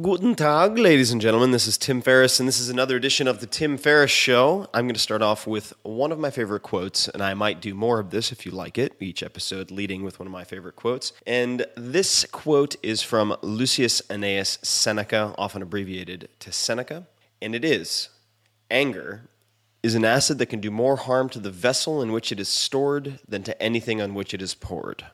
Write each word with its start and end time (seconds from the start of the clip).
Guten 0.00 0.34
Tag, 0.34 0.78
ladies 0.78 1.12
and 1.12 1.20
gentlemen. 1.20 1.50
This 1.50 1.66
is 1.66 1.76
Tim 1.76 2.00
Ferriss, 2.00 2.40
and 2.40 2.48
this 2.48 2.58
is 2.58 2.70
another 2.70 2.96
edition 2.96 3.28
of 3.28 3.40
the 3.40 3.46
Tim 3.46 3.76
Ferriss 3.76 4.10
Show. 4.10 4.66
I'm 4.72 4.86
going 4.86 4.94
to 4.94 4.98
start 4.98 5.20
off 5.20 5.46
with 5.46 5.74
one 5.82 6.10
of 6.10 6.18
my 6.18 6.30
favorite 6.30 6.62
quotes, 6.62 7.08
and 7.08 7.22
I 7.22 7.34
might 7.34 7.60
do 7.60 7.74
more 7.74 8.00
of 8.00 8.08
this 8.08 8.32
if 8.32 8.46
you 8.46 8.52
like 8.52 8.78
it, 8.78 8.94
each 9.00 9.22
episode 9.22 9.70
leading 9.70 10.02
with 10.02 10.18
one 10.18 10.26
of 10.26 10.32
my 10.32 10.44
favorite 10.44 10.76
quotes. 10.76 11.12
And 11.26 11.66
this 11.76 12.24
quote 12.32 12.74
is 12.82 13.02
from 13.02 13.36
Lucius 13.42 14.00
Annaeus 14.08 14.64
Seneca, 14.64 15.34
often 15.36 15.60
abbreviated 15.60 16.30
to 16.38 16.52
Seneca, 16.52 17.06
and 17.42 17.54
it 17.54 17.62
is 17.62 18.08
Anger 18.70 19.28
is 19.82 19.94
an 19.94 20.06
acid 20.06 20.38
that 20.38 20.46
can 20.46 20.60
do 20.60 20.70
more 20.70 20.96
harm 20.96 21.28
to 21.28 21.38
the 21.38 21.50
vessel 21.50 22.00
in 22.00 22.12
which 22.12 22.32
it 22.32 22.40
is 22.40 22.48
stored 22.48 23.18
than 23.28 23.42
to 23.42 23.62
anything 23.62 24.00
on 24.00 24.14
which 24.14 24.32
it 24.32 24.40
is 24.40 24.54
poured 24.54 25.04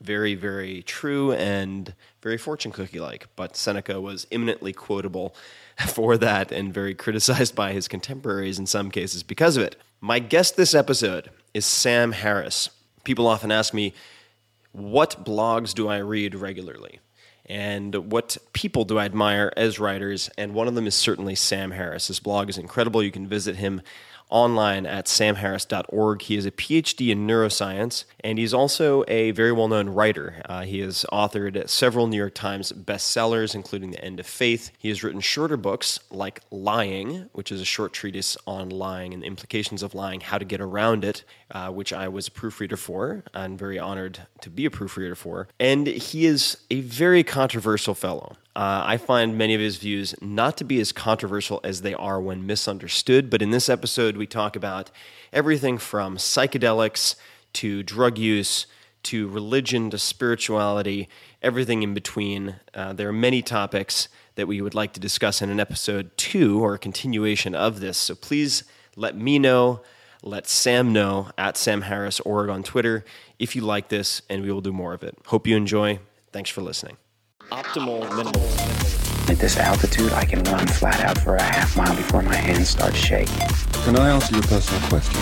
very, 0.00 0.34
very 0.34 0.82
true 0.82 1.32
and 1.32 1.94
very 2.22 2.38
fortune 2.38 2.72
cookie 2.72 3.00
like. 3.00 3.26
But 3.36 3.56
Seneca 3.56 4.00
was 4.00 4.26
eminently 4.30 4.72
quotable 4.72 5.34
for 5.88 6.16
that 6.18 6.52
and 6.52 6.72
very 6.72 6.94
criticized 6.94 7.54
by 7.54 7.72
his 7.72 7.88
contemporaries 7.88 8.58
in 8.58 8.66
some 8.66 8.90
cases 8.90 9.22
because 9.22 9.56
of 9.56 9.62
it. 9.62 9.76
My 10.00 10.18
guest 10.18 10.56
this 10.56 10.74
episode 10.74 11.30
is 11.54 11.64
Sam 11.64 12.12
Harris. 12.12 12.70
People 13.04 13.26
often 13.26 13.50
ask 13.50 13.72
me, 13.72 13.94
what 14.72 15.24
blogs 15.24 15.72
do 15.72 15.88
I 15.88 15.98
read 15.98 16.34
regularly? 16.34 17.00
And 17.48 18.10
what 18.10 18.36
people 18.52 18.84
do 18.84 18.98
I 18.98 19.04
admire 19.04 19.52
as 19.56 19.78
writers? 19.78 20.28
And 20.36 20.52
one 20.52 20.68
of 20.68 20.74
them 20.74 20.86
is 20.86 20.94
certainly 20.94 21.34
Sam 21.34 21.70
Harris. 21.70 22.08
His 22.08 22.20
blog 22.20 22.48
is 22.50 22.58
incredible. 22.58 23.02
You 23.02 23.12
can 23.12 23.28
visit 23.28 23.56
him 23.56 23.80
online 24.28 24.86
at 24.86 25.06
samharris.org. 25.06 26.22
He 26.22 26.36
is 26.36 26.46
a 26.46 26.50
PhD 26.50 27.10
in 27.10 27.26
neuroscience, 27.26 28.04
and 28.20 28.38
he's 28.38 28.54
also 28.54 29.04
a 29.08 29.30
very 29.32 29.52
well 29.52 29.68
known 29.68 29.88
writer. 29.88 30.42
Uh, 30.46 30.62
he 30.62 30.80
has 30.80 31.04
authored 31.12 31.68
several 31.68 32.06
New 32.06 32.16
York 32.16 32.34
Times 32.34 32.72
bestsellers, 32.72 33.54
including 33.54 33.90
The 33.90 34.04
End 34.04 34.20
of 34.20 34.26
Faith. 34.26 34.70
He 34.78 34.88
has 34.88 35.02
written 35.02 35.20
shorter 35.20 35.56
books 35.56 36.00
like 36.10 36.40
Lying, 36.50 37.28
which 37.32 37.52
is 37.52 37.60
a 37.60 37.64
short 37.64 37.92
treatise 37.92 38.36
on 38.46 38.68
lying 38.68 39.14
and 39.14 39.22
the 39.22 39.26
implications 39.26 39.82
of 39.82 39.94
lying, 39.94 40.20
how 40.20 40.38
to 40.38 40.44
get 40.44 40.60
around 40.60 41.04
it, 41.04 41.24
uh, 41.50 41.70
which 41.70 41.92
I 41.92 42.08
was 42.08 42.28
a 42.28 42.32
proofreader 42.32 42.76
for. 42.76 43.24
I'm 43.34 43.56
very 43.56 43.78
honored 43.78 44.20
to 44.40 44.50
be 44.50 44.64
a 44.64 44.70
proofreader 44.70 45.14
for. 45.14 45.48
And 45.60 45.86
he 45.86 46.26
is 46.26 46.58
a 46.70 46.80
very 46.80 47.22
controversial 47.22 47.94
fellow. 47.94 48.36
Uh, 48.56 48.82
I 48.86 48.96
find 48.96 49.36
many 49.36 49.54
of 49.54 49.60
his 49.60 49.76
views 49.76 50.14
not 50.22 50.56
to 50.56 50.64
be 50.64 50.80
as 50.80 50.90
controversial 50.90 51.60
as 51.62 51.82
they 51.82 51.92
are 51.92 52.18
when 52.18 52.46
misunderstood, 52.46 53.28
but 53.28 53.42
in 53.42 53.50
this 53.50 53.68
episode, 53.68 54.16
we 54.16 54.26
talk 54.26 54.56
about 54.56 54.90
everything 55.30 55.76
from 55.76 56.16
psychedelics 56.16 57.16
to 57.52 57.82
drug 57.82 58.16
use 58.16 58.66
to 59.02 59.28
religion 59.28 59.90
to 59.90 59.98
spirituality, 59.98 61.06
everything 61.42 61.82
in 61.82 61.92
between. 61.92 62.56
Uh, 62.72 62.94
there 62.94 63.10
are 63.10 63.12
many 63.12 63.42
topics 63.42 64.08
that 64.36 64.48
we 64.48 64.62
would 64.62 64.74
like 64.74 64.94
to 64.94 65.00
discuss 65.00 65.42
in 65.42 65.50
an 65.50 65.60
episode 65.60 66.10
two 66.16 66.64
or 66.64 66.72
a 66.72 66.78
continuation 66.78 67.54
of 67.54 67.80
this. 67.80 67.98
So 67.98 68.14
please 68.14 68.64
let 68.96 69.14
me 69.14 69.38
know, 69.38 69.82
let 70.22 70.46
Sam 70.46 70.94
know 70.94 71.30
at 71.36 71.58
Sam 71.58 71.82
Harris 71.82 72.20
Org 72.20 72.48
on 72.48 72.62
Twitter 72.62 73.04
if 73.38 73.54
you 73.54 73.60
like 73.60 73.90
this, 73.90 74.22
and 74.30 74.42
we 74.42 74.50
will 74.50 74.62
do 74.62 74.72
more 74.72 74.94
of 74.94 75.02
it. 75.02 75.18
Hope 75.26 75.46
you 75.46 75.58
enjoy. 75.58 75.98
Thanks 76.32 76.48
for 76.48 76.62
listening 76.62 76.96
optimal 77.50 78.00
minimal. 78.16 78.42
At 79.30 79.38
this 79.38 79.56
altitude, 79.56 80.12
I 80.12 80.24
can 80.24 80.42
run 80.44 80.66
flat 80.66 81.00
out 81.00 81.18
for 81.18 81.36
a 81.36 81.42
half 81.42 81.76
mile 81.76 81.94
before 81.94 82.22
my 82.22 82.34
hands 82.34 82.68
start 82.70 82.94
shaking. 82.94 83.48
Can 83.84 83.96
I 83.96 84.10
ask 84.10 84.30
you 84.32 84.38
a 84.38 84.42
personal 84.42 84.80
question? 84.88 85.20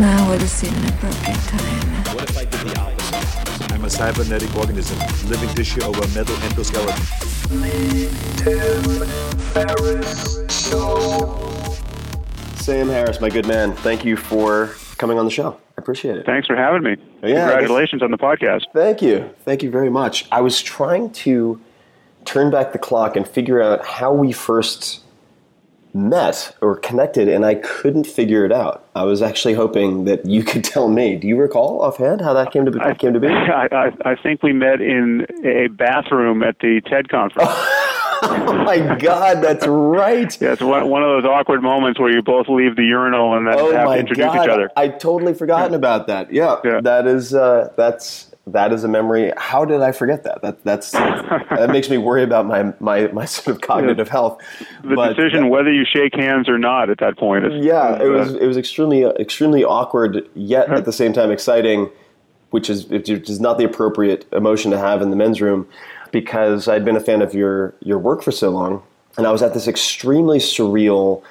Now 0.00 0.28
would 0.30 0.42
seem 0.42 0.74
an 0.74 0.88
appropriate 0.88 1.40
time. 1.48 2.14
What 2.14 2.30
if 2.30 2.38
I 2.38 2.44
did 2.44 2.60
the 2.60 2.78
opposite? 2.80 3.72
I'm 3.72 3.84
a 3.84 3.90
cybernetic 3.90 4.54
organism, 4.56 4.98
living 5.28 5.48
tissue 5.54 5.82
over 5.82 6.00
a 6.00 6.08
metal 6.08 6.36
endoskeleton. 6.36 7.00
Sam 12.56 12.88
Harris, 12.88 13.20
my 13.20 13.30
good 13.30 13.46
man, 13.46 13.72
thank 13.76 14.04
you 14.04 14.16
for 14.16 14.74
coming 14.96 15.18
on 15.18 15.24
the 15.24 15.30
show. 15.30 15.52
I 15.52 15.78
appreciate 15.78 16.16
it. 16.16 16.26
Thanks 16.26 16.46
for 16.46 16.56
having 16.56 16.82
me. 16.82 16.96
Yeah, 17.22 17.50
Congratulations 17.50 18.02
on 18.02 18.10
the 18.10 18.18
podcast. 18.18 18.64
Thank 18.72 19.02
you. 19.02 19.30
Thank 19.44 19.62
you 19.62 19.70
very 19.70 19.90
much. 19.90 20.26
I 20.32 20.40
was 20.40 20.62
trying 20.62 21.10
to 21.12 21.60
turn 22.24 22.50
back 22.50 22.72
the 22.72 22.78
clock 22.78 23.16
and 23.16 23.26
figure 23.26 23.62
out 23.62 23.84
how 23.84 24.12
we 24.12 24.32
first 24.32 25.02
met 25.96 26.54
or 26.60 26.76
connected, 26.76 27.28
and 27.28 27.44
I 27.44 27.54
couldn't 27.56 28.06
figure 28.06 28.44
it 28.44 28.52
out. 28.52 28.86
I 28.94 29.04
was 29.04 29.22
actually 29.22 29.54
hoping 29.54 30.04
that 30.04 30.26
you 30.26 30.44
could 30.44 30.62
tell 30.74 30.88
me. 30.88 31.16
Do 31.16 31.26
you 31.26 31.36
recall 31.36 31.80
offhand 31.82 32.20
how 32.20 32.34
that 32.34 32.52
came 32.52 32.64
to 32.66 32.70
be? 32.70 32.80
I, 32.80 32.94
came 32.94 33.14
to 33.14 33.20
be? 33.20 33.28
I, 33.30 33.68
I, 33.72 34.10
I 34.10 34.16
think 34.22 34.42
we 34.42 34.52
met 34.52 34.80
in 34.80 35.26
a 35.44 35.68
bathroom 35.68 36.42
at 36.42 36.58
the 36.60 36.80
TED 36.82 37.08
conference. 37.08 37.50
oh 38.22 38.62
my 38.64 38.96
God, 38.98 39.42
that's 39.42 39.66
right. 39.66 40.40
Yeah, 40.40 40.52
it's 40.52 40.62
one, 40.62 40.88
one 40.88 41.02
of 41.02 41.08
those 41.08 41.30
awkward 41.30 41.62
moments 41.62 41.98
where 42.00 42.10
you 42.10 42.22
both 42.22 42.48
leave 42.48 42.76
the 42.76 42.84
urinal 42.84 43.36
and 43.36 43.46
then 43.46 43.56
oh 43.58 43.72
have 43.72 43.88
to 43.88 43.98
introduce 43.98 44.24
God. 44.24 44.44
each 44.44 44.50
other. 44.50 44.70
I 44.76 44.88
totally 44.88 45.34
forgotten 45.34 45.72
yeah. 45.72 45.78
about 45.78 46.06
that. 46.06 46.32
Yeah, 46.32 46.56
yeah. 46.64 46.80
that 46.82 47.06
is 47.06 47.34
uh, 47.34 47.72
that's 47.76 48.30
That 48.48 48.72
is 48.72 48.84
a 48.84 48.88
memory. 48.88 49.32
How 49.36 49.64
did 49.64 49.82
I 49.82 49.90
forget 49.90 50.22
that? 50.22 50.40
That 50.42 50.62
that's 50.62 50.92
that 50.92 51.68
makes 51.70 51.90
me 51.90 51.98
worry 51.98 52.22
about 52.22 52.46
my 52.46 52.72
my, 52.78 53.08
my 53.08 53.24
sort 53.24 53.56
of 53.56 53.60
cognitive 53.60 54.08
health. 54.08 54.40
The 54.84 54.94
But- 54.94 55.16
decision 55.16 55.48
whether 55.48 55.72
you 55.72 55.84
shake 55.84 56.14
hands 56.14 56.48
or 56.48 56.56
not 56.56 56.88
at 56.88 56.98
that 56.98 57.18
point 57.18 57.44
is 57.44 57.64
yeah, 57.64 57.96
it 57.96 58.08
uh, 58.08 58.12
was 58.12 58.34
it 58.34 58.46
was 58.46 58.56
extremely 58.56 59.02
extremely 59.02 59.64
awkward, 59.64 60.28
yet 60.34 60.70
at 60.70 60.84
the 60.84 60.92
same 60.92 61.12
time 61.12 61.32
exciting, 61.32 61.90
which 62.50 62.70
is 62.70 62.86
which 62.86 63.10
is 63.10 63.40
not 63.40 63.58
the 63.58 63.64
appropriate 63.64 64.26
emotion 64.32 64.70
to 64.70 64.78
have 64.78 65.02
in 65.02 65.10
the 65.10 65.16
men's 65.16 65.40
room, 65.40 65.66
because 66.12 66.68
I'd 66.68 66.84
been 66.84 66.96
a 66.96 67.00
fan 67.00 67.22
of 67.22 67.34
your 67.34 67.74
your 67.80 67.98
work 67.98 68.22
for 68.22 68.32
so 68.32 68.50
long, 68.50 68.82
and 69.16 69.26
I 69.26 69.32
was 69.32 69.42
at 69.42 69.54
this 69.54 69.68
extremely 69.68 70.38
surreal 70.38 71.22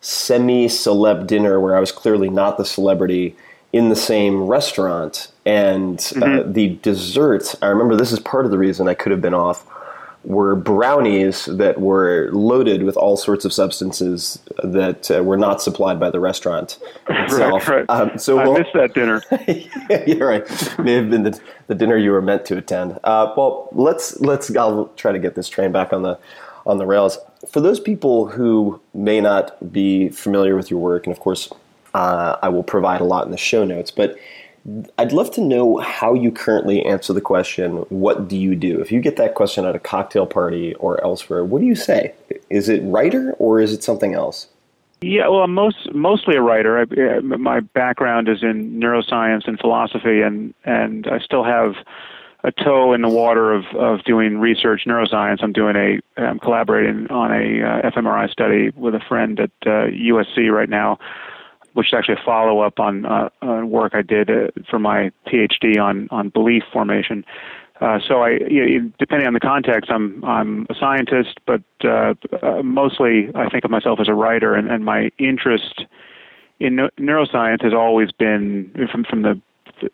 semi 0.00 0.66
celeb 0.66 1.26
dinner 1.26 1.60
where 1.60 1.76
I 1.76 1.80
was 1.80 1.92
clearly 1.92 2.30
not 2.30 2.56
the 2.56 2.64
celebrity 2.64 3.36
in 3.72 3.88
the 3.88 3.96
same 3.96 4.46
restaurant, 4.46 5.28
and 5.46 6.12
uh, 6.20 6.42
the 6.44 6.78
dessert. 6.82 7.54
I 7.62 7.66
remember 7.66 7.96
this 7.96 8.12
is 8.12 8.18
part 8.18 8.44
of 8.44 8.50
the 8.50 8.58
reason 8.58 8.88
I 8.88 8.94
could 8.94 9.12
have 9.12 9.20
been 9.20 9.34
off 9.34 9.64
were 10.24 10.54
brownies 10.54 11.46
that 11.46 11.80
were 11.80 12.28
loaded 12.32 12.82
with 12.82 12.96
all 12.96 13.16
sorts 13.16 13.44
of 13.44 13.52
substances 13.52 14.38
that 14.62 15.10
uh, 15.10 15.22
were 15.22 15.36
not 15.36 15.62
supplied 15.62 15.98
by 15.98 16.10
the 16.10 16.20
restaurant 16.20 16.78
itself. 17.08 17.68
right. 17.68 17.86
Um, 17.88 18.18
so 18.18 18.38
I 18.38 18.44
well- 18.44 18.58
missed 18.58 18.72
that 18.74 18.94
dinner. 18.94 19.22
yeah, 19.90 20.04
you're 20.06 20.28
right. 20.28 20.78
May 20.78 20.92
have 20.92 21.10
been 21.10 21.22
the, 21.22 21.40
the 21.68 21.74
dinner 21.74 21.96
you 21.96 22.10
were 22.12 22.22
meant 22.22 22.44
to 22.46 22.58
attend. 22.58 22.98
Uh, 23.04 23.32
well, 23.36 23.68
let's 23.72 24.20
let's. 24.20 24.54
I'll 24.54 24.88
try 24.96 25.12
to 25.12 25.18
get 25.18 25.34
this 25.36 25.48
train 25.48 25.72
back 25.72 25.92
on 25.92 26.02
the 26.02 26.18
on 26.66 26.76
the 26.78 26.86
rails. 26.86 27.18
For 27.48 27.60
those 27.60 27.80
people 27.80 28.26
who 28.26 28.80
may 28.92 29.20
not 29.20 29.72
be 29.72 30.10
familiar 30.10 30.54
with 30.54 30.70
your 30.70 30.80
work, 30.80 31.06
and 31.06 31.16
of 31.16 31.20
course, 31.20 31.50
uh, 31.94 32.36
I 32.42 32.50
will 32.50 32.62
provide 32.62 33.00
a 33.00 33.04
lot 33.04 33.24
in 33.24 33.30
the 33.30 33.38
show 33.38 33.64
notes, 33.64 33.90
but. 33.90 34.16
I'd 34.98 35.12
love 35.12 35.30
to 35.32 35.40
know 35.40 35.78
how 35.78 36.12
you 36.12 36.30
currently 36.30 36.84
answer 36.84 37.12
the 37.12 37.20
question, 37.20 37.76
what 37.88 38.28
do 38.28 38.36
you 38.36 38.54
do? 38.54 38.80
If 38.80 38.92
you 38.92 39.00
get 39.00 39.16
that 39.16 39.34
question 39.34 39.64
at 39.64 39.74
a 39.74 39.78
cocktail 39.78 40.26
party 40.26 40.74
or 40.74 41.02
elsewhere, 41.02 41.44
what 41.44 41.60
do 41.60 41.66
you 41.66 41.74
say? 41.74 42.14
Is 42.50 42.68
it 42.68 42.82
writer 42.82 43.32
or 43.38 43.60
is 43.60 43.72
it 43.72 43.82
something 43.82 44.14
else? 44.14 44.48
Yeah, 45.02 45.28
well, 45.28 45.40
I'm 45.40 45.54
most 45.54 45.94
mostly 45.94 46.36
a 46.36 46.42
writer. 46.42 46.78
I, 46.78 47.20
my 47.20 47.60
background 47.60 48.28
is 48.28 48.42
in 48.42 48.78
neuroscience 48.78 49.48
and 49.48 49.58
philosophy, 49.58 50.20
and 50.20 50.52
and 50.64 51.06
I 51.06 51.20
still 51.20 51.42
have 51.42 51.74
a 52.44 52.52
toe 52.52 52.92
in 52.92 53.00
the 53.00 53.08
water 53.08 53.54
of 53.54 53.64
of 53.76 54.04
doing 54.04 54.38
research 54.38 54.82
neuroscience. 54.86 55.42
I'm 55.42 55.54
doing 55.54 55.76
a 55.76 56.20
I'm 56.20 56.38
collaborating 56.38 57.06
on 57.08 57.32
a 57.32 57.62
uh, 57.62 57.90
fMRI 57.90 58.30
study 58.30 58.72
with 58.76 58.94
a 58.94 59.00
friend 59.00 59.40
at 59.40 59.50
uh, 59.64 59.88
USC 59.88 60.52
right 60.52 60.68
now, 60.68 60.98
which 61.74 61.88
is 61.88 61.94
actually 61.94 62.14
a 62.14 62.24
follow 62.24 62.60
up 62.60 62.78
on, 62.78 63.06
uh, 63.06 63.28
on 63.42 63.70
work 63.70 63.94
I 63.94 64.02
did 64.02 64.30
uh, 64.30 64.48
for 64.68 64.78
my 64.78 65.10
PhD 65.26 65.78
on 65.80 66.08
on 66.10 66.28
belief 66.30 66.62
formation. 66.72 67.24
Uh, 67.80 67.98
so 68.06 68.20
I, 68.20 68.38
you 68.48 68.80
know, 68.80 68.92
depending 68.98 69.26
on 69.26 69.32
the 69.32 69.40
context, 69.40 69.90
I'm 69.90 70.22
I'm 70.24 70.66
a 70.68 70.74
scientist, 70.74 71.38
but 71.46 71.62
uh, 71.82 72.14
uh, 72.42 72.62
mostly 72.62 73.30
I 73.34 73.48
think 73.48 73.64
of 73.64 73.70
myself 73.70 74.00
as 74.00 74.08
a 74.08 74.14
writer, 74.14 74.54
and, 74.54 74.70
and 74.70 74.84
my 74.84 75.10
interest 75.18 75.86
in 76.58 76.76
neu- 76.76 76.90
neuroscience 76.98 77.62
has 77.62 77.72
always 77.72 78.12
been 78.12 78.70
from 78.92 79.04
from 79.04 79.22
the 79.22 79.40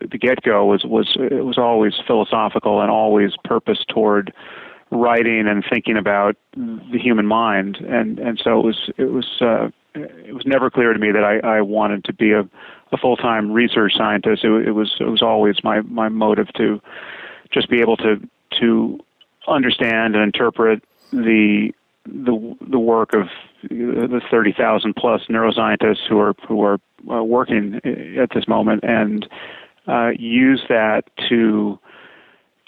the 0.00 0.18
get 0.18 0.42
go 0.42 0.64
was 0.64 0.84
was 0.84 1.16
it 1.16 1.44
was 1.44 1.58
always 1.58 1.94
philosophical 2.06 2.80
and 2.80 2.90
always 2.90 3.32
purpose 3.44 3.84
toward 3.88 4.32
writing 4.90 5.46
and 5.48 5.64
thinking 5.68 5.96
about 5.96 6.36
the 6.54 6.98
human 6.98 7.26
mind, 7.26 7.76
and 7.76 8.18
and 8.18 8.40
so 8.42 8.60
it 8.60 8.64
was 8.64 8.90
it 8.96 9.12
was 9.12 9.26
uh, 9.40 9.68
it 9.94 10.34
was 10.34 10.44
never 10.46 10.70
clear 10.70 10.92
to 10.92 10.98
me 10.98 11.10
that 11.12 11.24
I, 11.24 11.58
I 11.58 11.60
wanted 11.60 12.04
to 12.04 12.12
be 12.12 12.32
a, 12.32 12.40
a 12.92 12.96
full 12.96 13.16
time 13.16 13.52
research 13.52 13.92
scientist. 13.96 14.44
It, 14.44 14.68
it 14.68 14.72
was 14.72 14.96
it 15.00 15.08
was 15.08 15.22
always 15.22 15.56
my 15.64 15.80
my 15.82 16.08
motive 16.08 16.48
to 16.54 16.80
just 17.52 17.68
be 17.68 17.80
able 17.80 17.96
to 17.98 18.20
to 18.60 19.00
understand 19.48 20.14
and 20.14 20.24
interpret 20.24 20.82
the 21.12 21.72
the 22.04 22.56
the 22.60 22.78
work 22.78 23.14
of 23.14 23.28
the 23.68 24.20
30,000 24.30 24.94
plus 24.94 25.22
neuroscientists 25.28 26.06
who 26.08 26.18
are 26.20 26.34
who 26.46 26.62
are 26.62 26.78
uh, 27.10 27.22
working 27.22 27.80
at 28.18 28.30
this 28.34 28.46
moment 28.46 28.84
and 28.84 29.28
uh, 29.88 30.10
use 30.18 30.62
that 30.68 31.04
to 31.28 31.78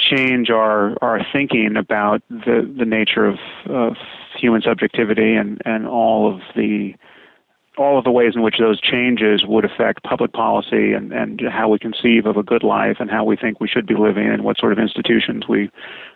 change 0.08 0.50
our 0.50 0.96
our 1.02 1.20
thinking 1.32 1.76
about 1.76 2.22
the 2.28 2.72
the 2.76 2.84
nature 2.84 3.26
of, 3.26 3.38
of 3.66 3.96
human 4.36 4.62
subjectivity 4.62 5.34
and 5.34 5.60
and 5.64 5.86
all 5.86 6.32
of 6.32 6.40
the 6.56 6.94
all 7.78 7.96
of 7.96 8.04
the 8.04 8.10
ways 8.10 8.32
in 8.34 8.42
which 8.42 8.58
those 8.58 8.80
changes 8.80 9.44
would 9.46 9.64
affect 9.64 10.02
public 10.02 10.32
policy 10.32 10.92
and, 10.92 11.12
and 11.12 11.40
how 11.48 11.68
we 11.68 11.78
conceive 11.78 12.26
of 12.26 12.36
a 12.36 12.42
good 12.42 12.64
life 12.64 12.96
and 12.98 13.10
how 13.10 13.24
we 13.24 13.36
think 13.36 13.60
we 13.60 13.68
should 13.68 13.86
be 13.86 13.94
living 13.94 14.26
and 14.26 14.42
what 14.42 14.58
sort 14.58 14.72
of 14.72 14.78
institutions 14.78 15.46
we 15.48 15.70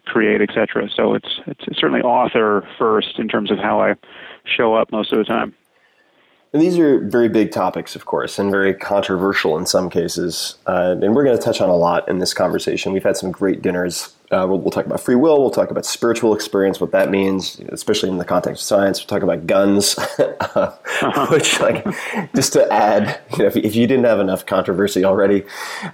create, 0.04 0.40
et 0.40 0.48
cetera. 0.52 0.88
So 0.94 1.14
it's, 1.14 1.40
it's 1.46 1.78
certainly 1.78 2.00
author 2.00 2.66
first 2.78 3.18
in 3.18 3.28
terms 3.28 3.50
of 3.50 3.58
how 3.58 3.80
I 3.80 3.94
show 4.44 4.74
up 4.74 4.90
most 4.90 5.12
of 5.12 5.18
the 5.18 5.24
time. 5.24 5.54
And 6.52 6.60
these 6.60 6.78
are 6.78 6.98
very 6.98 7.30
big 7.30 7.50
topics, 7.50 7.96
of 7.96 8.04
course, 8.04 8.38
and 8.38 8.50
very 8.50 8.74
controversial 8.74 9.56
in 9.56 9.64
some 9.64 9.88
cases. 9.88 10.56
Uh, 10.66 10.96
and 11.00 11.14
we're 11.14 11.24
going 11.24 11.36
to 11.36 11.42
touch 11.42 11.62
on 11.62 11.70
a 11.70 11.74
lot 11.74 12.06
in 12.08 12.18
this 12.18 12.34
conversation. 12.34 12.92
We've 12.92 13.02
had 13.02 13.16
some 13.16 13.32
great 13.32 13.62
dinners. 13.62 14.14
Uh, 14.30 14.44
we'll, 14.46 14.58
we'll 14.58 14.70
talk 14.70 14.84
about 14.84 15.00
free 15.00 15.14
will. 15.14 15.40
We'll 15.40 15.50
talk 15.50 15.70
about 15.70 15.86
spiritual 15.86 16.34
experience, 16.34 16.78
what 16.78 16.92
that 16.92 17.10
means, 17.10 17.58
especially 17.68 18.10
in 18.10 18.18
the 18.18 18.26
context 18.26 18.62
of 18.62 18.66
science. 18.66 19.00
We'll 19.00 19.06
talk 19.06 19.22
about 19.22 19.46
guns, 19.46 19.94
which, 21.30 21.58
like, 21.58 21.86
just 22.34 22.52
to 22.52 22.70
add, 22.70 23.18
you 23.32 23.38
know, 23.38 23.46
if, 23.46 23.56
if 23.56 23.74
you 23.74 23.86
didn't 23.86 24.04
have 24.04 24.20
enough 24.20 24.44
controversy 24.44 25.06
already, 25.06 25.44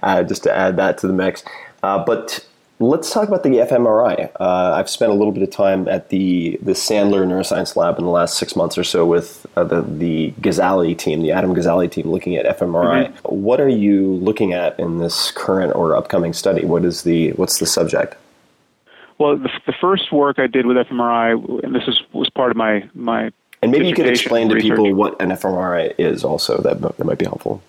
uh, 0.03 0.23
just 0.23 0.43
to 0.43 0.53
add 0.53 0.75
that 0.75 0.97
to 0.97 1.07
the 1.07 1.13
mix. 1.13 1.41
Uh, 1.83 2.03
but 2.03 2.45
Let's 2.81 3.11
talk 3.11 3.27
about 3.27 3.43
the 3.43 3.49
fMRI. 3.49 4.31
Uh, 4.39 4.73
I've 4.77 4.89
spent 4.89 5.11
a 5.11 5.13
little 5.13 5.33
bit 5.33 5.43
of 5.43 5.49
time 5.49 5.89
at 5.89 6.07
the, 6.07 6.57
the 6.61 6.71
Sandler 6.71 7.27
Neuroscience 7.27 7.75
Lab 7.75 7.99
in 7.99 8.05
the 8.05 8.09
last 8.09 8.37
six 8.37 8.55
months 8.55 8.77
or 8.77 8.85
so 8.85 9.05
with 9.05 9.45
uh, 9.57 9.65
the, 9.65 9.81
the 9.81 10.31
Gazzaley 10.39 10.97
team, 10.97 11.21
the 11.21 11.33
Adam 11.33 11.53
Gazzaley 11.53 11.91
team, 11.91 12.09
looking 12.09 12.37
at 12.37 12.57
fMRI. 12.57 13.13
What 13.23 13.59
are 13.59 13.67
you 13.67 14.13
looking 14.13 14.53
at 14.53 14.79
in 14.79 14.99
this 14.99 15.31
current 15.31 15.75
or 15.75 15.93
upcoming 15.93 16.31
study? 16.31 16.63
What 16.63 16.85
is 16.85 17.03
the 17.03 17.31
what's 17.31 17.59
the 17.59 17.65
subject? 17.65 18.15
Well, 19.17 19.35
the, 19.35 19.49
the 19.65 19.73
first 19.81 20.13
work 20.13 20.39
I 20.39 20.47
did 20.47 20.65
with 20.65 20.77
fMRI, 20.77 21.63
and 21.65 21.75
this 21.75 21.83
is, 21.85 22.01
was 22.13 22.29
part 22.29 22.49
of 22.49 22.55
my 22.55 22.89
my 22.93 23.29
And 23.61 23.73
maybe 23.73 23.89
you 23.89 23.93
could 23.93 24.07
explain 24.07 24.47
to 24.47 24.55
research. 24.55 24.77
people 24.77 24.93
what 24.93 25.21
an 25.21 25.31
fMRI 25.31 25.95
is. 25.97 26.23
Also, 26.23 26.61
that 26.61 26.79
that 26.79 27.03
might 27.03 27.19
be 27.19 27.25
helpful. 27.25 27.61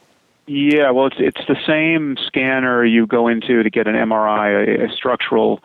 Yeah, 0.52 0.90
well, 0.90 1.06
it's 1.06 1.16
it's 1.20 1.46
the 1.46 1.54
same 1.64 2.16
scanner 2.26 2.84
you 2.84 3.06
go 3.06 3.28
into 3.28 3.62
to 3.62 3.70
get 3.70 3.86
an 3.86 3.94
MRI, 3.94 4.80
a, 4.80 4.86
a 4.86 4.92
structural 4.92 5.60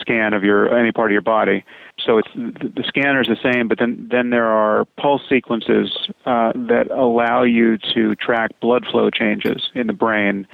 scan 0.00 0.32
of 0.32 0.42
your 0.42 0.74
any 0.74 0.90
part 0.90 1.10
of 1.10 1.12
your 1.12 1.20
body. 1.20 1.66
So 2.02 2.16
it's 2.16 2.28
the, 2.34 2.72
the 2.76 2.82
scanner 2.88 3.20
is 3.20 3.28
the 3.28 3.36
same, 3.52 3.68
but 3.68 3.78
then 3.78 4.08
then 4.10 4.30
there 4.30 4.46
are 4.46 4.86
pulse 4.96 5.20
sequences 5.28 6.08
uh, 6.24 6.52
that 6.54 6.90
allow 6.90 7.42
you 7.42 7.76
to 7.92 8.14
track 8.14 8.58
blood 8.60 8.86
flow 8.90 9.10
changes 9.10 9.68
in 9.74 9.86
the 9.86 9.92
brain 9.92 10.48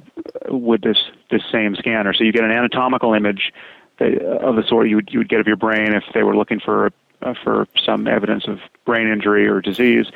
with 0.49 0.81
this 0.81 0.97
this 1.31 1.43
same 1.49 1.73
scanner. 1.77 2.13
So 2.13 2.25
you 2.25 2.33
get 2.33 2.43
an 2.43 2.51
anatomical 2.51 3.13
image 3.13 3.53
that, 3.99 4.21
of 4.21 4.57
the 4.57 4.63
sort 4.67 4.89
you 4.89 4.97
would 4.97 5.07
you 5.09 5.19
would 5.19 5.29
get 5.29 5.39
of 5.39 5.47
your 5.47 5.55
brain 5.55 5.93
if 5.93 6.03
they 6.13 6.23
were 6.23 6.35
looking 6.35 6.59
for 6.59 6.91
uh, 7.21 7.33
for 7.45 7.65
some 7.81 8.07
evidence 8.07 8.45
of 8.45 8.59
brain 8.83 9.07
injury 9.07 9.47
or 9.47 9.61
disease. 9.61 10.07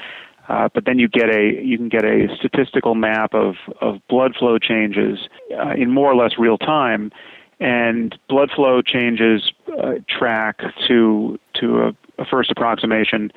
Uh, 0.49 0.67
but 0.73 0.85
then 0.85 0.99
you 0.99 1.07
get 1.07 1.29
a 1.29 1.61
you 1.63 1.77
can 1.77 1.89
get 1.89 2.03
a 2.03 2.27
statistical 2.37 2.95
map 2.95 3.33
of 3.33 3.55
of 3.79 3.99
blood 4.09 4.35
flow 4.37 4.57
changes 4.57 5.27
uh, 5.57 5.71
in 5.71 5.89
more 5.91 6.11
or 6.11 6.15
less 6.15 6.37
real 6.37 6.57
time, 6.57 7.11
and 7.59 8.17
blood 8.27 8.51
flow 8.53 8.81
changes 8.81 9.53
uh, 9.81 9.93
track 10.09 10.59
to 10.87 11.39
to 11.53 11.83
a, 11.83 12.21
a 12.21 12.25
first 12.25 12.51
approximation 12.51 13.31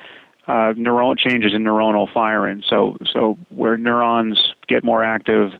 uh, 0.47 0.73
neuron 0.73 1.17
changes 1.17 1.53
in 1.53 1.63
neuronal 1.63 2.11
firing. 2.11 2.63
So 2.67 2.97
so 3.11 3.37
where 3.49 3.77
neurons 3.77 4.53
get 4.67 4.83
more 4.83 5.03
active, 5.03 5.53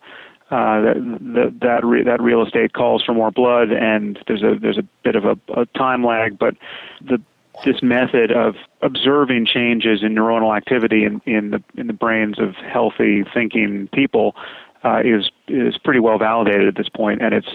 uh, 0.49 0.81
that 0.81 1.57
that 1.61 1.85
re- 1.85 2.03
that 2.03 2.21
real 2.21 2.45
estate 2.45 2.73
calls 2.73 3.03
for 3.03 3.13
more 3.13 3.31
blood, 3.31 3.71
and 3.71 4.19
there's 4.27 4.43
a 4.43 4.55
there's 4.61 4.77
a 4.77 4.87
bit 5.03 5.15
of 5.15 5.25
a, 5.25 5.37
a 5.53 5.65
time 5.77 6.05
lag, 6.05 6.37
but 6.37 6.55
the 7.01 7.21
this 7.65 7.81
method 7.81 8.31
of 8.31 8.55
observing 8.81 9.45
changes 9.45 10.03
in 10.03 10.13
neuronal 10.15 10.55
activity 10.55 11.05
in, 11.05 11.21
in 11.25 11.51
the 11.51 11.63
in 11.75 11.87
the 11.87 11.93
brains 11.93 12.39
of 12.39 12.55
healthy 12.55 13.23
thinking 13.33 13.89
people 13.93 14.35
uh, 14.83 15.01
is 15.03 15.29
is 15.47 15.77
pretty 15.77 15.99
well 15.99 16.17
validated 16.17 16.67
at 16.67 16.75
this 16.75 16.89
point, 16.89 17.21
and 17.21 17.33
it's 17.33 17.49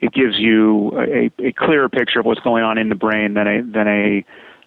it 0.00 0.12
gives 0.12 0.38
you 0.38 0.92
a, 0.98 1.30
a 1.42 1.52
clearer 1.52 1.88
picture 1.88 2.20
of 2.20 2.26
what's 2.26 2.40
going 2.40 2.62
on 2.62 2.78
in 2.78 2.88
the 2.88 2.94
brain 2.94 3.34
than 3.34 3.46
a 3.46 3.62
than 3.62 3.88
a 3.88 4.24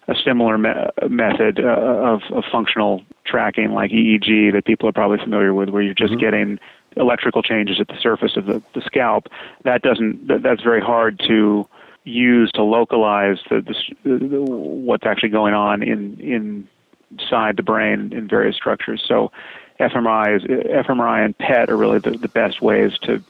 a 0.08 0.14
similar 0.24 0.58
me- 0.58 0.74
method 1.08 1.60
uh, 1.60 1.68
of, 1.68 2.22
of 2.32 2.42
functional 2.50 3.02
tracking 3.24 3.72
like 3.72 3.92
EEG 3.92 4.52
that 4.52 4.64
people 4.64 4.88
are 4.88 4.92
probably 4.92 5.18
familiar 5.18 5.54
with, 5.54 5.68
where 5.68 5.82
you're 5.82 5.94
just 5.94 6.18
getting 6.18 6.58
electrical 6.96 7.42
changes 7.42 7.80
at 7.80 7.86
the 7.86 7.96
surface 8.00 8.36
of 8.36 8.46
the, 8.46 8.60
the 8.74 8.80
scalp. 8.80 9.28
That 9.64 9.82
doesn't 9.82 10.26
that, 10.26 10.42
that's 10.42 10.62
very 10.62 10.80
hard 10.80 11.20
to 11.28 11.68
use 12.10 12.50
to 12.52 12.62
localize 12.62 13.38
the, 13.48 13.60
the, 14.04 14.18
the 14.18 14.40
what's 14.40 15.06
actually 15.06 15.30
going 15.30 15.54
on 15.54 15.82
in 15.82 16.68
inside 17.10 17.56
the 17.56 17.62
brain 17.62 18.12
in 18.12 18.28
various 18.28 18.56
structures. 18.56 19.02
So 19.06 19.32
fMRI 19.78 20.36
is 20.36 20.42
fMRI 20.44 21.24
and 21.24 21.36
PET 21.38 21.70
are 21.70 21.76
really 21.76 21.98
the, 21.98 22.12
the 22.12 22.28
best 22.28 22.60
ways 22.60 22.92
to 23.02 23.22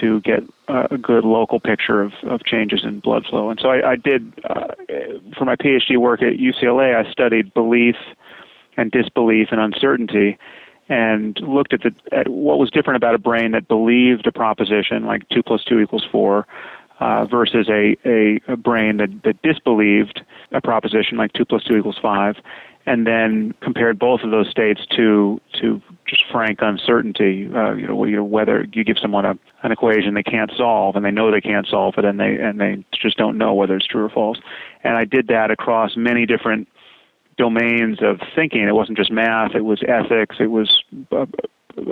to 0.00 0.20
get 0.20 0.42
a 0.68 0.96
good 0.96 1.24
local 1.24 1.60
picture 1.60 2.00
of, 2.00 2.12
of 2.22 2.44
changes 2.44 2.82
in 2.84 3.00
blood 3.00 3.26
flow. 3.26 3.50
And 3.50 3.60
so 3.60 3.68
I, 3.68 3.92
I 3.92 3.96
did, 3.96 4.32
uh, 4.44 4.68
for 5.36 5.44
my 5.44 5.56
PhD 5.56 5.98
work 5.98 6.22
at 6.22 6.34
UCLA, 6.34 6.96
I 6.96 7.10
studied 7.10 7.52
belief 7.52 7.96
and 8.76 8.90
disbelief 8.90 9.48
and 9.50 9.60
uncertainty 9.60 10.38
and 10.88 11.38
looked 11.40 11.74
at, 11.74 11.82
the, 11.82 11.94
at 12.10 12.28
what 12.28 12.58
was 12.58 12.70
different 12.70 12.96
about 12.96 13.14
a 13.14 13.18
brain 13.18 13.52
that 13.52 13.68
believed 13.68 14.26
a 14.26 14.32
proposition 14.32 15.04
like 15.04 15.28
2 15.28 15.42
plus 15.42 15.62
2 15.64 15.80
equals 15.80 16.06
4 16.10 16.46
uh, 17.02 17.24
versus 17.26 17.68
a, 17.68 17.96
a, 18.06 18.40
a 18.48 18.56
brain 18.56 18.98
that, 18.98 19.10
that 19.24 19.42
disbelieved 19.42 20.22
a 20.52 20.60
proposition 20.60 21.18
like 21.18 21.32
2 21.32 21.44
plus 21.44 21.64
2 21.64 21.76
equals 21.76 21.98
5 22.00 22.36
and 22.86 23.06
then 23.06 23.54
compared 23.60 23.98
both 23.98 24.22
of 24.22 24.30
those 24.30 24.48
states 24.48 24.80
to 24.96 25.40
to 25.60 25.80
just 26.06 26.22
frank 26.32 26.58
uncertainty. 26.62 27.48
Uh, 27.54 27.74
you 27.74 27.86
know, 27.86 28.24
whether 28.24 28.66
you 28.72 28.84
give 28.84 28.98
someone 29.00 29.24
a, 29.24 29.38
an 29.62 29.70
equation 29.70 30.14
they 30.14 30.22
can't 30.22 30.50
solve, 30.56 30.96
and 30.96 31.04
they 31.04 31.10
know 31.10 31.30
they 31.30 31.40
can't 31.40 31.66
solve 31.68 31.94
it, 31.96 32.04
and 32.04 32.18
they 32.18 32.36
and 32.36 32.60
they 32.60 32.84
just 32.92 33.16
don't 33.16 33.38
know 33.38 33.54
whether 33.54 33.76
it's 33.76 33.86
true 33.86 34.04
or 34.04 34.08
false. 34.08 34.38
And 34.82 34.96
I 34.96 35.04
did 35.04 35.28
that 35.28 35.50
across 35.50 35.96
many 35.96 36.26
different 36.26 36.68
domains 37.36 37.98
of 38.02 38.20
thinking. 38.34 38.62
It 38.62 38.74
wasn't 38.74 38.98
just 38.98 39.12
math; 39.12 39.54
it 39.54 39.64
was 39.64 39.80
ethics. 39.86 40.36
It 40.40 40.50
was 40.50 40.82
a, 41.12 41.28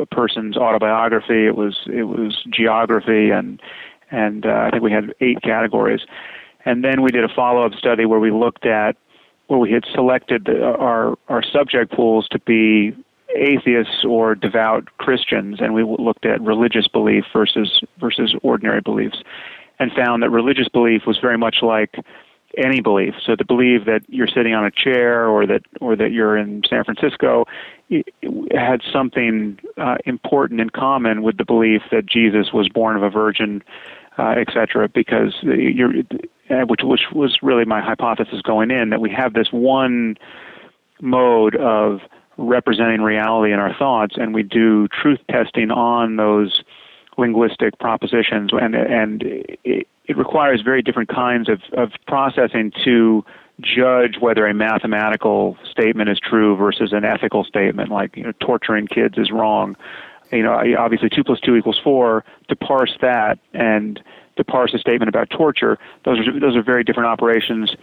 a 0.01 0.07
person's 0.07 0.57
autobiography. 0.57 1.47
It 1.47 1.55
was 1.55 1.79
it 1.87 2.05
was 2.05 2.45
geography, 2.53 3.31
and 3.31 3.63
and 4.11 4.47
uh, 4.47 4.65
I 4.67 4.71
think 4.71 4.83
we 4.83 4.93
had 4.93 5.15
eight 5.21 5.43
categories. 5.43 6.01
And 6.65 6.85
then 6.85 7.03
we 7.03 7.11
did 7.11 7.25
a 7.25 7.29
follow-up 7.35 7.73
study 7.75 8.05
where 8.05 8.21
we 8.21 8.31
looked 8.31 8.67
at 8.67 8.97
where 9.47 9.59
we 9.59 9.73
had 9.73 9.85
selected 9.93 10.45
the, 10.45 10.63
our 10.63 11.19
our 11.29 11.43
subject 11.43 11.93
pools 11.93 12.29
to 12.29 12.39
be 12.41 12.95
atheists 13.37 14.05
or 14.05 14.35
devout 14.35 14.89
Christians, 14.99 15.61
and 15.61 15.75
we 15.75 15.83
looked 15.83 16.25
at 16.25 16.41
religious 16.41 16.87
belief 16.87 17.25
versus 17.33 17.83
versus 17.99 18.35
ordinary 18.43 18.81
beliefs, 18.81 19.23
and 19.79 19.91
found 19.93 20.23
that 20.23 20.31
religious 20.31 20.69
belief 20.69 21.03
was 21.07 21.19
very 21.19 21.39
much 21.39 21.57
like 21.63 21.97
any 22.57 22.81
belief. 22.81 23.15
So 23.25 23.37
to 23.37 23.45
believe 23.45 23.85
that 23.87 24.03
you're 24.09 24.27
sitting 24.27 24.55
on 24.55 24.65
a 24.65 24.71
chair 24.71 25.27
or 25.27 25.47
that 25.47 25.63
or 25.81 25.97
that 25.97 26.13
you're 26.13 26.37
in 26.37 26.63
San 26.69 26.85
Francisco 26.85 27.47
had 28.53 28.83
something 28.93 29.59
uh, 29.77 29.97
important 30.07 30.61
in 30.61 30.71
common 30.71 31.23
with 31.23 31.39
the 31.39 31.45
belief 31.45 31.83
that 31.91 32.07
Jesus 32.07 32.53
was 32.53 32.69
born 32.69 32.97
of 32.97 33.03
a 33.03 33.11
virgin, 33.11 33.63
uh, 34.21 34.35
etc. 34.39 34.89
Because 34.89 35.35
you're 35.43 35.93
uh, 36.51 36.67
which 36.67 36.81
which 36.83 37.03
was 37.13 37.39
really 37.43 37.65
my 37.65 37.81
hypothesis 37.81 38.43
going 38.43 38.71
in 38.71 38.91
that 38.91 39.01
we 39.01 39.11
have 39.11 39.35
this 39.35 39.49
one 39.51 40.17
mode 41.01 41.57
of 41.57 42.01
representing 42.37 43.01
reality 43.03 43.53
in 43.53 43.59
our 43.59 43.75
thoughts, 43.75 44.17
and 44.19 44.35
we 44.35 44.43
do 44.43 44.89
truth 44.89 45.21
testing 45.31 45.71
on 45.71 46.17
those 46.17 46.63
linguistic 47.19 47.79
propositions, 47.79 48.51
and 48.53 48.75
and 48.75 49.23
it, 49.23 49.87
it 50.07 50.17
requires 50.17 50.61
very 50.63 50.83
different 50.83 51.09
kinds 51.09 51.49
of, 51.49 51.61
of 51.73 51.93
processing 52.07 52.73
to 52.85 53.25
judge 53.61 54.17
whether 54.19 54.47
a 54.47 54.55
mathematical 54.55 55.57
statement 55.71 56.09
is 56.09 56.19
true 56.19 56.57
versus 56.57 56.93
an 56.93 57.05
ethical 57.05 57.45
statement, 57.45 57.91
like 57.91 58.17
you 58.17 58.25
know, 58.25 58.33
torturing 58.41 58.87
kids 58.87 59.19
is 59.19 59.31
wrong. 59.31 59.77
You 60.33 60.43
know, 60.43 60.61
obviously 60.79 61.09
two 61.09 61.25
plus 61.25 61.41
two 61.41 61.57
equals 61.57 61.81
four. 61.83 62.25
To 62.49 62.57
parse 62.57 62.97
that 63.01 63.39
and 63.53 64.01
to 64.37 64.45
parse 64.45 64.73
a 64.75 64.79
statement 64.79 65.09
about 65.09 65.31
torture. 65.31 65.79
Those 66.05 66.27
are 66.27 66.41
those 66.41 66.57
are 66.57 66.63
very 66.63 66.85
different 66.85 67.09
operations 67.09 67.75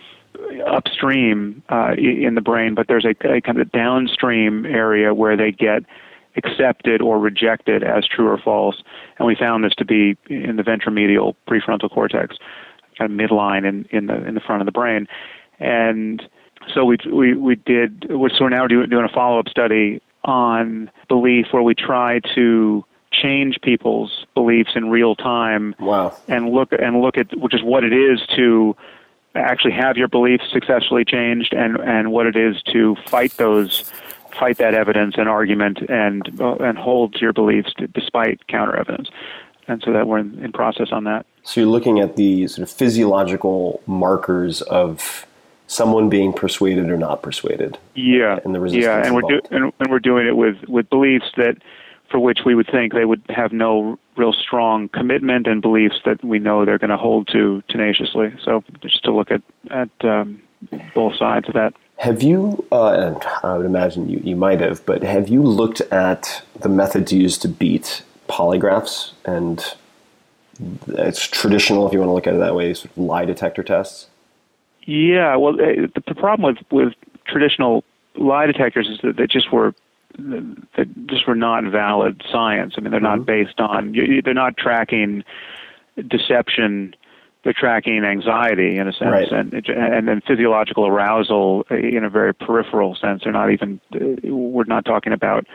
upstream 0.68 1.64
uh, 1.70 1.94
in 1.98 2.36
the 2.36 2.42
brain, 2.42 2.76
but 2.76 2.88
there's 2.88 3.06
a, 3.06 3.16
a 3.28 3.42
kind 3.42 3.60
of 3.60 3.72
downstream 3.72 4.66
area 4.66 5.14
where 5.14 5.36
they 5.36 5.52
get 5.52 5.84
accepted 6.36 7.02
or 7.02 7.20
rejected 7.20 7.84
as 7.84 8.06
true 8.06 8.28
or 8.28 8.38
false. 8.38 8.84
And 9.18 9.28
we 9.28 9.36
found 9.36 9.64
this 9.64 9.74
to 9.76 9.86
be 9.86 10.16
in 10.30 10.56
the 10.56 10.64
ventromedial 10.64 11.36
prefrontal 11.48 11.92
cortex, 11.92 12.38
kind 12.98 13.12
of 13.12 13.18
midline 13.18 13.68
in, 13.68 13.86
in 13.92 14.08
the 14.08 14.26
in 14.26 14.36
the 14.36 14.42
front 14.42 14.62
of 14.62 14.66
the 14.66 14.72
brain. 14.72 15.08
And 15.60 16.24
so 16.74 16.86
we 16.86 16.98
we 17.12 17.34
we 17.36 17.56
did. 17.56 18.06
So 18.10 18.18
we're 18.18 18.50
now 18.50 18.68
doing, 18.68 18.90
doing 18.90 19.06
a 19.06 19.14
follow 19.14 19.40
up 19.40 19.48
study 19.50 20.02
on 20.28 20.92
belief 21.08 21.48
where 21.52 21.64
we 21.64 21.74
try 21.74 22.20
to 22.36 22.86
change 23.12 23.60
people's 23.64 24.26
beliefs 24.36 24.72
in 24.76 24.90
real 24.90 25.16
time. 25.16 25.74
Wow. 25.80 26.16
And 26.28 26.50
look 26.50 26.72
and 26.74 27.02
look 27.02 27.18
at 27.18 27.36
which 27.38 27.56
is 27.56 27.64
what 27.64 27.84
it 27.84 27.94
is 27.94 28.22
to 28.36 28.76
actually 29.34 29.74
have 29.74 29.98
your 29.98 30.08
beliefs 30.08 30.44
successfully 30.52 31.06
changed 31.06 31.54
and 31.54 31.78
and 31.78 32.12
what 32.12 32.28
it 32.28 32.36
is 32.36 32.62
to 32.74 32.96
fight 33.08 33.32
those 33.38 33.92
fight 34.38 34.58
that 34.58 34.74
evidence 34.74 35.16
and 35.18 35.28
argument 35.30 35.80
and 35.90 36.40
uh, 36.40 36.56
and 36.56 36.78
hold 36.78 37.14
to 37.14 37.22
your 37.22 37.34
beliefs 37.34 37.74
despite 37.94 38.46
counter 38.48 38.76
evidence. 38.76 39.10
And 39.70 39.82
so 39.84 39.92
that 39.92 40.08
we're 40.08 40.20
in, 40.20 40.42
in 40.44 40.54
process 40.54 40.90
on 40.94 41.04
that. 41.06 41.26
So 41.44 41.60
you're 41.60 41.70
looking 41.70 42.00
at 42.00 42.16
the 42.16 42.48
sort 42.48 42.64
of 42.64 42.74
physiological 42.74 43.82
markers 43.86 44.62
of 44.62 45.26
someone 45.68 46.10
being 46.10 46.34
persuaded 46.34 46.90
or 46.90 46.98
not 46.98 47.22
persuaded. 47.22 47.78
Yeah. 47.96 48.40
And 48.44 48.56
the 48.56 48.60
resistance. 48.60 48.86
Yeah, 48.86 49.06
and 49.06 49.16
we're 49.16 49.22
do, 49.22 49.42
and, 49.52 49.74
and 49.80 49.92
we're 49.92 50.00
doing 50.00 50.28
it 50.28 50.36
with 50.36 50.58
with 50.68 50.90
beliefs 50.90 51.28
that 51.38 51.58
for 52.10 52.20
which 52.20 52.40
we 52.46 52.56
would 52.56 52.70
think 52.72 52.94
they 52.94 53.06
would 53.06 53.22
have 53.30 53.52
no 53.52 54.00
real 54.16 54.34
strong 54.34 54.88
commitment 54.90 55.46
and 55.46 55.62
beliefs 55.62 55.96
that 56.06 56.24
we 56.24 56.40
know 56.40 56.64
they're 56.64 56.78
going 56.78 56.90
to 56.90 56.98
hold 56.98 57.28
to 57.28 57.62
tenaciously. 57.70 58.34
So 58.44 58.64
just 58.82 59.04
to 59.04 59.14
look 59.14 59.30
at 59.30 59.42
at 59.70 59.90
um, 60.04 60.42
both 60.96 61.16
sides 61.18 61.48
of 61.48 61.54
that. 61.54 61.74
Have 61.98 62.22
you, 62.22 62.64
uh, 62.72 62.92
and 62.92 63.24
I 63.44 63.58
would 63.58 63.66
imagine 63.66 64.08
you, 64.08 64.22
you 64.24 64.36
might 64.36 64.62
have, 64.62 64.86
but 64.86 65.02
have 65.02 65.30
you 65.30 65.42
looked 65.42 65.82
at 65.82 66.44
the 66.60 66.70
methods 66.70 67.12
used 67.12 67.42
to 67.42 67.48
beat 67.48 68.04
polygraphs 68.30 69.14
and 69.26 69.64
it's 70.88 71.28
traditional, 71.28 71.88
if 71.88 71.94
you 71.94 72.00
want 72.00 72.10
to 72.10 72.14
look 72.14 72.28
at 72.28 72.36
it 72.36 72.40
that 72.40 72.56
way, 72.56 72.74
sort 72.74 72.92
of 72.92 72.98
lie 72.98 73.26
detector 73.26 73.64
tests? 73.64 74.08
Yeah, 74.88 75.36
well, 75.36 75.60
eh, 75.60 75.88
the, 75.94 76.02
the 76.08 76.16
problem 76.16 76.56
with, 76.56 76.66
with 76.72 76.94
traditional 77.28 77.84
lie 78.16 78.46
detectors 78.46 78.88
is 78.88 79.00
that 79.04 79.18
they 79.18 79.28
just 79.28 79.52
were 79.52 79.76
that 80.18 81.08
just 81.08 81.28
were 81.28 81.36
not 81.36 81.66
valid 81.66 82.24
science. 82.32 82.74
I 82.78 82.82
mean, 82.82 82.92
they're 82.92 83.02
mm-hmm. 83.02 83.20
not 83.20 83.26
based 83.26 83.60
on 83.60 83.94
they're 84.24 84.34
not 84.34 84.58
tracking 84.58 85.24
deception. 86.08 86.96
They're 87.44 87.54
tracking 87.54 88.04
anxiety 88.06 88.78
in 88.78 88.88
a 88.88 88.94
sense, 88.94 89.12
right. 89.12 89.32
and 89.32 89.54
and 89.54 90.08
then 90.08 90.22
physiological 90.26 90.88
arousal 90.88 91.66
in 91.70 92.06
a 92.06 92.10
very 92.10 92.34
peripheral 92.34 92.96
sense. 92.96 93.24
They're 93.24 93.34
not 93.34 93.52
even. 93.52 93.82
We're 94.24 94.64
not 94.64 94.86
talking 94.86 95.12
about 95.12 95.46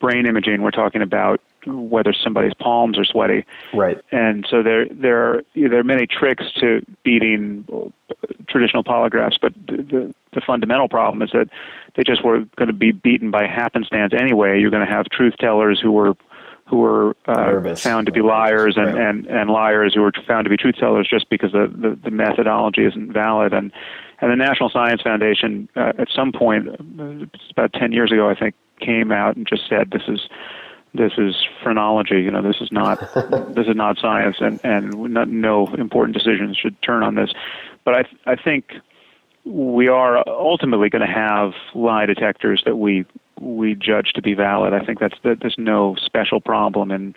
brain 0.00 0.26
imaging. 0.26 0.62
We're 0.62 0.72
talking 0.72 1.00
about 1.00 1.40
whether 1.66 2.12
somebody's 2.12 2.54
palms 2.54 2.98
are 2.98 3.04
sweaty. 3.04 3.44
Right. 3.74 3.98
And 4.10 4.46
so 4.48 4.62
there 4.62 4.86
there 4.88 5.22
are 5.24 5.42
you 5.54 5.64
know, 5.64 5.70
there 5.70 5.80
are 5.80 5.84
many 5.84 6.06
tricks 6.06 6.44
to 6.60 6.84
beating 7.04 7.64
traditional 8.48 8.84
polygraphs, 8.84 9.38
but 9.40 9.54
the, 9.66 9.76
the, 9.76 10.14
the 10.32 10.40
fundamental 10.40 10.88
problem 10.88 11.22
is 11.22 11.30
that 11.32 11.48
they 11.96 12.02
just 12.04 12.24
were 12.24 12.40
going 12.56 12.68
to 12.68 12.72
be 12.72 12.92
beaten 12.92 13.30
by 13.30 13.46
happenstance 13.46 14.12
anyway. 14.18 14.60
You're 14.60 14.70
going 14.70 14.86
to 14.86 14.92
have 14.92 15.06
truth 15.06 15.34
tellers 15.38 15.80
who 15.80 15.92
were 15.92 16.14
who 16.70 16.78
were 16.78 17.16
uh, 17.26 17.74
found 17.74 18.06
to 18.06 18.12
be 18.12 18.22
liars 18.22 18.76
and, 18.76 18.94
right. 18.94 19.08
and, 19.08 19.26
and 19.26 19.50
liars 19.50 19.92
who 19.92 20.02
were 20.02 20.12
found 20.26 20.44
to 20.44 20.50
be 20.50 20.56
truth 20.56 20.76
tellers 20.76 21.08
just 21.08 21.28
because 21.28 21.50
the, 21.50 21.66
the, 21.66 21.98
the 22.04 22.12
methodology 22.12 22.84
isn't 22.84 23.12
valid. 23.12 23.52
And, 23.52 23.72
and 24.20 24.30
the 24.30 24.36
National 24.36 24.70
Science 24.70 25.02
Foundation, 25.02 25.68
uh, 25.74 25.92
at 25.98 26.08
some 26.14 26.30
point, 26.30 26.68
uh, 26.68 27.26
about 27.50 27.72
10 27.72 27.90
years 27.90 28.12
ago, 28.12 28.30
I 28.30 28.36
think, 28.36 28.54
came 28.80 29.10
out 29.10 29.34
and 29.34 29.48
just 29.48 29.68
said 29.68 29.90
this 29.90 30.04
is 30.06 30.20
this 30.94 31.12
is 31.18 31.36
phrenology. 31.62 32.22
You 32.22 32.30
know, 32.30 32.42
this 32.42 32.60
is 32.60 32.72
not 32.72 33.00
this 33.54 33.66
is 33.66 33.76
not 33.76 33.98
science, 33.98 34.36
and 34.40 34.60
and 34.64 34.92
not, 35.12 35.28
no 35.28 35.66
important 35.74 36.16
decisions 36.16 36.56
should 36.56 36.80
turn 36.82 37.02
on 37.02 37.14
this. 37.14 37.30
But 37.84 37.94
I 37.94 38.04
I 38.32 38.36
think 38.36 38.72
we 39.44 39.88
are 39.88 40.26
ultimately 40.28 40.88
going 40.90 41.06
to 41.06 41.12
have 41.12 41.52
lie 41.74 42.06
detectors 42.06 42.62
that 42.66 42.76
we 42.76 43.06
we 43.40 43.74
judge 43.74 44.12
to 44.14 44.22
be 44.22 44.34
valid. 44.34 44.74
I 44.74 44.84
think 44.84 45.00
that's 45.00 45.16
that 45.24 45.40
there's 45.40 45.58
no 45.58 45.96
special 45.96 46.40
problem 46.40 46.90
in 46.90 47.14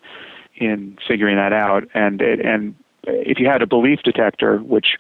in 0.56 0.98
figuring 1.08 1.36
that 1.36 1.54
out. 1.54 1.84
And 1.94 2.22
it, 2.22 2.40
and 2.46 2.76
if 3.04 3.40
you 3.40 3.48
had 3.48 3.62
a 3.62 3.68
belief 3.68 4.00
detector, 4.04 4.58
which 4.58 4.98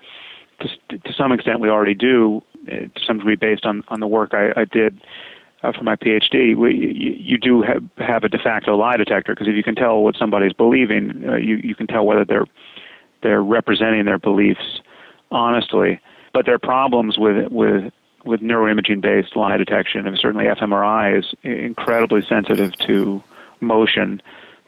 to, 0.59 0.97
to 0.97 1.13
some 1.13 1.31
extent 1.31 1.59
we 1.59 1.69
already 1.69 1.93
do, 1.93 2.41
eh, 2.67 2.87
to 2.93 3.05
some 3.05 3.19
degree 3.19 3.35
based 3.35 3.65
on 3.65 3.83
on 3.87 3.99
the 3.99 4.07
work 4.07 4.33
I, 4.33 4.51
I 4.61 4.65
did 4.65 4.99
uh, 5.63 5.71
for 5.71 5.83
my 5.83 5.95
PhD, 5.95 6.55
we, 6.55 6.75
you, 6.75 7.15
you 7.17 7.37
do 7.37 7.61
have, 7.61 7.83
have 7.97 8.23
a 8.23 8.29
de 8.29 8.37
facto 8.37 8.75
lie 8.75 8.97
detector 8.97 9.33
because 9.33 9.47
if 9.47 9.55
you 9.55 9.63
can 9.63 9.75
tell 9.75 10.03
what 10.03 10.15
somebody's 10.15 10.53
believing, 10.53 11.23
uh, 11.27 11.35
you 11.35 11.55
you 11.57 11.75
can 11.75 11.87
tell 11.87 12.05
whether 12.05 12.25
they're 12.25 12.45
they're 13.21 13.43
representing 13.43 14.05
their 14.05 14.19
beliefs 14.19 14.81
honestly. 15.33 15.99
But 16.33 16.45
there 16.45 16.55
are 16.55 16.59
problems 16.59 17.17
with 17.17 17.51
with 17.51 17.91
with 18.23 18.39
neuroimaging 18.39 19.01
based 19.01 19.35
lie 19.35 19.57
detection, 19.57 20.07
and 20.07 20.17
certainly 20.17 20.45
fMRI 20.45 21.19
is 21.19 21.33
incredibly 21.43 22.21
sensitive 22.21 22.73
to 22.87 23.21
motion. 23.59 24.21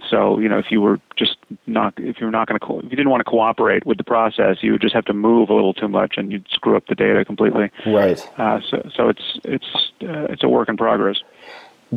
So 0.09 0.39
you 0.39 0.49
know, 0.49 0.57
if 0.57 0.71
you 0.71 0.81
were 0.81 0.99
just 1.15 1.37
not, 1.67 1.93
if 1.97 2.19
you're 2.19 2.31
not 2.31 2.47
going 2.47 2.59
to, 2.59 2.65
co- 2.65 2.79
if 2.79 2.85
you 2.85 2.97
didn't 2.97 3.09
want 3.09 3.21
to 3.21 3.29
cooperate 3.29 3.85
with 3.85 3.97
the 3.97 4.03
process, 4.03 4.57
you 4.61 4.71
would 4.73 4.81
just 4.81 4.93
have 4.93 5.05
to 5.05 5.13
move 5.13 5.49
a 5.49 5.53
little 5.53 5.73
too 5.73 5.87
much, 5.87 6.15
and 6.17 6.31
you'd 6.31 6.47
screw 6.49 6.75
up 6.75 6.87
the 6.87 6.95
data 6.95 7.25
completely. 7.25 7.71
Right. 7.85 8.27
Uh, 8.37 8.59
so, 8.69 8.89
so 8.95 9.09
it's 9.09 9.39
it's 9.43 9.91
uh, 10.01 10.27
it's 10.29 10.43
a 10.43 10.49
work 10.49 10.69
in 10.69 10.77
progress. 10.77 11.17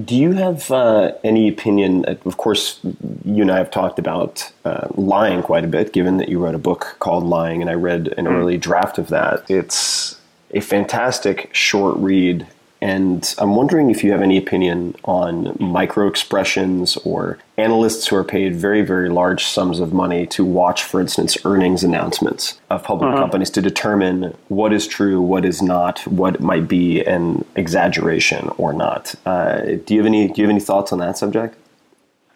Do 0.04 0.14
you 0.14 0.32
have 0.32 0.70
uh, 0.70 1.12
any 1.24 1.48
opinion? 1.48 2.04
Of 2.04 2.36
course, 2.36 2.78
you 3.24 3.42
and 3.42 3.50
I 3.50 3.56
have 3.56 3.70
talked 3.70 3.98
about 3.98 4.52
uh, 4.64 4.88
lying 4.94 5.42
quite 5.42 5.64
a 5.64 5.68
bit, 5.68 5.92
given 5.92 6.18
that 6.18 6.28
you 6.28 6.38
wrote 6.38 6.54
a 6.54 6.58
book 6.58 6.96
called 6.98 7.24
Lying, 7.24 7.62
and 7.62 7.70
I 7.70 7.74
read 7.74 8.14
an 8.18 8.28
early 8.28 8.58
draft 8.58 8.98
of 8.98 9.08
that. 9.08 9.50
It's 9.50 10.20
a 10.52 10.60
fantastic 10.60 11.50
short 11.54 11.96
read 11.96 12.46
and 12.80 13.34
I'm 13.38 13.56
wondering 13.56 13.90
if 13.90 14.04
you 14.04 14.12
have 14.12 14.22
any 14.22 14.36
opinion 14.36 14.94
on 15.04 15.56
micro 15.58 16.06
expressions 16.06 16.96
or 16.98 17.38
analysts 17.56 18.06
who 18.06 18.16
are 18.16 18.24
paid 18.24 18.54
very, 18.54 18.82
very 18.82 19.08
large 19.08 19.44
sums 19.44 19.80
of 19.80 19.92
money 19.92 20.26
to 20.28 20.44
watch, 20.44 20.84
for 20.84 21.00
instance, 21.00 21.36
earnings 21.44 21.82
announcements 21.82 22.60
of 22.70 22.84
public 22.84 23.10
uh-huh. 23.10 23.20
companies 23.20 23.50
to 23.50 23.62
determine 23.62 24.36
what 24.46 24.72
is 24.72 24.86
true, 24.86 25.20
what 25.20 25.44
is 25.44 25.60
not, 25.60 26.06
what 26.06 26.40
might 26.40 26.68
be 26.68 27.02
an 27.04 27.44
exaggeration 27.56 28.48
or 28.58 28.72
not. 28.72 29.14
Uh, 29.26 29.60
do 29.84 29.94
you 29.94 30.00
have 30.00 30.06
any 30.06 30.28
Do 30.28 30.40
you 30.40 30.46
have 30.46 30.54
any 30.54 30.60
thoughts 30.60 30.92
on 30.92 31.00
that 31.00 31.18
subject? 31.18 31.56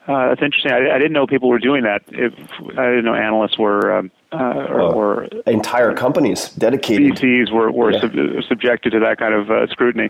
Uh, 0.09 0.29
that's 0.29 0.43
interesting. 0.43 0.73
I, 0.73 0.97
I, 0.97 0.99
didn't 0.99 1.13
know 1.13 1.29
people 1.29 1.49
were 1.49 1.61
doing 1.61 1.85
that. 1.85 2.03
If, 2.09 2.35
I 2.77 2.87
didn't 2.87 3.05
know 3.05 3.15
analysts 3.15 3.57
were. 3.57 3.99
Um, 3.99 4.11
uh, 4.33 4.67
or, 4.71 4.81
or, 4.81 5.25
entire 5.47 5.93
companies 5.95 6.51
dedicated 6.51 7.13
VCs 7.13 7.53
were, 7.53 7.71
were 7.71 7.93
yeah. 7.93 8.01
sub- 8.01 8.45
subjected 8.49 8.91
to 8.91 9.01
that 9.01 9.19
kind 9.19 9.35
of 9.35 9.51
uh, 9.51 9.67
scrutiny. 9.67 10.09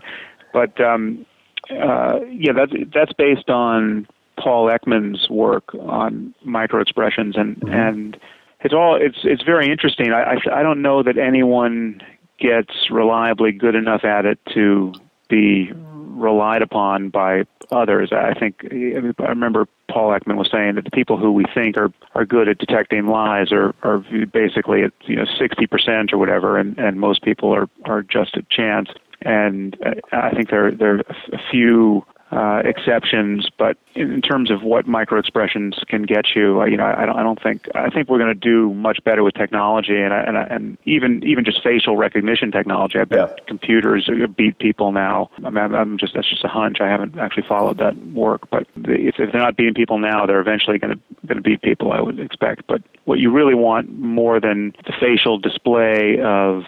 But 0.53 0.79
um, 0.79 1.25
uh, 1.69 2.19
yeah, 2.29 2.53
that's 2.53 2.71
that's 2.93 3.13
based 3.13 3.49
on 3.49 4.07
Paul 4.37 4.67
Ekman's 4.67 5.29
work 5.29 5.73
on 5.75 6.33
microexpressions, 6.45 7.37
and 7.39 7.57
mm-hmm. 7.57 7.73
and 7.73 8.17
it's 8.61 8.73
all 8.73 8.95
it's 8.95 9.19
it's 9.23 9.43
very 9.43 9.69
interesting. 9.69 10.11
I, 10.11 10.35
I 10.35 10.59
I 10.59 10.63
don't 10.63 10.81
know 10.81 11.03
that 11.03 11.17
anyone 11.17 12.01
gets 12.39 12.89
reliably 12.89 13.51
good 13.51 13.75
enough 13.75 14.03
at 14.03 14.25
it 14.25 14.39
to 14.53 14.93
be 15.29 15.71
relied 15.73 16.61
upon 16.61 17.09
by 17.09 17.43
others. 17.71 18.11
I 18.11 18.33
think 18.33 18.65
I 18.71 19.27
remember 19.27 19.67
Paul 19.89 20.11
Ekman 20.11 20.37
was 20.37 20.49
saying 20.51 20.75
that 20.75 20.85
the 20.85 20.91
people 20.91 21.17
who 21.17 21.31
we 21.31 21.45
think 21.53 21.77
are, 21.77 21.91
are 22.15 22.25
good 22.25 22.47
at 22.49 22.57
detecting 22.57 23.07
lies 23.07 23.51
are, 23.51 23.73
are 23.83 23.99
basically 24.31 24.83
at 24.83 24.93
you 25.05 25.15
know 25.15 25.25
sixty 25.39 25.67
percent 25.67 26.13
or 26.13 26.17
whatever, 26.17 26.57
and, 26.57 26.77
and 26.77 26.99
most 26.99 27.23
people 27.23 27.53
are, 27.53 27.69
are 27.85 28.01
just 28.01 28.35
a 28.35 28.43
chance. 28.49 28.89
And 29.21 29.77
uh, 29.85 29.95
I 30.11 30.31
think 30.31 30.49
there 30.49 30.71
there 30.71 30.95
are 30.95 31.03
a 31.31 31.39
few 31.51 32.05
uh, 32.33 32.63
exceptions, 32.65 33.47
but 33.59 33.77
in 33.93 34.19
terms 34.21 34.49
of 34.49 34.63
what 34.63 34.87
micro 34.87 35.19
expressions 35.19 35.75
can 35.87 36.01
get 36.01 36.35
you, 36.35 36.61
uh, 36.61 36.65
you 36.65 36.77
know, 36.77 36.85
I 36.85 37.05
don't, 37.05 37.15
I 37.15 37.21
don't 37.21 37.41
think 37.41 37.67
I 37.75 37.91
think 37.91 38.09
we're 38.09 38.17
going 38.17 38.33
to 38.33 38.39
do 38.39 38.73
much 38.73 39.03
better 39.03 39.23
with 39.23 39.35
technology, 39.35 39.95
and 39.95 40.11
and, 40.11 40.35
and 40.35 40.77
even 40.85 41.23
even 41.23 41.45
just 41.45 41.61
facial 41.61 41.95
recognition 41.95 42.51
technology. 42.51 42.97
I 42.97 43.03
bet 43.03 43.35
yeah. 43.37 43.43
computers 43.45 44.09
beat 44.35 44.57
people 44.57 44.91
now. 44.91 45.29
I 45.45 45.51
mean, 45.51 45.75
I'm 45.75 45.99
just 45.99 46.15
that's 46.15 46.27
just 46.27 46.43
a 46.43 46.47
hunch. 46.47 46.81
I 46.81 46.87
haven't 46.87 47.19
actually 47.19 47.47
followed 47.47 47.77
that 47.77 47.95
work, 48.07 48.49
but 48.49 48.65
if, 48.77 49.19
if 49.19 49.31
they're 49.31 49.41
not 49.41 49.55
beating 49.55 49.75
people 49.75 49.99
now, 49.99 50.25
they're 50.25 50.41
eventually 50.41 50.79
going 50.79 50.95
to 50.95 51.27
going 51.27 51.37
to 51.37 51.43
beat 51.43 51.61
people. 51.61 51.91
I 51.91 52.01
would 52.01 52.19
expect. 52.19 52.65
But 52.65 52.81
what 53.05 53.19
you 53.19 53.31
really 53.31 53.55
want 53.55 53.95
more 53.99 54.39
than 54.39 54.73
the 54.85 54.93
facial 54.99 55.37
display 55.37 56.19
of 56.19 56.63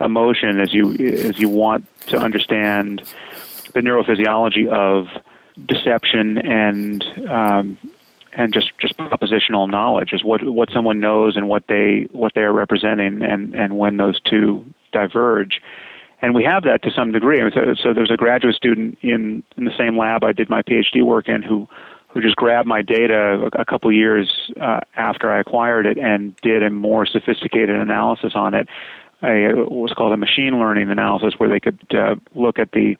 emotion 0.00 0.60
is 0.60 0.72
you 0.72 0.92
is 0.92 1.38
you 1.38 1.50
want 1.50 1.86
to 2.06 2.16
understand 2.16 3.02
the 3.74 3.80
neurophysiology 3.80 4.68
of 4.68 5.06
deception 5.66 6.38
and 6.38 7.04
um, 7.28 7.78
and 8.32 8.52
just 8.52 8.72
just 8.78 8.96
propositional 8.96 9.70
knowledge 9.70 10.12
is 10.12 10.24
what 10.24 10.42
what 10.42 10.70
someone 10.72 11.00
knows 11.00 11.36
and 11.36 11.48
what 11.48 11.64
they 11.68 12.08
what 12.12 12.32
they 12.34 12.42
are 12.42 12.52
representing 12.52 13.22
and 13.22 13.54
and 13.54 13.78
when 13.78 13.96
those 13.96 14.20
two 14.20 14.64
diverge. 14.92 15.60
And 16.22 16.34
we 16.34 16.44
have 16.44 16.62
that 16.62 16.82
to 16.84 16.90
some 16.90 17.12
degree. 17.12 17.42
So, 17.52 17.74
so 17.74 17.92
there's 17.92 18.10
a 18.10 18.16
graduate 18.16 18.54
student 18.54 18.98
in 19.02 19.42
in 19.56 19.64
the 19.64 19.76
same 19.76 19.98
lab 19.98 20.24
I 20.24 20.32
did 20.32 20.48
my 20.48 20.62
PhD 20.62 21.04
work 21.04 21.28
in 21.28 21.42
who 21.42 21.68
who 22.08 22.22
just 22.22 22.36
grabbed 22.36 22.68
my 22.68 22.80
data 22.80 23.50
a, 23.52 23.60
a 23.60 23.64
couple 23.64 23.92
years 23.92 24.50
uh, 24.60 24.80
after 24.96 25.30
I 25.30 25.40
acquired 25.40 25.84
it 25.84 25.98
and 25.98 26.34
did 26.42 26.62
a 26.62 26.70
more 26.70 27.06
sophisticated 27.06 27.76
analysis 27.76 28.32
on 28.34 28.54
it 28.54 28.68
a 29.22 29.52
what 29.54 29.70
was 29.70 29.92
called 29.92 30.12
a 30.12 30.16
machine 30.16 30.58
learning 30.58 30.90
analysis 30.90 31.34
where 31.38 31.48
they 31.48 31.60
could 31.60 31.80
uh, 31.94 32.16
look 32.34 32.58
at 32.58 32.72
the 32.72 32.96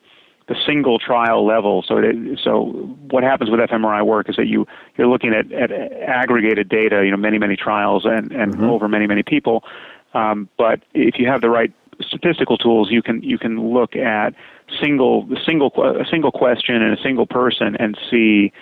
the 0.47 0.57
single 0.67 0.99
trial 0.99 1.47
level. 1.47 1.85
So, 1.87 1.99
it, 1.99 2.39
so 2.43 2.67
what 3.11 3.23
happens 3.23 3.51
with 3.51 3.61
fMRI 3.61 4.05
work 4.05 4.29
is 4.29 4.37
that 4.37 4.47
you 4.47 4.67
you're 4.97 5.09
looking 5.09 5.33
at, 5.33 5.51
at 5.53 5.73
aggregated 5.73 6.69
data, 6.69 7.03
you 7.05 7.11
know, 7.11 7.17
many 7.17 7.39
many 7.39 7.57
trials 7.57 8.05
and 8.05 8.31
and 8.33 8.55
mm-hmm. 8.55 8.65
over 8.65 8.89
many 8.89 9.07
many 9.07 9.23
people. 9.23 9.65
Um, 10.13 10.49
but 10.59 10.81
if 10.93 11.19
you 11.19 11.27
have 11.27 11.41
the 11.41 11.51
right 11.51 11.73
statistical 12.01 12.59
tools, 12.59 12.91
you 12.91 13.03
can 13.03 13.23
you 13.23 13.39
can 13.39 13.73
look 13.73 13.97
at 13.97 14.35
single 14.81 15.29
single 15.47 15.73
a 15.83 16.05
single 16.11 16.33
question 16.33 16.83
and 16.83 16.99
a 16.99 17.03
single 17.03 17.27
person 17.27 17.77
and 17.79 17.99
see. 18.11 18.53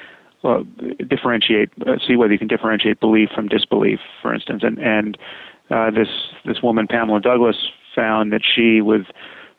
Uh, 0.45 0.65
differentiate, 1.09 1.71
uh, 1.87 1.99
see 2.05 2.17
whether 2.17 2.33
you 2.33 2.39
can 2.39 2.49
differentiate 2.49 2.99
belief 2.99 3.29
from 3.33 3.47
disbelief, 3.47 4.01
for 4.21 4.35
instance, 4.35 4.65
and 4.65 4.77
and 4.81 5.17
uh, 5.71 5.89
this 5.93 6.09
this 6.45 6.61
woman 6.61 6.89
Pamela 6.89 7.21
Douglas 7.21 7.55
found 7.95 8.33
that 8.33 8.41
she 8.43 8.81
with 8.81 9.07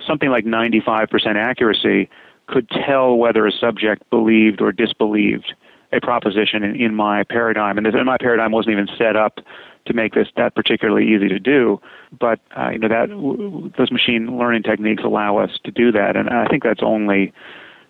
something 0.05 0.29
like 0.29 0.45
95% 0.45 1.07
accuracy 1.35 2.09
could 2.47 2.69
tell 2.69 3.15
whether 3.15 3.45
a 3.47 3.51
subject 3.51 4.09
believed 4.09 4.61
or 4.61 4.71
disbelieved 4.71 5.53
a 5.91 6.01
proposition 6.01 6.63
in, 6.63 6.75
in 6.75 6.95
my 6.95 7.23
paradigm. 7.23 7.77
And, 7.77 7.85
this, 7.85 7.93
and 7.95 8.05
my 8.05 8.17
paradigm 8.17 8.51
wasn't 8.51 8.73
even 8.73 8.87
set 8.97 9.15
up 9.15 9.39
to 9.85 9.93
make 9.93 10.13
this 10.13 10.27
that 10.37 10.55
particularly 10.55 11.13
easy 11.13 11.27
to 11.27 11.39
do. 11.39 11.79
But 12.17 12.39
uh, 12.57 12.69
you 12.69 12.79
know 12.79 12.87
that 12.87 13.09
w- 13.09 13.71
those 13.77 13.91
machine 13.91 14.37
learning 14.37 14.63
techniques 14.63 15.03
allow 15.03 15.37
us 15.37 15.51
to 15.63 15.71
do 15.71 15.91
that, 15.91 16.15
and 16.15 16.29
I 16.29 16.47
think 16.47 16.63
that's 16.63 16.81
only 16.81 17.33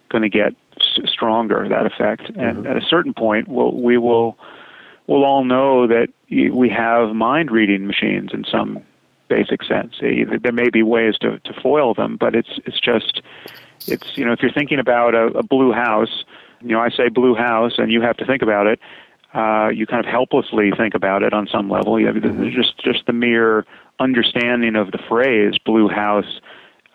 going 0.10 0.24
to 0.24 0.30
get 0.30 0.54
s- 0.80 1.10
stronger 1.10 1.68
that 1.70 1.86
effect. 1.86 2.30
And 2.30 2.58
mm-hmm. 2.58 2.68
at 2.68 2.78
a 2.78 2.82
certain 2.82 3.14
point, 3.14 3.48
we'll, 3.48 3.74
we 3.74 3.98
will 3.98 4.38
we'll 5.08 5.24
all 5.24 5.44
know 5.44 5.88
that 5.88 6.08
we 6.30 6.70
have 6.70 7.16
mind 7.16 7.52
reading 7.52 7.86
machines 7.86 8.32
in 8.34 8.44
some 8.44 8.84
basic 9.30 9.64
sense. 9.64 9.96
There 10.00 10.52
may 10.52 10.70
be 10.70 10.84
ways 10.84 11.16
to, 11.22 11.40
to 11.40 11.54
foil 11.62 11.94
them, 11.94 12.18
but 12.20 12.36
it's 12.36 12.60
it's 12.66 12.80
just 12.80 13.22
it's 13.88 14.18
you 14.18 14.26
know 14.26 14.32
if 14.32 14.42
you're 14.42 14.52
thinking 14.52 14.80
about 14.80 15.16
a, 15.16 15.28
a 15.38 15.44
blue 15.44 15.72
house, 15.72 16.24
you 16.62 16.70
know 16.70 16.80
I 16.80 16.90
say 16.90 17.10
blue 17.10 17.36
house, 17.36 17.74
and 17.78 17.92
you 17.92 18.02
have 18.02 18.18
to 18.18 18.26
think 18.26 18.42
about 18.42 18.68
it. 18.68 18.80
Uh, 19.34 19.70
you 19.70 19.88
kind 19.88 20.06
of 20.06 20.12
helplessly 20.12 20.72
think 20.78 20.94
about 20.94 21.24
it 21.24 21.34
on 21.34 21.48
some 21.48 21.70
level. 21.70 22.00
You 22.00 22.08
have 22.08 22.16
mm-hmm. 22.16 22.50
just 22.50 22.78
just 22.84 23.06
the 23.08 23.14
mere 23.14 23.66
understanding 24.00 24.76
of 24.76 24.92
the 24.92 25.00
phrase 25.10 25.56
"blue 25.66 25.88
house" 25.88 26.40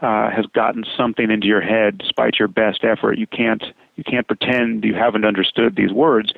uh, 0.01 0.31
has 0.31 0.47
gotten 0.47 0.85
something 0.97 1.31
into 1.31 1.47
your 1.47 1.61
head, 1.61 1.99
despite 1.99 2.39
your 2.39 2.49
best 2.49 2.85
effort. 2.85 3.19
You 3.19 3.27
can't 3.27 3.63
you 3.97 4.05
can't 4.05 4.27
pretend 4.27 4.85
you 4.85 4.95
haven't 4.95 5.25
understood 5.25 5.75
these 5.75 5.93
words, 5.93 6.33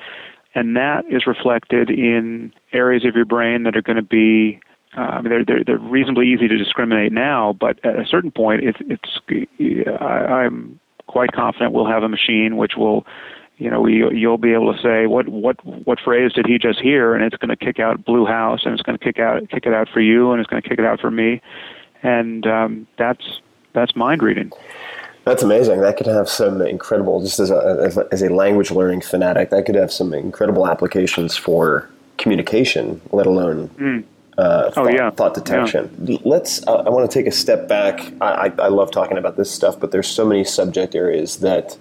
and 0.55 0.75
that 0.75 1.05
is 1.09 1.27
reflected 1.27 1.89
in 1.89 2.53
areas 2.73 3.05
of 3.05 3.15
your 3.15 3.25
brain 3.25 3.63
that 3.63 3.77
are 3.77 3.81
going 3.81 3.97
to 3.97 4.01
be 4.01 4.59
uh, 4.97 5.01
I 5.01 5.21
mean, 5.21 5.29
they're, 5.29 5.45
they're 5.45 5.63
they're 5.63 5.77
reasonably 5.77 6.27
easy 6.27 6.47
to 6.47 6.57
discriminate 6.57 7.13
now, 7.13 7.53
but 7.53 7.83
at 7.85 7.97
a 7.97 8.05
certain 8.05 8.31
point, 8.31 8.63
it's 8.63 8.77
it's 8.81 9.99
I, 10.01 10.43
I'm 10.43 10.79
quite 11.07 11.31
confident 11.31 11.71
we'll 11.71 11.87
have 11.87 12.03
a 12.03 12.09
machine 12.09 12.57
which 12.57 12.73
will, 12.77 13.05
you 13.57 13.69
know, 13.69 13.81
we, 13.81 14.03
you'll 14.17 14.37
be 14.37 14.53
able 14.53 14.73
to 14.73 14.81
say 14.81 15.07
what 15.07 15.29
what 15.29 15.65
what 15.85 15.99
phrase 15.99 16.33
did 16.33 16.45
he 16.45 16.57
just 16.57 16.79
hear, 16.81 17.15
and 17.15 17.23
it's 17.23 17.37
going 17.37 17.49
to 17.49 17.55
kick 17.55 17.79
out 17.79 18.03
Blue 18.03 18.25
House, 18.25 18.61
and 18.65 18.73
it's 18.73 18.83
going 18.83 18.97
to 18.97 19.03
kick 19.03 19.17
out 19.17 19.49
kick 19.49 19.65
it 19.65 19.73
out 19.73 19.87
for 19.87 20.01
you, 20.01 20.31
and 20.31 20.41
it's 20.41 20.49
going 20.49 20.61
to 20.61 20.67
kick 20.67 20.77
it 20.77 20.85
out 20.85 20.99
for 20.99 21.11
me, 21.11 21.41
and 22.03 22.45
um, 22.45 22.85
that's 22.97 23.39
that's 23.73 23.95
mind 23.95 24.21
reading. 24.21 24.51
That's 25.23 25.43
amazing. 25.43 25.81
That 25.81 25.97
could 25.97 26.07
have 26.07 26.27
some 26.27 26.63
incredible, 26.63 27.21
just 27.21 27.39
as 27.39 27.51
a, 27.51 28.07
as 28.11 28.23
a 28.23 28.29
language 28.29 28.71
learning 28.71 29.01
fanatic, 29.01 29.51
that 29.51 29.67
could 29.67 29.75
have 29.75 29.93
some 29.93 30.15
incredible 30.15 30.67
applications 30.67 31.37
for 31.37 31.87
communication, 32.17 32.99
let 33.11 33.27
alone 33.27 33.69
mm 33.79 34.03
uh, 34.37 34.65
oh, 34.67 34.71
thought, 34.71 34.93
yeah. 34.93 35.09
thought 35.11 35.33
detection. 35.33 35.93
Yeah. 36.03 36.17
Let's. 36.23 36.65
Uh, 36.65 36.83
I 36.85 36.89
want 36.89 37.09
to 37.09 37.13
take 37.19 37.27
a 37.27 37.31
step 37.31 37.67
back. 37.67 37.99
I, 38.21 38.25
I, 38.25 38.45
I, 38.59 38.67
love 38.69 38.91
talking 38.91 39.17
about 39.17 39.35
this 39.35 39.51
stuff, 39.51 39.79
but 39.79 39.91
there's 39.91 40.07
so 40.07 40.25
many 40.25 40.43
subject 40.43 40.95
areas 40.95 41.37
that 41.37 41.77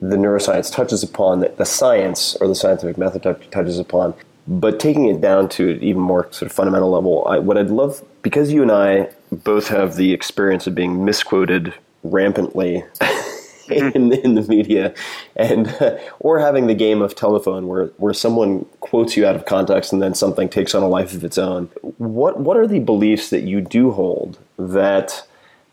the 0.00 0.16
neuroscience 0.16 0.70
touches 0.70 1.02
upon, 1.02 1.40
that 1.40 1.56
the 1.56 1.64
science 1.64 2.36
or 2.40 2.48
the 2.48 2.54
scientific 2.54 2.98
method 2.98 3.22
t- 3.22 3.46
touches 3.50 3.78
upon. 3.78 4.14
But 4.46 4.80
taking 4.80 5.06
it 5.06 5.20
down 5.20 5.48
to 5.50 5.70
an 5.70 5.82
even 5.82 6.02
more 6.02 6.24
sort 6.32 6.50
of 6.50 6.52
fundamental 6.52 6.90
level, 6.90 7.24
I, 7.26 7.38
what 7.38 7.56
I'd 7.56 7.70
love, 7.70 8.02
because 8.22 8.52
you 8.52 8.62
and 8.62 8.72
I 8.72 9.08
both 9.30 9.68
have 9.68 9.96
the 9.96 10.12
experience 10.12 10.66
of 10.66 10.74
being 10.74 11.04
misquoted 11.04 11.72
rampantly 12.02 12.84
in, 13.94 14.12
in 14.12 14.34
the 14.34 14.42
media, 14.42 14.94
and 15.36 15.68
uh, 15.80 15.98
or 16.20 16.38
having 16.38 16.66
the 16.66 16.74
game 16.74 17.02
of 17.02 17.14
telephone 17.14 17.66
where 17.68 17.86
where 17.96 18.14
someone 18.14 18.64
quotes 18.80 19.16
you 19.16 19.26
out 19.26 19.36
of 19.36 19.46
context 19.46 19.92
and 19.92 20.02
then 20.02 20.14
something 20.14 20.48
takes 20.48 20.74
on 20.74 20.82
a 20.82 20.88
life 20.88 21.14
of 21.14 21.24
its 21.24 21.38
own. 21.38 21.66
What 21.98 22.40
what 22.40 22.56
are 22.56 22.66
the 22.66 22.80
beliefs 22.80 23.30
that 23.30 23.42
you 23.42 23.60
do 23.60 23.90
hold 23.92 24.38
that 24.58 25.26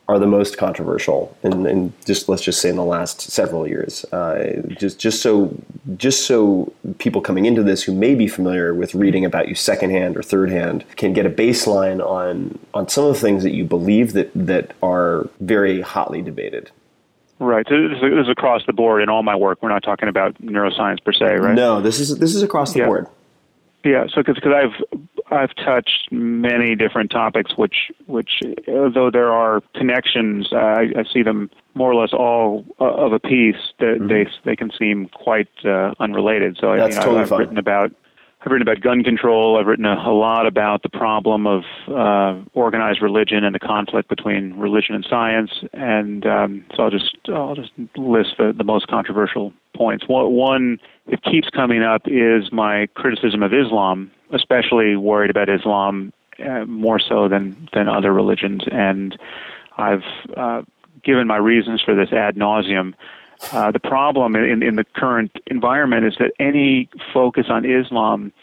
are 0.10 0.18
the 0.18 0.26
most 0.26 0.58
controversial 0.58 1.38
in 1.44 1.94
just 2.04 2.28
let's 2.28 2.42
just 2.42 2.60
say 2.60 2.70
in 2.70 2.78
the 2.78 2.84
last 2.84 3.22
several 3.22 3.68
years 3.68 4.04
uh, 4.06 4.60
just 4.80 4.98
just 4.98 5.22
so 5.22 5.56
just 5.98 6.26
so 6.26 6.74
people 6.98 7.22
coming 7.22 7.46
into 7.46 7.62
this 7.62 7.84
who 7.84 7.94
may 7.94 8.16
be 8.16 8.28
familiar 8.28 8.74
with 8.74 8.96
reading 8.96 9.24
about 9.24 9.48
you 9.48 9.54
secondhand 9.54 10.18
or 10.18 10.24
third 10.24 10.50
hand 10.50 10.84
can 10.96 11.14
get 11.14 11.28
a 11.28 11.30
baseline 11.30 12.04
on 12.04 12.58
on 12.74 12.90
some 12.90 13.06
of 13.06 13.14
the 13.14 13.20
things 13.20 13.44
that 13.44 13.54
you 13.54 13.64
believe 13.64 14.14
that 14.14 14.32
that 14.34 14.74
are 14.82 15.30
very 15.42 15.80
hotly 15.80 16.24
debated 16.24 16.72
Right. 17.40 17.66
So 17.70 17.76
this 17.88 17.98
is, 18.02 18.28
across 18.30 18.66
the 18.66 18.74
board 18.74 19.02
in 19.02 19.08
all 19.10 19.24
my 19.24 19.36
work. 19.36 19.60
We're 19.62 19.70
not 19.70 19.84
talking 19.84 20.10
about 20.10 20.36
neuroscience 20.42 21.02
per 21.04 21.14
se, 21.14 21.36
right? 21.38 21.56
No, 21.56 21.82
this 21.82 22.00
is 22.00 22.18
this 22.20 22.36
is 22.36 22.44
across 22.44 22.74
the 22.74 22.80
Yeah. 22.80 22.86
board. 22.88 23.08
Yeah, 23.86 24.08
so 24.14 24.22
because 24.22 24.44
I've 24.46 24.76
I've 25.32 25.56
touched 25.56 26.12
many 26.12 26.76
different 26.76 27.12
topics, 27.12 27.56
which 27.58 27.92
which 28.08 28.42
although 28.68 29.10
there 29.10 29.32
are 29.32 29.62
connections, 29.74 30.50
I, 30.52 30.88
I 30.98 31.04
see 31.14 31.24
them 31.24 31.50
more 31.76 31.90
or 31.90 31.96
less 31.96 32.12
all 32.12 32.66
uh, 32.82 32.84
of 32.84 33.14
a 33.14 33.20
piece. 33.20 33.56
That 33.80 34.06
they 34.10 34.28
they 34.44 34.58
can 34.58 34.70
seem 34.78 35.08
quite 35.08 35.48
uh, 35.64 35.94
unrelated. 36.00 36.58
So 36.60 36.74
I- 36.74 36.80
Mm-hmm. 36.80 36.80
That's 36.82 36.96
you 36.96 37.00
know, 37.00 37.06
totally 37.06 37.22
I've 37.22 37.30
fine. 37.30 37.40
written 37.40 37.58
about 37.58 37.92
I've 38.42 38.52
written 38.52 38.66
about 38.66 38.82
gun 38.82 39.04
control. 39.04 39.58
I've 39.58 39.66
written 39.66 39.86
a, 39.86 39.96
a 39.96 40.14
lot 40.14 40.48
about 40.48 40.82
the 40.82 40.90
problem 40.90 41.46
of 41.46 41.64
uh, 41.90 42.42
organized 42.54 43.02
religion 43.02 43.44
and 43.44 43.54
the 43.54 43.60
conflict 43.60 44.08
between 44.08 44.54
religion 44.54 44.96
and 44.96 45.06
science. 45.10 45.52
And 45.74 46.26
um, 46.26 46.66
so 46.76 46.84
I'll 46.84 46.90
just 46.90 47.18
I'll 47.28 47.56
just 47.56 47.72
list 47.98 48.36
the, 48.38 48.54
the 48.58 48.64
most 48.64 48.88
controversial 48.88 49.52
points. 49.76 50.08
One, 50.08 50.32
one 50.32 50.80
that 51.10 51.22
keeps 51.24 51.50
coming 51.50 51.84
up 51.84 52.04
is 52.06 52.50
my 52.52 52.88
criticism 52.94 53.44
of 53.44 53.54
Islam, 53.54 54.10
especially 54.34 54.96
worried 54.96 55.30
about 55.30 55.50
Islam 55.50 56.14
uh, 56.40 56.64
more 56.64 57.00
so 57.00 57.28
than 57.28 57.68
than 57.74 57.90
other 57.90 58.14
religions. 58.14 58.62
And 58.72 59.20
I've 59.78 60.04
uh, 60.38 60.62
given 61.04 61.28
my 61.28 61.38
reasons 61.38 61.82
for 61.82 61.94
this 61.94 62.14
ad 62.14 62.36
nauseum. 62.36 62.94
Uh, 63.52 63.72
the 63.72 63.80
problem 63.80 64.36
in, 64.36 64.62
in 64.62 64.76
the 64.76 64.86
current 64.96 65.32
environment 65.48 66.06
is 66.06 66.16
that 66.20 66.32
any 66.40 66.90
focus 67.14 67.46
on 67.50 67.66
Islam 67.66 68.34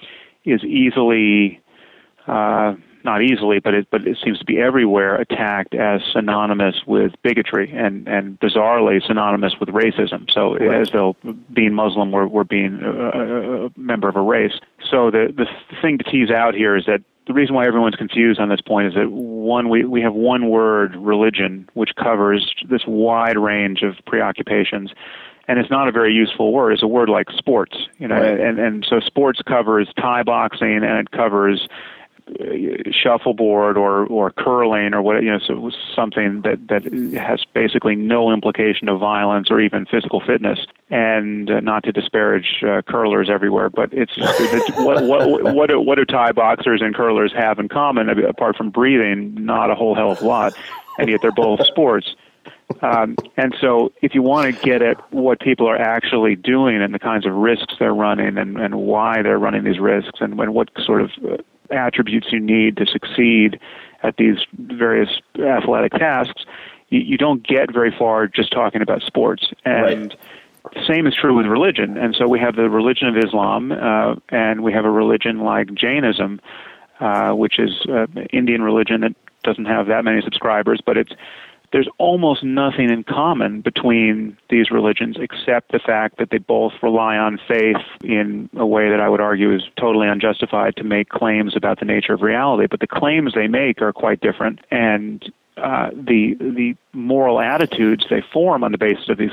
is 0.44 0.64
easily, 0.64 1.61
uh, 2.26 2.74
not 3.04 3.22
easily, 3.22 3.61
but 3.61 3.74
it, 3.74 3.88
but 3.90 4.06
it 4.06 4.18
seems 4.24 4.38
to 4.38 4.44
be 4.44 4.59
everywhere 4.59 5.16
attacked 5.16 5.74
as 5.74 6.00
synonymous 6.12 6.82
with 6.87 7.12
bigotry 7.22 7.70
and, 7.72 8.09
and 8.09 8.40
bizarrely 8.40 9.04
synonymous 9.06 9.54
with 9.61 9.68
racism. 9.68 10.30
So 10.30 10.54
as 10.54 10.90
though 10.90 11.14
being 11.52 11.74
Muslim 11.74 12.11
were, 12.11 12.26
were 12.26 12.44
being 12.44 12.80
a, 12.82 13.66
a 13.66 13.70
member 13.76 14.09
of 14.09 14.16
a 14.16 14.22
race. 14.22 14.59
So 14.90 15.11
the, 15.11 15.32
the 15.37 15.46
thing 15.82 15.98
to 15.98 16.04
tease 16.04 16.30
out 16.30 16.54
here 16.54 16.76
is 16.76 16.87
that 16.87 17.02
the 17.26 17.32
reason 17.32 17.54
why 17.54 17.66
everyone's 17.66 17.96
confused 17.96 18.38
on 18.40 18.48
this 18.48 18.60
point 18.60 18.88
is 18.88 18.94
that 18.94 19.10
one, 19.10 19.68
we, 19.68 19.84
we 19.84 20.00
have 20.00 20.14
one 20.14 20.48
word, 20.48 20.94
religion, 20.96 21.68
which 21.74 21.90
covers 21.96 22.54
this 22.68 22.82
wide 22.86 23.36
range 23.36 23.82
of 23.82 23.94
preoccupations. 24.06 24.92
And 25.48 25.58
it's 25.60 25.70
not 25.70 25.86
a 25.88 25.92
very 25.92 26.12
useful 26.12 26.52
word. 26.52 26.72
It's 26.72 26.82
a 26.82 26.88
word 26.88 27.08
like 27.08 27.30
sports, 27.30 27.76
you 27.98 28.08
know, 28.08 28.16
Right. 28.16 28.40
and, 28.40 28.58
and 28.58 28.86
so 28.88 28.98
sports 29.00 29.40
covers 29.46 29.88
Thai 29.96 30.22
boxing 30.24 30.76
and 30.82 30.98
it 30.98 31.10
covers 31.12 31.68
shuffleboard 32.90 33.76
or 33.76 34.04
or 34.06 34.32
curling 34.32 34.94
or 34.94 35.00
what 35.00 35.22
you 35.22 35.30
know 35.30 35.38
so 35.38 35.70
something 35.94 36.42
that 36.42 36.58
that 36.66 36.82
has 37.16 37.44
basically 37.54 37.94
no 37.94 38.32
implication 38.32 38.88
of 38.88 38.98
violence 38.98 39.48
or 39.48 39.60
even 39.60 39.86
physical 39.86 40.20
fitness 40.20 40.58
and 40.90 41.48
uh, 41.48 41.60
not 41.60 41.84
to 41.84 41.92
disparage 41.92 42.64
uh, 42.66 42.82
curlers 42.82 43.30
everywhere 43.30 43.70
but 43.70 43.92
it's, 43.92 44.12
it's 44.16 44.70
what, 44.78 45.04
what 45.04 45.54
what 45.54 45.68
do, 45.68 45.80
what 45.80 45.96
do 45.96 46.04
Thai 46.04 46.32
boxers 46.32 46.82
and 46.82 46.96
curlers 46.96 47.32
have 47.32 47.60
in 47.60 47.68
common 47.68 48.08
apart 48.08 48.56
from 48.56 48.70
breathing? 48.70 49.34
Not 49.44 49.70
a 49.70 49.76
whole 49.76 49.94
hell 49.94 50.10
of 50.10 50.20
a 50.20 50.26
lot 50.26 50.54
and 50.98 51.08
yet 51.08 51.22
they're 51.22 51.32
both 51.32 51.64
sports. 51.64 52.14
Um, 52.82 53.16
and 53.36 53.54
so, 53.60 53.92
if 54.02 54.14
you 54.14 54.22
want 54.22 54.52
to 54.52 54.60
get 54.60 54.82
at 54.82 55.12
what 55.12 55.38
people 55.40 55.68
are 55.68 55.78
actually 55.80 56.34
doing 56.34 56.82
and 56.82 56.92
the 56.92 56.98
kinds 56.98 57.24
of 57.24 57.32
risks 57.32 57.74
they're 57.78 57.94
running 57.94 58.36
and, 58.38 58.56
and 58.58 58.74
why 58.74 59.22
they're 59.22 59.38
running 59.38 59.62
these 59.62 59.78
risks 59.78 60.18
and 60.20 60.36
when, 60.36 60.52
what 60.52 60.70
sort 60.84 61.02
of 61.02 61.10
uh, 61.24 61.36
attributes 61.70 62.29
you 62.31 62.40
need 62.40 62.76
to 62.76 62.87
succeed 62.87 63.61
at 64.02 64.16
these 64.16 64.38
various 64.59 65.11
athletic 65.38 65.92
tasks, 65.92 66.44
you, 66.88 67.00
you 67.00 67.18
don't 67.18 67.46
get 67.46 67.72
very 67.72 67.94
far 67.96 68.26
just 68.26 68.52
talking 68.52 68.83
about 68.83 69.02
sports. 69.02 69.52
And 69.64 70.14
the 70.74 70.85
same 70.87 71.07
is 71.07 71.14
true 71.14 71.37
with 71.37 71.46
religion. 71.46 71.96
And 71.96 72.14
so, 72.14 72.29
we 72.29 72.40
have 72.40 72.57
the 72.57 72.68
religion 72.68 73.09
of 73.09 73.16
Islam, 73.16 73.72
uh, 73.72 74.16
and 74.29 74.62
we 74.62 74.72
have 74.72 74.85
a 74.85 74.90
religion 74.90 75.40
like 75.40 75.72
Jainism, 75.74 76.40
uh, 77.00 77.33
which 77.33 77.59
is 77.59 77.70
uh, 77.88 78.07
Indian 78.33 78.62
religion 78.62 79.00
that 79.02 79.14
doesn't 79.42 79.66
have 79.66 79.87
that 79.87 80.05
many 80.05 80.20
subscribers, 80.22 80.81
but 80.85 80.96
it's 80.96 81.12
there's 81.72 81.88
almost 81.98 82.42
nothing 82.44 82.90
in 82.90 83.05
common 83.05 83.61
between 83.61 84.37
these 84.50 84.70
religions 84.70 85.16
except 85.18 85.72
the 85.72 85.79
fact 85.79 86.18
that 86.18 86.31
they 86.31 86.38
both 86.38 86.72
rely 86.83 87.16
on 87.16 87.38
faith 87.48 87.76
in 88.02 88.48
a 88.57 88.66
way 88.66 88.90
that 88.90 89.00
I 89.00 89.09
would 89.09 89.20
argue 89.20 89.55
is 89.55 89.62
totally 89.76 90.09
unjustified 90.09 90.76
to 90.76 90.85
make 90.85 91.09
claims 91.09 91.57
about 91.57 91.81
the 91.81 91.85
nature 91.85 92.12
of 92.12 92.22
reality. 92.22 92.66
But 92.70 92.81
the 92.81 92.87
claims 92.87 93.35
they 93.35 93.48
make 93.48 93.83
are 93.83 93.92
quite 93.92 94.20
different, 94.20 94.61
and 94.70 95.24
uh, 95.57 95.90
the 95.92 96.35
the 96.38 96.76
moral 96.92 97.40
attitudes 97.40 98.07
they 98.11 98.22
form 98.33 98.62
on 98.62 98.72
the 98.72 98.79
basis 98.79 99.09
of 99.09 99.18
these 99.18 99.33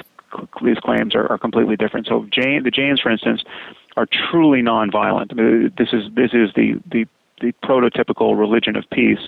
these 0.63 0.79
claims 0.79 1.15
are, 1.15 1.31
are 1.31 1.37
completely 1.37 1.75
different. 1.75 2.07
So 2.07 2.27
Jain, 2.31 2.63
the 2.63 2.71
Jains, 2.71 2.99
for 2.99 3.09
instance, 3.09 3.43
are 3.97 4.07
truly 4.07 4.61
nonviolent. 4.61 5.31
I 5.31 5.35
mean, 5.35 5.73
this 5.77 5.89
is 5.93 6.05
this 6.13 6.31
is 6.33 6.53
the 6.55 6.79
the 6.89 7.05
the 7.41 7.53
prototypical 7.63 8.37
religion 8.37 8.75
of 8.75 8.89
peace 8.89 9.27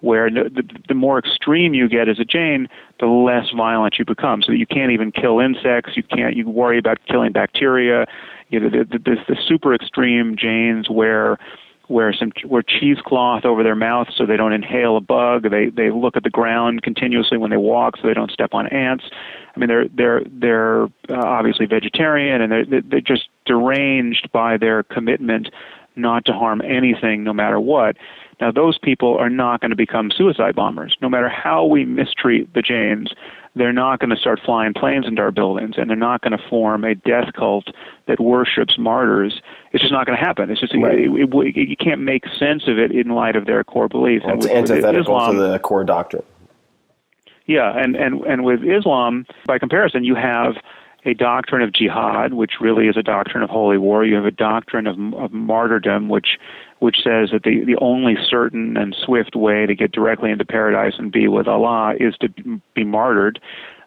where 0.00 0.30
the, 0.30 0.50
the, 0.50 0.62
the 0.88 0.94
more 0.94 1.18
extreme 1.18 1.74
you 1.74 1.88
get 1.88 2.08
as 2.08 2.18
a 2.18 2.24
Jain, 2.24 2.68
the 3.00 3.06
less 3.06 3.46
violent 3.56 3.98
you 3.98 4.04
become. 4.04 4.42
So 4.42 4.52
that 4.52 4.58
you 4.58 4.66
can't 4.66 4.92
even 4.92 5.10
kill 5.10 5.40
insects. 5.40 5.96
You 5.96 6.02
can't. 6.02 6.36
You 6.36 6.48
worry 6.48 6.78
about 6.78 6.98
killing 7.06 7.32
bacteria. 7.32 8.06
You 8.48 8.60
know, 8.60 8.68
the, 8.70 8.84
the, 8.84 8.98
the, 8.98 9.16
the 9.28 9.36
super 9.48 9.74
extreme 9.74 10.36
Jains 10.36 10.88
where 10.88 11.38
wear 11.88 12.12
some 12.12 12.32
wear 12.44 12.62
cheesecloth 12.62 13.44
over 13.44 13.62
their 13.62 13.76
mouth 13.76 14.08
so 14.16 14.26
they 14.26 14.36
don't 14.36 14.52
inhale 14.52 14.96
a 14.96 15.00
bug. 15.00 15.50
They 15.50 15.68
they 15.68 15.90
look 15.90 16.16
at 16.16 16.24
the 16.24 16.30
ground 16.30 16.82
continuously 16.82 17.38
when 17.38 17.50
they 17.50 17.56
walk 17.56 17.96
so 17.96 18.06
they 18.06 18.14
don't 18.14 18.30
step 18.30 18.54
on 18.54 18.66
ants. 18.68 19.04
I 19.54 19.60
mean, 19.60 19.68
they're 19.68 19.88
they're 19.88 20.22
they're 20.26 20.84
uh, 21.08 21.24
obviously 21.24 21.66
vegetarian 21.66 22.42
and 22.42 22.52
they're 22.52 22.82
they're 22.82 23.00
just 23.00 23.28
deranged 23.44 24.30
by 24.32 24.56
their 24.56 24.82
commitment 24.82 25.48
not 25.96 26.24
to 26.26 26.32
harm 26.32 26.60
anything, 26.62 27.24
no 27.24 27.32
matter 27.32 27.58
what. 27.58 27.96
Now, 28.40 28.52
those 28.52 28.76
people 28.78 29.16
are 29.16 29.30
not 29.30 29.60
going 29.60 29.70
to 29.70 29.76
become 29.76 30.10
suicide 30.10 30.54
bombers. 30.54 30.94
No 31.00 31.08
matter 31.08 31.28
how 31.28 31.64
we 31.64 31.84
mistreat 31.86 32.52
the 32.52 32.60
Jains, 32.60 33.10
they're 33.54 33.72
not 33.72 33.98
going 33.98 34.10
to 34.10 34.16
start 34.16 34.40
flying 34.44 34.74
planes 34.74 35.06
into 35.06 35.22
our 35.22 35.30
buildings, 35.30 35.76
and 35.78 35.88
they're 35.88 35.96
not 35.96 36.20
going 36.20 36.36
to 36.36 36.48
form 36.50 36.84
a 36.84 36.94
death 36.94 37.32
cult 37.34 37.68
that 38.06 38.20
worships 38.20 38.76
martyrs. 38.78 39.40
It's 39.72 39.80
just 39.82 39.92
not 39.92 40.04
going 40.06 40.18
to 40.18 40.22
happen. 40.24 40.50
It's 40.50 40.60
just 40.60 40.74
Right. 40.76 40.98
it, 40.98 41.10
it, 41.10 41.56
it, 41.56 41.68
you 41.70 41.76
can't 41.78 42.02
make 42.02 42.24
sense 42.38 42.68
of 42.68 42.78
it 42.78 42.92
in 42.92 43.08
light 43.08 43.36
of 43.36 43.46
their 43.46 43.64
core 43.64 43.88
beliefs. 43.88 44.26
Well, 44.26 44.34
it's 44.36 44.44
with- 44.44 44.52
with 44.52 44.70
antithetical 44.70 45.16
Islam, 45.16 45.36
to 45.36 45.40
the 45.52 45.58
core 45.58 45.84
doctrine. 45.84 46.22
yeah, 47.46 47.72
and, 47.74 47.96
and, 47.96 48.20
and 48.26 48.44
with 48.44 48.62
Islam, 48.64 49.24
by 49.46 49.58
comparison, 49.58 50.04
you 50.04 50.14
have 50.14 50.56
a 51.06 51.14
doctrine 51.14 51.62
of 51.62 51.72
jihad, 51.72 52.34
which 52.34 52.54
really 52.60 52.88
is 52.88 52.96
a 52.96 53.02
doctrine 53.02 53.42
of 53.42 53.48
holy 53.48 53.78
war. 53.78 54.04
You 54.04 54.16
have 54.16 54.24
a 54.26 54.30
doctrine 54.32 54.86
of, 54.88 54.98
of 55.14 55.32
martyrdom, 55.32 56.08
which 56.08 56.36
which 56.78 56.96
says 57.02 57.30
that 57.32 57.42
the, 57.44 57.64
the 57.64 57.76
only 57.80 58.16
certain 58.28 58.76
and 58.76 58.94
swift 59.04 59.34
way 59.34 59.66
to 59.66 59.74
get 59.74 59.92
directly 59.92 60.30
into 60.30 60.44
paradise 60.44 60.94
and 60.98 61.10
be 61.10 61.28
with 61.28 61.48
Allah 61.48 61.94
is 61.98 62.14
to 62.20 62.28
be 62.74 62.84
martyred. 62.84 63.40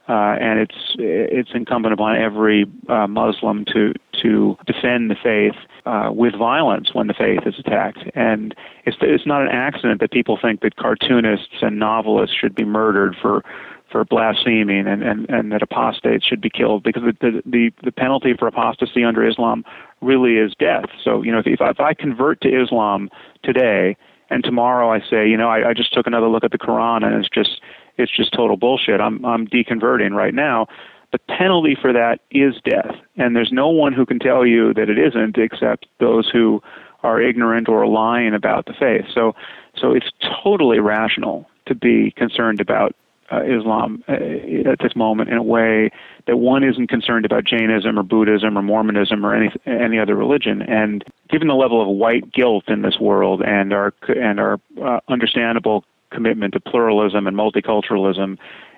Uh, 0.07 0.35
and 0.41 0.59
it's 0.59 0.95
it's 0.97 1.51
incumbent 1.53 1.93
upon 1.93 2.17
every 2.17 2.65
uh, 2.87 3.05
Muslim 3.05 3.63
to 3.65 3.93
to 4.23 4.57
defend 4.65 5.11
the 5.11 5.15
faith 5.21 5.53
uh, 5.85 6.09
with 6.11 6.33
violence 6.35 6.95
when 6.95 7.05
the 7.05 7.13
faith 7.13 7.41
is 7.45 7.53
attacked. 7.59 7.99
And 8.15 8.55
it's 8.85 8.97
it's 9.01 9.27
not 9.27 9.43
an 9.43 9.49
accident 9.49 10.01
that 10.01 10.11
people 10.11 10.39
think 10.41 10.61
that 10.61 10.77
cartoonists 10.77 11.61
and 11.61 11.77
novelists 11.77 12.35
should 12.35 12.55
be 12.55 12.65
murdered 12.65 13.15
for 13.21 13.43
for 13.91 14.05
blaspheming 14.05 14.87
and, 14.87 15.03
and, 15.03 15.29
and 15.29 15.51
that 15.51 15.61
apostates 15.61 16.25
should 16.25 16.41
be 16.41 16.49
killed 16.49 16.83
because 16.83 17.03
the, 17.03 17.41
the 17.45 17.71
the 17.83 17.91
penalty 17.91 18.33
for 18.37 18.47
apostasy 18.47 19.03
under 19.03 19.27
Islam 19.27 19.63
really 20.01 20.35
is 20.37 20.53
death. 20.59 20.85
So 21.03 21.23
you 21.23 21.31
know 21.31 21.39
if 21.39 21.47
if 21.47 21.61
I, 21.61 21.69
if 21.69 21.79
I 21.79 21.93
convert 21.93 22.41
to 22.41 22.49
Islam 22.49 23.09
today 23.43 23.97
and 24.29 24.43
tomorrow 24.43 24.91
I 24.91 24.99
say 24.99 25.27
you 25.27 25.37
know 25.37 25.49
I, 25.49 25.69
I 25.69 25.73
just 25.73 25.93
took 25.93 26.07
another 26.07 26.27
look 26.27 26.43
at 26.43 26.51
the 26.51 26.59
Quran 26.59 27.03
and 27.03 27.15
it's 27.15 27.29
just 27.29 27.61
it's 27.97 28.15
just 28.15 28.33
total 28.33 28.57
bullshit. 28.57 29.01
I'm 29.01 29.23
I'm 29.25 29.47
deconverting 29.47 30.11
right 30.11 30.33
now. 30.33 30.67
The 31.11 31.19
penalty 31.19 31.75
for 31.79 31.91
that 31.91 32.19
is 32.29 32.53
death, 32.63 32.95
and 33.17 33.35
there's 33.35 33.51
no 33.51 33.69
one 33.69 33.93
who 33.93 34.05
can 34.05 34.19
tell 34.19 34.45
you 34.45 34.73
that 34.75 34.89
it 34.89 34.99
isn't 34.99 35.37
except 35.39 35.87
those 35.99 36.29
who 36.29 36.61
are 37.01 37.19
ignorant 37.19 37.67
or 37.67 37.87
lying 37.87 38.35
about 38.35 38.65
the 38.65 38.73
faith. 38.73 39.05
So 39.13 39.33
so 39.75 39.91
it's 39.91 40.11
totally 40.43 40.79
rational 40.79 41.49
to 41.65 41.75
be 41.75 42.11
concerned 42.11 42.61
about 42.61 42.95
uh, 43.31 43.43
Islam 43.43 44.03
uh, 44.07 44.13
at 44.13 44.79
this 44.79 44.95
moment 44.95 45.29
in 45.29 45.37
a 45.37 45.43
way 45.43 45.91
that 46.25 46.37
one 46.37 46.63
isn't 46.63 46.87
concerned 46.87 47.25
about 47.25 47.43
Jainism 47.43 47.97
or 47.97 48.03
Buddhism 48.03 48.57
or 48.57 48.61
Mormonism 48.61 49.25
or 49.25 49.33
any 49.35 49.51
any 49.65 49.99
other 49.99 50.15
religion. 50.15 50.61
And 50.61 51.03
given 51.29 51.47
the 51.47 51.55
level 51.55 51.81
of 51.81 51.87
white 51.87 52.31
guilt 52.31 52.67
in 52.67 52.81
this 52.81 52.99
world 52.99 53.41
and 53.41 53.73
our 53.73 53.93
and 54.07 54.39
our 54.39 54.59
uh, 54.81 54.99
understandable 55.07 55.83
commitment 56.11 56.53
to 56.53 56.59
pluralism 56.59 57.27
and 57.27 57.37
multiculturalism, 57.37 58.37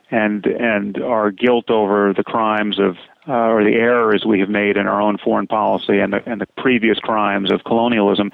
and 0.09 0.45
and 0.45 1.01
our 1.01 1.31
guilt 1.31 1.69
over 1.69 2.13
the 2.13 2.23
crimes 2.23 2.79
of 2.79 2.97
uh, 3.27 3.49
or 3.49 3.63
the 3.63 3.75
errors 3.75 4.25
we 4.25 4.39
have 4.39 4.49
made 4.49 4.77
in 4.77 4.87
our 4.87 5.01
own 5.01 5.17
foreign 5.17 5.47
policy 5.47 5.99
and 5.99 6.13
the 6.13 6.29
and 6.29 6.41
the 6.41 6.47
previous 6.57 6.99
crimes 6.99 7.51
of 7.51 7.63
colonialism, 7.63 8.31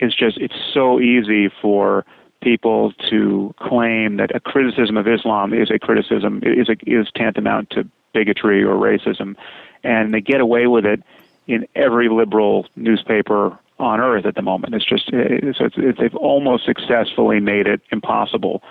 is 0.00 0.14
just 0.14 0.36
it's 0.38 0.54
so 0.72 1.00
easy 1.00 1.48
for 1.60 2.04
people 2.42 2.92
to 3.10 3.54
claim 3.58 4.16
that 4.16 4.34
a 4.34 4.40
criticism 4.40 4.96
of 4.96 5.06
Islam 5.08 5.54
is 5.54 5.70
a 5.70 5.78
criticism 5.78 6.42
is 6.42 6.68
a, 6.68 6.76
is 6.86 7.08
tantamount 7.14 7.70
to 7.70 7.88
bigotry 8.12 8.62
or 8.62 8.74
racism, 8.74 9.36
and 9.82 10.12
they 10.12 10.20
get 10.20 10.40
away 10.40 10.66
with 10.66 10.84
it 10.84 11.02
in 11.46 11.66
every 11.74 12.08
liberal 12.08 12.66
newspaper 12.76 13.58
on 13.78 14.00
earth 14.00 14.26
at 14.26 14.34
the 14.34 14.42
moment. 14.42 14.74
It's 14.74 14.84
just 14.84 15.10
it's, 15.12 15.58
it's, 15.60 15.74
it's, 15.76 15.98
they've 15.98 16.14
almost 16.14 16.64
successfully 16.64 17.40
made 17.40 17.66
it 17.66 17.80
impossible 17.90 18.62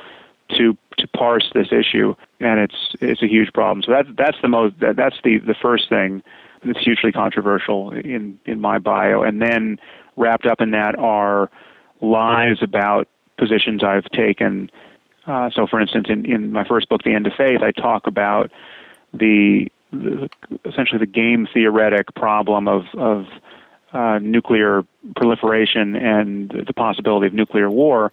to 0.58 0.78
to 0.98 1.08
parse 1.08 1.50
this 1.54 1.72
issue, 1.72 2.16
and 2.40 2.60
it's 2.60 2.96
it's 3.02 3.24
a 3.24 3.28
huge 3.28 3.52
problem. 3.54 3.84
So 3.84 3.92
that's 3.92 4.10
that's 4.18 4.38
the 4.42 4.48
most 4.48 4.80
that, 4.80 4.96
that's 4.96 5.18
the 5.24 5.40
the 5.40 5.56
first 5.56 5.90
thing 5.90 6.24
that's 6.64 6.80
hugely 6.80 7.12
controversial 7.12 7.92
in 7.92 8.40
in 8.46 8.62
my 8.62 8.80
bio, 8.80 9.24
and 9.24 9.42
then 9.42 9.80
wrapped 10.16 10.46
up 10.46 10.62
in 10.62 10.72
that 10.72 10.98
are 10.98 11.50
lies 12.02 12.58
about 12.62 13.08
positions 13.42 13.84
I've 13.84 14.06
taken. 14.12 14.70
Uh, 15.26 15.50
so, 15.54 15.66
for 15.66 15.82
instance, 15.82 16.08
in 16.10 16.26
in 16.26 16.52
my 16.52 16.64
first 16.64 16.88
book, 16.90 17.02
The 17.04 17.14
End 17.14 17.26
of 17.26 17.34
Faith, 17.34 17.62
I 17.62 17.72
talk 17.72 18.06
about 18.06 18.52
the, 19.14 19.68
the 19.92 20.30
essentially 20.64 21.00
the 21.00 21.06
game 21.08 21.48
theoretic 21.52 22.14
problem 22.16 22.68
of 22.68 22.84
of 22.98 23.26
uh, 23.94 24.20
nuclear 24.22 24.84
proliferation 25.16 25.96
and 25.96 26.50
the 26.68 26.74
possibility 26.74 27.28
of 27.28 27.34
nuclear 27.34 27.70
war 27.70 28.12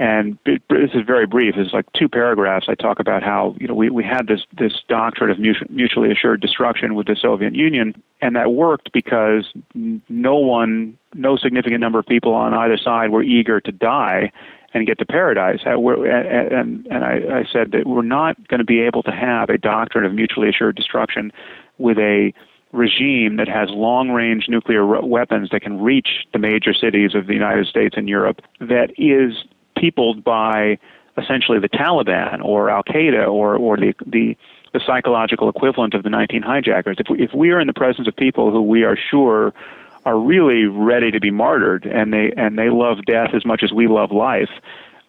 and 0.00 0.38
this 0.46 0.90
is 0.94 1.02
very 1.06 1.26
brief. 1.26 1.56
It's 1.58 1.74
like 1.74 1.84
two 1.92 2.08
paragraphs. 2.08 2.66
I 2.70 2.74
talk 2.74 3.00
about 3.00 3.22
how 3.22 3.54
you 3.60 3.68
know 3.68 3.74
we, 3.74 3.90
we 3.90 4.02
had 4.02 4.26
this 4.26 4.40
this 4.56 4.72
doctrine 4.88 5.30
of 5.30 5.38
mutually 5.38 6.10
assured 6.10 6.40
destruction 6.40 6.94
with 6.94 7.06
the 7.06 7.14
Soviet 7.20 7.54
Union, 7.54 8.02
and 8.22 8.34
that 8.34 8.52
worked 8.52 8.92
because 8.92 9.52
no 9.74 10.36
one, 10.36 10.96
no 11.14 11.36
significant 11.36 11.82
number 11.82 11.98
of 11.98 12.06
people 12.06 12.32
on 12.32 12.54
either 12.54 12.78
side 12.78 13.10
were 13.10 13.22
eager 13.22 13.60
to 13.60 13.70
die 13.70 14.32
and 14.72 14.86
get 14.86 14.98
to 15.00 15.04
paradise. 15.04 15.60
Uh, 15.66 15.78
and 15.78 16.86
and 16.86 17.04
I, 17.04 17.40
I 17.40 17.44
said 17.52 17.72
that 17.72 17.86
we're 17.86 18.00
not 18.00 18.48
going 18.48 18.60
to 18.60 18.64
be 18.64 18.80
able 18.80 19.02
to 19.02 19.12
have 19.12 19.50
a 19.50 19.58
doctrine 19.58 20.06
of 20.06 20.14
mutually 20.14 20.48
assured 20.48 20.76
destruction 20.76 21.30
with 21.76 21.98
a 21.98 22.32
regime 22.72 23.36
that 23.36 23.48
has 23.48 23.68
long 23.68 24.10
range 24.12 24.46
nuclear 24.48 24.86
weapons 25.02 25.50
that 25.52 25.60
can 25.60 25.78
reach 25.78 26.26
the 26.32 26.38
major 26.38 26.72
cities 26.72 27.14
of 27.14 27.26
the 27.26 27.34
United 27.34 27.66
States 27.66 27.96
and 27.98 28.08
Europe 28.08 28.40
that 28.60 28.92
is 28.96 29.44
peopled 29.80 30.22
by 30.22 30.78
essentially 31.18 31.58
the 31.58 31.68
Taliban 31.68 32.44
or 32.44 32.70
Al 32.70 32.82
Qaeda 32.82 33.26
or, 33.26 33.56
or 33.56 33.76
the, 33.76 33.94
the, 34.06 34.36
the 34.72 34.80
psychological 34.86 35.48
equivalent 35.48 35.94
of 35.94 36.02
the 36.02 36.10
19 36.10 36.42
hijackers. 36.42 36.96
If 36.98 37.06
we, 37.10 37.22
if 37.22 37.32
we 37.34 37.50
are 37.50 37.60
in 37.60 37.66
the 37.66 37.72
presence 37.72 38.06
of 38.06 38.16
people 38.16 38.50
who 38.50 38.62
we 38.62 38.84
are 38.84 38.96
sure 39.10 39.52
are 40.04 40.18
really 40.18 40.64
ready 40.64 41.10
to 41.10 41.20
be 41.20 41.30
martyred 41.30 41.84
and 41.84 42.12
they 42.12 42.32
and 42.36 42.56
they 42.58 42.70
love 42.70 43.04
death 43.04 43.34
as 43.34 43.44
much 43.44 43.62
as 43.62 43.72
we 43.72 43.86
love 43.86 44.12
life, 44.12 44.48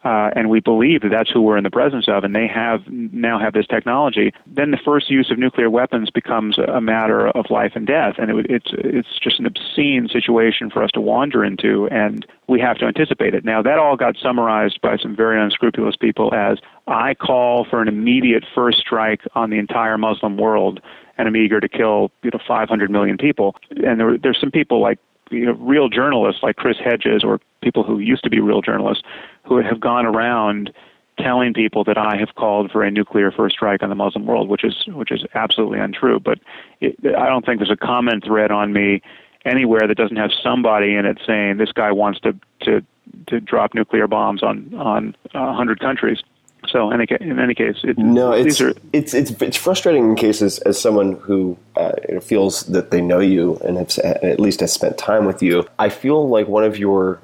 uh, 0.04 0.32
and 0.36 0.50
we 0.50 0.60
believe 0.60 1.02
that 1.02 1.10
that's 1.10 1.30
who 1.30 1.42
we're 1.42 1.58
in 1.58 1.64
the 1.64 1.70
presence 1.70 2.08
of, 2.08 2.24
and 2.24 2.34
they 2.36 2.48
have 2.48 2.82
now 2.88 3.40
have 3.40 3.54
this 3.54 3.68
technology, 3.68 4.34
then 4.48 4.72
the 4.72 4.80
first 4.84 5.10
use 5.10 5.30
of 5.30 5.38
nuclear 5.38 5.70
weapons 5.70 6.10
becomes 6.10 6.58
a 6.58 6.82
matter 6.82 7.28
of 7.28 7.46
life 7.50 7.74
and 7.76 7.86
death, 7.86 8.16
and 8.18 8.32
it, 8.32 8.46
it's 8.50 8.72
it's 8.72 9.20
just 9.22 9.40
an 9.40 9.46
obscene 9.46 10.08
situation 10.12 10.70
for 10.72 10.84
us 10.84 10.90
to 10.92 11.02
wander 11.02 11.46
into, 11.46 11.88
and 11.90 12.26
we 12.48 12.60
have 12.60 12.78
to 12.78 12.86
anticipate 12.86 13.36
it. 13.36 13.46
Now 13.46 13.62
that 13.62 13.78
all 13.78 13.96
got 13.96 14.16
summarized 14.18 14.82
by 14.82 14.98
some 14.98 15.16
very 15.16 15.42
unscrupulous 15.42 15.96
people 15.96 16.34
as 16.34 16.58
I 16.88 17.14
call 17.14 17.66
for 17.70 17.82
an 17.82 17.88
immediate 17.88 18.44
first 18.56 18.80
strike 18.80 19.22
on 19.36 19.52
the 19.52 19.60
entire 19.60 19.98
Muslim 19.98 20.38
world, 20.38 20.82
and 21.18 21.28
I'm 21.28 21.36
eager 21.36 21.60
to 21.60 21.70
kill 21.70 22.12
you 22.24 22.32
know 22.34 22.40
500 22.48 22.90
million 22.90 23.18
people. 23.18 23.56
And 23.70 24.00
there, 24.00 24.18
there's 24.18 24.40
some 24.40 24.52
people 24.52 24.82
like 24.82 24.98
you 25.32 25.46
know, 25.46 25.54
real 25.54 25.89
journalists 25.89 26.44
like 26.44 26.56
Chris 26.56 26.78
Hedges 26.84 27.24
or 27.24 27.39
people 27.62 27.84
who 27.84 28.00
used 28.00 28.24
to 28.24 28.30
be 28.30 28.39
real 28.39 28.62
journalists 28.62 29.04
who 29.44 29.58
have 29.58 29.80
gone 29.80 30.06
around 30.06 30.72
telling 31.17 31.54
people 31.54 31.84
that 31.84 31.98
I 31.98 32.17
have 32.17 32.36
called 32.36 32.72
for 32.72 32.84
a 32.84 32.91
nuclear 32.91 33.32
first 33.32 33.56
strike 33.56 33.84
on 33.84 33.89
the 33.89 33.96
Muslim 33.96 34.26
world, 34.26 34.50
which 34.50 34.63
is 34.63 34.86
which 34.88 35.12
is 35.12 35.24
absolutely 35.36 35.80
untrue. 35.80 36.20
But 36.20 36.39
it, 36.80 36.96
I 37.17 37.28
don't 37.28 37.46
think 37.46 37.60
there's 37.60 37.72
a 37.72 37.78
common 37.78 38.22
thread 38.22 38.52
on 38.52 38.74
me 38.74 39.02
anywhere 39.46 39.88
that 39.88 39.96
doesn't 39.96 40.17
have 40.17 40.32
somebody 40.44 40.96
in 40.96 41.06
it 41.06 41.20
saying 41.26 41.58
this 41.58 41.72
guy 41.72 41.91
wants 41.91 42.20
to 42.22 42.36
to 42.62 42.82
to 43.28 43.39
drop 43.39 43.74
nuclear 43.74 44.08
bombs 44.08 44.44
on 44.44 44.74
on 44.76 45.15
a 45.34 45.54
hundred 45.54 45.80
countries. 45.80 46.20
So 46.67 46.91
in 46.91 47.02
any, 47.02 47.08
in 47.19 47.39
any 47.39 47.56
case, 47.56 47.78
it, 47.84 47.97
no, 47.97 48.32
it's, 48.32 48.62
are, 48.62 48.74
it's 48.93 49.13
it's 49.13 49.32
it's 49.41 49.58
frustrating 49.58 50.12
in 50.12 50.15
cases 50.15 50.60
as 50.60 50.80
someone 50.80 51.13
who 51.13 51.58
uh, 51.76 51.93
feels 52.21 52.63
that 52.67 52.91
they 52.91 53.02
know 53.02 53.19
you 53.19 53.58
and 53.65 53.78
have, 53.78 53.97
at 54.00 54.39
least 54.39 54.60
has 54.60 54.71
spent 54.71 54.97
time 54.97 55.26
with 55.26 55.41
you. 55.41 55.67
I 55.80 55.89
feel 55.89 56.30
like 56.30 56.47
one 56.47 56.63
of 56.63 56.78
your 56.78 57.19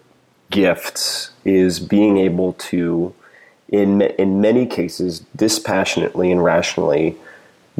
gifts 0.49 1.31
is 1.45 1.79
being 1.79 2.17
able 2.17 2.53
to, 2.53 3.13
in 3.69 4.01
in 4.01 4.41
many 4.41 4.65
cases, 4.65 5.19
dispassionately 5.35 6.31
and 6.31 6.43
rationally 6.43 7.15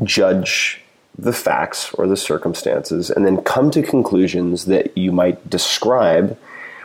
judge 0.04 0.82
the 1.17 1.34
facts 1.34 1.91
or 1.96 2.06
the 2.06 2.17
circumstances, 2.17 3.10
and 3.10 3.26
then 3.26 3.38
come 3.38 3.72
to 3.72 3.82
conclusions 3.82 4.65
that 4.65 4.96
you 4.96 5.12
might 5.12 5.50
describe 5.50 6.38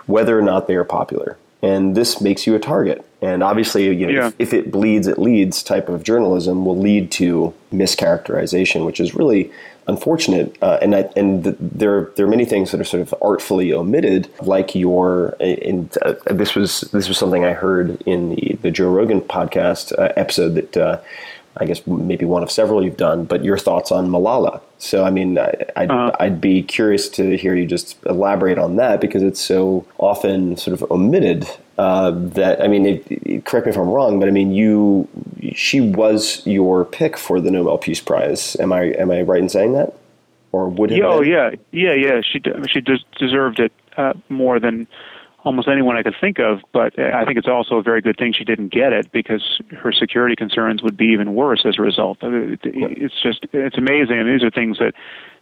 whether 0.07 0.39
or 0.39 0.43
not 0.43 0.67
they 0.67 0.75
are 0.75 0.85
popular 0.85 1.37
and 1.63 1.95
this 1.97 2.21
makes 2.21 2.47
you 2.47 2.55
a 2.55 2.59
target. 2.59 3.07
And 3.23 3.43
obviously, 3.45 3.85
you 3.85 4.07
know, 4.07 4.13
yeah. 4.13 4.27
if, 4.27 4.35
if, 4.41 4.53
it 4.53 4.73
bleeds, 4.73 5.07
it 5.07 5.17
leads 5.17 5.63
type 5.63 5.89
of 5.89 6.03
journalism 6.03 6.65
will 6.65 6.77
lead 6.77 7.13
to 7.13 7.55
mischaracterization, 7.73 8.85
which 8.85 8.99
is 8.99 9.15
really 9.15 9.53
unfortunate. 9.87 10.57
Uh, 10.61 10.79
and 10.83 10.95
I, 10.97 11.09
and 11.15 11.45
the, 11.45 11.57
there 11.61 12.11
there 12.17 12.27
are 12.27 12.29
many 12.29 12.45
things 12.45 12.73
that 12.73 12.81
are 12.81 12.85
sort 12.85 13.01
of 13.01 13.15
artfully 13.23 13.73
omitted, 13.73 14.29
like 14.43 14.75
your. 14.75 15.37
In, 15.39 15.89
uh, 16.03 16.15
this 16.27 16.57
was 16.57 16.83
this 16.93 17.07
was 17.07 17.17
something 17.17 17.45
I 17.45 17.53
heard 17.53 18.03
in 18.03 18.31
the 18.31 18.59
the 18.61 18.71
Joe 18.73 18.91
Rogan 18.91 19.21
podcast 19.21 19.97
uh, 19.97 20.13
episode 20.17 20.55
that 20.55 20.77
uh, 20.77 21.01
I 21.57 21.65
guess 21.67 21.87
maybe 21.87 22.25
one 22.25 22.43
of 22.43 22.51
several 22.51 22.83
you've 22.83 22.97
done, 22.97 23.25
but 23.25 23.45
your 23.45 23.59
thoughts 23.59 23.93
on 23.93 24.09
Malala. 24.09 24.61
So, 24.79 25.05
I 25.05 25.11
mean, 25.11 25.39
I'd, 25.39 25.91
uh-huh. 25.91 26.13
I'd 26.19 26.41
be 26.41 26.63
curious 26.63 27.09
to 27.11 27.37
hear 27.37 27.55
you 27.55 27.67
just 27.67 27.99
elaborate 28.07 28.59
on 28.59 28.77
that 28.77 29.01
because 29.01 29.23
it's 29.23 29.41
so 29.41 29.87
often 29.99 30.57
sort 30.57 30.81
of 30.81 30.91
omitted 30.91 31.47
uh, 31.79 32.11
that, 32.11 32.63
I 32.63 32.69
mean, 32.69 32.87
it, 32.87 33.07
it, 33.11 33.45
correct 33.45 33.67
me 33.67 33.71
if 33.73 33.79
I'm 33.79 33.89
wrong, 33.89 34.21
but 34.21 34.29
I 34.29 34.31
mean, 34.31 34.53
you, 34.53 35.09
she 35.55 35.81
was 35.81 36.47
your 36.47 36.85
pick 36.85 37.17
for 37.17 37.41
the 37.41 37.51
Nobel 37.51 37.79
Peace 37.79 38.01
Prize. 38.01 38.57
Am 38.61 38.73
I, 38.73 38.93
am 38.93 39.11
I 39.11 39.23
right 39.23 39.41
in 39.41 39.49
saying 39.49 39.73
that? 39.73 39.95
Or 40.53 40.69
would 40.69 40.91
have 40.91 40.99
yeah, 40.99 41.07
Oh, 41.07 41.23
yeah. 41.23 41.51
Yeah, 41.71 41.95
yeah. 41.95 42.21
She, 42.21 42.43
she 42.71 42.83
deserved 43.19 43.59
it 43.59 43.73
uh, 43.97 44.13
more 44.29 44.61
than 44.61 44.87
almost 45.45 45.69
anyone 45.69 45.97
I 45.97 46.03
could 46.03 46.15
think 46.21 46.39
of, 46.39 46.61
but 46.73 46.97
I 46.99 47.25
think 47.25 47.37
it's 47.37 47.49
also 47.49 47.77
a 47.77 47.83
very 47.83 48.01
good 48.01 48.17
thing 48.17 48.33
she 48.33 48.45
didn't 48.45 48.69
get 48.69 48.93
it 48.93 49.11
because 49.11 49.61
her 49.73 49.93
security 49.93 50.37
concerns 50.37 50.83
would 50.83 50.97
be 50.97 51.07
even 51.07 51.35
worse 51.35 51.65
as 51.65 51.79
a 51.79 51.83
result. 51.83 52.19
It's 52.23 53.21
just 53.23 53.47
it's 53.53 53.77
amazing, 53.77 54.19
and 54.19 54.29
these 54.29 54.45
are 54.45 54.51
things 54.51 54.79
that 54.79 54.95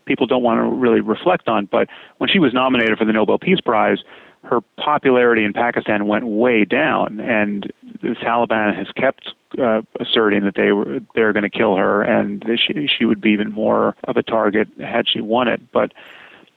people 0.07 0.27
don't 0.27 0.43
want 0.43 0.59
to 0.59 0.65
really 0.65 1.01
reflect 1.01 1.49
on. 1.49 1.67
But 1.67 1.89
when 2.19 2.31
she 2.31 2.39
was 2.39 2.55
nominated 2.55 2.97
for 2.97 3.05
the 3.05 3.13
Nobel 3.13 3.39
Peace 3.39 3.61
Prize, 3.61 3.99
her 4.45 4.61
popularity 4.79 5.45
in 5.45 5.53
Pakistan 5.53 6.07
went 6.07 6.27
way 6.27 6.65
down, 6.65 7.21
and 7.21 7.71
the 8.03 8.17
Taliban 8.23 8.75
has 8.75 8.89
kept 8.93 9.35
uh, 9.59 9.83
asserting 10.01 10.45
that 10.45 10.55
they 10.55 10.73
were 10.73 11.01
they're 11.15 11.33
going 11.33 11.43
to 11.43 11.51
kill 11.51 11.77
her, 11.77 12.03
and 12.03 12.45
she 12.57 12.87
she 12.87 13.05
would 13.05 13.21
be 13.21 13.31
even 13.31 13.53
more 13.53 13.95
of 14.05 14.17
a 14.17 14.23
target 14.23 14.69
had 14.81 15.09
she 15.09 15.21
won 15.21 15.49
it. 15.49 15.61
But 15.73 15.93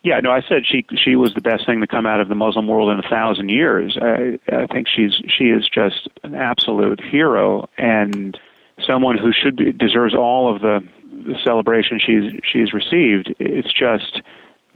yeah, 0.04 0.20
no, 0.20 0.32
I 0.32 0.42
said 0.42 0.66
she 0.66 0.86
she 0.96 1.16
was 1.16 1.34
the 1.34 1.42
best 1.42 1.66
thing 1.66 1.82
to 1.82 1.88
come 1.88 2.06
out 2.06 2.20
of 2.20 2.30
the 2.30 2.36
Muslim 2.36 2.68
world 2.68 2.92
in 2.92 3.00
a 3.00 3.10
thousand 3.10 3.50
years. 3.50 3.98
I, 4.02 4.40
I 4.52 4.68
think 4.68 4.88
she's 4.88 5.14
she 5.28 5.46
is 5.46 5.68
just 5.68 6.08
an 6.24 6.36
absolute 6.36 7.02
hero 7.02 7.70
and 7.78 8.40
someone 8.86 9.18
who 9.18 9.32
should 9.32 9.56
be 9.56 9.72
deserves 9.72 10.14
all 10.14 10.54
of 10.54 10.62
the, 10.62 10.80
the 11.26 11.36
celebration 11.44 12.00
she's 12.00 12.34
she's 12.44 12.74
received. 12.74 13.34
It's 13.40 13.72
just 13.72 14.22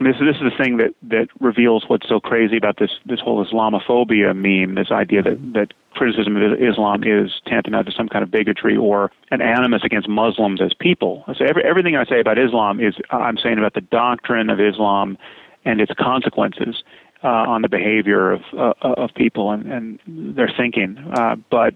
this 0.00 0.16
this 0.20 0.36
is 0.36 0.42
the 0.42 0.62
thing 0.62 0.76
that 0.76 0.94
that 1.02 1.28
reveals 1.40 1.84
what's 1.88 2.08
so 2.08 2.20
crazy 2.20 2.56
about 2.56 2.76
this 2.78 2.90
this 3.04 3.20
whole 3.20 3.44
Islamophobia 3.44 4.34
meme. 4.34 4.74
This 4.76 4.92
idea 4.92 5.22
that 5.22 5.38
that 5.54 5.74
criticism 5.94 6.36
of 6.36 6.60
Islam 6.60 7.02
is 7.02 7.32
tantamount 7.46 7.86
to 7.86 7.92
some 7.92 8.08
kind 8.08 8.22
of 8.22 8.30
bigotry 8.30 8.76
or 8.76 9.10
an 9.30 9.42
animus 9.42 9.82
against 9.84 10.08
Muslims 10.08 10.62
as 10.62 10.72
people. 10.72 11.24
So 11.36 11.44
every, 11.44 11.64
everything 11.64 11.96
I 11.96 12.04
say 12.04 12.20
about 12.20 12.38
Islam 12.38 12.80
is 12.80 12.94
I'm 13.10 13.38
saying 13.38 13.58
about 13.58 13.74
the 13.74 13.80
doctrine 13.80 14.50
of 14.50 14.60
Islam 14.60 15.18
and 15.64 15.80
its 15.80 15.92
consequences 15.98 16.84
uh, 17.24 17.26
on 17.26 17.62
the 17.62 17.68
behavior 17.68 18.30
of 18.30 18.42
uh, 18.56 18.74
of 18.82 19.10
people 19.14 19.50
and, 19.50 19.66
and 19.72 20.36
their 20.36 20.50
thinking. 20.56 20.96
Uh, 21.12 21.34
but 21.50 21.74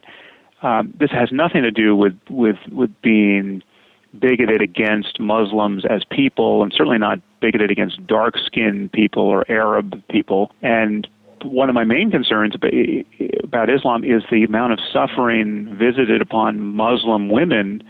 um, 0.62 0.94
this 0.98 1.10
has 1.10 1.30
nothing 1.32 1.62
to 1.62 1.72
do 1.72 1.96
with 1.96 2.16
with 2.30 2.58
with 2.70 2.90
being 3.02 3.62
bigoted 4.16 4.60
against 4.60 5.18
Muslims 5.18 5.84
as 5.88 6.04
people, 6.04 6.62
and 6.62 6.72
certainly 6.72 6.98
not 6.98 7.18
bigoted 7.42 7.70
against 7.70 8.06
dark 8.06 8.34
skinned 8.46 8.92
people 8.92 9.24
or 9.24 9.44
Arab 9.50 10.02
people. 10.08 10.52
And 10.62 11.06
one 11.42 11.68
of 11.68 11.74
my 11.74 11.84
main 11.84 12.10
concerns 12.10 12.54
about 12.54 13.68
Islam 13.68 14.04
is 14.04 14.22
the 14.30 14.44
amount 14.44 14.72
of 14.72 14.78
suffering 14.92 15.76
visited 15.76 16.22
upon 16.22 16.60
Muslim 16.60 17.28
women 17.28 17.82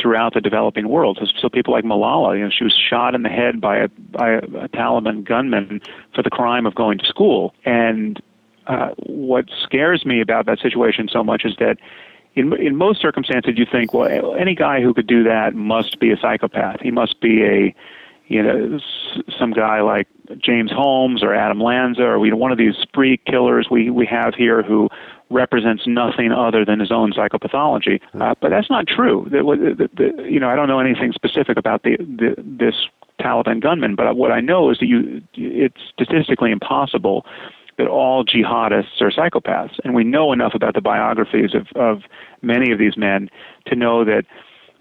throughout 0.00 0.34
the 0.34 0.40
developing 0.40 0.88
world. 0.88 1.18
So 1.40 1.48
people 1.48 1.72
like 1.72 1.84
Malala, 1.84 2.36
you 2.36 2.44
know, 2.44 2.50
she 2.50 2.64
was 2.64 2.74
shot 2.74 3.14
in 3.14 3.22
the 3.22 3.28
head 3.28 3.60
by 3.60 3.76
a 3.76 3.88
by 3.88 4.30
a, 4.30 4.40
Taliban 4.68 5.24
gunman 5.24 5.80
for 6.14 6.22
the 6.22 6.30
crime 6.30 6.66
of 6.66 6.74
going 6.74 6.98
to 6.98 7.06
school, 7.06 7.54
and 7.64 8.20
uh, 8.66 8.90
what 9.06 9.44
scares 9.62 10.04
me 10.04 10.20
about 10.20 10.46
that 10.46 10.58
situation 10.58 11.08
so 11.10 11.22
much 11.22 11.44
is 11.44 11.54
that 11.60 11.76
in 12.34 12.52
in 12.54 12.76
most 12.76 13.00
circumstances 13.00 13.54
you 13.56 13.66
think, 13.70 13.94
well, 13.94 14.34
any 14.34 14.54
guy 14.54 14.80
who 14.80 14.92
could 14.92 15.06
do 15.06 15.22
that 15.24 15.54
must 15.54 16.00
be 16.00 16.10
a 16.10 16.16
psychopath. 16.16 16.80
He 16.80 16.90
must 16.90 17.20
be 17.20 17.44
a 17.44 17.74
you 18.30 18.42
know 18.42 18.78
some 19.38 19.52
guy 19.52 19.82
like 19.82 20.06
James 20.38 20.70
Holmes 20.70 21.22
or 21.22 21.34
Adam 21.34 21.60
Lanza 21.60 22.02
or 22.02 22.24
you 22.24 22.30
know, 22.30 22.36
one 22.36 22.52
of 22.52 22.58
these 22.58 22.76
spree 22.80 23.20
killers 23.26 23.66
we 23.70 23.90
we 23.90 24.06
have 24.06 24.34
here 24.34 24.62
who 24.62 24.88
represents 25.30 25.82
nothing 25.86 26.32
other 26.32 26.64
than 26.64 26.80
his 26.80 26.90
own 26.90 27.12
psychopathology. 27.12 28.00
Uh, 28.20 28.34
but 28.40 28.50
that's 28.50 28.70
not 28.70 28.86
true. 28.86 29.28
The, 29.30 29.38
the, 29.78 29.88
the, 29.94 30.22
you 30.28 30.40
know, 30.40 30.48
I 30.48 30.56
don't 30.56 30.66
know 30.66 30.80
anything 30.80 31.12
specific 31.12 31.56
about 31.56 31.84
the, 31.84 31.96
the 31.98 32.34
this 32.38 32.74
Taliban 33.20 33.60
gunman, 33.60 33.96
but 33.96 34.16
what 34.16 34.32
I 34.32 34.40
know 34.40 34.70
is 34.70 34.78
that 34.78 34.86
you 34.86 35.20
it's 35.34 35.80
statistically 35.92 36.52
impossible 36.52 37.26
that 37.78 37.88
all 37.88 38.24
jihadists 38.24 39.00
are 39.00 39.10
psychopaths, 39.10 39.78
and 39.84 39.94
we 39.94 40.04
know 40.04 40.32
enough 40.32 40.54
about 40.54 40.74
the 40.74 40.80
biographies 40.80 41.54
of 41.54 41.66
of 41.74 42.02
many 42.42 42.70
of 42.70 42.78
these 42.78 42.96
men 42.96 43.28
to 43.66 43.74
know 43.74 44.04
that 44.04 44.24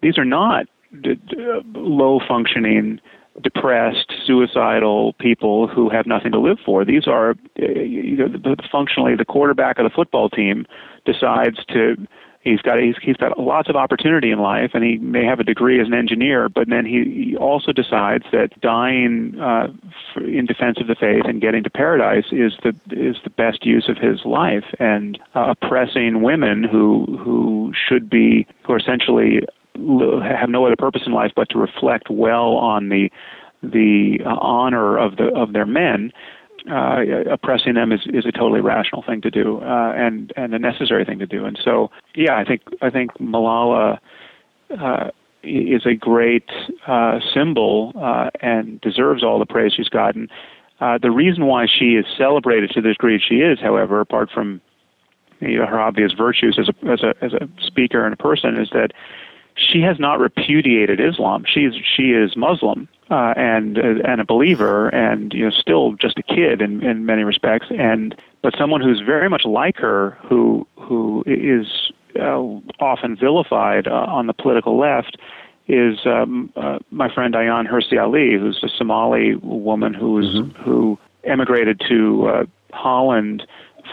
these 0.02 0.18
are 0.18 0.26
not 0.26 0.68
d- 1.02 1.16
d- 1.16 1.36
low 1.74 2.20
functioning 2.28 3.02
depressed, 3.42 4.14
suicidal 4.26 5.14
people 5.14 5.68
who 5.68 5.90
have 5.90 6.06
nothing 6.06 6.32
to 6.32 6.40
live 6.40 6.58
for. 6.66 6.86
These 6.86 7.08
are, 7.08 7.32
uh, 7.62 7.66
you 7.66 8.18
know, 8.18 8.56
functionally 8.72 9.16
the 9.16 9.26
quarterback 9.26 9.80
of 9.80 9.84
the 9.84 9.90
football 9.90 10.30
team 10.30 10.66
decides 11.06 11.64
to. 11.66 11.96
He's 12.42 12.62
got 12.62 12.80
he's, 12.80 12.96
he's 13.02 13.18
got 13.18 13.38
lots 13.38 13.68
of 13.68 13.76
opportunity 13.76 14.32
in 14.32 14.40
life, 14.40 14.72
and 14.74 14.82
he 14.82 14.98
may 14.98 15.26
have 15.26 15.42
a 15.42 15.44
degree 15.44 15.82
as 15.82 15.88
an 15.88 15.94
engineer. 15.94 16.48
But 16.48 16.70
then 16.70 16.86
he, 16.86 17.26
he 17.26 17.36
also 17.36 17.74
decides 17.74 18.24
that 18.32 18.58
dying 18.62 19.38
uh, 19.40 19.68
in 20.16 20.46
defense 20.46 20.78
of 20.80 20.88
the 20.88 20.96
faith 20.96 21.24
and 21.26 21.42
getting 21.42 21.64
to 21.64 21.70
paradise 21.70 22.28
is 22.32 22.54
the 22.64 22.70
is 22.92 23.18
the 23.26 23.30
best 23.30 23.66
use 23.66 23.90
of 23.90 23.98
his 23.98 24.24
life. 24.24 24.64
And 24.80 25.20
uh, 25.36 25.54
oppressing 25.62 26.22
women 26.22 26.64
who 26.64 27.18
who 27.22 27.74
should 27.76 28.10
be 28.10 28.48
who 28.64 28.72
are 28.72 28.78
essentially 28.78 29.42
have 30.22 30.50
no 30.50 30.66
other 30.66 30.76
purpose 30.76 31.04
in 31.06 31.14
life 31.14 31.32
but 31.36 31.50
to 31.50 31.58
reflect 31.58 32.10
well 32.10 32.56
on 32.56 32.90
the 32.90 33.10
the 33.62 34.20
uh, 34.26 34.30
honor 34.40 34.98
of 34.98 35.18
the 35.18 35.28
of 35.36 35.54
their 35.54 35.66
men. 35.66 36.12
Uh, 36.70 37.24
oppressing 37.32 37.74
them 37.76 37.92
is, 37.92 38.02
is 38.08 38.26
a 38.26 38.32
totally 38.34 38.60
rational 38.60 39.02
thing 39.02 39.22
to 39.22 39.32
do 39.32 39.60
uh, 39.62 39.94
and 39.96 40.34
and 40.36 40.54
a 40.54 40.60
necessary 40.60 41.06
thing 41.06 41.18
to 41.18 41.26
do. 41.26 41.46
And 41.46 41.58
so, 41.64 41.90
yeah, 42.16 42.36
I 42.36 42.44
think 42.44 42.62
I 42.82 42.90
think 42.90 43.14
Malala 43.14 43.98
uh, 44.78 45.10
is 45.42 45.86
a 45.86 45.96
great 45.96 46.50
uh, 46.86 47.20
symbol 47.34 47.94
uh, 48.00 48.30
and 48.42 48.80
deserves 48.82 49.24
all 49.24 49.40
the 49.40 49.46
praise 49.46 49.72
she's 49.76 49.90
gotten. 49.90 50.28
The 50.80 51.12
reason 51.12 51.46
why 51.46 51.66
she 51.66 51.96
is 51.96 52.06
celebrated 52.18 52.72
to 52.72 52.82
the 52.82 52.90
degree 52.90 53.22
she 53.26 53.36
is, 53.36 53.60
however, 53.60 54.00
apart 54.02 54.30
from 54.34 54.62
you 55.40 55.60
know, 55.60 55.66
her 55.66 55.80
obvious 55.80 56.12
virtues 56.12 56.60
as 56.60 56.70
a 56.70 56.92
as 56.92 57.04
a 57.04 57.24
as 57.24 57.34
a 57.34 57.48
speaker 57.66 58.04
and 58.04 58.14
a 58.14 58.18
person, 58.18 58.60
is 58.60 58.70
that 58.72 58.92
she 59.60 59.82
has 59.82 60.00
not 60.00 60.20
repudiated 60.20 61.00
Islam. 61.00 61.44
She's 61.46 61.74
she 61.96 62.12
is 62.12 62.36
Muslim 62.36 62.88
uh, 63.10 63.34
and 63.36 63.78
uh, 63.78 64.08
and 64.08 64.22
a 64.22 64.26
believer, 64.26 64.90
and 64.90 65.34
you 65.34 65.46
know 65.46 65.52
still 65.52 65.94
just 65.94 66.18
a 66.18 66.24
kid 66.24 66.62
in 66.62 66.84
in 66.84 67.06
many 67.06 67.24
respects. 67.24 67.68
And 67.70 68.16
but 68.42 68.54
someone 68.58 68.82
who's 68.82 69.02
very 69.02 69.30
much 69.30 69.46
like 69.46 69.78
her, 69.78 70.18
who 70.24 70.68
who 70.78 71.24
is 71.28 71.92
uh, 72.20 72.40
often 72.80 73.16
vilified 73.16 73.88
uh, 73.88 73.92
on 73.92 74.28
the 74.28 74.34
political 74.34 74.78
left, 74.78 75.18
is 75.68 76.00
um, 76.06 76.52
uh, 76.56 76.80
my 76.92 77.14
friend 77.14 77.34
Ayaan 77.34 77.68
Hirsi 77.68 78.02
Ali, 78.02 78.38
who's 78.38 78.60
a 78.64 78.70
Somali 78.70 79.36
woman 79.36 79.94
who's 79.94 80.42
mm-hmm. 80.42 80.62
who 80.62 80.98
emigrated 81.24 81.82
to 81.90 82.28
uh, 82.28 82.44
Holland, 82.72 83.46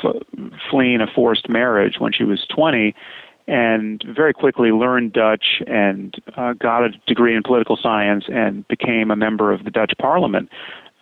f- 0.04 0.22
fleeing 0.70 1.00
a 1.00 1.06
forced 1.06 1.48
marriage 1.48 1.96
when 1.98 2.12
she 2.12 2.24
was 2.24 2.46
20 2.46 2.94
and 3.46 4.02
very 4.06 4.32
quickly 4.32 4.70
learned 4.70 5.12
Dutch 5.12 5.62
and 5.66 6.14
uh, 6.36 6.52
got 6.54 6.84
a 6.84 6.90
degree 7.06 7.34
in 7.34 7.42
political 7.42 7.76
science 7.76 8.24
and 8.28 8.66
became 8.68 9.10
a 9.10 9.16
member 9.16 9.52
of 9.52 9.64
the 9.64 9.70
Dutch 9.70 9.92
Parliament. 9.98 10.50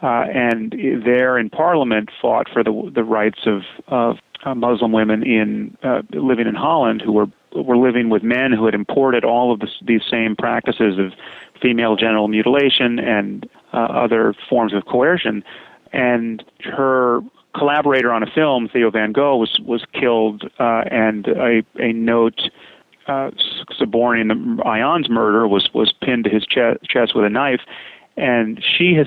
Uh, 0.03 0.27
and 0.35 0.75
there 1.05 1.39
in 1.39 1.49
Parliament 1.49 2.11
fought 2.21 2.49
for 2.53 2.63
the 2.63 2.91
the 2.95 3.05
rights 3.05 3.47
of 3.47 3.63
of 3.89 4.19
uh, 4.45 4.55
Muslim 4.55 4.93
women 4.93 5.23
in 5.23 5.77
uh, 5.83 6.03
living 6.11 6.47
in 6.47 6.55
Holland 6.55 7.01
who 7.01 7.13
were 7.13 7.29
were 7.55 7.79
living 7.79 8.11
with 8.11 8.23
men 8.23 8.53
who 8.53 8.67
had 8.67 8.75
imported 8.75 9.25
all 9.25 9.53
of 9.53 9.63
these 9.81 10.03
same 10.11 10.37
practices 10.37 10.99
of 10.99 11.13
female 11.63 11.97
genital 11.97 12.29
mutilation 12.29 12.99
and 12.99 13.49
uh, 13.73 13.77
other 13.77 14.35
forms 14.49 14.75
of 14.75 14.85
coercion. 14.87 15.45
And 15.93 16.45
her 16.65 17.21
collaborator 17.55 18.13
on 18.13 18.23
a 18.23 18.27
film, 18.27 18.69
Theo 18.69 18.91
van 18.91 19.13
Gogh, 19.13 19.37
was 19.37 19.59
was 19.65 19.85
killed, 19.93 20.45
uh, 20.59 20.85
and 20.91 21.27
a 21.29 21.63
a 21.79 21.93
note 21.93 22.51
uh, 23.07 23.31
suborning 23.77 24.29
the 24.29 24.35
Ayaan's 24.65 25.09
murder 25.09 25.47
was 25.47 25.71
was 25.73 25.93
pinned 26.03 26.25
to 26.25 26.31
his 26.31 26.45
chest, 26.45 26.85
chest 26.85 27.15
with 27.15 27.25
a 27.25 27.31
knife, 27.31 27.61
and 28.17 28.63
she 28.63 28.95
has 28.95 29.07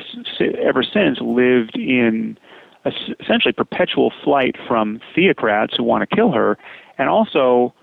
ever 0.61 0.83
since 0.83 1.19
lived 1.21 1.75
in 1.75 2.37
a, 2.85 2.91
essentially 3.19 3.53
perpetual 3.53 4.11
flight 4.23 4.55
from 4.67 4.99
theocrats 5.15 5.75
who 5.75 5.83
want 5.83 6.07
to 6.07 6.15
kill 6.15 6.31
her, 6.31 6.57
and 6.97 7.09
also 7.09 7.73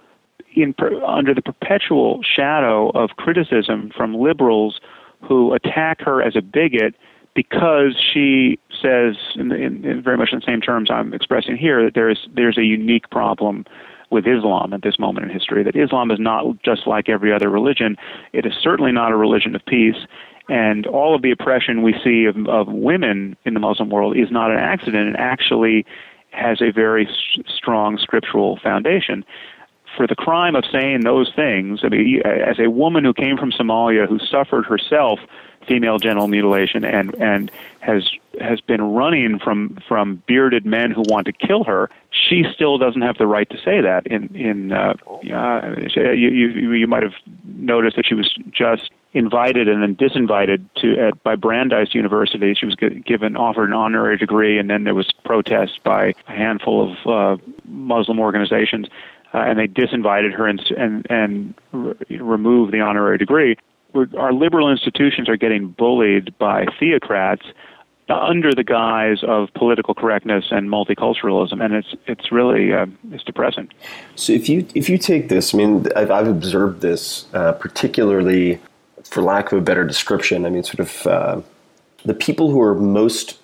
in 0.54 0.74
under 1.06 1.34
the 1.34 1.42
perpetual 1.42 2.20
shadow 2.22 2.90
of 2.90 3.10
criticism 3.16 3.90
from 3.96 4.14
liberals 4.14 4.80
who 5.20 5.52
attack 5.54 6.00
her 6.00 6.22
as 6.22 6.36
a 6.36 6.42
bigot 6.42 6.94
because 7.34 7.96
she 8.12 8.58
says, 8.70 9.16
in, 9.34 9.52
in, 9.52 9.84
in, 9.84 10.02
very 10.02 10.16
much 10.16 10.30
in 10.32 10.38
the 10.38 10.44
same 10.46 10.60
terms 10.60 10.90
I'm 10.90 11.12
expressing 11.12 11.56
here, 11.56 11.84
that 11.84 11.94
there's 11.94 12.28
there's 12.34 12.58
a 12.58 12.64
unique 12.64 13.10
problem 13.10 13.64
with 14.10 14.26
Islam 14.26 14.72
at 14.72 14.82
this 14.82 14.98
moment 14.98 15.26
in 15.26 15.32
history. 15.32 15.64
That 15.64 15.76
Islam 15.76 16.10
is 16.10 16.20
not 16.20 16.62
just 16.62 16.86
like 16.86 17.08
every 17.08 17.32
other 17.32 17.50
religion. 17.50 17.96
It 18.32 18.46
is 18.46 18.52
certainly 18.62 18.92
not 18.92 19.12
a 19.12 19.16
religion 19.16 19.54
of 19.56 19.64
peace. 19.66 19.96
And 20.48 20.86
all 20.86 21.14
of 21.14 21.22
the 21.22 21.30
oppression 21.30 21.82
we 21.82 21.94
see 22.04 22.26
of, 22.26 22.36
of 22.48 22.68
women 22.68 23.36
in 23.44 23.54
the 23.54 23.60
Muslim 23.60 23.88
world 23.88 24.16
is 24.16 24.30
not 24.30 24.50
an 24.50 24.58
accident. 24.58 25.08
It 25.08 25.16
actually 25.18 25.86
has 26.30 26.60
a 26.60 26.70
very 26.70 27.08
s- 27.08 27.44
strong 27.56 27.96
scriptural 27.98 28.58
foundation 28.62 29.24
for 29.96 30.06
the 30.06 30.14
crime 30.14 30.56
of 30.56 30.64
saying 30.70 31.02
those 31.02 31.32
things, 31.34 31.80
I 31.82 31.88
mean, 31.88 32.22
as 32.24 32.58
a 32.58 32.68
woman 32.68 33.04
who 33.04 33.14
came 33.14 33.36
from 33.36 33.52
Somalia 33.52 34.08
who 34.08 34.18
suffered 34.18 34.66
herself 34.66 35.20
female 35.66 35.98
genital 35.98 36.28
mutilation 36.28 36.84
and 36.84 37.14
and 37.16 37.50
has 37.80 38.10
has 38.40 38.60
been 38.60 38.82
running 38.82 39.38
from 39.38 39.78
from 39.86 40.22
bearded 40.26 40.64
men 40.64 40.90
who 40.90 41.02
want 41.06 41.26
to 41.26 41.32
kill 41.32 41.64
her, 41.64 41.90
she 42.10 42.44
still 42.54 42.78
doesn't 42.78 43.02
have 43.02 43.18
the 43.18 43.26
right 43.26 43.48
to 43.50 43.56
say 43.58 43.80
that. 43.80 44.06
In 44.06 44.34
in 44.34 44.72
uh, 44.72 44.94
uh, 45.06 45.74
you, 45.86 46.28
you 46.28 46.72
you 46.72 46.86
might 46.86 47.02
have 47.02 47.14
noticed 47.44 47.96
that 47.96 48.06
she 48.06 48.14
was 48.14 48.32
just 48.50 48.90
invited 49.12 49.68
and 49.68 49.82
then 49.82 49.94
disinvited 49.94 50.64
to 50.76 50.98
at, 50.98 51.22
by 51.22 51.36
Brandeis 51.36 51.94
University. 51.94 52.54
She 52.54 52.66
was 52.66 52.74
given 52.74 53.36
offered 53.36 53.68
an 53.68 53.74
honorary 53.74 54.16
degree, 54.16 54.58
and 54.58 54.68
then 54.70 54.84
there 54.84 54.94
was 54.94 55.12
protest 55.24 55.82
by 55.84 56.14
a 56.26 56.32
handful 56.32 56.92
of 56.92 57.06
uh, 57.06 57.42
Muslim 57.64 58.18
organizations, 58.18 58.86
uh, 59.32 59.38
and 59.38 59.58
they 59.58 59.68
disinvited 59.68 60.32
her 60.32 60.46
and 60.46 60.60
and 60.76 61.06
and 61.10 61.54
re- 61.72 62.18
removed 62.18 62.72
the 62.72 62.80
honorary 62.80 63.18
degree 63.18 63.56
our 64.16 64.32
liberal 64.32 64.70
institutions 64.70 65.28
are 65.28 65.36
getting 65.36 65.68
bullied 65.68 66.36
by 66.38 66.66
theocrats 66.80 67.44
under 68.08 68.52
the 68.52 68.64
guise 68.64 69.22
of 69.22 69.48
political 69.54 69.94
correctness 69.94 70.46
and 70.50 70.68
multiculturalism, 70.68 71.64
and 71.64 71.74
it's 71.74 71.94
it's 72.06 72.30
really 72.30 72.72
uh, 72.72 72.86
it's 73.12 73.24
depressing. 73.24 73.70
So 74.14 74.32
if 74.32 74.48
you 74.48 74.66
if 74.74 74.88
you 74.88 74.98
take 74.98 75.28
this, 75.28 75.54
I 75.54 75.58
mean, 75.58 75.86
I've, 75.96 76.10
I've 76.10 76.28
observed 76.28 76.80
this 76.80 77.26
uh, 77.32 77.52
particularly, 77.52 78.60
for 79.04 79.22
lack 79.22 79.52
of 79.52 79.58
a 79.58 79.62
better 79.62 79.84
description. 79.84 80.44
I 80.44 80.50
mean, 80.50 80.64
sort 80.64 80.80
of 80.80 81.06
uh, 81.06 81.40
the 82.04 82.14
people 82.14 82.50
who 82.50 82.60
are 82.60 82.74
most 82.74 83.38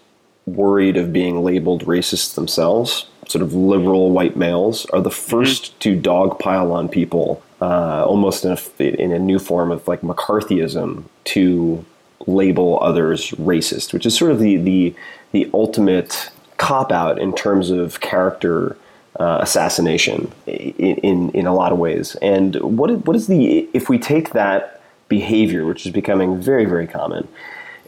worried 0.47 0.97
of 0.97 1.13
being 1.13 1.43
labeled 1.43 1.85
racist 1.85 2.35
themselves, 2.35 3.07
sort 3.29 3.43
of 3.43 3.55
liberal 3.55 4.11
white 4.11 4.37
males, 4.37 4.85
are 4.87 5.01
the 5.01 5.11
1st 5.11 5.71
mm-hmm. 5.71 5.79
to 5.79 6.01
dogpile 6.01 6.73
on 6.73 6.89
people 6.89 7.43
uh, 7.61 8.05
almost 8.07 8.45
in 8.45 8.53
a, 8.53 8.83
in 9.01 9.13
a 9.13 9.19
new 9.19 9.39
form 9.39 9.71
of 9.71 9.87
like 9.87 10.01
McCarthyism 10.01 11.05
to 11.25 11.85
label 12.27 12.79
others 12.83 13.31
racist, 13.33 13.93
which 13.93 14.07
is 14.07 14.17
sort 14.17 14.31
of 14.31 14.39
the 14.39 14.57
the, 14.57 14.95
the 15.33 15.51
ultimate 15.53 16.31
cop 16.57 16.93
out 16.93 17.19
in 17.19 17.35
terms 17.35 17.71
of 17.71 18.01
character 18.01 18.77
uh, 19.19 19.39
assassination 19.41 20.31
in, 20.47 20.97
in, 20.97 21.31
in 21.31 21.47
a 21.47 21.55
lot 21.55 21.73
of 21.73 21.79
ways. 21.79 22.15
And 22.17 22.57
what 22.57 22.91
what 23.07 23.17
is 23.17 23.27
the 23.27 23.69
if 23.73 23.89
we 23.89 23.99
take 23.99 24.31
that 24.31 24.81
behavior, 25.09 25.67
which 25.67 25.85
is 25.87 25.93
becoming 25.93 26.41
very 26.41 26.65
very 26.65 26.87
common, 26.87 27.29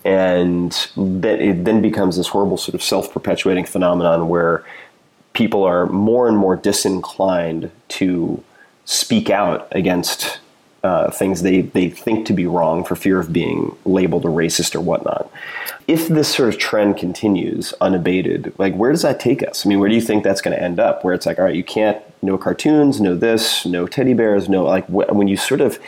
and 0.05 0.89
then 0.97 1.41
it 1.41 1.65
then 1.65 1.81
becomes 1.81 2.17
this 2.17 2.29
horrible 2.29 2.57
sort 2.57 2.75
of 2.75 2.83
self 2.83 3.13
perpetuating 3.13 3.65
phenomenon 3.65 4.29
where 4.29 4.65
people 5.33 5.65
are 5.65 5.87
more 5.87 6.29
and 6.29 6.37
more 6.37 6.57
disinclined 6.57 7.71
to 7.89 8.43
speak 8.85 9.31
out 9.31 9.69
against 9.73 10.41
uh, 10.83 11.11
things 11.11 11.43
they, 11.43 11.61
they 11.61 11.89
think 11.89 12.27
to 12.27 12.33
be 12.33 12.47
wrong 12.47 12.85
for 12.85 12.97
fear 12.97 13.21
of 13.21 13.33
being 13.33 13.77
labeled 13.85 14.25
a 14.25 14.29
racist 14.29 14.75
or 14.75 14.81
whatnot. 14.81 15.31
If 15.87 16.09
this 16.09 16.35
sort 16.35 16.49
of 16.49 16.59
trend 16.59 16.97
continues 16.97 17.73
unabated, 17.81 18.53
like 18.59 18.75
where 18.75 18.91
does 18.91 19.03
that 19.03 19.21
take 19.21 19.47
us? 19.47 19.65
I 19.65 19.69
mean, 19.69 19.79
where 19.79 19.89
do 19.89 19.95
you 19.95 20.01
think 20.01 20.25
that's 20.25 20.41
going 20.41 20.57
to 20.57 20.63
end 20.63 20.81
up? 20.81 21.05
Where 21.05 21.15
it's 21.15 21.27
like, 21.27 21.39
all 21.39 21.45
right, 21.45 21.55
you 21.55 21.65
can't 21.65 22.03
no 22.21 22.37
cartoons, 22.37 23.01
no 23.01 23.15
this, 23.15 23.65
no 23.65 23.87
teddy 23.87 24.15
bears, 24.15 24.49
no 24.49 24.65
like 24.65 24.87
wh- 24.87 25.15
when 25.15 25.29
you 25.29 25.37
sort 25.37 25.61
of 25.61 25.79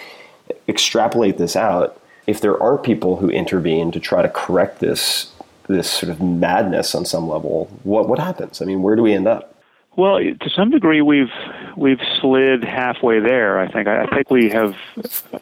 extrapolate 0.68 1.38
this 1.38 1.57
out, 1.57 2.01
if 2.26 2.40
there 2.40 2.61
aren't 2.62 2.82
people 2.82 3.16
who 3.16 3.28
intervene 3.28 3.90
to 3.92 4.01
try 4.01 4.22
to 4.22 4.28
correct 4.28 4.80
this 4.80 5.30
this 5.66 5.88
sort 5.88 6.11
of 6.11 6.20
madness 6.20 6.95
on 6.95 7.05
some 7.05 7.28
level, 7.28 7.66
what 7.82 8.09
what 8.09 8.18
happens? 8.18 8.62
I 8.62 8.64
mean, 8.64 8.82
where 8.82 8.95
do 8.95 9.03
we 9.03 9.12
end 9.12 9.26
up? 9.26 9.53
Well, 9.97 10.18
to 10.18 10.51
some 10.51 10.70
degree, 10.70 11.03
we've 11.03 11.30
we've 11.76 12.01
slid 12.20 12.64
halfway 12.64 13.20
there. 13.20 13.61
I 13.61 13.70
think. 13.70 13.86
I 13.86 14.07
think 14.07 14.28
we 14.28 14.51
have. 14.51 14.74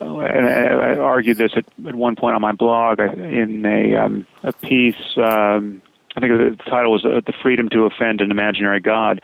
Uh, 0.01 0.19
and 0.19 0.47
I 0.47 0.97
argued 0.99 1.39
this 1.39 1.53
at, 1.57 1.65
at 1.87 1.95
one 1.95 2.17
point 2.17 2.35
on 2.35 2.43
my 2.43 2.53
blog 2.53 3.01
uh, 3.01 3.13
in 3.13 3.65
a 3.65 3.97
um, 3.97 4.27
a 4.43 4.53
piece. 4.53 5.17
Um, 5.17 5.81
I 6.17 6.21
think 6.21 6.33
the 6.33 6.59
title 6.69 6.93
was 6.93 7.05
uh, 7.05 7.23
"The 7.25 7.33
Freedom 7.43 7.71
to 7.71 7.85
Offend 7.85 8.21
an 8.21 8.31
Imaginary 8.31 8.81
God," 8.81 9.23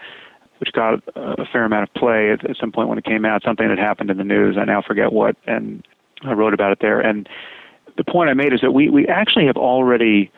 which 0.61 0.73
got 0.73 1.03
a 1.15 1.45
fair 1.53 1.65
amount 1.65 1.91
of 1.91 1.95
play 1.95 2.31
at, 2.31 2.49
at 2.49 2.57
some 2.57 2.73
point 2.73 2.89
when 2.89 2.97
it 2.97 3.05
came 3.05 3.27
out. 3.27 3.43
Something 3.43 3.69
that 3.69 3.79
happened 3.79 4.11
in 4.11 4.17
the 4.17 4.25
news. 4.25 4.57
I 4.59 4.65
now 4.65 4.81
forget 4.81 5.13
what, 5.13 5.37
and 5.47 5.87
I 6.23 6.33
wrote 6.33 6.55
about 6.55 6.73
it 6.73 6.79
there. 6.81 7.01
And 7.01 7.29
the 7.99 8.05
point 8.05 8.31
I 8.31 8.35
made 8.35 8.55
is 8.55 8.63
that 8.63 8.73
we 8.73 8.89
we 8.89 9.07
actually 9.07 9.47
have 9.47 9.59
already 9.59 10.31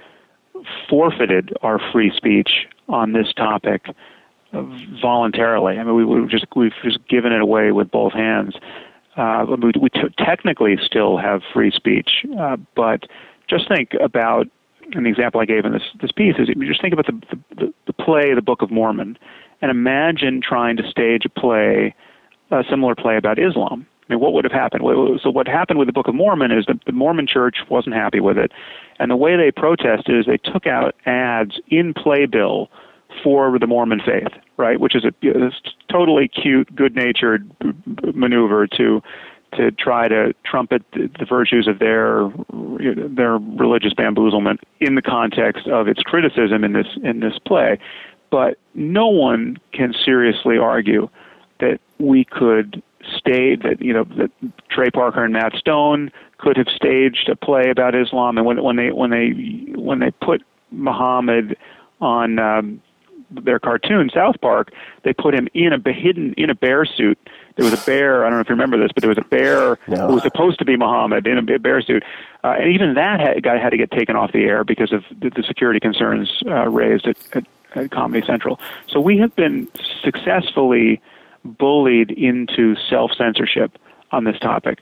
forfeited 0.88 1.56
our 1.62 1.78
free 1.92 2.12
speech 2.16 2.66
on 2.88 3.12
this 3.12 3.32
topic 3.34 3.86
voluntarily. 4.52 5.78
I 5.78 5.84
mean, 5.84 5.94
we, 5.94 6.04
we 6.04 6.26
just 6.28 6.46
we've 6.56 6.72
just 6.82 7.06
given 7.08 7.32
it 7.32 7.40
away 7.40 7.72
with 7.72 7.90
both 7.90 8.12
hands. 8.12 8.54
Uh, 9.16 9.44
we, 9.60 9.72
we 9.80 9.88
t- 9.90 10.14
technically 10.18 10.76
still 10.82 11.18
have 11.18 11.42
free 11.52 11.70
speech, 11.70 12.24
uh, 12.38 12.56
but 12.74 13.04
just 13.48 13.68
think 13.68 13.90
about 14.00 14.48
an 14.92 15.06
example 15.06 15.40
I 15.40 15.44
gave 15.44 15.64
in 15.64 15.72
this 15.72 15.82
this 16.00 16.12
piece 16.12 16.36
is 16.38 16.48
you 16.48 16.66
just 16.66 16.80
think 16.80 16.92
about 16.92 17.06
the, 17.06 17.36
the 17.56 17.74
the 17.86 17.92
play, 17.92 18.34
the 18.34 18.42
Book 18.42 18.62
of 18.62 18.70
Mormon, 18.70 19.18
and 19.62 19.70
imagine 19.70 20.40
trying 20.40 20.76
to 20.76 20.88
stage 20.88 21.24
a 21.24 21.28
play, 21.28 21.94
a 22.50 22.64
similar 22.68 22.94
play 22.94 23.16
about 23.16 23.38
Islam. 23.38 23.86
I 24.08 24.14
mean, 24.14 24.20
what 24.20 24.32
would 24.32 24.44
have 24.44 24.52
happened? 24.52 24.82
So 25.22 25.30
what 25.30 25.46
happened 25.46 25.78
with 25.78 25.86
the 25.86 25.92
Book 25.92 26.08
of 26.08 26.14
Mormon 26.16 26.50
is 26.50 26.66
that 26.66 26.84
the 26.84 26.92
Mormon 26.92 27.28
Church 27.28 27.58
wasn't 27.68 27.94
happy 27.94 28.18
with 28.18 28.38
it, 28.38 28.50
and 28.98 29.10
the 29.10 29.16
way 29.16 29.36
they 29.36 29.52
protested 29.52 30.18
is 30.18 30.26
they 30.26 30.38
took 30.38 30.66
out 30.66 30.96
ads 31.06 31.60
in 31.68 31.94
playbill 31.94 32.70
for 33.22 33.58
the 33.58 33.66
Mormon 33.66 34.00
faith, 34.04 34.32
right? 34.56 34.80
Which 34.80 34.94
is 34.94 35.04
a, 35.04 35.28
a 35.28 35.50
totally 35.90 36.28
cute, 36.28 36.74
good-natured 36.74 37.50
maneuver 38.14 38.66
to 38.68 39.02
to 39.56 39.72
try 39.72 40.06
to 40.06 40.32
trumpet 40.44 40.82
the, 40.92 41.10
the 41.18 41.24
virtues 41.24 41.66
of 41.66 41.78
their 41.80 42.30
their 43.08 43.36
religious 43.36 43.92
bamboozlement 43.92 44.58
in 44.78 44.94
the 44.94 45.02
context 45.02 45.66
of 45.66 45.88
its 45.88 46.02
criticism 46.02 46.64
in 46.64 46.72
this 46.72 46.86
in 47.02 47.20
this 47.20 47.38
play. 47.46 47.78
But 48.30 48.58
no 48.74 49.08
one 49.08 49.58
can 49.72 49.92
seriously 49.92 50.56
argue 50.56 51.08
that 51.58 51.80
we 51.98 52.24
could 52.24 52.82
stage 53.16 53.62
that 53.62 53.80
you 53.80 53.92
know 53.92 54.04
that 54.04 54.30
Trey 54.70 54.90
Parker 54.90 55.24
and 55.24 55.32
Matt 55.32 55.54
Stone 55.54 56.12
could 56.38 56.56
have 56.56 56.68
staged 56.68 57.28
a 57.28 57.36
play 57.36 57.70
about 57.70 57.94
Islam, 57.94 58.38
and 58.38 58.46
when 58.46 58.62
when 58.62 58.76
they 58.76 58.90
when 58.90 59.10
they 59.10 59.30
when 59.74 59.98
they 59.98 60.10
put 60.10 60.42
Muhammad 60.70 61.56
on 62.00 62.38
um, 62.38 62.80
their 63.30 63.58
cartoon 63.58 64.10
South 64.12 64.40
Park, 64.40 64.72
they 65.02 65.12
put 65.12 65.34
him 65.34 65.48
in 65.54 65.72
a 65.72 65.92
hidden 65.92 66.34
in 66.34 66.50
a 66.50 66.54
bear 66.54 66.84
suit. 66.84 67.18
There 67.56 67.64
was 67.64 67.74
a 67.74 67.84
bear. 67.84 68.24
I 68.24 68.28
don't 68.28 68.38
know 68.38 68.40
if 68.40 68.48
you 68.48 68.54
remember 68.54 68.78
this, 68.78 68.90
but 68.94 69.02
there 69.02 69.08
was 69.08 69.18
a 69.18 69.28
bear 69.28 69.78
no. 69.88 70.08
who 70.08 70.14
was 70.14 70.22
supposed 70.22 70.58
to 70.60 70.64
be 70.64 70.76
Muhammad 70.76 71.26
in 71.26 71.38
a 71.38 71.58
bear 71.58 71.82
suit, 71.82 72.02
uh, 72.44 72.56
and 72.58 72.72
even 72.72 72.94
that 72.94 73.20
had, 73.20 73.42
guy 73.42 73.58
had 73.58 73.70
to 73.70 73.76
get 73.76 73.90
taken 73.90 74.16
off 74.16 74.32
the 74.32 74.44
air 74.44 74.64
because 74.64 74.92
of 74.92 75.04
the, 75.20 75.30
the 75.30 75.42
security 75.42 75.80
concerns 75.80 76.42
uh, 76.46 76.68
raised 76.68 77.06
at, 77.06 77.16
at, 77.36 77.44
at 77.74 77.90
Comedy 77.90 78.26
Central. 78.26 78.58
So 78.88 79.00
we 79.00 79.18
have 79.18 79.34
been 79.36 79.68
successfully 80.02 81.00
bullied 81.44 82.10
into 82.10 82.76
self 82.88 83.12
censorship 83.16 83.78
on 84.12 84.24
this 84.24 84.38
topic, 84.38 84.80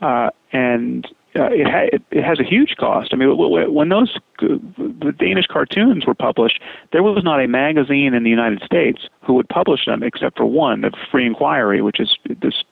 uh, 0.00 0.30
and 0.52 1.06
uh, 1.36 1.48
it, 1.52 1.66
ha- 1.66 1.98
it, 2.10 2.24
has 2.24 2.40
a 2.40 2.44
huge 2.44 2.74
cost. 2.76 3.10
I 3.12 3.16
mean, 3.16 3.36
when 3.36 3.88
those 3.88 4.16
the 4.40 5.14
Danish 5.18 5.46
cartoons 5.46 6.06
were 6.06 6.14
published, 6.14 6.60
there 6.92 7.02
was 7.02 7.22
not 7.22 7.40
a 7.40 7.46
magazine 7.46 8.14
in 8.14 8.24
the 8.24 8.30
United 8.30 8.62
States 8.62 9.08
who 9.22 9.34
would 9.34 9.48
publish 9.48 9.86
them 9.86 10.02
except 10.02 10.36
for 10.36 10.44
one, 10.44 10.80
the 10.80 10.90
Free 11.10 11.26
Inquiry, 11.26 11.82
which 11.82 12.00
is 12.00 12.16
this 12.42 12.64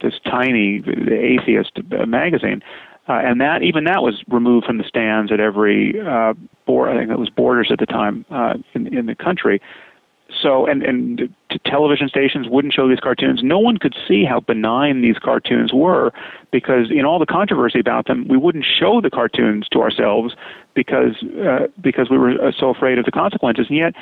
this 0.00 0.14
tiny 0.24 0.82
atheist 1.10 1.72
uh, 1.92 2.06
magazine. 2.06 2.62
Uh, 3.08 3.14
and 3.24 3.40
that 3.40 3.62
even 3.62 3.84
that 3.84 4.02
was 4.02 4.22
removed 4.28 4.66
from 4.66 4.78
the 4.78 4.84
stands 4.84 5.32
at 5.32 5.40
every 5.40 6.00
uh, 6.00 6.32
board. 6.64 6.90
I 6.90 6.98
think 6.98 7.10
it 7.10 7.18
was 7.18 7.28
Borders 7.28 7.68
at 7.70 7.78
the 7.78 7.86
time 7.86 8.24
uh, 8.30 8.54
in 8.74 8.86
in 8.96 9.06
the 9.06 9.14
country 9.14 9.60
so 10.40 10.66
and 10.66 10.82
and 10.82 11.34
television 11.64 12.08
stations 12.08 12.48
wouldn't 12.48 12.72
show 12.72 12.88
these 12.88 13.00
cartoons. 13.00 13.42
No 13.42 13.58
one 13.58 13.76
could 13.76 13.94
see 14.06 14.24
how 14.24 14.40
benign 14.40 15.02
these 15.02 15.18
cartoons 15.18 15.72
were 15.72 16.12
because 16.50 16.90
in 16.90 17.04
all 17.04 17.18
the 17.18 17.26
controversy 17.26 17.80
about 17.80 18.06
them, 18.06 18.26
we 18.28 18.36
wouldn't 18.36 18.64
show 18.64 19.00
the 19.00 19.10
cartoons 19.10 19.68
to 19.68 19.80
ourselves 19.80 20.34
because 20.74 21.22
uh, 21.44 21.66
because 21.80 22.08
we 22.10 22.18
were 22.18 22.32
uh, 22.42 22.52
so 22.58 22.70
afraid 22.70 22.98
of 22.98 23.04
the 23.04 23.10
consequences. 23.10 23.66
And 23.68 23.76
yet, 23.76 23.94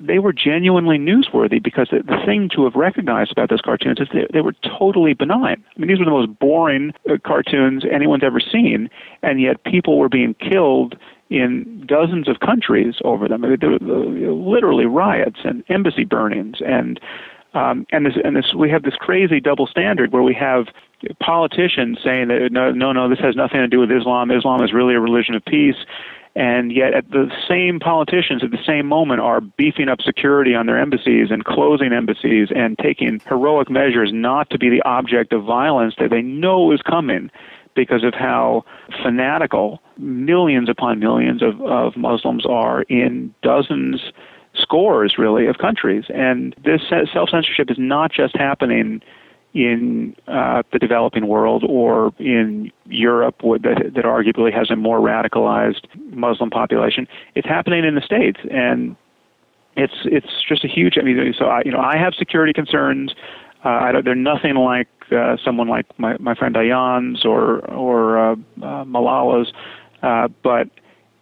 they 0.00 0.18
were 0.18 0.32
genuinely 0.32 0.98
newsworthy 0.98 1.62
because 1.62 1.88
the, 1.90 2.02
thing 2.26 2.48
to 2.54 2.64
have 2.64 2.74
recognized 2.74 3.32
about 3.32 3.48
those 3.48 3.60
cartoons 3.60 3.98
is 3.98 4.08
they, 4.12 4.26
they 4.32 4.40
were 4.40 4.54
totally 4.78 5.12
benign. 5.14 5.62
I 5.76 5.80
mean, 5.80 5.88
these 5.88 5.98
were 5.98 6.04
the 6.04 6.10
most 6.10 6.38
boring 6.38 6.92
uh, 7.10 7.16
cartoons 7.24 7.84
anyone's 7.90 8.22
ever 8.22 8.38
seen, 8.40 8.90
and 9.22 9.40
yet 9.40 9.64
people 9.64 9.98
were 9.98 10.08
being 10.08 10.34
killed 10.34 10.96
in 11.32 11.84
dozens 11.86 12.28
of 12.28 12.40
countries 12.40 12.96
over 13.04 13.28
them. 13.28 13.42
There 13.42 13.70
were 13.70 13.78
literally 13.78 14.86
riots 14.86 15.40
and 15.44 15.64
embassy 15.68 16.04
burnings 16.04 16.56
and 16.64 17.00
um, 17.54 17.86
and 17.92 18.06
this 18.06 18.14
and 18.24 18.34
this 18.34 18.54
we 18.56 18.70
have 18.70 18.82
this 18.82 18.94
crazy 18.94 19.38
double 19.38 19.66
standard 19.66 20.12
where 20.12 20.22
we 20.22 20.34
have 20.34 20.68
politicians 21.20 21.98
saying 22.02 22.28
that 22.28 22.48
no 22.50 22.70
no 22.70 22.92
no 22.92 23.08
this 23.08 23.18
has 23.18 23.36
nothing 23.36 23.60
to 23.60 23.68
do 23.68 23.78
with 23.80 23.90
Islam. 23.90 24.30
Islam 24.30 24.62
is 24.62 24.72
really 24.72 24.94
a 24.94 25.00
religion 25.00 25.34
of 25.34 25.44
peace. 25.44 25.76
And 26.34 26.72
yet, 26.72 26.94
at 26.94 27.10
the 27.10 27.30
same 27.46 27.78
politicians 27.78 28.42
at 28.42 28.52
the 28.52 28.64
same 28.66 28.86
moment 28.86 29.20
are 29.20 29.42
beefing 29.42 29.90
up 29.90 30.00
security 30.00 30.54
on 30.54 30.64
their 30.64 30.78
embassies 30.78 31.30
and 31.30 31.44
closing 31.44 31.92
embassies 31.92 32.48
and 32.54 32.78
taking 32.78 33.20
heroic 33.28 33.68
measures 33.68 34.12
not 34.14 34.48
to 34.48 34.58
be 34.58 34.70
the 34.70 34.80
object 34.82 35.34
of 35.34 35.44
violence 35.44 35.94
that 35.98 36.08
they 36.08 36.22
know 36.22 36.72
is 36.72 36.80
coming 36.80 37.30
because 37.74 38.04
of 38.04 38.14
how 38.14 38.64
fanatical 39.02 39.80
millions 39.98 40.68
upon 40.68 40.98
millions 40.98 41.42
of, 41.42 41.60
of 41.62 41.96
Muslims 41.96 42.44
are 42.46 42.82
in 42.82 43.34
dozens, 43.42 44.12
scores 44.54 45.16
really, 45.18 45.46
of 45.46 45.58
countries. 45.58 46.04
And 46.14 46.54
this 46.64 46.82
self 47.12 47.30
censorship 47.30 47.70
is 47.70 47.78
not 47.78 48.12
just 48.12 48.36
happening 48.36 49.00
in 49.54 50.16
uh, 50.28 50.62
the 50.72 50.78
developing 50.78 51.26
world 51.26 51.62
or 51.68 52.12
in 52.18 52.72
Europe 52.86 53.36
that, 53.42 53.92
that 53.94 54.04
arguably 54.04 54.52
has 54.52 54.70
a 54.70 54.76
more 54.76 54.98
radicalized 54.98 55.86
Muslim 56.10 56.48
population. 56.48 57.06
It's 57.34 57.46
happening 57.46 57.84
in 57.84 57.94
the 57.94 58.00
States. 58.00 58.40
And 58.50 58.96
it's 59.76 59.94
it's 60.04 60.42
just 60.46 60.64
a 60.64 60.68
huge. 60.68 60.98
I 60.98 61.02
mean, 61.02 61.34
so 61.38 61.46
I, 61.46 61.62
you 61.64 61.72
know, 61.72 61.80
I 61.80 61.96
have 61.96 62.14
security 62.14 62.52
concerns. 62.52 63.14
Uh, 63.64 63.68
I 63.68 63.92
don't, 63.92 64.04
they're 64.04 64.14
nothing 64.14 64.54
like 64.56 64.88
uh, 65.12 65.36
someone 65.44 65.68
like 65.68 65.86
my, 65.98 66.16
my 66.18 66.34
friend 66.34 66.54
Ayaan's 66.54 67.24
or 67.24 67.58
or 67.70 68.18
uh, 68.18 68.32
uh, 68.62 68.84
Malala's, 68.84 69.52
uh, 70.02 70.28
but 70.42 70.68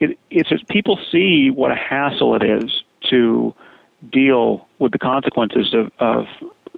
it, 0.01 0.19
it's 0.31 0.49
just 0.49 0.67
people 0.69 0.99
see 1.11 1.51
what 1.51 1.71
a 1.71 1.77
hassle 1.77 2.35
it 2.35 2.43
is 2.43 2.83
to 3.11 3.55
deal 4.11 4.67
with 4.79 4.93
the 4.93 4.99
consequences 4.99 5.75
of, 5.75 5.91
of 5.99 6.27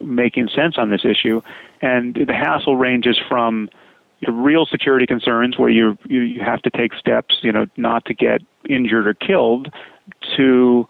making 0.01 0.49
sense 0.49 0.77
on 0.79 0.91
this 0.91 1.05
issue, 1.05 1.41
and 1.81 2.15
the 2.15 2.35
hassle 2.35 2.77
ranges 2.77 3.19
from 3.29 3.69
real 4.29 4.67
security 4.67 5.07
concerns 5.07 5.59
where 5.59 5.69
you, 5.69 5.97
you 6.09 6.21
you 6.21 6.41
have 6.43 6.63
to 6.63 6.71
take 6.71 6.95
steps, 6.95 7.39
you 7.43 7.53
know, 7.53 7.67
not 7.77 8.05
to 8.05 8.15
get 8.15 8.41
injured 8.69 9.07
or 9.07 9.15
killed, 9.15 9.73
to 10.37 10.89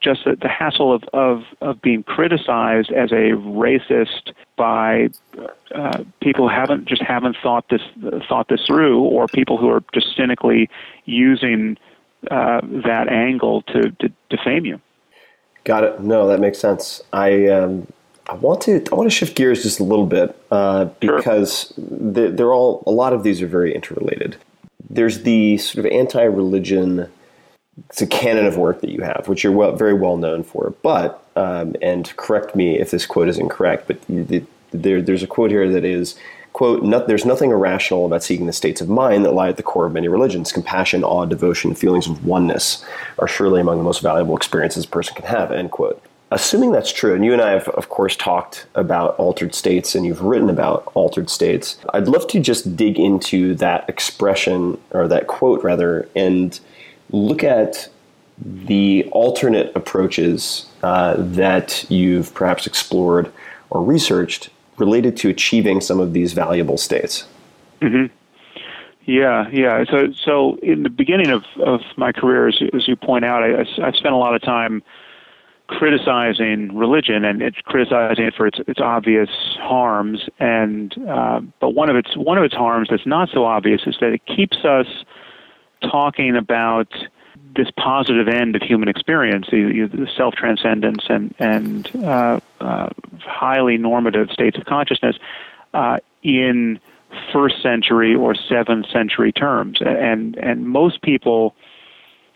just 0.00 0.24
the, 0.24 0.36
the 0.36 0.48
hassle 0.48 0.92
of, 0.92 1.02
of, 1.12 1.42
of 1.60 1.80
being 1.82 2.02
criticized 2.02 2.90
as 2.90 3.12
a 3.12 3.32
racist 3.36 4.32
by 4.56 5.08
uh, 5.74 6.04
people 6.20 6.48
who 6.48 6.54
haven't 6.54 6.86
just 6.86 7.02
haven't 7.02 7.36
thought 7.42 7.68
this 7.68 7.82
thought 8.28 8.48
this 8.48 8.64
through, 8.66 9.02
or 9.02 9.26
people 9.28 9.56
who 9.56 9.68
are 9.68 9.82
just 9.92 10.16
cynically 10.16 10.68
using 11.04 11.76
uh, 12.30 12.60
that 12.62 13.08
angle 13.08 13.62
to, 13.62 13.90
to 13.92 14.10
defame 14.30 14.64
you. 14.64 14.80
Got 15.64 15.84
it. 15.84 16.00
No, 16.00 16.28
that 16.28 16.40
makes 16.40 16.58
sense. 16.58 17.02
I 17.12 17.48
um, 17.48 17.86
I 18.28 18.34
want 18.34 18.60
to 18.62 18.82
I 18.90 18.94
want 18.94 19.10
to 19.10 19.14
shift 19.14 19.36
gears 19.36 19.62
just 19.62 19.80
a 19.80 19.84
little 19.84 20.06
bit 20.06 20.36
uh, 20.50 20.86
because 21.00 21.72
sure. 21.74 22.30
they're 22.30 22.52
all 22.52 22.82
a 22.86 22.90
lot 22.90 23.12
of 23.12 23.22
these 23.22 23.42
are 23.42 23.46
very 23.46 23.74
interrelated. 23.74 24.36
There's 24.88 25.22
the 25.22 25.58
sort 25.58 25.84
of 25.84 25.92
anti-religion 25.92 27.10
it's 27.88 28.02
a 28.02 28.06
canon 28.06 28.46
of 28.46 28.56
work 28.56 28.80
that 28.80 28.90
you 28.90 29.02
have, 29.02 29.28
which 29.28 29.44
you're 29.44 29.52
well, 29.52 29.74
very 29.76 29.94
well 29.94 30.16
known 30.16 30.42
for. 30.42 30.74
But 30.82 31.22
um, 31.36 31.76
and 31.82 32.14
correct 32.16 32.56
me 32.56 32.78
if 32.78 32.90
this 32.90 33.06
quote 33.06 33.28
is 33.28 33.38
incorrect, 33.38 33.86
but 33.86 34.00
the, 34.08 34.44
there, 34.70 35.02
there's 35.02 35.22
a 35.22 35.26
quote 35.26 35.50
here 35.50 35.70
that 35.70 35.84
is 35.84 36.16
quote, 36.52 36.82
"No- 36.82 37.04
there's 37.06 37.26
nothing 37.26 37.50
irrational 37.50 38.06
about 38.06 38.22
seeking 38.22 38.46
the 38.46 38.52
states 38.52 38.80
of 38.80 38.88
mind 38.88 39.24
that 39.24 39.32
lie 39.32 39.48
at 39.48 39.58
the 39.58 39.62
core 39.62 39.86
of 39.86 39.92
many 39.92 40.08
religions. 40.08 40.52
Compassion, 40.52 41.04
awe, 41.04 41.26
devotion, 41.26 41.74
feelings 41.74 42.08
of 42.08 42.24
oneness 42.24 42.84
are 43.18 43.28
surely 43.28 43.60
among 43.60 43.76
the 43.78 43.84
most 43.84 44.00
valuable 44.00 44.36
experiences 44.36 44.84
a 44.84 44.88
person 44.88 45.14
can 45.14 45.26
have, 45.26 45.52
end 45.52 45.70
quote. 45.70 46.02
Assuming 46.32 46.72
that's 46.72 46.92
true, 46.92 47.14
and 47.14 47.24
you 47.24 47.32
and 47.32 47.40
I 47.40 47.50
have, 47.50 47.68
of 47.68 47.88
course, 47.88 48.16
talked 48.16 48.66
about 48.74 49.16
altered 49.16 49.54
states 49.54 49.94
and 49.94 50.04
you've 50.04 50.22
written 50.22 50.50
about 50.50 50.90
altered 50.94 51.30
states, 51.30 51.78
I'd 51.94 52.08
love 52.08 52.26
to 52.28 52.40
just 52.40 52.74
dig 52.74 52.98
into 52.98 53.54
that 53.56 53.88
expression, 53.88 54.76
or 54.90 55.06
that 55.06 55.28
quote 55.28 55.62
rather, 55.62 56.08
and 56.16 56.58
look 57.10 57.44
at 57.44 57.88
the 58.38 59.08
alternate 59.12 59.74
approaches 59.74 60.66
uh, 60.82 61.14
that 61.18 61.84
you've 61.90 62.34
perhaps 62.34 62.66
explored 62.66 63.32
or 63.70 63.82
researched 63.82 64.50
related 64.78 65.16
to 65.16 65.28
achieving 65.28 65.80
some 65.80 66.00
of 66.00 66.12
these 66.12 66.32
valuable 66.32 66.76
states. 66.76 67.26
Yeah, 69.06 69.48
yeah. 69.50 69.84
So, 69.88 70.12
so 70.12 70.56
in 70.62 70.82
the 70.82 70.90
beginning 70.90 71.30
of, 71.30 71.44
of 71.64 71.80
my 71.96 72.12
career, 72.12 72.48
as, 72.48 72.60
as 72.74 72.88
you 72.88 72.96
point 72.96 73.24
out, 73.24 73.42
I, 73.42 73.60
I 73.60 73.92
spent 73.92 74.14
a 74.14 74.18
lot 74.18 74.34
of 74.34 74.42
time 74.42 74.82
criticizing 75.68 76.76
religion 76.76 77.24
and 77.24 77.42
it's 77.42 77.58
criticizing 77.64 78.24
it 78.24 78.34
for 78.34 78.46
its 78.46 78.58
its 78.68 78.80
obvious 78.80 79.30
harms. 79.58 80.28
And 80.38 80.94
uh, 81.08 81.40
but 81.60 81.70
one 81.70 81.88
of 81.88 81.96
its 81.96 82.16
one 82.16 82.36
of 82.36 82.44
its 82.44 82.54
harms 82.54 82.88
that's 82.90 83.06
not 83.06 83.28
so 83.32 83.44
obvious 83.44 83.82
is 83.86 83.96
that 84.00 84.12
it 84.12 84.26
keeps 84.26 84.58
us 84.64 84.86
talking 85.82 86.36
about 86.36 86.88
this 87.56 87.70
positive 87.76 88.28
end 88.28 88.54
of 88.54 88.62
human 88.62 88.88
experience, 88.88 89.46
the, 89.50 89.88
the 89.92 90.08
self 90.16 90.34
transcendence 90.34 91.04
and 91.08 91.34
and 91.38 91.90
uh, 92.04 92.40
uh, 92.60 92.88
highly 93.20 93.76
normative 93.78 94.30
states 94.30 94.58
of 94.58 94.64
consciousness, 94.64 95.16
uh, 95.74 95.98
in 96.22 96.78
first 97.32 97.62
century 97.62 98.14
or 98.14 98.34
seventh 98.34 98.86
century 98.90 99.32
terms, 99.32 99.78
and 99.80 100.36
and 100.36 100.66
most 100.66 101.02
people, 101.02 101.54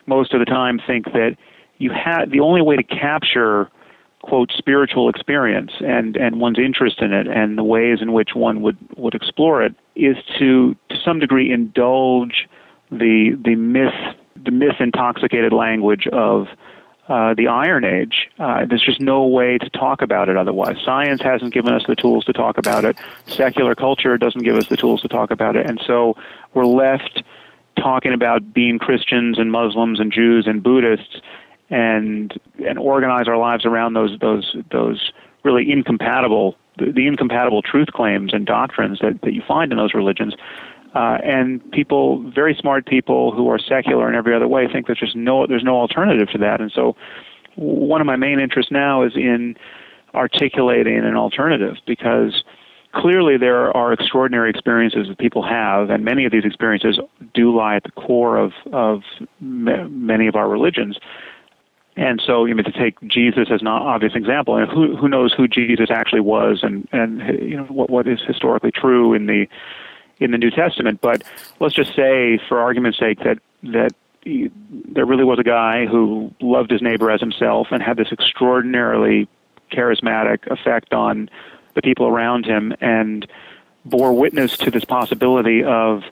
most 0.07 0.32
of 0.32 0.41
the 0.41 0.47
time, 0.47 0.80
think 0.86 1.07
that 1.12 1.36
you 1.78 1.91
had 1.91 2.30
the 2.30 2.41
only 2.41 2.62
way 2.62 2.76
to 2.76 2.82
capture 2.82 3.70
quote 4.22 4.53
spiritual 4.57 5.09
experience 5.09 5.72
and 5.80 6.16
and 6.16 6.41
one's 6.41 6.59
interest 6.59 7.01
in 7.01 7.12
it 7.12 7.26
and 7.26 7.57
the 7.57 7.64
ways 7.64 8.03
in 8.03 8.12
which 8.12 8.34
one 8.34 8.61
would 8.61 8.76
would 8.97 9.14
explore 9.14 9.62
it 9.62 9.74
is 9.97 10.16
to 10.38 10.76
to 10.91 10.97
some 11.03 11.18
degree 11.18 11.51
indulge 11.51 12.47
the 12.91 13.38
the 13.45 13.55
myth 13.55 13.95
the 14.43 14.51
myth 14.51 14.76
intoxicated 14.80 15.53
language 15.53 16.07
of 16.09 16.49
uh, 17.09 17.34
the 17.34 17.49
Iron 17.49 17.84
Age. 17.84 18.28
Uh, 18.38 18.64
there's 18.66 18.84
just 18.84 19.01
no 19.01 19.26
way 19.26 19.59
to 19.59 19.68
talk 19.70 20.01
about 20.01 20.28
it 20.28 20.36
otherwise. 20.36 20.76
Science 20.84 21.20
hasn't 21.20 21.53
given 21.53 21.72
us 21.72 21.82
the 21.88 21.97
tools 21.97 22.24
to 22.26 22.32
talk 22.32 22.57
about 22.57 22.84
it. 22.84 22.97
Secular 23.26 23.74
culture 23.74 24.16
doesn't 24.16 24.43
give 24.43 24.57
us 24.57 24.68
the 24.68 24.76
tools 24.76 25.01
to 25.03 25.09
talk 25.09 25.30
about 25.30 25.57
it, 25.57 25.66
and 25.66 25.80
so 25.86 26.16
we're 26.55 26.66
left 26.66 27.22
talking 27.76 28.12
about 28.12 28.53
being 28.53 28.78
Christians 28.78 29.38
and 29.38 29.51
Muslims 29.51 30.01
and 30.01 30.12
Jews 30.12 30.47
and 30.47 30.62
Buddhists, 30.62 31.20
and 31.68 32.38
and 32.64 32.78
organize 32.78 33.26
our 33.28 33.38
lives 33.38 33.64
around 33.64 33.95
those 33.95 34.16
those 34.20 34.57
those 34.70 35.12
really 35.43 35.70
incompatible 35.70 36.57
the, 36.78 36.93
the 36.93 37.07
incompatible 37.07 37.62
truth 37.62 37.88
claims 37.88 38.32
and 38.32 38.47
doctrines 38.47 38.99
that, 39.01 39.20
that 39.22 39.32
you 39.32 39.43
find 39.47 39.72
in 39.72 39.78
those 39.78 39.95
religions. 39.95 40.34
Uh, 40.95 41.18
and 41.22 41.70
people, 41.70 42.28
very 42.34 42.55
smart 42.55 42.86
people 42.86 43.32
who 43.32 43.49
are 43.49 43.59
secular 43.59 44.09
in 44.09 44.14
every 44.14 44.34
other 44.34 44.49
way, 44.49 44.66
think 44.66 44.88
that 44.88 44.97
there's 45.01 45.14
no 45.14 45.47
there's 45.47 45.62
no 45.62 45.76
alternative 45.76 46.28
to 46.30 46.38
that. 46.38 46.61
And 46.61 46.72
so, 46.72 46.97
one 47.55 48.01
of 48.01 48.07
my 48.07 48.16
main 48.16 48.41
interests 48.41 48.72
now 48.72 49.03
is 49.03 49.12
in 49.14 49.57
articulating 50.14 50.99
an 50.99 51.16
alternative 51.16 51.76
because 51.86 52.43
clearly 52.93 53.36
there 53.36 53.74
are 53.76 53.93
extraordinary 53.93 54.51
experiences 54.51 55.09
that 55.09 55.18
people 55.18 55.43
have, 55.43 55.91
and 55.91 56.05
many 56.05 56.24
of 56.24 56.32
these 56.32 56.45
experiences 56.45 56.99
do 57.34 57.55
lie 57.57 57.76
at 57.76 57.84
the 57.84 57.93
core 57.93 58.36
of 58.36 58.53
of 58.72 59.03
many 59.41 60.26
of 60.26 60.34
our 60.34 60.49
religions. 60.49 60.99
And 61.97 62.22
so, 62.24 62.45
you 62.45 62.55
know, 62.55 62.62
to 62.62 62.72
take 62.72 62.97
Jesus 63.09 63.49
as 63.53 63.61
an 63.61 63.66
obvious 63.66 64.14
example, 64.14 64.57
and 64.57 64.70
who 64.70 64.97
who 64.97 65.09
knows 65.09 65.32
who 65.36 65.47
Jesus 65.47 65.91
actually 65.91 66.20
was, 66.20 66.61
and 66.62 66.88
and 66.93 67.20
you 67.41 67.57
know 67.57 67.64
what 67.64 67.91
what 67.91 68.09
is 68.09 68.20
historically 68.26 68.72
true 68.72 69.14
in 69.14 69.26
the 69.26 69.47
in 70.21 70.31
the 70.31 70.39
New 70.39 70.51
Testament. 70.51 71.01
But 71.01 71.25
let's 71.59 71.75
just 71.75 71.95
say, 71.97 72.39
for 72.49 72.61
argument's 72.61 72.99
sake, 72.99 73.18
that 73.25 73.39
that 73.64 73.93
he, 74.23 74.51
there 74.62 75.07
really 75.07 75.25
was 75.25 75.39
a 75.39 75.43
guy 75.43 75.87
who 75.87 76.33
loved 76.41 76.71
his 76.71 76.83
neighbor 76.83 77.11
as 77.11 77.21
himself 77.21 77.68
and 77.71 77.83
had 77.83 77.97
this 77.97 78.12
extraordinarily 78.12 79.29
charismatic 79.73 80.47
effect 80.47 80.93
on 80.93 81.31
the 81.75 81.83
people 81.83 82.07
around 82.07 82.45
him, 82.45 82.75
and 82.81 83.27
bore 83.85 84.12
witness 84.12 84.57
to 84.59 84.71
this 84.71 84.85
possibility 84.85 85.64
of 85.64 86.03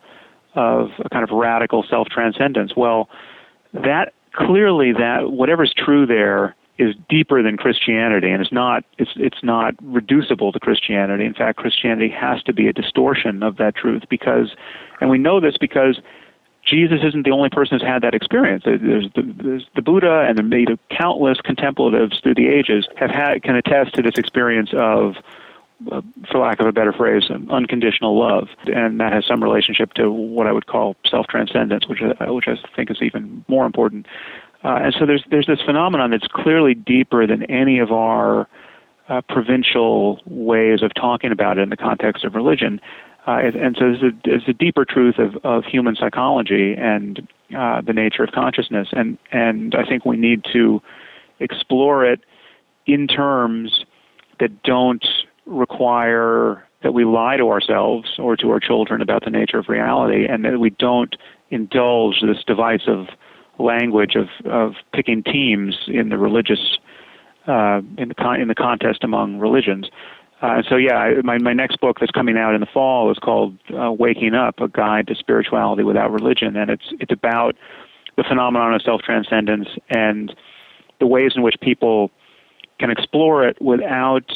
of 0.55 0.91
a 0.99 1.09
kind 1.11 1.23
of 1.23 1.31
radical 1.31 1.85
self 1.89 2.09
transcendence. 2.09 2.75
Well, 2.75 3.09
that 3.73 4.15
clearly 4.33 4.93
that 4.93 5.31
whatever's 5.31 5.73
true 5.75 6.07
there 6.07 6.55
is 6.79 6.95
deeper 7.09 7.43
than 7.43 7.57
Christianity, 7.57 8.31
and 8.31 8.41
it's 8.41 8.53
not 8.53 8.85
it's 8.99 9.11
it's 9.17 9.43
not 9.43 9.75
reducible 9.83 10.53
to 10.53 10.61
Christianity. 10.61 11.25
In 11.25 11.35
fact, 11.35 11.59
Christianity 11.59 12.09
has 12.09 12.43
to 12.45 12.53
be 12.53 12.69
a 12.69 12.73
distortion 12.73 13.43
of 13.43 13.57
that 13.57 13.75
truth 13.75 14.05
because, 14.09 14.55
and 15.01 15.11
we 15.11 15.19
know 15.19 15.41
this 15.41 15.57
because 15.59 16.01
Jesus 16.65 17.01
isn't 17.03 17.25
the 17.25 17.31
only 17.31 17.49
person 17.49 17.79
who's 17.79 17.87
had 17.87 18.03
that 18.03 18.15
experience. 18.15 18.65
There's 18.65 19.09
the, 19.15 19.35
there's 19.43 19.67
the 19.75 19.83
Buddha 19.83 20.27
and 20.29 20.39
the 20.39 20.59
you 20.59 20.67
know, 20.67 20.77
countless 20.91 21.41
contemplatives 21.41 22.21
through 22.21 22.35
the 22.35 22.49
ages 22.49 22.87
have 22.97 23.11
had 23.11 23.43
can 23.43 23.57
attest 23.57 23.95
to 23.95 24.03
this 24.03 24.17
experience 24.17 24.71
of 24.75 25.17
uh, 25.93 26.03
for 26.31 26.39
lack 26.39 26.59
of 26.61 26.67
a 26.67 26.73
better 26.73 26.93
phrase, 26.93 27.31
unconditional 27.51 28.19
love, 28.19 28.49
and 28.67 28.99
that 28.99 29.13
has 29.13 29.25
some 29.25 29.43
relationship 29.43 29.95
to 29.95 30.11
what 30.11 30.47
I 30.47 30.53
would 30.53 30.67
call 30.67 30.97
self-transcendence, 31.09 31.87
which 31.87 32.03
uh, 32.03 32.33
which 32.35 32.47
I 32.49 32.57
think 32.75 32.91
is 32.91 32.99
even 33.01 33.45
more 33.49 33.65
important. 33.65 34.07
Uh, 34.65 34.81
and 34.83 34.95
so 34.99 35.07
there's 35.07 35.25
there's 35.31 35.47
this 35.47 35.61
phenomenon 35.65 36.11
that's 36.11 36.27
clearly 36.27 36.75
deeper 36.75 37.27
than 37.27 37.45
any 37.45 37.79
of 37.79 37.93
our 37.93 38.49
uh, 39.09 39.21
provincial 39.29 40.21
ways 40.27 40.83
of 40.83 40.93
talking 40.95 41.33
about 41.33 41.59
it 41.59 41.63
in 41.63 41.71
the 41.71 41.77
context 41.77 42.25
of 42.25 42.35
religion. 42.35 42.81
Uh, 43.27 43.41
and, 43.55 43.77
so 43.79 43.93
there's 44.25 44.47
a, 44.47 44.51
a 44.51 44.55
deeper 44.55 44.87
truth 44.87 45.19
of, 45.19 45.37
of 45.45 45.65
human 45.65 45.95
psychology 45.95 46.75
and 46.75 47.29
uh, 47.57 47.81
the 47.83 47.93
nature 47.93 48.23
of 48.23 48.33
consciousness, 48.33 48.89
and 48.93 49.19
and 49.33 49.75
I 49.75 49.85
think 49.85 50.05
we 50.05 50.17
need 50.17 50.45
to 50.53 50.81
explore 51.41 52.05
it 52.05 52.21
in 52.87 53.07
terms 53.07 53.85
that 54.41 54.63
don't 54.63 55.07
require 55.47 56.65
that 56.83 56.93
we 56.93 57.05
lie 57.05 57.37
to 57.37 57.51
ourselves 57.51 58.13
or 58.19 58.37
to 58.37 58.51
our 58.51 58.61
children 58.61 59.03
about 59.03 59.25
the 59.25 59.31
nature 59.31 59.59
of 59.59 59.69
reality, 59.69 60.27
and 60.27 60.45
that 60.45 60.59
we 60.59 60.71
don't 60.71 61.17
indulge 61.51 62.23
this 62.23 62.43
divisive 62.47 63.09
language 63.59 64.15
of, 64.15 64.29
of 64.51 64.75
picking 64.93 65.23
teams 65.23 65.77
in 65.89 66.09
the 66.09 66.19
religious 66.19 66.79
uh, 67.47 67.81
in 67.97 68.09
the 68.09 68.15
con- 68.15 68.41
in 68.41 68.49
the 68.49 68.55
contest 68.55 69.03
among 69.03 69.39
religions. 69.39 69.89
Uh, 70.41 70.63
so 70.69 70.77
yeah, 70.77 71.15
my 71.25 71.39
my 71.39 71.53
next 71.53 71.81
book 71.81 71.99
that's 71.99 72.13
coming 72.13 72.37
out 72.37 72.55
in 72.55 72.61
the 72.61 72.67
fall 72.67 73.11
is 73.11 73.19
called 73.19 73.57
uh, 73.77 73.91
"Waking 73.91 74.35
Up: 74.35 74.61
A 74.61 74.69
Guide 74.69 75.07
to 75.09 75.15
Spirituality 75.15 75.83
Without 75.83 76.13
Religion," 76.13 76.57
and 76.57 76.71
it's 76.71 76.93
it's 77.01 77.13
about 77.13 77.57
the 78.17 78.25
phenomenon 78.25 78.75
of 78.75 78.83
self 78.83 79.03
transcendence 79.03 79.69
and 79.91 80.35
the 81.01 81.07
ways 81.07 81.33
in 81.35 81.43
which 81.43 81.57
people 81.61 82.11
can 82.79 82.91
explore 82.91 83.47
it 83.47 83.61
without 83.61 84.31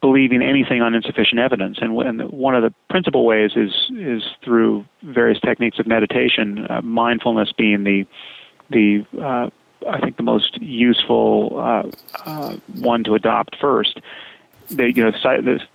believing 0.00 0.42
anything 0.42 0.80
on 0.82 0.94
insufficient 0.94 1.40
evidence. 1.40 1.78
And, 1.80 1.98
and 2.00 2.30
one 2.30 2.54
of 2.54 2.62
the 2.62 2.72
principal 2.88 3.24
ways 3.24 3.52
is 3.56 3.72
is 3.96 4.22
through 4.42 4.84
various 5.02 5.40
techniques 5.40 5.78
of 5.78 5.86
meditation, 5.86 6.66
uh, 6.68 6.80
mindfulness 6.82 7.52
being 7.52 7.84
the 7.84 8.06
the 8.70 9.06
uh, 9.20 9.50
I 9.88 10.00
think 10.00 10.16
the 10.16 10.22
most 10.22 10.60
useful 10.60 11.58
uh, 11.58 11.90
uh, 12.24 12.56
one 12.76 13.04
to 13.04 13.14
adopt 13.14 13.56
first. 13.60 14.00
They, 14.70 14.88
you 14.88 15.04
know, 15.04 15.12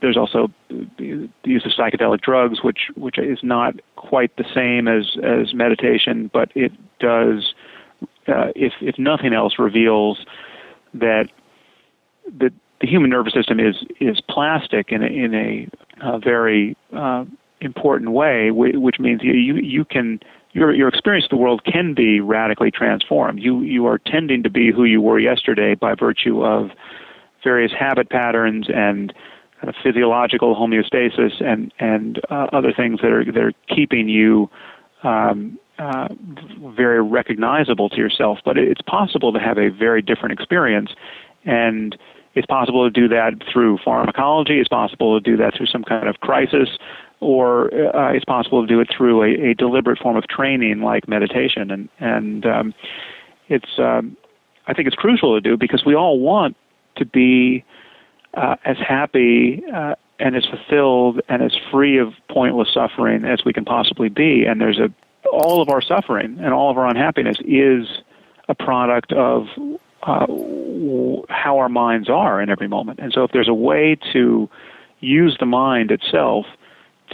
there's, 0.02 0.18
also 0.18 0.50
the 0.70 1.30
use 1.44 1.64
of 1.64 1.72
psychedelic 1.72 2.22
drugs, 2.22 2.64
which 2.64 2.90
which 2.96 3.20
is 3.20 3.38
not 3.44 3.76
quite 3.96 4.36
the 4.38 4.46
same 4.56 4.88
as 4.88 5.16
as 5.24 5.54
meditation, 5.54 6.32
but 6.34 6.52
it 6.56 6.72
does, 7.00 7.54
uh, 8.28 8.52
if 8.56 8.74
if 8.82 8.98
nothing 8.98 9.34
else, 9.34 9.60
reveals 9.60 10.26
that 10.96 11.30
that 12.40 12.52
the 12.82 12.88
human 12.88 13.10
nervous 13.10 13.34
system 13.34 13.60
is 13.60 13.76
is 14.00 14.22
plastic 14.30 14.92
in 14.92 15.04
a, 15.04 15.08
in 15.08 15.34
a, 15.34 15.68
a 16.02 16.20
very 16.20 16.78
uh, 16.96 17.26
important 17.62 18.12
way, 18.12 18.52
which 18.52 19.00
means 19.00 19.22
you 19.24 19.56
you 19.56 19.86
can 19.86 20.20
your 20.52 20.74
your 20.74 20.88
experience 20.88 21.26
of 21.26 21.32
the 21.32 21.38
world 21.38 21.64
can 21.66 21.94
be 21.94 22.20
radically 22.20 22.72
transformed. 22.72 23.40
You 23.40 23.62
you 23.62 23.86
are 23.86 23.98
tending 24.00 24.44
to 24.44 24.50
be 24.50 24.72
who 24.72 24.84
you 24.84 25.02
were 25.02 25.20
yesterday 25.20 25.76
by 25.76 25.94
virtue 25.96 26.44
of 26.44 26.72
various 27.44 27.72
habit 27.72 28.10
patterns 28.10 28.68
and 28.74 29.14
kind 29.60 29.70
of 29.70 29.76
physiological 29.84 30.56
homeostasis 30.56 31.44
and 31.44 31.74
and 31.80 32.20
uh, 32.30 32.48
other 32.54 32.74
things 32.74 33.02
that 33.02 33.12
are 33.12 33.26
that 33.26 33.44
are 33.44 33.54
keeping 33.68 34.10
you 34.10 34.50
um, 35.04 35.60
uh, 35.78 36.08
very 36.76 37.02
recognizable 37.02 37.90
to 37.90 37.98
yourself. 37.98 38.40
But 38.44 38.58
it's 38.58 38.82
possible 38.82 39.32
to 39.34 39.40
have 39.40 39.58
a 39.58 39.70
very 39.70 40.02
different 40.02 40.34
experience, 40.34 40.92
and 41.46 41.98
It's 42.36 42.46
possible 42.46 42.90
to 42.90 42.92
do 42.92 43.08
that 43.08 43.34
through 43.52 43.80
pharmacology. 43.84 44.60
It's 44.60 44.70
possible 44.70 45.20
to 45.20 45.32
do 45.32 45.38
that 45.38 45.56
through 45.56 45.66
some 45.68 45.84
kind 45.84 46.08
of 46.08 46.20
crisis, 46.20 46.70
or 47.20 47.74
uh, 47.96 48.14
it's 48.14 48.26
possible 48.26 48.62
to 48.62 48.68
do 48.68 48.80
it 48.80 48.88
through 48.96 49.24
a, 49.24 49.52
a 49.52 49.54
deliberate 49.56 50.00
form 50.00 50.16
of 50.16 50.28
training 50.28 50.82
like 50.82 51.08
meditation. 51.08 51.72
And 51.72 51.90
and 52.00 52.46
um, 52.46 52.74
it's 53.48 53.80
um, 53.80 54.16
I 54.68 54.74
think 54.74 54.88
it's 54.88 54.96
crucial 54.96 55.36
to 55.36 55.42
do 55.42 55.58
because 55.58 55.84
we 55.86 55.96
all 55.96 56.20
want 56.20 56.56
to 56.98 57.06
be 57.06 57.64
uh, 58.36 58.56
as 58.64 58.78
happy 58.78 59.64
uh, 59.74 59.96
and 60.20 60.36
as 60.36 60.46
fulfilled 60.46 61.22
and 61.30 61.42
as 61.42 61.56
free 61.72 61.98
of 61.98 62.14
pointless 62.30 62.70
suffering 62.74 63.26
as 63.26 63.44
we 63.46 63.54
can 63.54 63.66
possibly 63.66 64.10
be. 64.10 64.46
And 64.46 64.62
there's 64.62 64.80
a 64.80 64.94
all 65.32 65.62
of 65.62 65.70
our 65.70 65.82
suffering 65.82 66.38
and 66.40 66.54
all 66.54 66.72
of 66.72 66.78
our 66.78 66.88
unhappiness 66.88 67.38
is 67.46 67.88
a 68.48 68.56
product 68.56 69.12
of 69.14 69.48
uh, 70.04 70.26
how 71.30 71.58
our 71.60 71.70
minds 71.70 72.10
are 72.10 72.42
in 72.42 72.50
every 72.50 72.68
moment. 72.68 73.00
And 73.00 73.12
so, 73.14 73.24
if 73.24 73.32
there's 73.32 73.48
a 73.48 73.54
way 73.54 73.98
to 74.14 74.50
use 75.00 75.38
the 75.40 75.46
mind 75.46 75.92
itself 75.92 76.46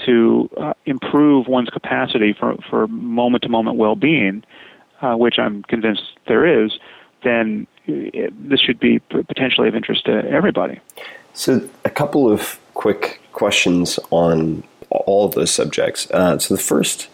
to 0.05 0.49
uh, 0.57 0.73
improve 0.85 1.47
one's 1.47 1.69
capacity 1.69 2.33
for, 2.33 2.55
for 2.69 2.87
moment 2.87 3.43
to 3.43 3.49
moment 3.49 3.77
well 3.77 3.95
being, 3.95 4.43
uh, 5.01 5.15
which 5.15 5.39
I'm 5.39 5.63
convinced 5.63 6.03
there 6.27 6.63
is, 6.63 6.77
then 7.23 7.67
it, 7.85 8.33
this 8.49 8.59
should 8.59 8.79
be 8.79 8.99
potentially 8.99 9.67
of 9.67 9.75
interest 9.75 10.05
to 10.05 10.11
everybody. 10.29 10.79
So, 11.33 11.67
a 11.83 11.89
couple 11.89 12.31
of 12.31 12.59
quick 12.73 13.21
questions 13.33 13.99
on 14.11 14.63
all 14.89 15.25
of 15.25 15.33
those 15.33 15.51
subjects. 15.51 16.09
Uh, 16.11 16.37
so, 16.37 16.53
the 16.53 16.61
first 16.61 17.07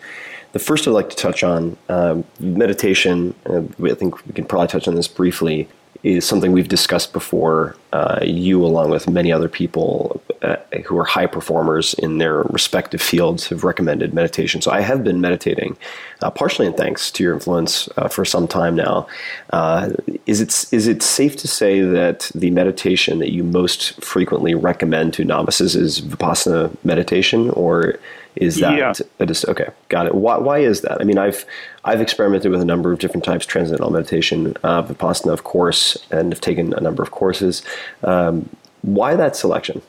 the 0.53 0.59
first 0.59 0.85
I'd 0.85 0.91
like 0.91 1.09
to 1.09 1.15
touch 1.15 1.43
on 1.43 1.77
um, 1.87 2.25
meditation. 2.39 3.33
Uh, 3.45 3.61
I 3.83 3.93
think 3.95 4.25
we 4.25 4.33
can 4.33 4.45
probably 4.45 4.67
touch 4.67 4.87
on 4.87 4.95
this 4.95 5.07
briefly. 5.07 5.69
Is 6.03 6.25
something 6.25 6.51
we've 6.51 6.67
discussed 6.67 7.13
before. 7.13 7.75
Uh, 7.93 8.19
you, 8.23 8.65
along 8.65 8.89
with 8.89 9.07
many 9.07 9.31
other 9.31 9.47
people 9.47 10.19
uh, 10.41 10.55
who 10.87 10.97
are 10.97 11.03
high 11.03 11.27
performers 11.27 11.93
in 11.95 12.17
their 12.17 12.41
respective 12.43 13.01
fields, 13.01 13.49
have 13.49 13.63
recommended 13.63 14.11
meditation. 14.11 14.61
So 14.61 14.71
I 14.71 14.81
have 14.81 15.03
been 15.03 15.21
meditating, 15.21 15.77
uh, 16.23 16.31
partially 16.31 16.65
in 16.65 16.73
thanks 16.73 17.11
to 17.11 17.23
your 17.23 17.33
influence 17.33 17.87
uh, 17.97 18.07
for 18.07 18.25
some 18.25 18.47
time 18.47 18.75
now. 18.75 19.05
Uh, 19.51 19.91
is 20.25 20.41
it 20.41 20.73
is 20.73 20.87
it 20.87 21.03
safe 21.03 21.35
to 21.37 21.47
say 21.47 21.81
that 21.81 22.31
the 22.33 22.49
meditation 22.49 23.19
that 23.19 23.31
you 23.31 23.43
most 23.43 24.03
frequently 24.03 24.55
recommend 24.55 25.13
to 25.13 25.23
novices 25.23 25.75
is 25.75 26.01
vipassana 26.01 26.75
meditation, 26.83 27.51
or 27.51 27.99
is 28.35 28.57
that 28.57 28.77
yeah. 28.77 28.93
a 29.19 29.25
dis- 29.25 29.45
okay? 29.45 29.67
Got 29.89 30.07
it. 30.07 30.15
Why, 30.15 30.37
why 30.37 30.59
is 30.59 30.81
that? 30.81 31.01
I 31.01 31.03
mean, 31.03 31.17
I've 31.17 31.45
I've 31.83 32.01
experimented 32.01 32.51
with 32.51 32.61
a 32.61 32.65
number 32.65 32.91
of 32.91 32.99
different 32.99 33.23
types 33.23 33.45
of 33.45 33.51
transcendental 33.51 33.91
meditation, 33.91 34.55
uh, 34.63 34.83
vipassana, 34.83 35.33
of 35.33 35.43
course, 35.43 35.97
and 36.11 36.31
have 36.31 36.41
taken 36.41 36.73
a 36.73 36.79
number 36.79 37.03
of 37.03 37.11
courses. 37.11 37.63
Um, 38.03 38.49
why 38.81 39.15
that 39.15 39.35
selection? 39.35 39.81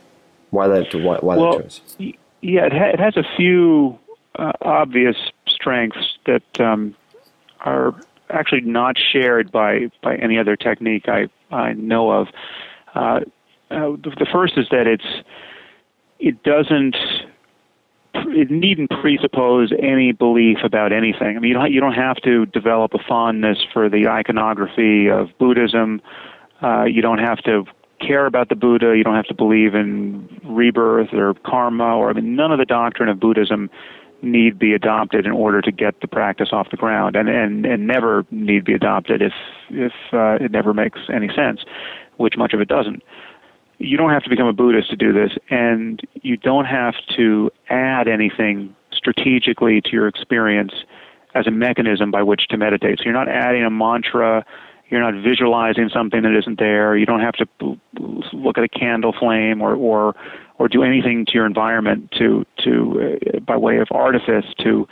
Why 0.51 0.69
that? 0.69 0.95
Why, 0.95 1.19
why 1.19 1.37
well, 1.37 1.59
that 1.59 1.63
choice? 1.63 1.81
Yeah, 2.41 2.67
it, 2.67 2.73
ha- 2.73 2.91
it 2.93 3.01
has 3.01 3.17
a 3.17 3.25
few 3.37 3.99
uh, 4.37 4.53
obvious 4.61 5.17
strengths 5.47 6.19
that 6.27 6.61
um, 6.61 6.97
are 7.61 7.95
actually 8.31 8.63
not 8.63 8.97
shared 8.99 9.53
by 9.53 9.91
by 10.03 10.17
any 10.17 10.39
other 10.39 10.57
technique 10.57 11.09
I 11.09 11.29
I 11.51 11.75
know 11.75 12.11
of. 12.11 12.29
Uh, 12.95 13.21
uh, 13.71 13.93
the, 13.93 14.15
the 14.19 14.27
first 14.31 14.59
is 14.59 14.67
that 14.71 14.87
it's 14.87 15.27
it 16.19 16.43
doesn't 16.43 16.97
it 18.15 18.51
needn't 18.51 18.91
presuppose 18.91 19.73
any 19.79 20.13
belief 20.13 20.59
about 20.65 20.93
anything. 20.93 21.37
I 21.37 21.41
mean, 21.41 21.49
you 21.51 21.55
don't, 21.55 21.73
you 21.73 21.81
don't 21.81 21.95
have 21.95 22.17
to 22.19 22.47
develop 22.47 22.95
a 22.95 22.99
fondness 23.07 23.59
for 23.73 23.89
the 23.89 24.09
iconography 24.09 25.09
of 25.09 25.29
Buddhism. 25.39 26.01
Uh, 26.63 26.85
you 26.85 27.03
don't 27.03 27.19
have 27.19 27.39
to 27.45 27.65
care 28.01 28.27
about 28.27 28.49
the 28.49 28.55
Buddha. 28.55 28.95
You 28.97 29.05
don't 29.05 29.15
have 29.15 29.27
to 29.27 29.35
believe 29.35 29.75
in 29.75 30.29
rebirth 30.45 31.13
or 31.13 31.35
karma, 31.47 31.97
or 31.97 32.11
I 32.11 32.13
mean, 32.13 32.37
none 32.37 32.53
of 32.53 32.59
the 32.59 32.65
doctrine 32.65 33.09
of 33.09 33.21
Buddhism 33.21 33.71
need 34.21 34.59
be 34.59 34.73
adopted 34.73 35.27
in 35.27 35.33
order 35.33 35.61
to 35.61 35.73
get 35.73 36.01
the 36.01 36.07
practice 36.07 36.51
off 36.53 36.71
the 36.71 36.77
ground, 36.77 37.17
and 37.17 37.29
and 37.29 37.67
and 37.67 37.87
never 37.87 38.25
need 38.31 38.65
be 38.65 38.73
adopted 38.73 39.21
if 39.21 39.33
if 39.71 39.93
uh, 40.13 40.45
it 40.45 40.53
never 40.53 40.73
makes 40.73 41.01
any 41.13 41.29
sense, 41.35 41.65
which 42.19 42.37
much 42.37 42.53
of 42.53 42.61
it 42.61 42.69
doesn't 42.69 43.03
you 43.83 43.97
don't 43.97 44.11
have 44.11 44.23
to 44.23 44.31
become 44.31 44.47
a 44.47 44.53
Buddhist 44.53 44.91
to 44.91 44.97
do 44.97 45.13
this, 45.13 45.33
and 45.51 46.01
you 46.15 46.37
don't 46.37 46.67
have 46.67 46.95
to 47.17 47.51
add 47.69 48.09
anything 48.09 48.75
strategically 48.93 49.81
to 49.81 49.91
your 49.91 50.07
experience 50.07 50.73
as 51.35 51.47
a 51.47 51.51
mechanism 51.51 52.11
by 52.11 52.23
which 52.23 52.47
to 52.49 52.57
meditate. 52.57 52.99
So 52.99 53.05
you're 53.05 53.15
not 53.15 53.29
adding 53.29 53.65
a 53.65 53.71
mantra, 53.71 54.45
you're 54.89 55.01
not 55.01 55.23
visualizing 55.23 55.89
something 55.89 56.23
that 56.23 56.37
isn't 56.39 56.59
there. 56.59 56.97
You 56.97 57.07
don't 57.07 57.21
have 57.21 57.35
to 57.35 57.79
look 58.33 58.59
at 58.59 58.65
a 58.65 58.69
candle 58.69 59.15
flame 59.19 59.63
or 59.63 59.75
or 59.75 60.15
or 60.59 60.69
do 60.69 60.83
anything 60.83 61.25
to 61.27 61.33
your 61.33 61.47
environment 61.47 62.13
to 62.19 62.45
to 62.65 63.19
uh, 63.35 63.41
by 63.41 63.57
way 63.57 63.79
of 63.79 63.89
artifice 63.91 64.45
to 64.59 64.87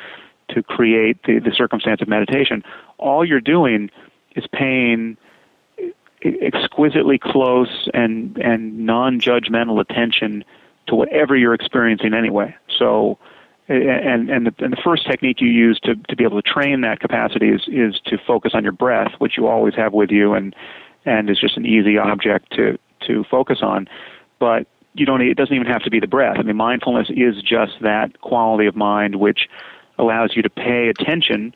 to 0.48 0.62
create 0.62 1.22
the, 1.24 1.38
the 1.38 1.52
circumstance 1.54 2.00
of 2.00 2.08
meditation. 2.08 2.64
All 2.98 3.24
you're 3.24 3.40
doing 3.40 3.90
is 4.34 4.44
paying 4.52 5.16
exquisitely 6.22 7.18
close 7.18 7.88
and 7.94 8.36
and 8.38 8.78
non-judgmental 8.86 9.80
attention 9.80 10.44
to 10.86 10.94
whatever 10.94 11.36
you're 11.36 11.54
experiencing 11.54 12.14
anyway. 12.14 12.54
So, 12.78 13.18
and 13.68 14.28
and 14.28 14.46
the, 14.46 14.54
and 14.58 14.72
the 14.72 14.80
first 14.82 15.06
technique 15.06 15.40
you 15.40 15.48
use 15.48 15.78
to 15.84 15.94
to 15.94 16.16
be 16.16 16.24
able 16.24 16.40
to 16.40 16.48
train 16.48 16.82
that 16.82 17.00
capacity 17.00 17.50
is 17.50 17.62
is 17.68 18.00
to 18.06 18.18
focus 18.26 18.52
on 18.54 18.62
your 18.62 18.72
breath, 18.72 19.12
which 19.18 19.36
you 19.36 19.46
always 19.46 19.74
have 19.74 19.92
with 19.92 20.10
you, 20.10 20.34
and 20.34 20.54
and 21.04 21.30
is 21.30 21.40
just 21.40 21.56
an 21.56 21.66
easy 21.66 21.96
object 21.98 22.52
to 22.52 22.78
to 23.06 23.24
focus 23.30 23.60
on. 23.62 23.88
But 24.38 24.66
you 24.94 25.06
don't. 25.06 25.20
It 25.22 25.36
doesn't 25.36 25.54
even 25.54 25.68
have 25.68 25.82
to 25.82 25.90
be 25.90 26.00
the 26.00 26.06
breath. 26.06 26.36
I 26.38 26.42
mean, 26.42 26.56
mindfulness 26.56 27.08
is 27.10 27.42
just 27.42 27.80
that 27.80 28.20
quality 28.20 28.66
of 28.66 28.76
mind 28.76 29.16
which 29.16 29.48
allows 29.98 30.34
you 30.34 30.42
to 30.42 30.50
pay 30.50 30.88
attention 30.88 31.54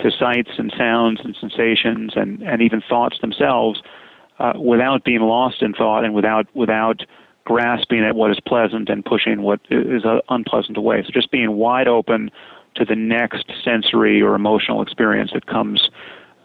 to 0.00 0.10
sights 0.10 0.50
and 0.58 0.72
sounds 0.76 1.20
and 1.24 1.36
sensations 1.38 2.12
and, 2.16 2.42
and 2.42 2.62
even 2.62 2.82
thoughts 2.88 3.18
themselves 3.20 3.82
uh, 4.38 4.52
without 4.58 5.04
being 5.04 5.20
lost 5.20 5.62
in 5.62 5.72
thought 5.72 6.04
and 6.04 6.14
without 6.14 6.46
without 6.54 7.02
grasping 7.44 8.02
at 8.02 8.16
what 8.16 8.30
is 8.30 8.40
pleasant 8.40 8.88
and 8.88 9.04
pushing 9.04 9.42
what 9.42 9.60
is 9.70 10.02
unpleasant 10.28 10.76
away. 10.76 11.02
So 11.04 11.10
just 11.12 11.30
being 11.30 11.52
wide 11.52 11.88
open 11.88 12.30
to 12.74 12.84
the 12.84 12.96
next 12.96 13.52
sensory 13.62 14.20
or 14.20 14.34
emotional 14.34 14.82
experience 14.82 15.30
that 15.34 15.46
comes 15.46 15.90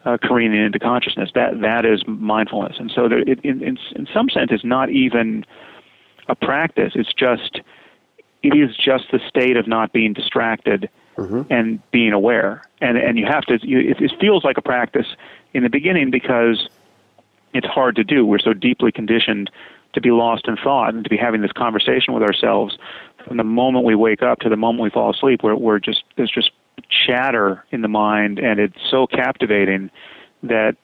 uh, 0.05 0.17
careening 0.21 0.63
into 0.63 0.79
consciousness. 0.79 1.31
That 1.33 1.61
that 1.61 1.85
is 1.85 2.03
mindfulness. 2.07 2.75
And 2.79 2.91
so 2.93 3.09
there, 3.09 3.19
it, 3.19 3.39
in, 3.43 3.63
in 3.63 3.77
in 3.95 4.07
some 4.13 4.29
sense, 4.29 4.49
it's 4.51 4.65
not 4.65 4.89
even 4.89 5.45
a 6.27 6.35
practice. 6.35 6.93
It's 6.95 7.13
just 7.13 7.61
it 8.43 8.55
is 8.55 8.75
just 8.75 9.05
the 9.11 9.19
state 9.27 9.57
of 9.57 9.67
not 9.67 9.91
being 9.91 10.13
distracted 10.13 10.89
mm-hmm. 11.17 11.41
and 11.51 11.79
being 11.91 12.13
aware. 12.13 12.63
And 12.81 12.97
and 12.97 13.17
you 13.17 13.25
have 13.25 13.43
to. 13.45 13.59
You, 13.61 13.79
it, 13.79 14.01
it 14.01 14.11
feels 14.19 14.43
like 14.43 14.57
a 14.57 14.61
practice 14.61 15.07
in 15.53 15.63
the 15.63 15.69
beginning 15.69 16.11
because 16.11 16.69
it's 17.53 17.67
hard 17.67 17.95
to 17.97 18.03
do. 18.03 18.25
We're 18.25 18.39
so 18.39 18.53
deeply 18.53 18.91
conditioned 18.91 19.49
to 19.93 20.01
be 20.01 20.11
lost 20.11 20.47
in 20.47 20.55
thought 20.55 20.93
and 20.93 21.03
to 21.03 21.09
be 21.09 21.17
having 21.17 21.41
this 21.41 21.51
conversation 21.51 22.13
with 22.13 22.21
ourselves 22.21 22.77
from 23.27 23.37
the 23.37 23.43
moment 23.43 23.85
we 23.85 23.95
wake 23.95 24.21
up 24.21 24.39
to 24.39 24.49
the 24.49 24.55
moment 24.55 24.83
we 24.83 24.89
fall 24.89 25.11
asleep. 25.11 25.41
We're, 25.43 25.55
we're 25.55 25.79
just 25.79 26.03
there's 26.15 26.31
just 26.31 26.51
chatter 26.89 27.65
in 27.71 27.81
the 27.81 27.87
mind, 27.87 28.39
and 28.39 28.59
it's 28.59 28.77
so 28.89 29.07
captivating 29.07 29.89
that 30.43 30.77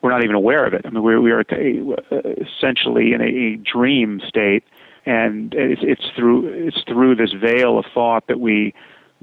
we're 0.00 0.10
not 0.10 0.24
even 0.24 0.34
aware 0.34 0.64
of 0.66 0.74
it. 0.74 0.82
I 0.84 0.90
mean, 0.90 1.02
we're, 1.02 1.20
we 1.20 1.30
are 1.30 1.40
essentially 1.40 3.12
in 3.12 3.20
a, 3.20 3.24
a 3.24 3.56
dream 3.56 4.20
state, 4.26 4.64
and 5.06 5.54
it's, 5.54 5.80
it's 5.84 6.04
through 6.16 6.66
it's 6.66 6.82
through 6.86 7.16
this 7.16 7.32
veil 7.32 7.78
of 7.78 7.84
thought 7.92 8.26
that 8.28 8.40
we 8.40 8.74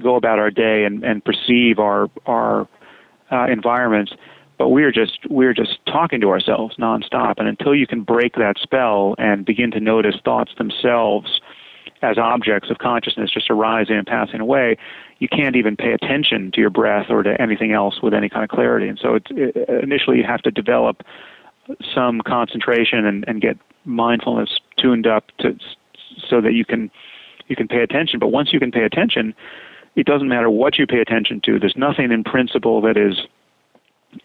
go 0.02 0.16
about 0.16 0.38
our 0.38 0.50
day 0.50 0.84
and, 0.84 1.04
and 1.04 1.24
perceive 1.24 1.78
our 1.78 2.08
our 2.26 2.68
uh, 3.30 3.46
environments. 3.46 4.12
But 4.58 4.68
we're 4.68 4.92
just 4.92 5.18
we're 5.30 5.54
just 5.54 5.78
talking 5.86 6.20
to 6.20 6.28
ourselves 6.28 6.76
nonstop, 6.76 7.34
and 7.38 7.48
until 7.48 7.74
you 7.74 7.86
can 7.86 8.02
break 8.02 8.34
that 8.34 8.56
spell 8.60 9.14
and 9.18 9.44
begin 9.44 9.70
to 9.70 9.80
notice 9.80 10.16
thoughts 10.24 10.52
themselves 10.58 11.40
as 12.02 12.18
objects 12.18 12.70
of 12.70 12.78
consciousness 12.78 13.30
just 13.30 13.50
arising 13.50 13.96
and 13.96 14.06
passing 14.06 14.40
away, 14.40 14.76
you 15.18 15.28
can't 15.28 15.56
even 15.56 15.76
pay 15.76 15.92
attention 15.92 16.50
to 16.52 16.60
your 16.60 16.70
breath 16.70 17.06
or 17.10 17.22
to 17.22 17.40
anything 17.40 17.72
else 17.72 18.00
with 18.02 18.14
any 18.14 18.28
kind 18.28 18.42
of 18.42 18.48
clarity. 18.48 18.88
And 18.88 18.98
so, 18.98 19.18
it, 19.30 19.56
initially, 19.82 20.18
you 20.18 20.24
have 20.24 20.42
to 20.42 20.50
develop 20.50 21.02
some 21.94 22.20
concentration 22.26 23.04
and, 23.06 23.24
and 23.28 23.40
get 23.40 23.58
mindfulness 23.84 24.50
tuned 24.80 25.06
up 25.06 25.24
to 25.38 25.56
so 26.28 26.40
that 26.40 26.52
you 26.52 26.64
can 26.64 26.90
you 27.48 27.56
can 27.56 27.68
pay 27.68 27.82
attention. 27.82 28.18
But 28.18 28.28
once 28.28 28.52
you 28.52 28.60
can 28.60 28.70
pay 28.70 28.84
attention, 28.84 29.34
it 29.96 30.06
doesn't 30.06 30.28
matter 30.28 30.50
what 30.50 30.78
you 30.78 30.86
pay 30.86 31.00
attention 31.00 31.40
to. 31.44 31.58
There's 31.58 31.76
nothing 31.76 32.12
in 32.12 32.24
principle 32.24 32.80
that 32.82 32.96
is 32.96 33.26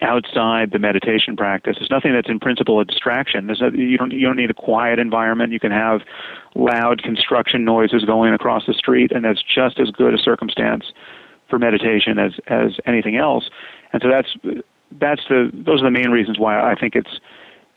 outside 0.02 0.72
the 0.72 0.78
meditation 0.78 1.36
practice. 1.36 1.76
There's 1.78 1.90
nothing 1.90 2.12
that's 2.12 2.28
in 2.28 2.40
principle 2.40 2.80
a 2.80 2.84
distraction. 2.84 3.46
There's 3.46 3.60
no, 3.60 3.70
you 3.70 3.96
don't 3.96 4.12
you 4.12 4.26
don't 4.26 4.36
need 4.36 4.50
a 4.50 4.54
quiet 4.54 4.98
environment. 4.98 5.52
You 5.52 5.60
can 5.60 5.72
have 5.72 6.00
loud 6.54 7.02
construction 7.02 7.64
noises 7.64 8.04
going 8.04 8.34
across 8.34 8.66
the 8.66 8.74
street, 8.74 9.12
and 9.12 9.24
that's 9.24 9.42
just 9.42 9.78
as 9.78 9.90
good 9.90 10.14
a 10.14 10.18
circumstance 10.18 10.92
for 11.48 11.58
meditation 11.58 12.18
as 12.18 12.32
as 12.48 12.72
anything 12.86 13.16
else. 13.16 13.48
And 13.92 14.02
so 14.02 14.08
that's 14.08 14.28
that's 14.92 15.22
the 15.28 15.50
those 15.52 15.80
are 15.80 15.84
the 15.84 15.90
main 15.90 16.10
reasons 16.10 16.38
why 16.38 16.60
I 16.60 16.74
think 16.74 16.96
it's 16.96 17.20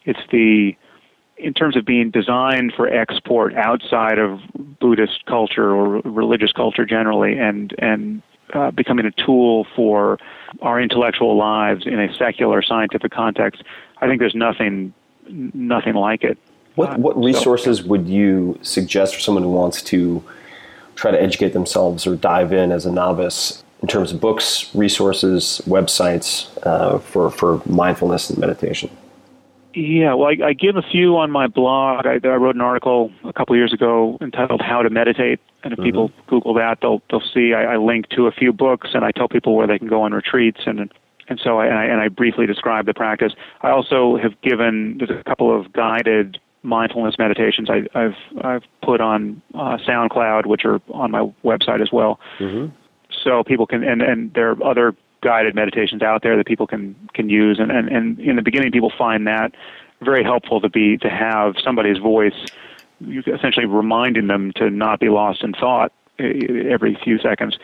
it's 0.05 0.19
the 0.31 0.75
in 1.39 1.53
terms 1.53 1.75
of 1.75 1.85
being 1.85 2.11
designed 2.11 2.73
for 2.75 2.87
export 2.87 3.55
outside 3.55 4.19
of 4.19 4.41
Buddhist 4.79 5.25
culture 5.25 5.71
or 5.71 6.01
religious 6.01 6.51
culture 6.51 6.85
generally, 6.85 7.37
and 7.37 7.73
and 7.79 8.21
uh, 8.53 8.71
becoming 8.71 9.05
a 9.05 9.11
tool 9.11 9.65
for 9.75 10.19
our 10.61 10.81
intellectual 10.81 11.37
lives 11.37 11.85
in 11.85 11.99
a 11.99 12.13
secular 12.15 12.61
scientific 12.61 13.11
context, 13.11 13.63
I 14.01 14.07
think 14.07 14.19
there's 14.19 14.35
nothing 14.35 14.93
nothing 15.27 15.93
like 15.93 16.23
it. 16.23 16.37
What 16.75 16.99
what 16.99 17.17
resources 17.21 17.79
so, 17.79 17.87
would 17.87 18.07
you 18.07 18.59
suggest 18.61 19.15
for 19.15 19.21
someone 19.21 19.43
who 19.43 19.51
wants 19.51 19.81
to 19.83 20.23
try 20.95 21.11
to 21.11 21.21
educate 21.21 21.53
themselves 21.53 22.05
or 22.05 22.15
dive 22.15 22.51
in 22.51 22.71
as 22.71 22.85
a 22.85 22.91
novice 22.91 23.63
in 23.81 23.87
terms 23.87 24.11
of 24.11 24.19
books, 24.19 24.69
resources, 24.75 25.61
websites 25.65 26.49
uh, 26.65 26.99
for 26.99 27.31
for 27.31 27.61
mindfulness 27.65 28.29
and 28.29 28.39
meditation? 28.39 28.89
Yeah, 29.79 30.13
well, 30.13 30.27
I, 30.27 30.47
I 30.47 30.53
give 30.53 30.75
a 30.75 30.81
few 30.81 31.15
on 31.15 31.31
my 31.31 31.47
blog. 31.47 32.05
I, 32.05 32.19
I 32.27 32.35
wrote 32.35 32.55
an 32.55 32.61
article 32.61 33.11
a 33.23 33.31
couple 33.31 33.55
years 33.55 33.71
ago 33.71 34.17
entitled 34.19 34.61
"How 34.61 34.81
to 34.81 34.89
Meditate," 34.89 35.39
and 35.63 35.71
if 35.71 35.79
mm-hmm. 35.79 35.85
people 35.85 36.11
Google 36.27 36.53
that, 36.55 36.79
they'll 36.81 37.01
they'll 37.09 37.23
see 37.33 37.53
I, 37.53 37.75
I 37.75 37.77
link 37.77 38.09
to 38.09 38.27
a 38.27 38.31
few 38.31 38.51
books, 38.51 38.89
and 38.93 39.05
I 39.05 39.11
tell 39.11 39.29
people 39.29 39.55
where 39.55 39.67
they 39.67 39.79
can 39.79 39.87
go 39.87 40.01
on 40.01 40.11
retreats, 40.11 40.61
and 40.65 40.91
and 41.29 41.39
so 41.41 41.59
I, 41.59 41.67
and 41.67 41.77
I 41.77 41.85
and 41.85 42.01
I 42.01 42.09
briefly 42.09 42.45
describe 42.45 42.87
the 42.87 42.93
practice. 42.93 43.33
I 43.61 43.69
also 43.69 44.17
have 44.17 44.39
given 44.41 44.97
there's 44.97 45.11
a 45.11 45.23
couple 45.23 45.57
of 45.57 45.71
guided 45.71 46.39
mindfulness 46.61 47.15
meditations 47.17 47.69
I, 47.69 47.83
have 47.97 48.15
I've 48.43 48.63
put 48.83 48.99
on 48.99 49.41
uh, 49.53 49.77
SoundCloud, 49.87 50.45
which 50.45 50.65
are 50.65 50.81
on 50.89 51.11
my 51.11 51.31
website 51.45 51.81
as 51.81 51.89
well. 51.93 52.19
Mm-hmm. 52.39 52.75
So 53.23 53.43
people 53.45 53.65
can 53.65 53.85
and 53.85 54.01
and 54.01 54.33
there 54.33 54.51
are 54.51 54.63
other 54.63 54.93
guided 55.21 55.55
meditations 55.55 56.01
out 56.01 56.23
there 56.23 56.37
that 56.37 56.45
people 56.45 56.67
can 56.67 56.95
can 57.13 57.29
use. 57.29 57.59
And, 57.59 57.71
and, 57.71 57.89
and 57.89 58.19
in 58.19 58.35
the 58.35 58.41
beginning 58.41 58.71
people 58.71 58.91
find 58.97 59.27
that 59.27 59.53
very 60.01 60.23
helpful 60.23 60.61
to 60.61 60.69
be 60.69 60.97
to 60.97 61.09
have 61.09 61.55
somebody's 61.63 61.97
voice 61.97 62.45
essentially 63.27 63.65
reminding 63.65 64.27
them 64.27 64.51
to 64.53 64.69
not 64.69 64.99
be 64.99 65.09
lost 65.09 65.43
in 65.43 65.53
thought 65.53 65.91
every 66.19 66.95
few 67.03 67.17
seconds. 67.19 67.57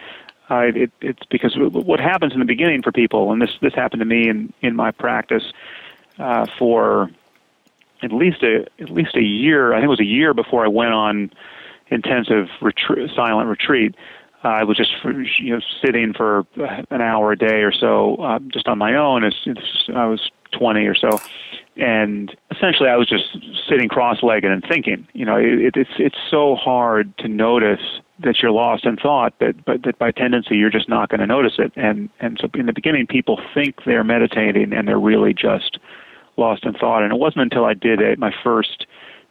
Uh, 0.49 0.72
it, 0.76 0.91
it's 1.01 1.26
because 1.30 1.56
what 1.58 1.99
happens 1.99 2.34
in 2.34 2.39
the 2.39 2.45
beginning 2.45 2.82
for 2.82 2.91
people 2.91 3.32
and 3.32 3.41
this 3.41 3.51
this 3.62 3.74
happened 3.74 3.99
to 3.99 4.06
me 4.06 4.30
in 4.30 4.53
in 4.62 4.76
my 4.76 4.91
practice 4.91 5.43
uh, 6.20 6.45
for 6.58 7.10
at 8.03 8.12
least 8.12 8.43
a 8.43 8.66
at 8.80 8.89
least 8.91 9.16
a 9.16 9.24
year 9.24 9.74
I 9.74 9.78
think 9.78 9.86
it 9.86 9.89
was 9.89 9.99
a 9.99 10.06
year 10.06 10.34
before 10.34 10.64
I 10.64 10.68
went 10.68 10.93
on 10.93 11.32
intensive 11.88 12.49
retreat, 12.62 13.10
silent 13.16 13.49
retreat 13.49 13.95
I 14.46 14.64
was 14.64 14.78
just 14.78 14.91
you 15.39 15.56
know 15.56 15.62
sitting 15.84 16.14
for 16.14 16.46
an 16.91 17.02
hour 17.02 17.32
a 17.32 17.38
day 17.38 17.64
or 17.64 17.72
so 17.72 18.16
uh, 18.18 18.39
just 18.54 18.68
on 18.68 18.78
my 18.78 18.96
own. 18.96 19.24
As, 19.24 19.34
as 19.48 19.58
I 19.96 20.06
was 20.06 20.30
20 20.52 20.86
or 20.86 20.96
so, 20.96 21.20
and 21.78 22.36
essentially 22.52 22.89
I 22.89 22.96
was 22.96 23.08
just 23.08 23.38
sitting 23.68 23.89
cross-legged 23.89 24.50
and 24.50 24.64
thinking. 24.68 25.08
You 25.14 25.26
know, 25.26 25.36
it, 25.38 25.76
it's 25.76 25.89
it's 25.98 26.18
so 26.30 26.56
hard 26.56 27.18
to 27.20 27.28
notice 27.28 27.82
that 28.20 28.41
you're 28.41 28.52
lost 28.52 28.86
in 28.86 28.96
thought 28.96 29.34
that 29.39 29.66
but 29.66 29.84
that 29.84 30.00
by 30.00 30.12
tendency 30.12 30.56
you're 30.56 30.70
just 30.70 30.88
not 30.88 31.10
going 31.10 31.20
to 31.20 31.28
notice 31.28 31.54
it. 31.58 31.74
And 31.76 32.10
and 32.20 32.38
so 32.39 32.50
in 32.54 32.66
the 32.68 32.74
beginning 32.74 33.08
people 33.08 33.41
think 33.54 33.84
they're 33.86 34.04
meditating 34.04 34.74
and 34.74 34.88
they're 34.88 35.00
really 35.00 35.34
just 35.34 35.80
lost 36.38 36.66
in 36.66 36.74
thought. 36.74 37.04
And 37.04 37.12
it 37.12 37.20
wasn't 37.20 37.43
until 37.43 37.66
I 37.66 37.74
did 37.74 38.00
it 38.00 38.20
my 38.20 38.34
first 38.43 38.86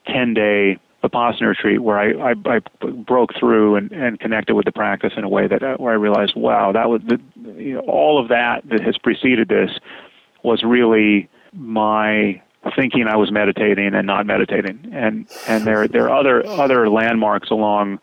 10 0.06 0.34
day 0.34 0.78
Vipassana 1.04 1.48
retreat 1.48 1.82
where 1.82 1.98
I, 1.98 2.32
I, 2.32 2.34
I 2.46 2.60
broke 3.06 3.30
through 3.38 3.76
and, 3.76 3.92
and 3.92 4.18
connected 4.18 4.54
with 4.54 4.64
the 4.64 4.72
practice 4.72 5.12
in 5.16 5.24
a 5.24 5.28
way 5.28 5.46
that 5.46 5.62
uh, 5.62 5.76
where 5.76 5.92
I 5.92 5.96
realized, 5.96 6.34
wow, 6.34 6.72
that 6.72 6.88
was 6.88 7.02
the, 7.06 7.20
you 7.60 7.74
know, 7.74 7.80
all 7.80 8.20
of 8.20 8.28
that 8.28 8.68
that 8.68 8.80
has 8.80 8.96
preceded 8.98 9.48
this 9.48 9.70
was 10.42 10.62
really 10.62 11.28
my 11.52 12.40
thinking 12.76 13.06
I 13.06 13.16
was 13.16 13.30
meditating 13.30 13.94
and 13.94 14.06
not 14.06 14.26
meditating, 14.26 14.90
and 14.92 15.26
and 15.46 15.64
there 15.64 15.86
there 15.86 16.08
are 16.08 16.18
other 16.18 16.46
other 16.46 16.88
landmarks 16.88 17.50
along 17.50 17.98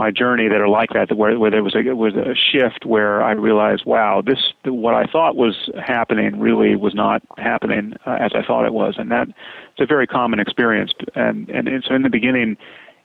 my 0.00 0.10
journey 0.10 0.48
that 0.48 0.62
are 0.62 0.68
like 0.68 0.88
that, 0.94 1.14
where, 1.14 1.38
where 1.38 1.50
there 1.50 1.62
was 1.62 1.76
a 1.76 1.82
was 1.94 2.14
a 2.14 2.34
shift 2.34 2.86
where 2.86 3.22
I 3.22 3.32
realized, 3.32 3.84
wow, 3.84 4.22
this 4.24 4.38
what 4.64 4.94
I 4.94 5.04
thought 5.04 5.36
was 5.36 5.68
happening 5.78 6.40
really 6.40 6.74
was 6.74 6.94
not 6.94 7.22
happening 7.36 7.92
uh, 8.06 8.16
as 8.18 8.30
I 8.34 8.42
thought 8.42 8.64
it 8.64 8.72
was, 8.72 8.94
and 8.96 9.10
that 9.10 9.28
it's 9.28 9.80
a 9.80 9.86
very 9.86 10.06
common 10.06 10.40
experience. 10.40 10.92
And, 11.14 11.50
and 11.50 11.68
and 11.68 11.84
so 11.86 11.94
in 11.94 12.00
the 12.00 12.08
beginning, 12.08 12.56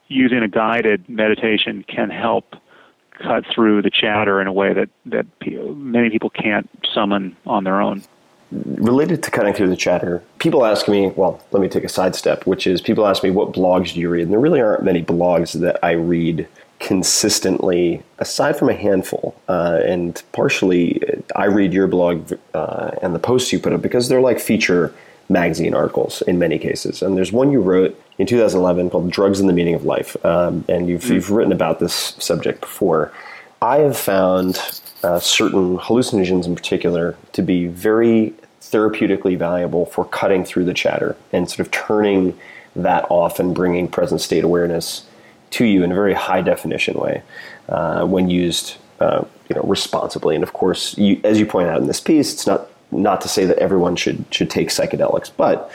using 0.07 0.41
a 0.41 0.47
guided 0.47 1.09
meditation 1.09 1.83
can 1.83 2.09
help 2.09 2.55
cut 3.21 3.43
through 3.53 3.81
the 3.81 3.91
chatter 3.91 4.39
in 4.39 4.47
a 4.47 4.53
way 4.53 4.73
that 4.73 4.89
that 5.05 5.25
many 5.75 6.09
people 6.09 6.29
can't 6.29 6.69
summon 6.93 7.35
on 7.45 7.65
their 7.65 7.81
own 7.81 8.03
related 8.51 9.23
to 9.23 9.31
cutting 9.31 9.53
through 9.53 9.69
the 9.69 9.75
chatter, 9.75 10.23
people 10.39 10.65
ask 10.65 10.87
me, 10.87 11.11
well, 11.15 11.43
let 11.51 11.61
me 11.61 11.67
take 11.67 11.83
a 11.83 11.89
sidestep, 11.89 12.45
which 12.45 12.67
is 12.67 12.79
people 12.79 13.05
ask 13.07 13.23
me, 13.23 13.31
what 13.31 13.51
blogs 13.51 13.93
do 13.93 13.99
you 13.99 14.09
read? 14.09 14.23
And 14.23 14.31
there 14.31 14.39
really 14.39 14.61
aren't 14.61 14.83
many 14.83 15.03
blogs 15.03 15.59
that 15.59 15.83
I 15.83 15.91
read 15.91 16.47
consistently, 16.79 18.03
aside 18.19 18.57
from 18.57 18.69
a 18.69 18.73
handful. 18.73 19.35
Uh, 19.47 19.79
and 19.85 20.21
partially, 20.31 21.01
I 21.35 21.45
read 21.45 21.73
your 21.73 21.87
blog 21.87 22.33
uh, 22.53 22.91
and 23.01 23.15
the 23.15 23.19
posts 23.19 23.51
you 23.53 23.59
put 23.59 23.73
up 23.73 23.81
because 23.81 24.09
they're 24.09 24.21
like 24.21 24.39
feature 24.39 24.93
magazine 25.29 25.73
articles 25.73 26.21
in 26.23 26.37
many 26.37 26.59
cases. 26.59 27.01
And 27.01 27.17
there's 27.17 27.31
one 27.31 27.51
you 27.51 27.61
wrote 27.61 27.99
in 28.17 28.27
2011 28.27 28.89
called 28.89 29.09
Drugs 29.09 29.39
and 29.39 29.49
the 29.49 29.53
Meaning 29.53 29.75
of 29.75 29.85
Life. 29.85 30.23
Um, 30.25 30.65
and 30.69 30.87
you've, 30.87 31.03
mm. 31.03 31.15
you've 31.15 31.31
written 31.31 31.51
about 31.51 31.79
this 31.79 32.15
subject 32.19 32.61
before. 32.61 33.11
I 33.61 33.77
have 33.77 33.97
found 33.97 34.59
uh, 35.03 35.19
certain 35.19 35.77
hallucinogens 35.77 36.45
in 36.45 36.55
particular 36.55 37.17
to 37.33 37.41
be 37.41 37.67
very 37.67 38.33
therapeutically 38.61 39.37
valuable 39.37 39.85
for 39.85 40.05
cutting 40.05 40.43
through 40.43 40.65
the 40.65 40.73
chatter 40.73 41.15
and 41.31 41.49
sort 41.49 41.59
of 41.61 41.71
turning 41.71 42.37
that 42.75 43.05
off 43.09 43.39
and 43.39 43.55
bringing 43.55 43.87
present 43.87 44.21
state 44.21 44.43
awareness 44.43 45.05
to 45.51 45.65
you 45.65 45.83
in 45.83 45.91
a 45.91 45.95
very 45.95 46.13
high 46.13 46.41
definition 46.41 46.95
way 46.95 47.21
uh, 47.69 48.05
when 48.05 48.29
used 48.29 48.77
uh, 48.99 49.23
you 49.49 49.55
know 49.55 49.63
responsibly. 49.63 50.35
And 50.35 50.43
of 50.43 50.53
course, 50.53 50.97
you, 50.97 51.19
as 51.23 51.39
you 51.39 51.45
point 51.45 51.69
out 51.69 51.79
in 51.79 51.87
this 51.87 51.99
piece, 51.99 52.33
it's 52.33 52.47
not 52.47 52.69
not 52.91 53.21
to 53.21 53.27
say 53.27 53.45
that 53.45 53.57
everyone 53.57 53.95
should 53.95 54.25
should 54.31 54.49
take 54.49 54.69
psychedelics, 54.69 55.31
but 55.35 55.71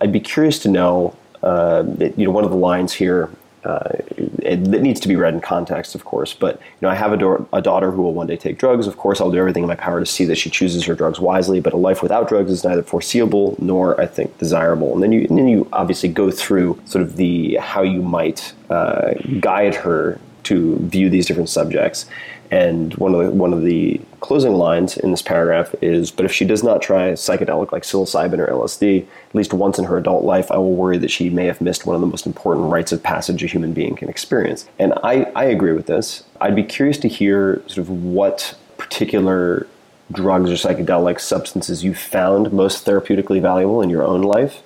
I'd 0.00 0.12
be 0.12 0.20
curious 0.20 0.58
to 0.60 0.68
know. 0.68 1.16
Uh, 1.42 1.82
that, 1.82 2.16
you 2.16 2.24
know, 2.24 2.30
one 2.30 2.44
of 2.44 2.50
the 2.50 2.56
lines 2.56 2.92
here 2.92 3.28
uh, 3.64 3.90
it, 4.16 4.66
it, 4.74 4.82
needs 4.82 4.98
to 4.98 5.08
be 5.08 5.14
read 5.14 5.34
in 5.34 5.40
context, 5.40 5.94
of 5.94 6.04
course. 6.04 6.34
But 6.34 6.56
you 6.60 6.78
know, 6.80 6.88
I 6.88 6.94
have 6.94 7.12
a, 7.12 7.16
do- 7.16 7.48
a, 7.52 7.62
daughter 7.62 7.92
who 7.92 8.02
will 8.02 8.12
one 8.12 8.26
day 8.26 8.36
take 8.36 8.58
drugs. 8.58 8.86
Of 8.88 8.96
course, 8.96 9.20
I'll 9.20 9.30
do 9.30 9.38
everything 9.38 9.62
in 9.62 9.68
my 9.68 9.76
power 9.76 10.00
to 10.00 10.06
see 10.06 10.24
that 10.24 10.36
she 10.36 10.50
chooses 10.50 10.84
her 10.84 10.94
drugs 10.94 11.20
wisely. 11.20 11.60
But 11.60 11.72
a 11.72 11.76
life 11.76 12.02
without 12.02 12.28
drugs 12.28 12.50
is 12.50 12.64
neither 12.64 12.82
foreseeable 12.82 13.56
nor, 13.60 14.00
I 14.00 14.06
think, 14.06 14.36
desirable. 14.38 14.94
And 14.94 15.02
then 15.02 15.12
you, 15.12 15.26
and 15.28 15.38
then 15.38 15.46
you 15.46 15.68
obviously 15.72 16.08
go 16.08 16.30
through 16.30 16.80
sort 16.86 17.02
of 17.02 17.16
the 17.16 17.54
how 17.56 17.82
you 17.82 18.02
might 18.02 18.52
uh, 18.68 19.14
guide 19.38 19.76
her 19.76 20.20
to 20.44 20.76
view 20.78 21.08
these 21.08 21.26
different 21.26 21.48
subjects. 21.48 22.06
And 22.52 22.92
one 22.96 23.14
of 23.14 23.20
the 23.20 23.30
one 23.30 23.54
of 23.54 23.62
the 23.62 23.98
closing 24.20 24.52
lines 24.52 24.98
in 24.98 25.10
this 25.10 25.22
paragraph 25.22 25.74
is, 25.80 26.10
"But 26.10 26.26
if 26.26 26.32
she 26.32 26.44
does 26.44 26.62
not 26.62 26.82
try 26.82 27.12
psychedelic 27.12 27.72
like 27.72 27.82
psilocybin 27.82 28.38
or 28.38 28.46
LSD 28.46 29.06
at 29.30 29.34
least 29.34 29.54
once 29.54 29.78
in 29.78 29.86
her 29.86 29.96
adult 29.96 30.22
life, 30.22 30.52
I 30.52 30.58
will 30.58 30.74
worry 30.74 30.98
that 30.98 31.10
she 31.10 31.30
may 31.30 31.46
have 31.46 31.62
missed 31.62 31.86
one 31.86 31.94
of 31.94 32.02
the 32.02 32.06
most 32.06 32.26
important 32.26 32.70
rites 32.70 32.92
of 32.92 33.02
passage 33.02 33.42
a 33.42 33.46
human 33.46 33.72
being 33.72 33.96
can 33.96 34.10
experience." 34.10 34.66
And 34.78 34.92
I, 35.02 35.28
I 35.34 35.44
agree 35.44 35.72
with 35.72 35.86
this. 35.86 36.24
I'd 36.42 36.54
be 36.54 36.62
curious 36.62 36.98
to 36.98 37.08
hear 37.08 37.62
sort 37.68 37.78
of 37.78 37.90
what 37.90 38.54
particular 38.76 39.66
drugs 40.12 40.50
or 40.50 40.56
psychedelic 40.56 41.20
substances 41.20 41.82
you 41.82 41.94
found 41.94 42.52
most 42.52 42.84
therapeutically 42.84 43.40
valuable 43.40 43.80
in 43.80 43.88
your 43.88 44.02
own 44.02 44.20
life, 44.20 44.62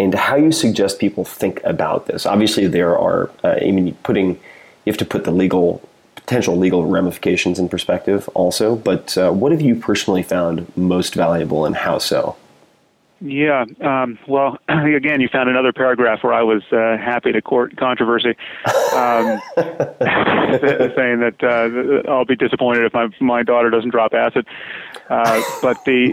and 0.00 0.14
how 0.14 0.36
you 0.36 0.52
suggest 0.52 0.98
people 0.98 1.24
think 1.26 1.60
about 1.64 2.06
this. 2.06 2.24
Obviously, 2.24 2.66
there 2.66 2.98
are. 2.98 3.28
Uh, 3.44 3.56
I 3.60 3.70
mean, 3.72 3.94
putting 4.04 4.38
you 4.86 4.92
have 4.92 4.96
to 4.96 5.04
put 5.04 5.24
the 5.24 5.32
legal 5.32 5.82
potential 6.26 6.56
legal 6.56 6.84
ramifications 6.84 7.58
in 7.58 7.68
perspective 7.68 8.28
also. 8.34 8.74
But 8.74 9.16
uh, 9.16 9.30
what 9.30 9.52
have 9.52 9.60
you 9.60 9.76
personally 9.76 10.24
found 10.24 10.76
most 10.76 11.14
valuable 11.14 11.64
and 11.64 11.76
how 11.76 11.98
so? 11.98 12.36
Yeah, 13.20 13.64
um, 13.80 14.18
well, 14.26 14.58
again, 14.68 15.20
you 15.20 15.28
found 15.28 15.48
another 15.48 15.72
paragraph 15.72 16.22
where 16.22 16.34
I 16.34 16.42
was 16.42 16.62
uh, 16.70 16.98
happy 16.98 17.32
to 17.32 17.40
court 17.40 17.76
controversy, 17.76 18.36
um, 18.92 19.40
saying 19.56 21.20
that 21.20 21.36
uh, 21.40 22.10
I'll 22.10 22.26
be 22.26 22.36
disappointed 22.36 22.84
if 22.84 22.92
my 22.92 23.08
my 23.20 23.42
daughter 23.42 23.70
doesn't 23.70 23.90
drop 23.90 24.12
acid. 24.12 24.46
Uh, 25.08 25.40
but 25.62 25.82
the 25.86 26.12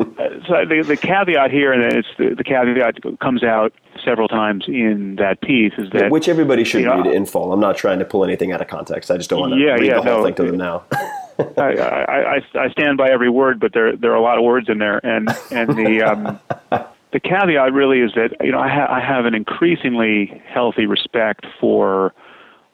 so 0.48 0.64
the, 0.64 0.82
the 0.86 0.96
caveat 0.96 1.50
here, 1.50 1.72
and 1.72 1.92
it's 1.92 2.08
the, 2.16 2.34
the 2.34 2.44
caveat 2.44 3.18
comes 3.20 3.44
out 3.44 3.72
several 4.02 4.28
times 4.28 4.64
in 4.66 5.16
that 5.16 5.42
piece, 5.42 5.72
is 5.76 5.90
that 5.90 6.10
which 6.10 6.28
everybody 6.28 6.64
should 6.64 6.80
you 6.80 6.86
know, 6.86 7.02
read 7.02 7.14
in 7.14 7.26
full. 7.26 7.52
I'm 7.52 7.60
not 7.60 7.76
trying 7.76 7.98
to 7.98 8.04
pull 8.06 8.24
anything 8.24 8.52
out 8.52 8.62
of 8.62 8.68
context. 8.68 9.10
I 9.10 9.18
just 9.18 9.28
don't 9.28 9.40
want 9.40 9.54
to 9.54 9.60
yeah, 9.60 9.74
read 9.74 9.86
yeah, 9.86 9.96
the 9.96 10.02
whole 10.02 10.18
no, 10.18 10.24
thing 10.24 10.34
to 10.36 10.44
them 10.44 10.56
now. 10.56 10.84
I, 11.58 11.62
I, 11.62 12.40
I 12.54 12.68
stand 12.70 12.96
by 12.98 13.10
every 13.10 13.30
word, 13.30 13.60
but 13.60 13.72
there 13.74 13.94
there 13.96 14.12
are 14.12 14.16
a 14.16 14.22
lot 14.22 14.38
of 14.38 14.44
words 14.44 14.68
in 14.68 14.78
there, 14.78 15.04
and 15.04 15.28
and 15.50 15.70
the 15.76 16.02
um, 16.02 16.40
the 17.12 17.20
caveat 17.20 17.72
really 17.72 18.00
is 18.00 18.12
that 18.14 18.36
you 18.42 18.52
know 18.52 18.60
I, 18.60 18.68
ha- 18.68 18.88
I 18.90 19.00
have 19.00 19.26
an 19.26 19.34
increasingly 19.34 20.42
healthy 20.46 20.86
respect 20.86 21.46
for 21.60 22.14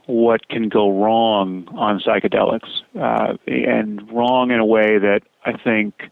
what 0.06 0.48
can 0.48 0.68
go 0.68 1.02
wrong 1.02 1.66
on 1.76 2.00
psychedelics, 2.00 2.82
uh, 3.00 3.36
and 3.46 4.08
wrong 4.12 4.52
in 4.52 4.60
a 4.60 4.66
way 4.66 4.98
that 4.98 5.22
I 5.44 5.56
think 5.56 6.10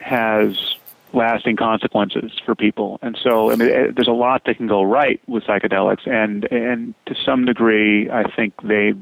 has 0.00 0.76
lasting 1.12 1.56
consequences 1.56 2.32
for 2.44 2.54
people. 2.54 2.98
And 3.02 3.18
so, 3.20 3.50
I 3.50 3.56
mean, 3.56 3.70
eh, 3.70 3.86
there's 3.94 4.08
a 4.08 4.12
lot 4.12 4.44
that 4.44 4.56
can 4.56 4.66
go 4.66 4.82
right 4.82 5.20
with 5.26 5.44
psychedelics, 5.44 6.06
and 6.06 6.44
and 6.52 6.94
to 7.06 7.14
some 7.24 7.44
degree, 7.44 8.10
I 8.10 8.30
think 8.30 8.54
they 8.62 8.92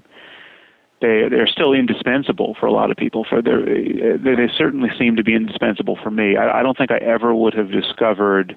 they 1.00 1.28
they're 1.28 1.46
still 1.46 1.72
indispensable 1.72 2.56
for 2.58 2.66
a 2.66 2.72
lot 2.72 2.90
of 2.90 2.96
people. 2.96 3.24
For 3.24 3.42
their 3.42 3.64
they, 3.64 4.34
they 4.34 4.48
certainly 4.56 4.90
seem 4.98 5.16
to 5.16 5.24
be 5.24 5.34
indispensable 5.34 5.98
for 6.02 6.10
me. 6.10 6.36
I, 6.36 6.60
I 6.60 6.62
don't 6.62 6.78
think 6.78 6.90
I 6.90 6.98
ever 6.98 7.34
would 7.34 7.54
have 7.54 7.70
discovered 7.70 8.56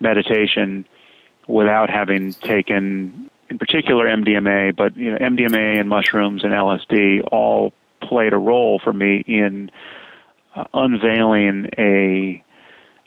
meditation 0.00 0.86
without 1.46 1.90
having 1.90 2.32
taken, 2.32 3.30
in 3.48 3.58
particular, 3.58 4.06
MDMA, 4.06 4.76
but 4.76 4.96
you 4.96 5.10
know, 5.10 5.18
MDMA 5.18 5.80
and 5.80 5.88
mushrooms 5.88 6.44
and 6.44 6.52
LSD 6.52 7.26
all 7.30 7.72
played 8.00 8.32
a 8.32 8.38
role 8.38 8.80
for 8.82 8.92
me 8.92 9.22
in 9.26 9.70
unveiling 10.74 11.68
a 11.78 12.42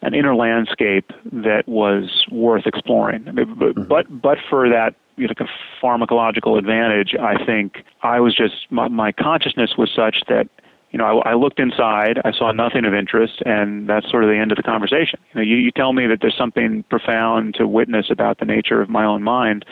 an 0.04 0.14
inner 0.14 0.36
landscape 0.36 1.12
that 1.32 1.64
was 1.66 2.26
worth 2.30 2.68
exploring. 2.68 3.26
I 3.28 3.32
mean, 3.32 3.54
but, 3.56 3.70
mm-hmm. 3.70 3.84
but 3.84 4.22
but 4.22 4.38
for 4.50 4.70
that 4.70 4.96
you 5.16 5.28
know, 5.28 5.34
pharmacological 5.82 6.58
advantage, 6.58 7.16
I 7.20 7.44
think 7.46 7.84
I 8.02 8.20
was 8.20 8.36
just 8.36 8.70
my, 8.70 8.88
my 8.88 9.12
consciousness 9.12 9.78
was 9.78 9.92
such 9.96 10.24
that 10.28 10.50
you 10.92 11.00
know 11.00 11.22
I, 11.22 11.32
I 11.32 11.34
looked 11.36 11.60
inside, 11.60 12.20
I 12.26 12.32
saw 12.32 12.52
nothing 12.52 12.86
of 12.86 12.94
interest, 12.94 13.42
and 13.46 13.88
that's 13.88 14.10
sort 14.10 14.24
of 14.24 14.30
the 14.30 14.38
end 14.38 14.52
of 14.52 14.58
the 14.58 14.64
conversation. 14.64 15.20
You 15.34 15.40
know, 15.40 15.42
you, 15.42 15.56
you 15.58 15.72
tell 15.72 15.94
me 15.94 16.08
that 16.08 16.20
there's 16.22 16.38
something 16.38 16.84
profound 16.90 17.56
to 17.56 17.68
witness 17.68 18.08
about 18.10 18.40
the 18.40 18.46
nature 18.46 18.82
of 18.82 18.90
my 18.90 19.06
own 19.06 19.24
mind. 19.24 19.66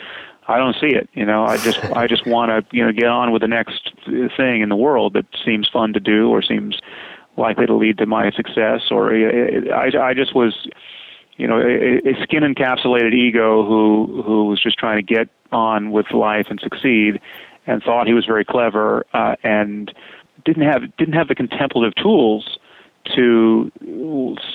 I 0.48 0.58
don't 0.58 0.74
see 0.80 0.88
it. 0.88 1.08
You 1.14 1.24
know, 1.24 1.44
I 1.44 1.56
just 1.58 1.84
I 1.96 2.06
just 2.06 2.26
want 2.26 2.50
to 2.50 2.76
you 2.76 2.84
know 2.84 2.92
get 2.92 3.06
on 3.06 3.32
with 3.32 3.42
the 3.42 3.48
next 3.48 3.90
thing 4.06 4.62
in 4.62 4.68
the 4.68 4.76
world 4.76 5.12
that 5.14 5.26
seems 5.44 5.68
fun 5.68 5.92
to 5.92 6.00
do 6.00 6.30
or 6.30 6.42
seems 6.42 6.80
likely 7.42 7.66
to 7.66 7.74
lead 7.74 7.98
to 7.98 8.06
my 8.06 8.30
success. 8.30 8.80
Or 8.90 9.12
I 9.12 9.90
I 10.00 10.14
just 10.14 10.34
was 10.34 10.68
you 11.36 11.46
know 11.46 11.58
a, 11.58 11.98
a 12.08 12.22
skin 12.22 12.42
encapsulated 12.42 13.12
ego 13.12 13.64
who 13.66 14.22
who 14.24 14.46
was 14.46 14.62
just 14.62 14.78
trying 14.78 14.96
to 14.96 15.14
get 15.14 15.28
on 15.50 15.90
with 15.90 16.10
life 16.12 16.46
and 16.48 16.58
succeed, 16.60 17.20
and 17.66 17.82
thought 17.82 18.06
he 18.06 18.14
was 18.14 18.24
very 18.24 18.44
clever 18.44 19.04
uh, 19.12 19.34
and 19.42 19.92
didn't 20.44 20.62
have 20.62 20.82
didn't 20.96 21.14
have 21.14 21.28
the 21.28 21.34
contemplative 21.34 21.94
tools 21.94 22.58
to 23.16 23.70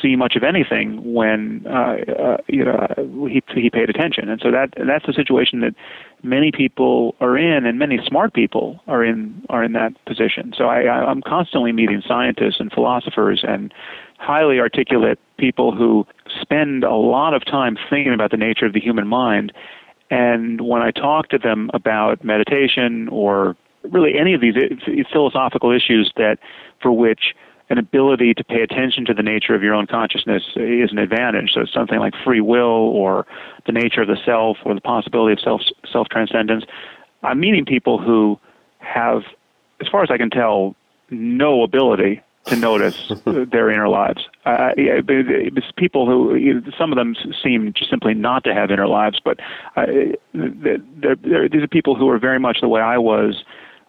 see 0.02 0.16
much 0.16 0.36
of 0.36 0.44
anything 0.44 1.14
when 1.14 1.66
uh, 1.68 1.98
uh, 2.12 2.38
you 2.48 2.64
know 2.64 3.28
he 3.30 3.44
he 3.54 3.70
paid 3.70 3.90
attention, 3.90 4.30
and 4.30 4.40
so 4.42 4.52
that 4.52 4.74
that's 4.88 5.06
the 5.06 5.14
situation 5.14 5.60
that 5.60 5.76
many 6.24 6.52
people 6.52 7.16
are 7.20 7.38
in, 7.38 7.66
and 7.66 7.80
many 7.80 8.00
smart 8.06 8.34
people 8.34 8.80
are 8.88 9.04
in 9.04 9.44
are 9.50 9.64
in 9.64 9.74
that 9.74 9.94
position. 10.06 10.54
So 10.58 10.66
I, 10.66 10.90
I'm 10.90 11.22
constantly 11.22 11.72
meeting 11.72 12.02
scientists 12.08 12.60
and 12.60 12.72
philosophers 12.72 13.44
and 13.48 13.74
highly 14.18 14.60
articulate 14.60 15.20
people 15.38 15.76
who 15.76 16.06
spend 16.42 16.84
a 16.84 16.96
lot 16.96 17.34
of 17.34 17.46
time 17.46 17.78
thinking 17.90 18.14
about 18.14 18.32
the 18.32 18.38
nature 18.38 18.66
of 18.66 18.74
the 18.74 18.80
human 18.80 19.08
mind. 19.08 19.52
And 20.10 20.62
when 20.62 20.82
I 20.82 20.92
talk 20.92 21.30
to 21.30 21.38
them 21.38 21.70
about 21.74 22.24
meditation 22.24 23.10
or 23.10 23.56
really 23.92 24.18
any 24.18 24.34
of 24.34 24.42
these 24.42 24.56
eh, 24.56 25.04
philosophical 25.12 25.72
issues 25.72 26.12
that 26.16 26.38
for 26.82 26.92
which 26.92 27.36
an 27.70 27.78
ability 27.78 28.34
to 28.34 28.44
pay 28.44 28.62
attention 28.62 29.06
to 29.06 29.14
the 29.14 29.24
nature 29.24 29.54
of 29.54 29.62
your 29.62 29.74
own 29.74 29.88
consciousness 29.88 30.44
is 30.56 30.92
an 30.92 30.98
advantage. 30.98 31.52
So 31.54 31.66
something 31.66 32.00
like 32.00 32.14
free 32.24 32.42
will 32.42 32.66
or 32.66 33.26
the 33.66 33.74
nature 33.74 34.02
of 34.02 34.08
the 34.08 34.18
self 34.26 34.58
or 34.64 34.74
the 34.74 34.82
possibility 34.82 35.34
of 35.34 35.40
self 35.40 35.62
self 35.92 36.08
transcendence. 36.10 36.64
I'm 37.24 37.40
meeting 37.40 37.66
people 37.66 37.98
who 37.98 38.40
have, 38.80 39.24
as 39.82 39.88
far 39.90 40.04
as 40.04 40.10
I 40.12 40.18
can 40.18 40.30
tell, 40.30 40.76
no 41.10 41.64
ability 41.64 42.22
to 42.46 42.56
notice 42.56 43.12
their 43.26 43.70
inner 43.70 43.90
lives. 43.90 44.28
Uh, 44.46 44.72
it's 44.78 45.72
people 45.76 46.06
who, 46.06 46.62
some 46.78 46.92
of 46.92 46.96
them 46.98 47.16
seem 47.44 47.74
simply 47.90 48.14
not 48.14 48.44
to 48.46 48.54
have 48.54 48.72
inner 48.72 48.88
lives, 48.88 49.20
but 49.24 49.40
uh, 49.76 49.86
they're, 50.34 50.78
they're, 50.96 51.50
these 51.50 51.62
are 51.62 51.68
people 51.68 51.96
who 51.96 52.10
are 52.10 52.20
very 52.20 52.40
much 52.40 52.60
the 52.62 52.68
way 52.70 52.82
I 52.82 52.98
was 52.98 53.44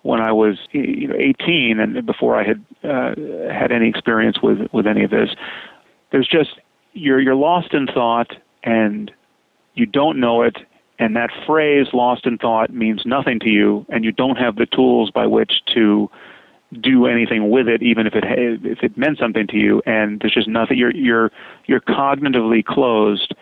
when 0.09 0.23
I 0.23 0.33
was 0.33 0.57
you 0.73 1.07
know 1.07 1.17
18 1.17 1.79
and 1.79 2.07
before 2.07 2.35
I 2.35 2.43
had 2.43 2.65
uh, 2.83 3.15
had 3.53 3.71
any 3.71 3.91
experience 3.91 4.41
with 4.43 4.61
with 4.73 4.87
any 4.87 5.05
of 5.05 5.11
this. 5.11 5.29
There's 6.11 6.27
just 6.27 6.59
you're 6.95 7.21
you're 7.21 7.35
lost 7.35 7.75
in 7.75 7.87
thought 7.87 8.35
and 8.65 9.13
you 9.75 9.85
don't 9.85 10.19
know 10.19 10.41
it. 10.43 10.57
And 10.99 11.15
that 11.15 11.31
phrase 11.47 11.89
lost 11.93 12.27
in 12.27 12.39
thought 12.39 12.71
means 12.71 13.03
nothing 13.05 13.39
to 13.41 13.51
you. 13.51 13.87
And 13.91 14.03
you 14.03 14.11
don't 14.11 14.37
have 14.37 14.57
the 14.57 14.67
tools 14.67 15.11
by 15.11 15.27
which 15.27 15.53
to 15.75 16.11
do 16.81 17.07
anything 17.07 17.51
with 17.51 17.69
it 17.69 17.83
even 17.83 18.07
if 18.07 18.15
it 18.15 18.25
if 18.27 18.83
it 18.83 18.97
meant 18.97 19.19
something 19.19 19.47
to 19.49 19.59
you. 19.59 19.83
And 19.85 20.21
there's 20.21 20.35
just 20.35 20.49
nothing 20.49 20.79
you're 20.79 20.97
you're 20.97 21.31
you're 21.67 21.83
cognitively 21.83 22.65
closed 22.65 23.35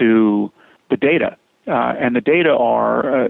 to 0.00 0.50
the 0.90 0.96
data 0.96 1.36
uh, 1.70 1.94
and 2.00 2.16
the 2.16 2.20
data 2.20 2.50
are 2.50 3.24
uh, 3.24 3.28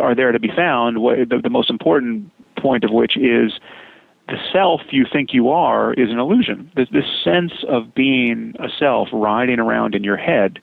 are 0.00 0.14
there 0.14 0.32
to 0.32 0.40
be 0.40 0.48
found. 0.54 0.96
The, 0.96 1.40
the 1.42 1.50
most 1.50 1.68
important 1.68 2.30
point 2.58 2.84
of 2.84 2.90
which 2.90 3.16
is 3.16 3.52
the 4.28 4.36
self 4.52 4.80
you 4.90 5.04
think 5.12 5.34
you 5.34 5.50
are 5.50 5.92
is 5.94 6.10
an 6.10 6.18
illusion. 6.18 6.70
This, 6.76 6.88
this 6.92 7.04
sense 7.24 7.52
of 7.68 7.94
being 7.94 8.54
a 8.58 8.68
self 8.78 9.08
riding 9.12 9.58
around 9.58 9.94
in 9.94 10.04
your 10.04 10.16
head, 10.16 10.60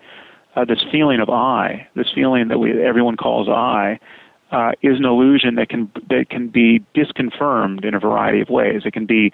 uh, 0.55 0.65
this 0.65 0.83
feeling 0.91 1.19
of 1.19 1.29
I, 1.29 1.87
this 1.95 2.07
feeling 2.15 2.47
that 2.47 2.57
we, 2.57 2.81
everyone 2.81 3.17
calls 3.17 3.47
I, 3.49 3.99
uh, 4.51 4.71
is 4.81 4.97
an 4.97 5.05
illusion 5.05 5.55
that 5.55 5.69
can 5.69 5.91
that 6.09 6.29
can 6.29 6.47
be 6.47 6.83
disconfirmed 6.95 7.85
in 7.85 7.93
a 7.93 7.99
variety 7.99 8.41
of 8.41 8.49
ways. 8.49 8.83
It 8.85 8.93
can 8.93 9.05
be 9.05 9.31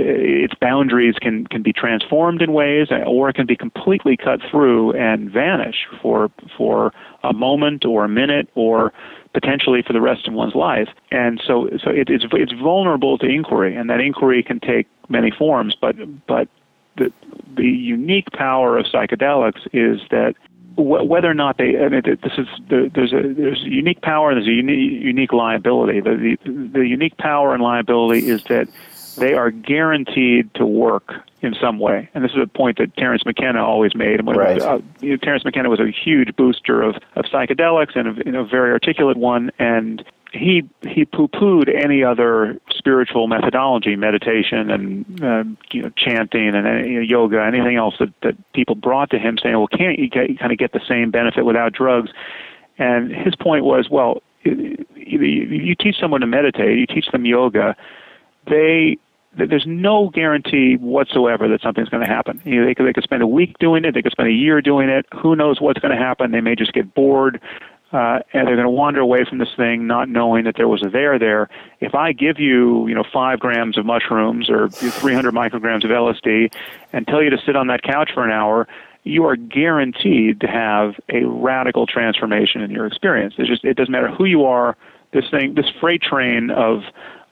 Uh, 0.00 0.44
its 0.44 0.54
boundaries 0.54 1.16
can, 1.20 1.46
can 1.46 1.62
be 1.62 1.72
transformed 1.72 2.40
in 2.40 2.52
ways, 2.52 2.88
uh, 2.90 3.02
or 3.06 3.28
it 3.28 3.36
can 3.36 3.46
be 3.46 3.56
completely 3.56 4.16
cut 4.16 4.40
through 4.50 4.92
and 4.92 5.30
vanish 5.30 5.86
for 6.00 6.30
for 6.56 6.92
a 7.22 7.32
moment 7.32 7.84
or 7.84 8.04
a 8.04 8.08
minute 8.08 8.48
or 8.54 8.92
potentially 9.34 9.82
for 9.86 9.92
the 9.92 10.00
rest 10.00 10.26
of 10.26 10.32
one's 10.34 10.54
life. 10.54 10.88
And 11.10 11.40
so, 11.46 11.68
so 11.82 11.90
it, 11.90 12.08
it's 12.08 12.24
it's 12.32 12.52
vulnerable 12.52 13.18
to 13.18 13.26
inquiry, 13.26 13.76
and 13.76 13.90
that 13.90 14.00
inquiry 14.00 14.42
can 14.42 14.58
take 14.60 14.86
many 15.08 15.30
forms. 15.30 15.76
But 15.80 15.96
but 16.26 16.48
the 16.96 17.12
the 17.56 17.64
unique 17.64 18.30
power 18.32 18.78
of 18.78 18.86
psychedelics 18.86 19.66
is 19.72 20.00
that 20.10 20.34
whether 20.76 21.28
or 21.28 21.34
not 21.34 21.58
they, 21.58 21.76
I 21.78 21.88
mean, 21.88 22.02
this 22.04 22.32
is 22.38 22.46
there's 22.68 23.12
a 23.12 23.34
there's 23.34 23.62
a 23.64 23.68
unique 23.68 24.02
power, 24.02 24.30
and 24.30 24.36
there's 24.38 24.48
a 24.48 24.52
unique, 24.52 25.02
unique 25.02 25.32
liability. 25.32 26.00
The, 26.00 26.36
the 26.44 26.70
the 26.72 26.86
unique 26.86 27.16
power 27.18 27.52
and 27.52 27.62
liability 27.62 28.28
is 28.28 28.42
that 28.44 28.68
they 29.16 29.34
are 29.34 29.50
guaranteed 29.50 30.52
to 30.54 30.66
work 30.66 31.12
in 31.42 31.54
some 31.60 31.78
way. 31.78 32.08
And 32.14 32.24
this 32.24 32.32
is 32.32 32.38
a 32.42 32.46
point 32.46 32.78
that 32.78 32.96
Terence 32.96 33.24
McKenna 33.24 33.64
always 33.64 33.94
made. 33.94 34.26
When, 34.26 34.36
right. 34.36 34.60
uh, 34.60 34.80
you 35.00 35.10
know, 35.10 35.16
Terence 35.16 35.44
McKenna 35.44 35.68
was 35.68 35.80
a 35.80 35.90
huge 35.90 36.34
booster 36.36 36.82
of, 36.82 36.96
of 37.16 37.24
psychedelics 37.26 37.96
and 37.96 38.08
a 38.08 38.24
you 38.24 38.32
know, 38.32 38.44
very 38.44 38.70
articulate 38.72 39.16
one. 39.16 39.50
And 39.58 40.04
he 40.32 40.62
he 40.82 41.04
poo-pooed 41.04 41.68
any 41.74 42.04
other 42.04 42.58
spiritual 42.70 43.26
methodology, 43.26 43.96
meditation 43.96 44.70
and 44.70 45.24
uh, 45.24 45.44
you 45.72 45.82
know 45.82 45.90
chanting 45.96 46.54
and 46.54 46.66
uh, 46.66 46.86
you 46.86 46.94
know, 46.94 47.00
yoga, 47.00 47.42
anything 47.42 47.76
else 47.76 47.96
that 47.98 48.12
that 48.22 48.52
people 48.52 48.74
brought 48.74 49.10
to 49.10 49.18
him, 49.18 49.38
saying, 49.42 49.56
"Well, 49.56 49.66
can't 49.66 49.98
you, 49.98 50.08
get, 50.08 50.30
you 50.30 50.36
kind 50.36 50.52
of 50.52 50.58
get 50.58 50.72
the 50.72 50.80
same 50.88 51.10
benefit 51.10 51.44
without 51.44 51.72
drugs?" 51.72 52.10
And 52.78 53.10
his 53.10 53.34
point 53.34 53.64
was, 53.64 53.88
"Well, 53.90 54.22
you, 54.44 54.86
you 54.94 55.74
teach 55.74 55.96
someone 56.00 56.20
to 56.20 56.26
meditate, 56.26 56.78
you 56.78 56.86
teach 56.86 57.08
them 57.10 57.26
yoga, 57.26 57.76
they 58.50 58.98
there's 59.36 59.66
no 59.66 60.08
guarantee 60.08 60.74
whatsoever 60.74 61.46
that 61.48 61.62
something's 61.62 61.88
going 61.88 62.04
to 62.04 62.12
happen. 62.12 62.42
You 62.44 62.60
know, 62.60 62.66
they 62.66 62.74
could 62.74 62.86
they 62.86 62.92
could 62.92 63.04
spend 63.04 63.22
a 63.22 63.26
week 63.26 63.58
doing 63.58 63.84
it, 63.84 63.94
they 63.94 64.02
could 64.02 64.12
spend 64.12 64.28
a 64.28 64.32
year 64.32 64.60
doing 64.60 64.88
it. 64.88 65.06
Who 65.14 65.36
knows 65.36 65.60
what's 65.60 65.80
going 65.80 65.96
to 65.96 66.02
happen? 66.02 66.32
They 66.32 66.40
may 66.40 66.56
just 66.56 66.72
get 66.72 66.94
bored, 66.94 67.40
uh, 67.92 68.20
and 68.32 68.46
they're 68.46 68.56
going 68.56 68.64
to 68.64 68.70
wander 68.70 69.00
away 69.00 69.24
from 69.24 69.38
this 69.38 69.54
thing, 69.56 69.86
not 69.86 70.08
knowing 70.08 70.44
that 70.44 70.56
there 70.56 70.68
was 70.68 70.82
a 70.82 70.88
there 70.88 71.18
there. 71.18 71.48
If 71.80 71.94
I 71.94 72.12
give 72.12 72.40
you, 72.40 72.88
you 72.88 72.94
know, 72.94 73.04
five 73.12 73.38
grams 73.38 73.78
of 73.78 73.86
mushrooms 73.86 74.50
or 74.50 74.68
300 74.68 75.32
micrograms 75.32 75.84
of 75.84 75.90
LSD, 75.90 76.52
and 76.92 77.06
tell 77.06 77.22
you 77.22 77.30
to 77.30 77.38
sit 77.46 77.54
on 77.54 77.68
that 77.68 77.82
couch 77.82 78.10
for 78.12 78.24
an 78.24 78.32
hour, 78.32 78.66
you 79.04 79.24
are 79.26 79.36
guaranteed 79.36 80.40
to 80.40 80.46
have 80.48 80.94
a 81.08 81.24
radical 81.24 81.86
transformation 81.86 82.62
in 82.62 82.70
your 82.70 82.86
experience. 82.86 83.34
It's 83.38 83.48
just 83.48 83.64
it 83.64 83.76
doesn't 83.76 83.92
matter 83.92 84.10
who 84.10 84.24
you 84.24 84.44
are. 84.44 84.76
This 85.12 85.24
thing, 85.30 85.54
this 85.54 85.66
freight 85.80 86.02
train 86.02 86.50
of 86.50 86.82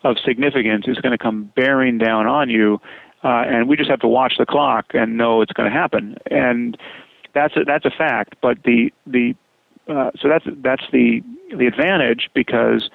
of 0.04 0.16
significance 0.24 0.86
is 0.86 0.98
going 0.98 1.12
to 1.12 1.18
come 1.18 1.52
bearing 1.56 1.98
down 1.98 2.26
on 2.26 2.50
you, 2.50 2.80
uh, 3.24 3.44
and 3.46 3.68
we 3.68 3.76
just 3.76 3.90
have 3.90 4.00
to 4.00 4.08
watch 4.08 4.34
the 4.38 4.46
clock 4.46 4.86
and 4.94 5.16
know 5.16 5.42
it's 5.42 5.52
going 5.52 5.70
to 5.70 5.76
happen. 5.76 6.16
And 6.30 6.76
that's 7.34 7.56
a, 7.56 7.64
that's 7.64 7.84
a 7.84 7.90
fact. 7.90 8.36
But 8.40 8.62
the 8.64 8.92
the 9.06 9.34
uh, 9.88 10.10
so 10.20 10.28
that's 10.28 10.44
that's 10.62 10.84
the 10.92 11.22
the 11.56 11.66
advantage 11.66 12.30
because 12.34 12.90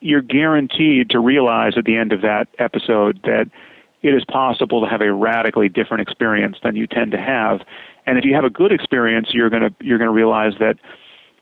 you're 0.00 0.22
guaranteed 0.22 1.10
to 1.10 1.20
realize 1.20 1.74
at 1.76 1.84
the 1.84 1.96
end 1.96 2.12
of 2.12 2.22
that 2.22 2.48
episode 2.58 3.20
that 3.24 3.48
it 4.02 4.14
is 4.14 4.24
possible 4.24 4.80
to 4.80 4.88
have 4.88 5.00
a 5.00 5.12
radically 5.12 5.68
different 5.68 6.00
experience 6.00 6.56
than 6.62 6.74
you 6.74 6.86
tend 6.86 7.12
to 7.12 7.18
have. 7.18 7.60
And 8.04 8.18
if 8.18 8.24
you 8.24 8.34
have 8.34 8.44
a 8.44 8.50
good 8.50 8.72
experience, 8.72 9.28
you're 9.32 9.50
going 9.50 9.62
to 9.62 9.74
you're 9.80 9.98
to 9.98 10.10
realize 10.10 10.54
that 10.58 10.76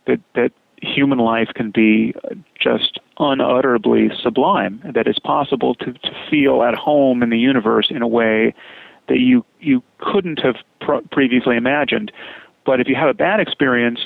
that 0.07 0.21
that 0.35 0.53
human 0.83 1.19
life 1.19 1.49
can 1.55 1.71
be 1.71 2.15
just 2.59 3.01
unutterably 3.21 4.11
sublime, 4.23 4.81
that 4.95 5.07
it's 5.07 5.19
possible 5.19 5.75
to, 5.77 5.93
to 5.93 6.11
feel 6.31 6.63
at 6.63 6.75
home 6.75 7.23
in 7.23 7.31
the 7.31 7.39
universe 7.39 7.89
in 7.91 8.03
a 8.03 8.09
way 8.09 8.55
that 9.09 9.19
you 9.19 9.45
you 9.61 9.83
couldn't 9.99 10.39
have 10.41 10.57
pr- 10.81 11.07
previously 11.13 11.57
imagined. 11.57 12.11
But 12.65 12.81
if 12.81 12.89
you 12.89 12.95
have 12.97 13.09
a 13.09 13.15
bad 13.15 13.41
experience, 13.41 14.01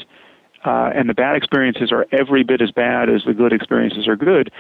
uh, 0.65 0.91
and 0.95 1.09
the 1.09 1.15
bad 1.15 1.37
experiences 1.37 1.93
are 1.93 2.07
every 2.13 2.43
bit 2.43 2.61
as 2.61 2.71
bad 2.71 3.09
as 3.09 3.23
the 3.25 3.35
good 3.35 3.53
experiences 3.53 4.09
are 4.09 4.17
good, 4.17 4.51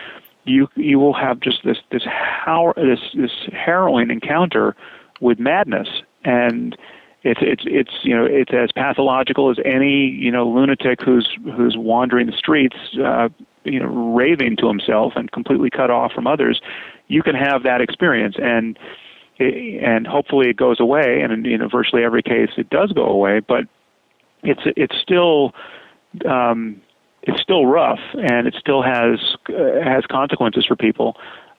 you 0.44 0.68
you 0.76 0.98
will 0.98 1.14
have 1.14 1.40
just 1.40 1.64
this 1.64 1.78
this 1.90 2.02
how 2.05 2.72
this 2.76 3.00
this 3.14 3.32
harrowing 3.52 4.11
encounter 4.11 4.76
with 5.20 5.38
madness 5.38 5.88
and 6.24 6.76
it's 7.22 7.40
it's 7.42 7.62
it's 7.66 7.92
you 8.02 8.14
know 8.14 8.26
it's 8.26 8.52
as 8.52 8.70
pathological 8.72 9.50
as 9.50 9.57
any 9.64 10.09
you 10.09 10.30
know 10.30 10.46
lunatic 10.46 11.00
who's 11.00 11.28
who's 11.57 11.76
wandering 11.76 12.26
the 12.26 12.36
streets 12.36 12.76
uh, 13.02 13.28
you 13.64 13.80
know 13.80 13.86
raving 13.86 14.56
to 14.56 14.68
himself 14.68 15.14
and 15.16 15.30
completely 15.32 15.70
cut 15.70 15.90
off 15.90 16.12
from 16.12 16.26
others 16.26 16.60
you 17.08 17.22
can 17.22 17.34
have 17.34 17.62
that 17.62 17.80
experience 17.80 18.36
and 18.38 18.78
and 19.38 20.06
hopefully 20.06 20.48
it 20.48 20.56
goes 20.56 20.78
away 20.78 21.20
and 21.22 21.32
in 21.32 21.44
you 21.44 21.58
know 21.58 21.68
virtually 21.68 22.04
every 22.04 22.22
case 22.22 22.50
it 22.56 22.70
does 22.70 22.92
go 22.92 23.04
away 23.04 23.40
but 23.40 23.64
it's 24.42 24.62
it's 24.76 24.96
still 25.00 25.52
um, 26.28 26.80
it's 27.22 27.40
still 27.40 27.66
rough 27.66 28.00
and 28.14 28.46
it 28.46 28.54
still 28.58 28.82
has 28.82 29.18
uh, 29.48 29.82
has 29.82 30.04
consequences 30.10 30.64
for 30.66 30.76
people. 30.76 31.16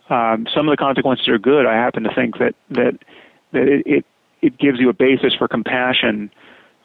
Um, 0.10 0.46
some 0.54 0.68
of 0.68 0.72
the 0.72 0.78
consequences 0.78 1.28
are 1.28 1.40
good. 1.40 1.66
I 1.66 1.74
happen 1.74 2.04
to 2.04 2.14
think 2.14 2.38
that 2.38 2.54
that 2.70 3.00
that 3.52 3.68
it 3.68 3.84
it, 3.86 4.06
it 4.42 4.58
gives 4.58 4.80
you 4.80 4.90
a 4.90 4.94
basis 4.94 5.34
for 5.34 5.48
compassion, 5.48 6.32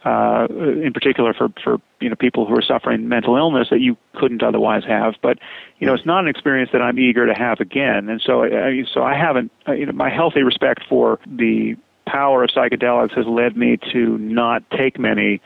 uh, 0.05 0.47
in 0.51 0.93
particular 0.93 1.35
for 1.35 1.49
for 1.63 1.79
you 2.01 2.09
know 2.09 2.17
people 2.17 2.47
who 2.47 2.57
are 2.57 2.63
suffering 2.63 3.09
mental 3.09 3.37
illness 3.37 3.69
that 3.71 3.81
you 3.81 3.97
couldn't 4.15 4.43
otherwise 4.43 4.83
have. 4.87 5.15
But 5.23 5.39
you 5.79 5.87
know 5.87 5.95
it's 5.95 6.07
not 6.07 6.25
an 6.25 6.29
experience 6.29 6.71
that 6.73 6.83
I'm 6.83 6.99
eager 6.99 7.27
to 7.27 7.35
have 7.35 7.61
again. 7.61 8.09
And 8.09 8.21
so 8.25 8.45
I, 8.45 8.85
so 8.93 9.03
I 9.03 9.15
haven't 9.15 9.53
uh, 9.69 9.73
you 9.73 9.87
know 9.87 9.93
my 9.93 10.11
healthy 10.11 10.43
respect 10.43 10.83
for 10.89 11.19
the 11.27 11.77
power 12.07 12.43
of 12.43 12.51
psychedelics 12.51 13.15
has 13.17 13.27
led 13.27 13.57
me 13.57 13.79
to 13.93 14.19
not 14.19 14.63
take 14.71 14.99
many 14.99 15.41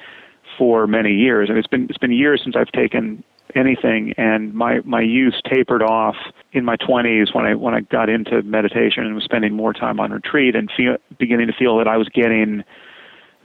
for 0.56 0.86
many 0.86 1.12
years, 1.12 1.48
and 1.48 1.58
it's 1.58 1.68
been 1.68 1.86
it's 1.88 1.98
been 1.98 2.12
years 2.12 2.40
since 2.42 2.54
I've 2.56 2.70
taken 2.72 3.24
anything, 3.54 4.14
and 4.16 4.54
my 4.54 4.80
my 4.84 5.00
use 5.00 5.40
tapered 5.48 5.82
off 5.82 6.16
in 6.52 6.64
my 6.64 6.76
20s 6.76 7.34
when 7.34 7.44
I 7.44 7.54
when 7.54 7.74
I 7.74 7.80
got 7.80 8.08
into 8.08 8.42
meditation 8.42 9.04
and 9.04 9.14
was 9.14 9.24
spending 9.24 9.54
more 9.54 9.72
time 9.72 10.00
on 10.00 10.12
retreat 10.12 10.54
and 10.54 10.70
feel, 10.76 10.96
beginning 11.18 11.48
to 11.48 11.52
feel 11.52 11.78
that 11.78 11.88
I 11.88 11.96
was 11.96 12.08
getting 12.08 12.62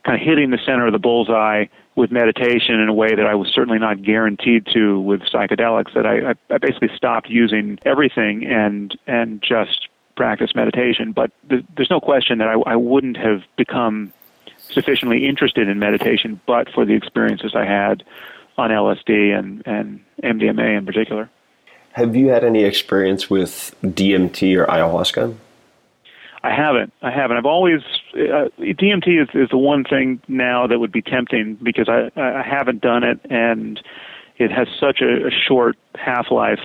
kind 0.10 0.20
of 0.20 0.28
hitting 0.28 0.50
the 0.50 0.58
center 0.66 0.88
of 0.88 0.92
the 0.92 0.98
bullseye 0.98 1.66
with 1.96 2.12
meditation 2.12 2.80
in 2.80 2.90
a 2.90 2.94
way 2.94 3.14
that 3.14 3.28
I 3.28 3.36
was 3.36 3.48
certainly 3.54 3.78
not 3.78 4.02
guaranteed 4.02 4.66
to 4.74 5.00
with 5.00 5.22
psychedelics. 5.22 5.94
That 5.94 6.08
I, 6.08 6.32
I, 6.32 6.56
I 6.56 6.58
basically 6.58 6.90
stopped 6.96 7.30
using 7.30 7.78
everything 7.86 8.44
and 8.44 8.98
and 9.06 9.40
just 9.40 9.88
practice 10.16 10.56
meditation. 10.56 11.12
But 11.12 11.32
th- 11.48 11.64
there's 11.76 11.92
no 11.92 12.00
question 12.00 12.40
that 12.40 12.48
I, 12.48 12.54
I 12.72 12.76
wouldn't 12.76 13.18
have 13.18 13.44
become 13.56 14.12
sufficiently 14.58 15.28
interested 15.28 15.68
in 15.70 15.78
meditation, 15.78 16.42
but 16.48 16.70
for 16.74 16.86
the 16.86 16.94
experiences 16.94 17.54
I 17.54 17.66
had 17.66 18.04
on 18.58 18.72
LSD 18.72 19.38
and, 19.38 19.62
and 19.68 20.04
MDMA 20.24 20.78
in 20.78 20.86
particular. 20.88 21.30
Have 21.94 22.16
you 22.16 22.30
had 22.30 22.44
any 22.44 22.64
experience 22.64 23.30
with 23.30 23.76
DMT 23.84 24.58
or 24.58 24.66
ayahuasca? 24.66 25.36
I 26.44 26.56
haven't. 26.56 26.94
I 27.02 27.12
haven't. 27.12 27.38
I've 27.38 27.46
always 27.46 27.82
uh, 28.14 28.48
DMT 28.60 29.22
is, 29.22 29.30
is 29.34 29.50
the 29.50 29.58
one 29.58 29.84
thing 29.84 30.22
now 30.28 30.68
that 30.68 30.80
would 30.80 30.92
be 30.92 31.02
tempting 31.02 31.58
because 31.62 31.90
I 31.90 32.10
I 32.16 32.44
haven't 32.44 32.82
done 32.82 33.04
it 33.04 33.20
and 33.30 33.82
it 34.38 34.52
has 34.52 34.68
such 34.80 35.02
a, 35.02 35.28
a 35.28 35.32
short 35.32 35.78
half 35.96 36.32
life. 36.32 36.62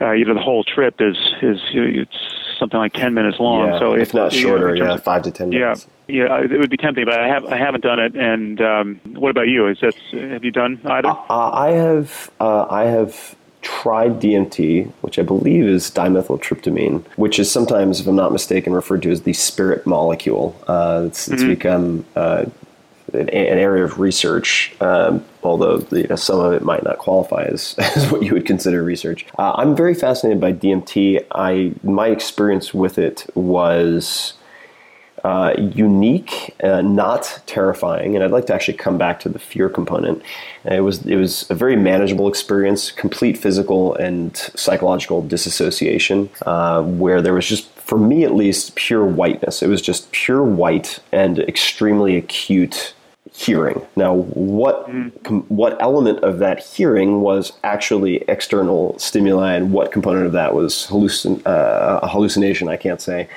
Uh, 0.00 0.12
you 0.12 0.24
know, 0.24 0.34
the 0.34 0.40
whole 0.40 0.62
trip 0.64 0.96
is 1.00 1.16
is 1.40 1.58
you 1.72 1.80
know, 1.80 2.02
it's 2.02 2.18
something 2.58 2.78
like 2.78 2.92
ten 2.92 3.14
minutes 3.14 3.38
long. 3.40 3.68
Yeah, 3.68 3.78
so 3.78 3.94
if 3.94 4.12
not 4.12 4.32
shorter, 4.32 4.74
yeah, 4.74 4.94
of, 4.94 5.02
five 5.02 5.22
to 5.22 5.30
ten 5.30 5.48
minutes. 5.48 5.86
Yeah, 6.06 6.26
yeah, 6.26 6.44
it 6.44 6.58
would 6.58 6.70
be 6.70 6.76
tempting, 6.76 7.04
but 7.06 7.18
I 7.18 7.28
have 7.28 7.44
I 7.46 7.56
haven't 7.56 7.82
done 7.82 7.98
it. 7.98 8.14
And 8.14 8.60
um, 8.60 9.00
what 9.14 9.30
about 9.30 9.48
you? 9.48 9.68
Is 9.68 9.78
that 9.80 9.94
have 10.12 10.44
you 10.44 10.50
done 10.50 10.80
either? 10.84 11.08
Uh, 11.08 11.50
I 11.50 11.70
have. 11.70 12.30
Uh, 12.40 12.66
I 12.68 12.84
have 12.84 13.36
tried 13.64 14.20
DMT, 14.20 14.92
which 15.00 15.18
I 15.18 15.22
believe 15.22 15.64
is 15.64 15.90
dimethyltryptamine, 15.90 17.04
which 17.16 17.38
is 17.38 17.50
sometimes, 17.50 18.00
if 18.00 18.06
I'm 18.06 18.14
not 18.14 18.30
mistaken, 18.30 18.72
referred 18.72 19.02
to 19.02 19.10
as 19.10 19.22
the 19.22 19.32
spirit 19.32 19.86
molecule. 19.86 20.54
Uh, 20.68 21.04
it's, 21.06 21.26
it's 21.28 21.42
mm-hmm. 21.42 21.50
become 21.50 22.06
uh, 22.14 22.44
an, 23.14 23.28
an 23.30 23.58
area 23.58 23.84
of 23.84 23.98
research, 23.98 24.74
um, 24.80 25.24
although 25.42 25.84
you 25.90 26.06
know, 26.06 26.16
some 26.16 26.38
of 26.38 26.52
it 26.52 26.62
might 26.62 26.84
not 26.84 26.98
qualify 26.98 27.44
as, 27.44 27.74
as 27.96 28.10
what 28.12 28.22
you 28.22 28.34
would 28.34 28.46
consider 28.46 28.84
research. 28.84 29.26
Uh, 29.38 29.54
I'm 29.56 29.74
very 29.74 29.94
fascinated 29.94 30.40
by 30.40 30.52
DMT. 30.52 31.24
I 31.32 31.72
my 31.82 32.08
experience 32.08 32.72
with 32.72 32.98
it 32.98 33.26
was. 33.34 34.34
Uh, 35.24 35.54
unique, 35.58 36.54
uh, 36.62 36.82
not 36.82 37.40
terrifying, 37.46 38.14
and 38.14 38.22
I'd 38.22 38.30
like 38.30 38.44
to 38.48 38.54
actually 38.54 38.76
come 38.76 38.98
back 38.98 39.20
to 39.20 39.30
the 39.30 39.38
fear 39.38 39.70
component. 39.70 40.22
it 40.66 40.82
was 40.82 41.06
it 41.06 41.16
was 41.16 41.50
a 41.50 41.54
very 41.54 41.76
manageable 41.76 42.28
experience, 42.28 42.92
complete 42.92 43.38
physical 43.38 43.94
and 43.94 44.36
psychological 44.36 45.26
disassociation, 45.26 46.28
uh, 46.44 46.82
where 46.82 47.22
there 47.22 47.32
was 47.32 47.46
just 47.46 47.70
for 47.84 47.98
me 47.98 48.24
at 48.24 48.34
least, 48.34 48.74
pure 48.74 49.04
whiteness. 49.04 49.62
It 49.62 49.68
was 49.68 49.82
just 49.82 50.10
pure 50.12 50.42
white 50.42 51.00
and 51.12 51.38
extremely 51.38 52.16
acute 52.16 52.94
hearing. 53.32 53.82
Now, 53.96 54.14
what 54.14 54.86
com- 55.22 55.44
what 55.48 55.80
element 55.82 56.20
of 56.22 56.38
that 56.38 56.60
hearing 56.60 57.20
was 57.20 57.52
actually 57.62 58.16
external 58.28 58.98
stimuli, 58.98 59.54
and 59.54 59.72
what 59.72 59.92
component 59.92 60.26
of 60.26 60.32
that 60.32 60.54
was 60.54 60.86
hallucin- 60.88 61.46
uh, 61.46 62.00
a 62.02 62.08
hallucination? 62.08 62.68
I 62.68 62.76
can't 62.76 63.00
say. 63.00 63.28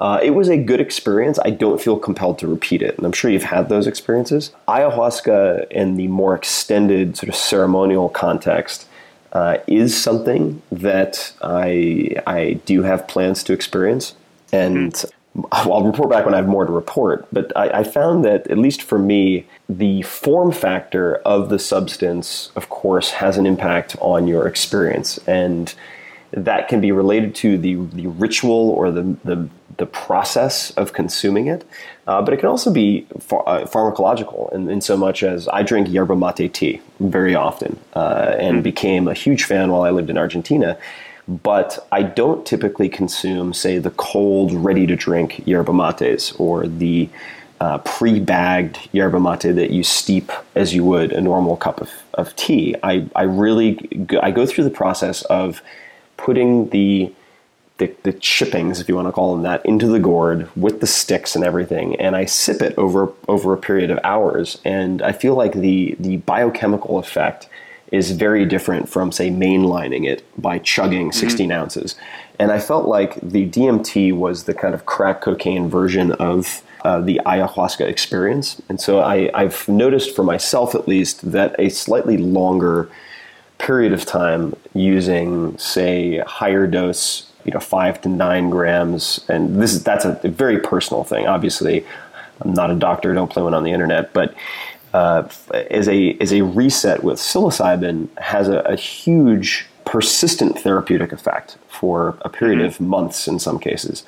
Uh, 0.00 0.20
it 0.22 0.30
was 0.30 0.48
a 0.48 0.56
good 0.56 0.80
experience. 0.80 1.38
I 1.44 1.50
don't 1.50 1.80
feel 1.80 1.98
compelled 1.98 2.38
to 2.40 2.46
repeat 2.46 2.82
it, 2.82 2.96
and 2.96 3.06
I'm 3.06 3.12
sure 3.12 3.30
you've 3.30 3.42
had 3.42 3.68
those 3.68 3.86
experiences. 3.86 4.52
Ayahuasca, 4.68 5.70
in 5.70 5.96
the 5.96 6.08
more 6.08 6.34
extended 6.34 7.16
sort 7.16 7.28
of 7.28 7.34
ceremonial 7.34 8.08
context, 8.08 8.86
uh, 9.32 9.58
is 9.66 10.00
something 10.00 10.62
that 10.70 11.32
I 11.42 12.16
I 12.26 12.60
do 12.64 12.82
have 12.82 13.08
plans 13.08 13.42
to 13.44 13.52
experience, 13.52 14.14
and 14.52 15.04
I'll 15.52 15.84
report 15.84 16.10
back 16.10 16.24
when 16.24 16.34
I 16.34 16.38
have 16.38 16.48
more 16.48 16.64
to 16.64 16.72
report. 16.72 17.26
But 17.32 17.54
I, 17.56 17.80
I, 17.80 17.84
found 17.84 18.24
that 18.24 18.46
at 18.46 18.56
least 18.56 18.82
for 18.82 18.98
me, 18.98 19.46
the 19.68 20.02
form 20.02 20.52
factor 20.52 21.16
of 21.16 21.50
the 21.50 21.58
substance, 21.58 22.50
of 22.56 22.68
course, 22.70 23.10
has 23.10 23.36
an 23.36 23.46
impact 23.46 23.96
on 24.00 24.26
your 24.26 24.46
experience, 24.46 25.18
and 25.26 25.74
that 26.32 26.68
can 26.68 26.80
be 26.80 26.92
related 26.92 27.34
to 27.36 27.58
the 27.58 27.74
the 27.92 28.06
ritual 28.06 28.70
or 28.70 28.90
the 28.90 29.16
the, 29.24 29.48
the 29.78 29.86
process 29.86 30.70
of 30.72 30.92
consuming 30.92 31.46
it. 31.46 31.64
Uh, 32.06 32.22
but 32.22 32.32
it 32.32 32.38
can 32.38 32.48
also 32.48 32.72
be 32.72 33.06
uh, 33.14 33.66
pharmacological 33.66 34.52
in, 34.52 34.70
in, 34.70 34.80
so 34.80 34.96
much 34.96 35.22
as 35.22 35.48
I 35.48 35.62
drink 35.62 35.88
yerba 35.88 36.16
mate 36.16 36.54
tea 36.54 36.80
very 37.00 37.34
often 37.34 37.78
uh, 37.94 38.36
and 38.38 38.60
mm. 38.60 38.62
became 38.62 39.08
a 39.08 39.14
huge 39.14 39.44
fan 39.44 39.70
while 39.70 39.82
I 39.82 39.90
lived 39.90 40.08
in 40.08 40.16
Argentina. 40.16 40.78
But 41.28 41.86
I 41.90 42.04
don't 42.04 42.46
typically 42.46 42.88
consume, 42.88 43.52
say, 43.52 43.78
the 43.78 43.90
cold, 43.90 44.52
ready 44.52 44.86
to 44.86 44.94
drink 44.94 45.42
yerba 45.46 45.72
mates 45.72 46.32
or 46.32 46.68
the 46.68 47.08
uh, 47.60 47.78
pre-bagged 47.78 48.88
yerba 48.92 49.18
mate 49.18 49.54
that 49.54 49.70
you 49.70 49.82
steep 49.82 50.30
as 50.54 50.74
you 50.74 50.84
would 50.84 51.12
a 51.12 51.20
normal 51.20 51.56
cup 51.56 51.80
of, 51.80 51.90
of 52.14 52.36
tea. 52.36 52.76
I, 52.82 53.08
I 53.16 53.24
really 53.24 53.72
go, 53.72 54.20
I 54.22 54.30
go 54.30 54.46
through 54.46 54.64
the 54.64 54.70
process 54.70 55.22
of 55.22 55.62
putting 56.16 56.68
the 56.70 57.12
the, 57.78 57.94
the 58.04 58.12
chippings, 58.12 58.80
if 58.80 58.88
you 58.88 58.94
want 58.94 59.08
to 59.08 59.12
call 59.12 59.34
them 59.34 59.42
that, 59.42 59.64
into 59.66 59.86
the 59.86 59.98
gourd 59.98 60.48
with 60.56 60.80
the 60.80 60.86
sticks 60.86 61.36
and 61.36 61.44
everything, 61.44 61.96
and 61.96 62.16
I 62.16 62.24
sip 62.24 62.62
it 62.62 62.76
over 62.78 63.12
over 63.28 63.52
a 63.52 63.58
period 63.58 63.90
of 63.90 63.98
hours, 64.02 64.58
and 64.64 65.02
I 65.02 65.12
feel 65.12 65.34
like 65.34 65.52
the 65.52 65.94
the 66.00 66.16
biochemical 66.18 66.98
effect 66.98 67.48
is 67.92 68.10
very 68.12 68.44
different 68.44 68.88
from 68.88 69.12
say 69.12 69.30
mainlining 69.30 70.08
it 70.08 70.24
by 70.40 70.58
chugging 70.58 71.10
mm-hmm. 71.10 71.18
16 71.18 71.48
mm-hmm. 71.48 71.60
ounces, 71.60 71.96
and 72.38 72.50
I 72.50 72.58
felt 72.58 72.86
like 72.86 73.20
the 73.20 73.48
DMT 73.48 74.16
was 74.16 74.44
the 74.44 74.54
kind 74.54 74.74
of 74.74 74.86
crack 74.86 75.20
cocaine 75.20 75.68
version 75.68 76.12
of 76.12 76.62
uh, 76.82 77.00
the 77.00 77.20
ayahuasca 77.26 77.86
experience, 77.86 78.60
and 78.70 78.80
so 78.80 79.00
I, 79.00 79.30
I've 79.34 79.68
noticed 79.68 80.16
for 80.16 80.22
myself 80.22 80.74
at 80.74 80.88
least 80.88 81.30
that 81.32 81.54
a 81.58 81.68
slightly 81.68 82.16
longer 82.16 82.88
period 83.58 83.92
of 83.92 84.06
time 84.06 84.54
using 84.74 85.56
say 85.58 86.18
higher 86.20 86.66
dose 86.66 87.25
you 87.46 87.52
know 87.52 87.60
five 87.60 88.00
to 88.02 88.08
nine 88.08 88.50
grams, 88.50 89.24
and 89.28 89.60
this 89.62 89.72
is 89.72 89.84
that's 89.84 90.04
a, 90.04 90.20
a 90.24 90.28
very 90.28 90.58
personal 90.58 91.04
thing. 91.04 91.26
Obviously, 91.26 91.86
I'm 92.40 92.52
not 92.52 92.70
a 92.70 92.74
doctor. 92.74 93.14
Don't 93.14 93.30
play 93.30 93.42
one 93.42 93.54
on 93.54 93.64
the 93.64 93.72
internet, 93.72 94.12
but 94.12 94.34
uh, 94.92 95.28
as 95.70 95.88
a 95.88 96.16
as 96.20 96.32
a 96.32 96.42
reset 96.42 97.02
with 97.02 97.18
psilocybin 97.18 98.08
has 98.18 98.48
a, 98.48 98.58
a 98.60 98.76
huge 98.76 99.66
persistent 99.84 100.58
therapeutic 100.58 101.12
effect 101.12 101.56
for 101.68 102.18
a 102.22 102.28
period 102.28 102.58
mm-hmm. 102.58 102.66
of 102.66 102.80
months 102.80 103.28
in 103.28 103.38
some 103.38 103.58
cases. 103.58 104.04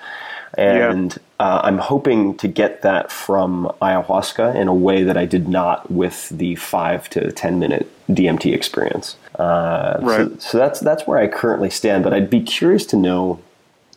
And 0.57 1.13
yeah. 1.13 1.47
uh, 1.47 1.61
I'm 1.65 1.79
hoping 1.79 2.37
to 2.39 2.49
get 2.49 2.83
that 2.83 3.13
from 3.13 3.71
ayahuasca 3.83 4.55
in 4.55 4.67
a 4.67 4.75
way 4.75 5.03
that 5.03 5.17
I 5.17 5.27
did 5.27 5.47
not 5.49 5.91
with 5.91 6.31
the 6.31 6.57
five 6.57 7.09
to 7.11 7.31
10 7.31 7.59
minute 7.59 7.87
DMT 8.09 8.55
experience. 8.55 9.17
Uh, 9.39 9.99
right. 10.01 10.31
So, 10.33 10.39
so, 10.39 10.59
that's 10.59 10.81
that's 10.81 11.07
where 11.07 11.19
I 11.19 11.29
currently 11.29 11.71
stand. 11.71 12.03
But 12.05 12.13
I'd 12.13 12.29
be 12.29 12.41
curious 12.41 12.85
to 12.87 12.97
know 12.97 13.41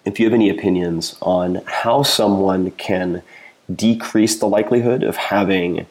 if 0.06 0.20
you 0.20 0.26
have 0.26 0.34
any 0.34 0.50
opinions 0.50 1.16
on 1.22 1.62
how 1.66 2.04
someone 2.04 2.72
can 2.72 3.24
decrease 3.74 4.38
the 4.38 4.48
likelihood 4.48 5.04
of 5.04 5.16
having 5.16 5.88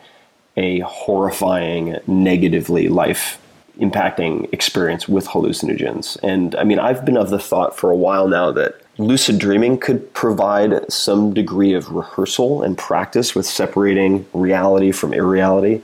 a 0.57 0.81
horrifying, 0.81 1.99
negatively 2.07 2.89
life 2.89 3.41
impacting 3.79 4.53
experience 4.53 5.09
with 5.09 5.27
hallucinogens. 5.27 6.19
And 6.23 6.55
I 6.57 6.65
mean, 6.65 6.79
I've 6.79 7.05
been 7.05 7.17
of 7.17 7.31
the 7.31 7.39
thought 7.39 7.77
for 7.77 7.91
a 7.91 7.97
while 7.97 8.29
now 8.29 8.53
that 8.53 8.81
lucid 8.99 9.39
dreaming 9.39 9.79
could 9.79 10.13
provide 10.13 10.93
some 10.93 11.33
degree 11.33 11.73
of 11.73 11.91
rehearsal 11.91 12.63
and 12.63 12.77
practice 12.77 13.35
with 13.35 13.47
separating 13.47 14.27
reality 14.35 14.93
from 14.93 15.15
irreality. 15.15 15.83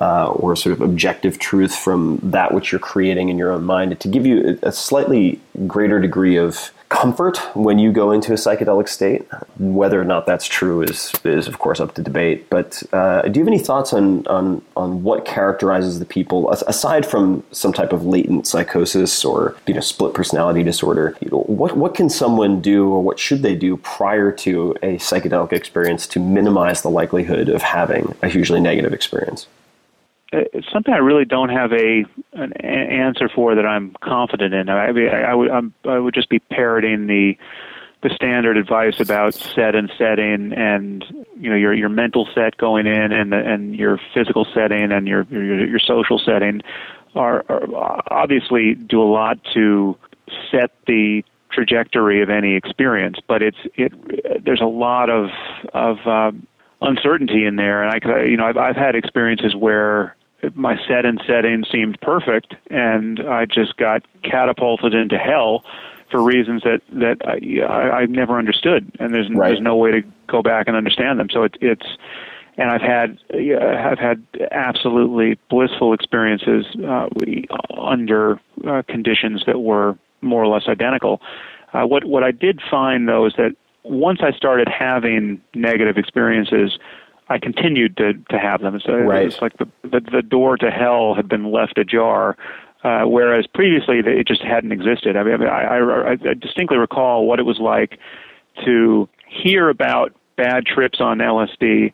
Uh, 0.00 0.28
or 0.30 0.56
sort 0.56 0.72
of 0.72 0.80
objective 0.80 1.38
truth 1.38 1.74
from 1.74 2.18
that 2.22 2.54
which 2.54 2.72
you're 2.72 2.78
creating 2.78 3.28
in 3.28 3.36
your 3.36 3.52
own 3.52 3.62
mind 3.62 3.98
to 4.00 4.08
give 4.08 4.24
you 4.24 4.58
a 4.62 4.72
slightly 4.72 5.38
greater 5.66 6.00
degree 6.00 6.36
of 6.36 6.72
comfort 6.92 7.38
when 7.56 7.78
you 7.78 7.90
go 7.90 8.12
into 8.12 8.32
a 8.32 8.36
psychedelic 8.36 8.86
state. 8.86 9.26
Whether 9.58 9.98
or 9.98 10.04
not 10.04 10.26
that's 10.26 10.46
true 10.46 10.82
is 10.82 11.10
is 11.24 11.48
of 11.48 11.58
course 11.58 11.80
up 11.80 11.94
to 11.94 12.02
debate. 12.02 12.50
But 12.50 12.82
uh, 12.92 13.22
do 13.22 13.40
you 13.40 13.44
have 13.44 13.52
any 13.52 13.58
thoughts 13.58 13.94
on 13.94 14.26
on 14.26 14.62
on 14.76 15.02
what 15.02 15.24
characterizes 15.24 15.98
the 15.98 16.04
people 16.04 16.50
aside 16.50 17.06
from 17.06 17.42
some 17.50 17.72
type 17.72 17.92
of 17.94 18.04
latent 18.04 18.46
psychosis 18.46 19.24
or 19.24 19.56
you 19.66 19.72
know 19.72 19.80
split 19.80 20.12
personality 20.12 20.62
disorder? 20.62 21.16
You 21.22 21.30
know, 21.30 21.40
what 21.44 21.78
what 21.78 21.94
can 21.94 22.10
someone 22.10 22.60
do 22.60 22.90
or 22.90 23.02
what 23.02 23.18
should 23.18 23.42
they 23.42 23.54
do 23.54 23.78
prior 23.78 24.30
to 24.44 24.76
a 24.82 24.98
psychedelic 24.98 25.52
experience 25.52 26.06
to 26.08 26.20
minimize 26.20 26.82
the 26.82 26.90
likelihood 26.90 27.48
of 27.48 27.62
having 27.62 28.14
a 28.22 28.28
hugely 28.28 28.60
negative 28.60 28.92
experience? 28.92 29.46
It's 30.32 30.70
something 30.72 30.92
I 30.92 30.98
really 30.98 31.24
don't 31.24 31.50
have 31.50 31.72
a 31.72 32.04
an 32.32 32.52
answer 32.54 33.28
for 33.28 33.54
that 33.54 33.66
I'm 33.66 33.94
confident 34.00 34.54
in. 34.54 34.68
I 34.68 34.86
I, 34.86 35.30
I 35.30 35.34
would 35.34 35.50
I'm, 35.50 35.74
I 35.84 35.98
would 35.98 36.14
just 36.14 36.28
be 36.28 36.38
parroting 36.38 37.06
the 37.06 37.36
the 38.02 38.10
standard 38.14 38.56
advice 38.56 38.98
about 38.98 39.34
set 39.34 39.74
and 39.74 39.92
setting, 39.96 40.52
and 40.52 41.04
you 41.38 41.50
know 41.50 41.56
your 41.56 41.72
your 41.74 41.88
mental 41.88 42.28
set 42.34 42.56
going 42.56 42.86
in, 42.86 43.12
and 43.12 43.32
the, 43.32 43.38
and 43.38 43.76
your 43.76 44.00
physical 44.14 44.46
setting, 44.54 44.90
and 44.90 45.06
your 45.06 45.26
your, 45.30 45.66
your 45.66 45.78
social 45.78 46.18
setting 46.18 46.62
are, 47.14 47.44
are 47.48 48.02
obviously 48.10 48.74
do 48.74 49.02
a 49.02 49.04
lot 49.04 49.38
to 49.54 49.96
set 50.50 50.72
the 50.86 51.22
trajectory 51.50 52.22
of 52.22 52.30
any 52.30 52.54
experience. 52.56 53.18
But 53.28 53.42
it's 53.42 53.58
it 53.74 54.44
there's 54.44 54.62
a 54.62 54.66
lot 54.66 55.10
of 55.10 55.28
of 55.74 55.98
uh, 56.06 56.32
uncertainty 56.80 57.44
in 57.44 57.56
there, 57.56 57.84
and 57.84 58.02
I 58.04 58.22
you 58.24 58.36
know 58.36 58.46
I've 58.46 58.56
I've 58.56 58.76
had 58.76 58.96
experiences 58.96 59.54
where 59.54 60.16
my 60.54 60.76
set 60.86 61.04
and 61.04 61.22
setting 61.26 61.64
seemed 61.70 62.00
perfect, 62.00 62.54
and 62.70 63.20
I 63.20 63.46
just 63.46 63.76
got 63.76 64.02
catapulted 64.22 64.94
into 64.94 65.18
hell 65.18 65.64
for 66.10 66.22
reasons 66.22 66.62
that 66.62 66.80
that 66.92 67.18
I, 67.26 67.64
I, 67.64 67.90
I 68.00 68.06
never 68.06 68.38
understood, 68.38 68.90
and 68.98 69.14
there's 69.14 69.30
right. 69.30 69.48
there's 69.48 69.60
no 69.60 69.76
way 69.76 69.90
to 69.92 70.02
go 70.26 70.42
back 70.42 70.68
and 70.68 70.76
understand 70.76 71.18
them. 71.18 71.28
So 71.30 71.44
it, 71.44 71.56
it's 71.60 71.86
and 72.56 72.70
I've 72.70 72.82
had 72.82 73.18
uh, 73.32 73.64
I've 73.64 73.98
had 73.98 74.24
absolutely 74.50 75.38
blissful 75.48 75.92
experiences 75.92 76.66
uh, 76.86 77.08
under 77.76 78.40
uh, 78.66 78.82
conditions 78.88 79.44
that 79.46 79.60
were 79.60 79.96
more 80.20 80.42
or 80.42 80.48
less 80.48 80.68
identical. 80.68 81.20
Uh, 81.72 81.84
what 81.84 82.04
what 82.04 82.22
I 82.22 82.30
did 82.30 82.60
find 82.70 83.08
though 83.08 83.26
is 83.26 83.34
that 83.38 83.56
once 83.84 84.20
I 84.22 84.32
started 84.32 84.68
having 84.68 85.40
negative 85.54 85.96
experiences, 85.96 86.78
I 87.32 87.38
continued 87.38 87.96
to 87.96 88.12
to 88.30 88.38
have 88.38 88.60
them. 88.60 88.78
So 88.84 88.92
right. 88.92 89.26
it's 89.26 89.40
like 89.40 89.56
the, 89.56 89.66
the 89.82 90.00
the 90.00 90.22
door 90.22 90.56
to 90.58 90.70
hell 90.70 91.14
had 91.14 91.28
been 91.28 91.50
left 91.50 91.78
ajar. 91.78 92.36
Uh, 92.84 93.04
whereas 93.04 93.46
previously 93.46 94.00
it 94.04 94.26
just 94.26 94.42
hadn't 94.42 94.72
existed. 94.72 95.16
I 95.16 95.22
mean, 95.22 95.40
I, 95.44 95.78
I, 95.78 96.10
I 96.12 96.34
distinctly 96.34 96.78
recall 96.78 97.26
what 97.26 97.38
it 97.38 97.44
was 97.44 97.60
like 97.60 98.00
to 98.64 99.08
hear 99.28 99.68
about 99.68 100.12
bad 100.36 100.66
trips 100.66 101.00
on 101.00 101.18
LSD 101.18 101.92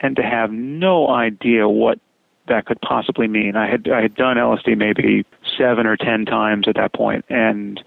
and 0.00 0.14
to 0.14 0.22
have 0.22 0.52
no 0.52 1.08
idea 1.08 1.66
what 1.66 1.98
that 2.48 2.66
could 2.66 2.80
possibly 2.82 3.26
mean. 3.26 3.56
I 3.56 3.68
had 3.68 3.88
I 3.88 4.02
had 4.02 4.14
done 4.14 4.36
LSD 4.36 4.76
maybe 4.76 5.24
seven 5.58 5.86
or 5.86 5.96
ten 5.96 6.26
times 6.26 6.68
at 6.68 6.76
that 6.76 6.92
point, 6.92 7.24
and 7.28 7.82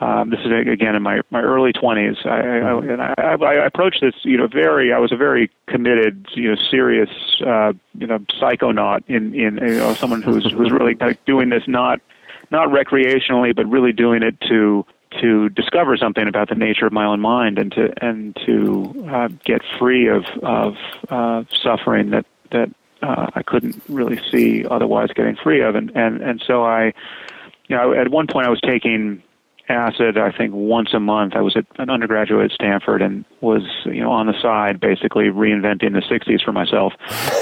um, 0.00 0.30
this 0.30 0.40
is 0.40 0.52
again 0.68 0.94
in 0.94 1.02
my, 1.02 1.20
my 1.30 1.40
early 1.40 1.72
20s. 1.72 2.26
I, 2.26 2.38
I, 2.38 2.92
and 2.92 3.02
I, 3.02 3.14
I, 3.16 3.34
I 3.34 3.66
approached 3.66 4.02
this, 4.02 4.14
you 4.24 4.36
know, 4.36 4.46
very. 4.46 4.92
I 4.92 4.98
was 4.98 5.10
a 5.10 5.16
very 5.16 5.50
committed, 5.68 6.26
you 6.34 6.50
know, 6.50 6.56
serious, 6.70 7.08
uh, 7.46 7.72
you 7.94 8.06
know, 8.06 8.18
psychonaut 8.40 9.04
in 9.08 9.34
in 9.34 9.56
you 9.56 9.78
know 9.78 9.94
someone 9.94 10.20
who's 10.20 10.50
who's 10.52 10.70
really 10.70 10.96
like 11.00 11.24
doing 11.24 11.48
this 11.48 11.62
not 11.66 12.00
not 12.50 12.68
recreationally, 12.68 13.56
but 13.56 13.66
really 13.66 13.92
doing 13.92 14.22
it 14.22 14.38
to 14.42 14.84
to 15.20 15.48
discover 15.50 15.96
something 15.96 16.28
about 16.28 16.48
the 16.50 16.54
nature 16.54 16.86
of 16.86 16.92
my 16.92 17.06
own 17.06 17.20
mind 17.20 17.58
and 17.58 17.72
to 17.72 17.92
and 18.04 18.36
to 18.44 19.08
uh, 19.10 19.28
get 19.44 19.62
free 19.78 20.08
of 20.08 20.24
of 20.42 20.74
uh, 21.08 21.44
suffering 21.62 22.10
that 22.10 22.26
that 22.52 22.68
uh, 23.02 23.30
I 23.34 23.42
couldn't 23.42 23.80
really 23.88 24.20
see 24.30 24.64
otherwise 24.66 25.08
getting 25.14 25.36
free 25.36 25.62
of. 25.62 25.74
And 25.74 25.90
and 25.96 26.20
and 26.20 26.42
so 26.46 26.64
I, 26.64 26.92
you 27.68 27.76
know, 27.76 27.92
at 27.92 28.08
one 28.10 28.26
point 28.26 28.46
I 28.46 28.50
was 28.50 28.60
taking 28.60 29.22
acid 29.68 30.18
I 30.18 30.32
think 30.32 30.54
once 30.54 30.94
a 30.94 31.00
month. 31.00 31.34
I 31.34 31.40
was 31.40 31.56
at 31.56 31.66
an 31.78 31.90
undergraduate 31.90 32.50
at 32.50 32.54
Stanford 32.54 33.02
and 33.02 33.24
was 33.40 33.62
you 33.84 34.00
know 34.00 34.12
on 34.12 34.26
the 34.26 34.40
side 34.40 34.80
basically 34.80 35.24
reinventing 35.24 35.92
the 35.92 36.02
60s 36.02 36.44
for 36.44 36.52
myself, 36.52 36.92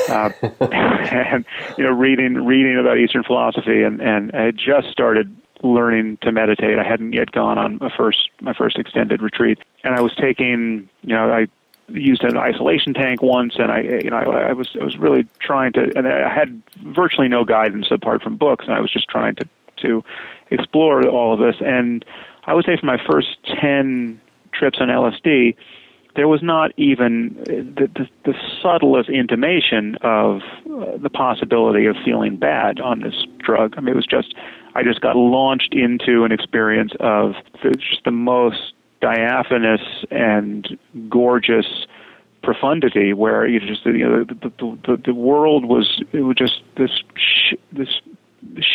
uh, 0.09 0.31
and 0.73 1.45
you 1.77 1.85
know 1.85 1.91
reading 1.91 2.45
reading 2.45 2.79
about 2.79 2.99
Eastern 2.99 3.23
philosophy 3.23 3.83
and 3.83 4.01
and 4.01 4.33
I 4.33 4.45
had 4.45 4.57
just 4.57 4.89
started 4.91 5.35
learning 5.63 6.19
to 6.23 6.33
meditate. 6.33 6.79
I 6.79 6.85
hadn't 6.85 7.13
yet 7.13 7.33
gone 7.33 7.59
on 7.59 7.79
my 7.81 7.91
first 7.97 8.31
my 8.41 8.53
first 8.53 8.79
extended 8.79 9.23
retreat, 9.23 9.59
and 9.83 9.95
I 9.95 10.01
was 10.01 10.15
taking 10.15 10.89
you 11.03 11.15
know 11.15 11.33
I 11.33 11.47
used 11.89 12.23
an 12.25 12.37
isolation 12.37 12.95
tank 12.95 13.23
once, 13.23 13.57
and 13.59 13.71
I, 13.71 13.81
you 13.81 14.11
know, 14.11 14.17
I, 14.17 14.49
I 14.49 14.53
was 14.53 14.77
I 14.81 14.85
was 14.85 14.97
really 14.97 15.27
trying 15.39 15.73
to, 15.75 15.93
and 15.97 16.09
I 16.09 16.33
had 16.33 16.63
virtually 16.83 17.29
no 17.29 17.45
guidance 17.45 17.89
apart 17.91 18.23
from 18.23 18.37
books, 18.37 18.65
and 18.65 18.75
I 18.75 18.81
was 18.81 18.91
just 18.91 19.09
trying 19.09 19.35
to 19.37 19.49
to 19.85 20.03
explore 20.51 21.07
all 21.09 21.33
of 21.35 21.41
this. 21.41 21.57
And 21.65 22.05
I 22.45 22.55
would 22.55 22.65
say 22.65 22.77
for 22.79 22.87
my 22.87 22.99
first 23.11 23.29
10 23.61 24.21
trips 24.53 24.79
on 24.81 24.89
LSD, 24.89 25.57
there 26.17 26.29
was 26.29 26.43
not 26.43 26.71
even 26.77 27.35
the, 27.45 27.91
the, 27.93 28.09
the 28.25 28.35
subtlest 28.63 29.09
intimation 29.09 29.97
of 30.03 30.43
uh, 30.71 30.97
the 30.97 31.11
possibility 31.11 31.87
of 31.87 31.97
feeling 32.05 32.37
bad 32.37 32.81
on 32.81 33.01
this 33.01 33.27
drug. 33.39 33.75
I 33.77 33.81
mean, 33.81 33.95
it 33.95 33.97
was 33.97 34.07
just, 34.07 34.35
I 34.75 34.83
just 34.85 35.01
got 35.01 35.17
launched 35.17 35.75
into 35.75 36.25
an 36.25 36.31
experience 36.31 36.93
of 37.01 37.35
the, 37.63 37.71
just 37.71 38.05
the 38.05 38.13
most 38.13 38.75
diaphanous 39.01 39.81
and 40.11 40.79
gorgeous 41.09 41.67
profundity 42.43 43.13
where 43.13 43.47
you 43.47 43.59
just 43.59 43.85
you 43.87 44.07
know 44.07 44.25
the 44.25 44.35
the, 44.35 44.79
the, 44.87 45.03
the 45.07 45.15
world 45.15 45.65
was 45.65 46.03
it 46.13 46.21
was 46.21 46.37
just 46.37 46.61
this 46.77 46.91
sh- 47.17 47.55
this 47.73 47.89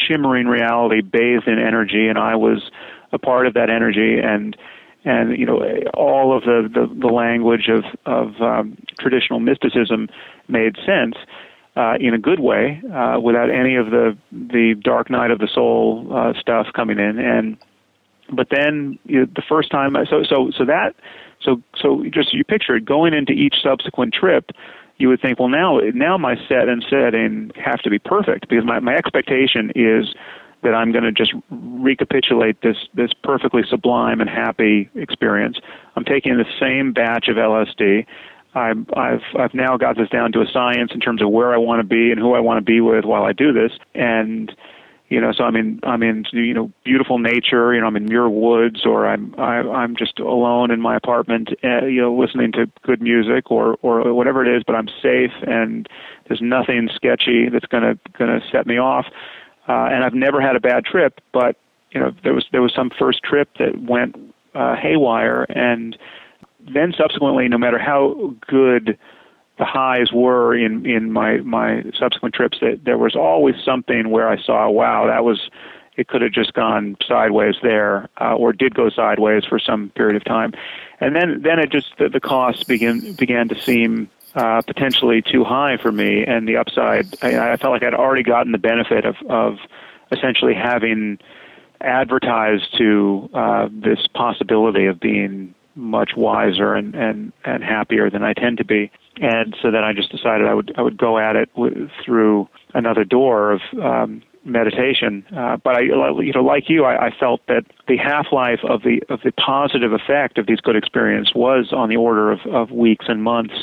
shimmering 0.07 0.47
reality 0.47 1.01
bathed 1.01 1.47
in 1.47 1.59
energy, 1.59 2.07
and 2.07 2.17
I 2.17 2.36
was 2.36 2.70
a 3.11 3.20
part 3.20 3.47
of 3.47 3.53
that 3.55 3.70
energy, 3.70 4.20
and 4.20 4.55
and 5.05 5.38
you 5.38 5.45
know 5.45 5.61
all 5.93 6.36
of 6.36 6.43
the 6.43 6.70
the, 6.72 6.93
the 6.93 7.07
language 7.07 7.70
of 7.70 7.84
of 8.05 8.41
um, 8.41 8.78
traditional 8.99 9.39
mysticism 9.39 10.07
made 10.47 10.76
sense. 10.86 11.15
Uh, 11.76 11.95
in 11.97 12.13
a 12.13 12.17
good 12.17 12.41
way, 12.41 12.82
uh, 12.93 13.17
without 13.22 13.49
any 13.49 13.76
of 13.76 13.91
the 13.91 14.17
the 14.32 14.76
dark 14.84 15.09
night 15.09 15.32
of 15.32 15.39
the 15.39 15.47
soul 15.47 16.07
uh, 16.11 16.34
stuff 16.38 16.67
coming 16.76 16.99
in, 16.99 17.20
and 17.20 17.57
but 18.32 18.47
then 18.51 18.99
you 19.05 19.20
know, 19.20 19.26
the 19.34 19.43
first 19.47 19.72
time, 19.72 19.95
so 20.09 20.24
so 20.24 20.51
so 20.57 20.65
that 20.65 20.95
so 21.41 21.61
so 21.80 22.03
just 22.11 22.34
you 22.34 22.43
picture 22.43 22.76
it 22.76 22.86
going 22.86 23.13
into 23.13 23.32
each 23.32 23.55
subsequent 23.64 24.14
trip 24.14 24.52
you 24.99 25.07
would 25.07 25.21
think, 25.21 25.39
well, 25.39 25.49
now 25.49 25.80
now 25.93 26.17
my 26.17 26.35
set 26.47 26.69
and 26.69 26.85
setting 26.89 27.51
have 27.55 27.80
to 27.80 27.89
be 27.89 27.99
perfect 27.99 28.49
because 28.49 28.65
my, 28.65 28.80
my 28.80 28.95
expectation 28.95 29.71
is 29.73 30.13
that 30.61 30.76
I'm 30.76 30.91
going 30.91 31.05
to 31.05 31.11
just 31.11 31.34
recapitulate 31.49 32.61
this 32.61 32.76
this 32.93 33.11
perfectly 33.23 33.63
sublime 33.67 34.21
and 34.21 34.30
happy 34.30 34.89
experience. 34.95 35.57
I'm 35.95 36.03
taking 36.03 36.38
the 36.38 36.45
same 36.59 36.91
batch 36.91 37.30
of 37.30 37.38
LSD. 37.38 38.05
I've 38.53 38.85
I've 38.95 39.23
I've 39.39 39.53
now 39.53 39.77
got 39.77 39.95
this 39.95 40.09
down 40.09 40.34
to 40.34 40.41
a 40.41 40.47
science 40.51 40.91
in 40.93 40.99
terms 40.99 41.21
of 41.21 41.30
where 41.30 41.53
I 41.53 41.57
want 41.57 41.80
to 41.80 41.88
be 41.88 42.11
and 42.11 42.19
who 42.19 42.34
I 42.34 42.39
want 42.41 42.57
to 42.57 42.65
be 42.65 42.81
with 42.81 43.05
while 43.05 43.23
I 43.23 43.31
do 43.31 43.53
this, 43.53 43.71
and 43.95 44.53
you 45.10 45.19
know 45.19 45.31
so 45.31 45.44
i'm 45.44 45.56
in 45.56 45.80
i'm 45.84 46.02
in 46.02 46.23
you 46.31 46.53
know 46.53 46.72
beautiful 46.84 47.19
nature 47.19 47.73
you 47.73 47.81
know 47.81 47.88
i'm 47.88 47.95
in 47.95 48.06
muir 48.06 48.30
woods 48.30 48.86
or 48.86 49.07
i'm 49.07 49.34
I, 49.38 49.57
i'm 49.57 49.95
just 49.95 50.19
alone 50.19 50.72
in 50.72 50.80
my 50.80 50.95
apartment 50.95 51.49
uh, 51.64 51.86
you 51.86 52.02
know 52.02 52.15
listening 52.15 52.52
to 52.53 52.72
good 52.84 53.02
music 53.02 53.52
or 53.52 53.77
or 53.81 54.14
whatever 54.14 54.45
it 54.45 54.56
is 54.56 54.64
but 54.65 54.76
i'm 54.76 54.88
safe 55.02 55.34
and 55.45 55.88
there's 56.27 56.41
nothing 56.41 56.90
sketchy 56.94 57.49
that's 57.49 57.65
going 57.65 57.84
to 57.84 57.99
going 58.18 58.40
to 58.40 58.45
set 58.52 58.68
me 58.68 58.77
off. 58.77 59.07
Uh 59.68 59.90
and 59.91 60.03
i've 60.03 60.14
never 60.14 60.40
had 60.41 60.56
a 60.56 60.60
bad 60.60 60.86
trip 60.86 61.19
but 61.34 61.57
you 61.91 61.99
know 61.99 62.11
there 62.23 62.34
was 62.34 62.45
there 62.52 62.61
was 62.61 62.73
some 62.76 62.91
first 62.98 63.23
trip 63.23 63.49
that 63.57 63.80
went 63.81 64.15
uh 64.56 64.76
haywire 64.76 65.44
and 65.49 65.98
then 66.73 66.94
subsequently 66.98 67.48
no 67.48 67.57
matter 67.57 67.80
how 67.80 68.34
good 68.48 68.98
the 69.60 69.65
highs 69.65 70.11
were 70.11 70.56
in 70.56 70.86
in 70.86 71.11
my 71.11 71.38
my 71.38 71.84
subsequent 71.99 72.34
trips 72.34 72.57
that 72.61 72.86
there 72.86 72.98
was 72.98 73.15
always 73.15 73.56
something 73.64 74.10
where 74.10 74.27
I 74.27 74.41
saw 74.41 74.69
wow 74.69 75.07
that 75.07 75.23
was 75.23 75.49
it 75.98 76.07
could 76.07 76.22
have 76.22 76.31
just 76.31 76.53
gone 76.53 76.95
sideways 77.06 77.56
there, 77.61 78.07
uh, 78.22 78.34
or 78.34 78.53
did 78.53 78.73
go 78.73 78.90
sideways 78.90 79.44
for 79.44 79.60
some 79.60 79.90
period 79.95 80.15
of 80.15 80.23
time, 80.23 80.53
and 81.02 81.14
then 81.14 81.41
then 81.41 81.60
it 81.60 81.72
just 81.72 81.98
the, 81.98 82.07
the 82.07 82.22
costs 82.22 82.64
began 82.64 83.14
began 83.14 83.49
to 83.49 83.61
seem 83.61 84.10
uh, 84.34 84.61
potentially 84.61 85.22
too 85.22 85.44
high 85.44 85.76
for 85.76 85.91
me, 85.91 86.23
and 86.26 86.48
the 86.48 86.56
upside 86.56 87.06
I, 87.22 87.52
I 87.52 87.57
felt 87.57 87.73
like 87.73 87.84
I'd 87.84 87.94
already 87.94 88.23
gotten 88.23 88.53
the 88.53 88.57
benefit 88.57 89.03
of 89.06 89.18
of 89.30 89.57
essentially 90.11 90.53
having 90.53 91.19
advertised 91.81 92.77
to 92.77 93.30
uh, 93.34 93.68
this 93.72 94.07
possibility 94.14 94.86
of 94.86 94.99
being 95.02 95.53
much 95.76 96.11
wiser 96.15 96.73
and, 96.73 96.94
and, 96.95 97.31
and 97.45 97.64
happier 97.64 98.10
than 98.10 98.23
I 98.23 98.34
tend 98.34 98.57
to 98.57 98.65
be. 98.65 98.91
And 99.22 99.56
so 99.62 99.72
then 99.72 99.84
I 99.84 99.94
just 99.94 100.12
decided 100.12 100.48
I 100.48 100.54
would 100.54 100.74
I 100.78 100.82
would 100.82 100.98
go 100.98 101.18
at 101.18 101.36
it 101.36 101.50
w- 101.56 101.90
through 102.04 102.48
another 102.74 103.04
door 103.04 103.52
of 103.52 103.62
um, 103.82 104.22
meditation. 104.46 105.26
Uh, 105.36 105.58
but 105.58 105.76
I, 105.76 105.80
you 105.82 106.32
know, 106.34 106.41
like 106.41 106.70
you, 106.70 106.86
I, 106.86 107.08
I 107.08 107.12
felt 107.20 107.41
that 107.48 107.66
the 107.88 107.98
half 107.98 108.28
life 108.32 108.60
of 108.64 108.84
the 108.84 109.02
of 109.10 109.20
the 109.24 109.32
positive 109.34 109.94
effect 109.94 110.38
of 110.38 110.48
these 110.48 110.62
good 110.62 110.76
experiences 110.76 111.34
was 111.36 111.74
on 111.74 111.90
the 111.90 111.98
order 111.98 112.32
of, 112.32 112.40
of 112.48 112.72
weeks 112.72 113.06
and 113.08 113.24
months. 113.24 113.56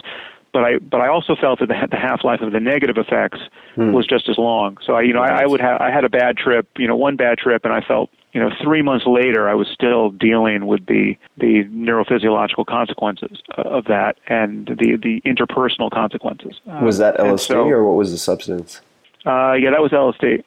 But 0.53 0.65
I 0.65 0.79
but 0.79 1.01
I 1.01 1.09
also 1.09 1.37
felt 1.37 1.61
that 1.61 1.69
the, 1.69 1.89
the 1.91 1.97
half 1.97 2.25
life 2.25 2.41
of 2.41 2.53
the 2.53 2.61
negative 2.61 2.97
effects 2.99 3.41
Hmm. 3.77 3.93
was 3.93 4.07
just 4.07 4.27
as 4.31 4.39
long. 4.39 4.79
So 4.87 4.95
I 4.95 5.03
you 5.03 5.13
know 5.13 5.21
I, 5.21 5.43
I 5.43 5.47
would 5.47 5.61
have 5.61 5.81
I 5.83 5.91
had 5.91 6.05
a 6.05 6.09
bad 6.09 6.39
trip, 6.39 6.67
you 6.79 6.89
know, 6.89 6.97
one 6.97 7.17
bad 7.17 7.37
trip, 7.37 7.63
and 7.65 7.75
I 7.75 7.83
felt 7.83 8.09
you 8.37 8.43
know 8.43 8.51
three 8.63 8.83
months 8.83 9.07
later 9.07 9.49
I 9.49 9.55
was 9.55 9.67
still 9.73 10.11
dealing 10.11 10.67
with 10.67 10.85
the 10.85 11.17
the 11.39 11.65
neurophysiological 11.71 12.67
consequences 12.67 13.43
of 13.57 13.87
that 13.87 14.19
and 14.29 14.67
the 14.67 14.99
the 15.03 15.23
interpersonal 15.25 15.91
consequences. 15.91 16.61
Was 16.83 16.99
that 16.99 17.17
LSD 17.17 17.39
so- 17.39 17.65
or 17.67 17.83
what 17.83 17.97
was 17.97 18.11
the 18.11 18.19
substance? 18.19 18.83
uh, 19.25 19.55
yeah, 19.55 19.71
that 19.71 19.81
was 19.81 19.91
LSD. 19.91 20.45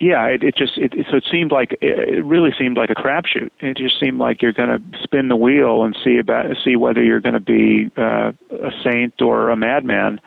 Yeah, 0.00 0.24
it, 0.28 0.42
it 0.42 0.56
just 0.56 0.78
it, 0.78 0.94
it 0.94 1.06
so 1.10 1.18
it 1.18 1.24
seemed 1.30 1.52
like 1.52 1.76
it 1.82 2.24
really 2.24 2.52
seemed 2.58 2.78
like 2.78 2.88
a 2.88 2.94
crapshoot. 2.94 3.50
It 3.60 3.76
just 3.76 4.00
seemed 4.00 4.18
like 4.18 4.40
you're 4.40 4.54
going 4.54 4.70
to 4.70 4.98
spin 5.02 5.28
the 5.28 5.36
wheel 5.36 5.84
and 5.84 5.94
see 6.02 6.16
about 6.16 6.46
see 6.64 6.74
whether 6.74 7.02
you're 7.02 7.20
going 7.20 7.34
to 7.34 7.40
be 7.40 7.90
uh, 7.98 8.32
a 8.50 8.70
saint 8.82 9.20
or 9.20 9.50
a 9.50 9.56
madman 9.56 10.18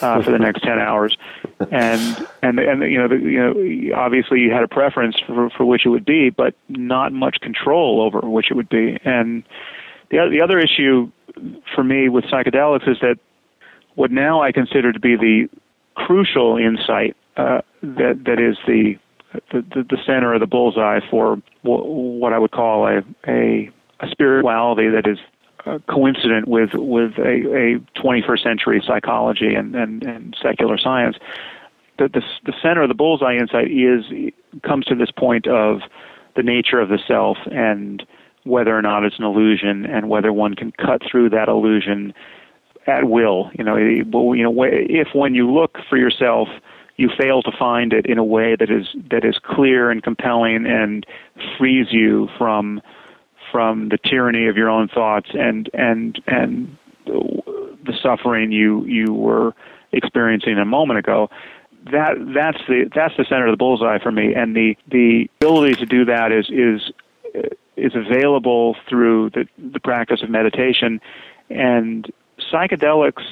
uh, 0.00 0.22
for 0.22 0.30
the 0.30 0.38
next 0.38 0.62
ten 0.62 0.78
hours, 0.78 1.18
and 1.72 2.28
and 2.40 2.60
and 2.60 2.82
you 2.82 2.98
know 2.98 3.08
the, 3.08 3.16
you 3.16 3.90
know 3.90 3.96
obviously 3.96 4.38
you 4.38 4.52
had 4.52 4.62
a 4.62 4.68
preference 4.68 5.16
for 5.26 5.50
for 5.50 5.64
which 5.64 5.84
it 5.84 5.88
would 5.88 6.04
be, 6.04 6.30
but 6.30 6.54
not 6.68 7.12
much 7.12 7.40
control 7.40 8.02
over 8.02 8.20
which 8.30 8.52
it 8.52 8.54
would 8.54 8.68
be. 8.68 8.96
And 9.04 9.42
the 10.10 10.28
the 10.30 10.40
other 10.40 10.60
issue 10.60 11.10
for 11.74 11.82
me 11.82 12.08
with 12.08 12.24
psychedelics 12.26 12.88
is 12.88 12.98
that 13.00 13.18
what 13.96 14.12
now 14.12 14.40
I 14.42 14.52
consider 14.52 14.92
to 14.92 15.00
be 15.00 15.16
the 15.16 15.48
crucial 15.96 16.56
insight 16.56 17.16
uh, 17.36 17.60
that 17.82 18.22
that 18.24 18.40
is 18.40 18.56
the, 18.66 18.96
the 19.52 19.62
the 19.72 19.98
center 20.06 20.34
of 20.34 20.40
the 20.40 20.46
bullseye 20.46 21.00
for 21.10 21.40
w- 21.64 21.84
what 21.84 22.32
I 22.32 22.38
would 22.38 22.52
call 22.52 22.86
a 22.86 23.02
a, 23.26 23.70
a 24.00 24.08
spirituality 24.10 24.88
that 24.88 25.06
is 25.06 25.18
uh, 25.66 25.78
coincident 25.88 26.48
with 26.48 26.70
with 26.74 27.18
a, 27.18 27.76
a 27.76 28.00
21st 28.00 28.42
century 28.42 28.82
psychology 28.86 29.54
and, 29.54 29.74
and, 29.74 30.02
and 30.04 30.36
secular 30.40 30.78
science. 30.78 31.16
The, 31.98 32.08
the 32.08 32.22
the 32.44 32.52
center 32.62 32.82
of 32.82 32.88
the 32.88 32.94
bullseye 32.94 33.36
insight 33.36 33.70
is 33.70 34.04
comes 34.62 34.84
to 34.86 34.94
this 34.94 35.10
point 35.10 35.46
of 35.46 35.80
the 36.36 36.42
nature 36.42 36.80
of 36.80 36.88
the 36.88 36.98
self 37.06 37.38
and 37.50 38.06
whether 38.44 38.76
or 38.76 38.82
not 38.82 39.04
it's 39.04 39.18
an 39.18 39.24
illusion 39.24 39.84
and 39.86 40.08
whether 40.08 40.32
one 40.32 40.54
can 40.54 40.70
cut 40.72 41.02
through 41.10 41.30
that 41.30 41.48
illusion 41.48 42.14
at 42.86 43.04
will. 43.04 43.50
You 43.58 43.64
know, 43.64 43.76
you 43.76 44.42
know, 44.44 44.54
if 44.62 45.08
when 45.14 45.34
you 45.34 45.50
look 45.52 45.78
for 45.88 45.96
yourself, 45.96 46.48
you 46.96 47.10
fail 47.18 47.42
to 47.42 47.52
find 47.58 47.92
it 47.92 48.06
in 48.06 48.18
a 48.18 48.24
way 48.24 48.56
that 48.56 48.70
is 48.70 48.86
that 49.10 49.24
is 49.24 49.38
clear 49.42 49.90
and 49.90 50.02
compelling 50.02 50.66
and 50.66 51.06
frees 51.58 51.88
you 51.90 52.28
from 52.38 52.80
from 53.52 53.88
the 53.90 53.98
tyranny 53.98 54.48
of 54.48 54.56
your 54.56 54.68
own 54.68 54.88
thoughts 54.88 55.28
and 55.32 55.70
and 55.74 56.20
and 56.26 56.76
the 57.06 57.92
suffering 58.02 58.50
you 58.52 58.84
you 58.86 59.12
were 59.12 59.54
experiencing 59.92 60.58
a 60.58 60.64
moment 60.64 60.98
ago. 60.98 61.30
That 61.92 62.14
that's 62.34 62.58
the 62.66 62.90
that's 62.94 63.16
the 63.16 63.24
center 63.24 63.46
of 63.46 63.52
the 63.52 63.56
bullseye 63.56 63.98
for 63.98 64.10
me, 64.10 64.34
and 64.34 64.56
the 64.56 64.76
the 64.90 65.30
ability 65.40 65.76
to 65.76 65.86
do 65.86 66.04
that 66.06 66.32
is 66.32 66.50
is 66.50 66.92
is 67.76 67.92
available 67.94 68.76
through 68.88 69.30
the 69.30 69.46
the 69.58 69.80
practice 69.80 70.22
of 70.22 70.30
meditation, 70.30 71.00
and 71.48 72.10
psychedelics 72.52 73.22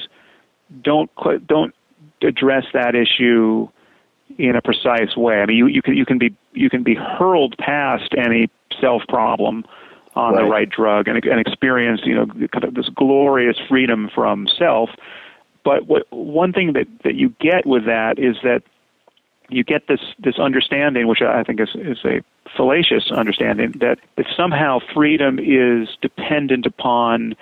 don't 0.81 1.11
don't 1.47 1.75
address 2.21 2.65
that 2.73 2.95
issue 2.95 3.67
in 4.37 4.55
a 4.55 4.61
precise 4.61 5.15
way. 5.15 5.35
I 5.35 5.45
mean, 5.45 5.57
you, 5.57 5.67
you 5.67 5.81
can 5.81 5.95
you 5.95 6.05
can 6.05 6.17
be 6.17 6.35
you 6.53 6.69
can 6.69 6.83
be 6.83 6.95
hurled 6.95 7.57
past 7.57 8.13
any 8.17 8.49
self 8.79 9.03
problem 9.07 9.65
on 10.15 10.35
the 10.35 10.43
Right. 10.43 10.49
right 10.49 10.69
drug 10.69 11.07
and, 11.09 11.23
and 11.25 11.39
experience 11.39 12.01
you 12.05 12.15
know 12.15 12.25
kind 12.25 12.63
of 12.63 12.73
this 12.73 12.89
glorious 12.89 13.57
freedom 13.67 14.09
from 14.13 14.47
self. 14.47 14.89
But 15.63 15.87
what 15.87 16.03
one 16.11 16.53
thing 16.53 16.73
that 16.73 16.87
that 17.03 17.15
you 17.15 17.29
get 17.39 17.65
with 17.65 17.85
that 17.85 18.17
is 18.17 18.37
that 18.43 18.63
you 19.49 19.63
get 19.63 19.87
this 19.87 19.99
this 20.19 20.39
understanding, 20.39 21.07
which 21.07 21.21
I 21.21 21.43
think 21.43 21.59
is 21.59 21.69
is 21.75 21.99
a 22.05 22.21
fallacious 22.55 23.11
understanding 23.11 23.73
that 23.79 23.99
that 24.15 24.25
somehow 24.35 24.79
freedom 24.93 25.39
is 25.39 25.89
dependent 26.01 26.65
upon 26.65 27.35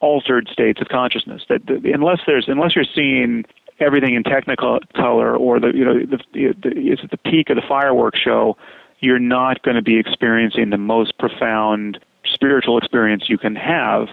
altered 0.00 0.48
states 0.52 0.80
of 0.80 0.88
consciousness. 0.88 1.42
That 1.48 1.66
the, 1.66 1.92
unless 1.92 2.20
there's 2.26 2.48
unless 2.48 2.74
you're 2.76 2.84
seeing 2.94 3.44
everything 3.80 4.14
in 4.14 4.22
technical 4.22 4.78
color 4.94 5.36
or 5.36 5.60
the 5.60 5.72
you 5.74 5.84
know 5.84 5.94
the, 5.98 6.18
the, 6.32 6.54
it's 6.62 7.02
at 7.02 7.10
the 7.10 7.16
peak 7.18 7.50
of 7.50 7.56
the 7.56 7.62
fireworks 7.66 8.18
show, 8.18 8.56
you're 9.00 9.18
not 9.18 9.62
going 9.62 9.76
to 9.76 9.82
be 9.82 9.98
experiencing 9.98 10.70
the 10.70 10.78
most 10.78 11.18
profound 11.18 11.98
spiritual 12.24 12.78
experience 12.78 13.28
you 13.28 13.38
can 13.38 13.54
have, 13.54 14.08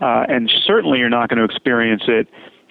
uh, 0.00 0.26
and 0.28 0.50
certainly 0.64 0.98
you're 0.98 1.08
not 1.08 1.28
going 1.28 1.38
to 1.38 1.44
experience 1.44 2.04
it 2.08 2.28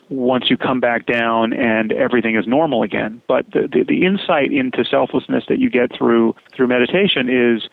once 0.10 0.50
you 0.50 0.58
come 0.58 0.80
back 0.80 1.06
down 1.06 1.54
and 1.54 1.92
everything 1.94 2.36
is 2.36 2.46
normal 2.46 2.84
again. 2.84 3.22
But 3.28 3.46
the, 3.52 3.68
the, 3.72 3.84
the 3.84 4.06
insight 4.06 4.52
into 4.52 4.84
selflessness 4.86 5.46
that 5.48 5.60
you 5.60 5.70
get 5.70 5.96
through 5.96 6.36
through 6.54 6.68
meditation 6.68 7.30
is 7.30 7.70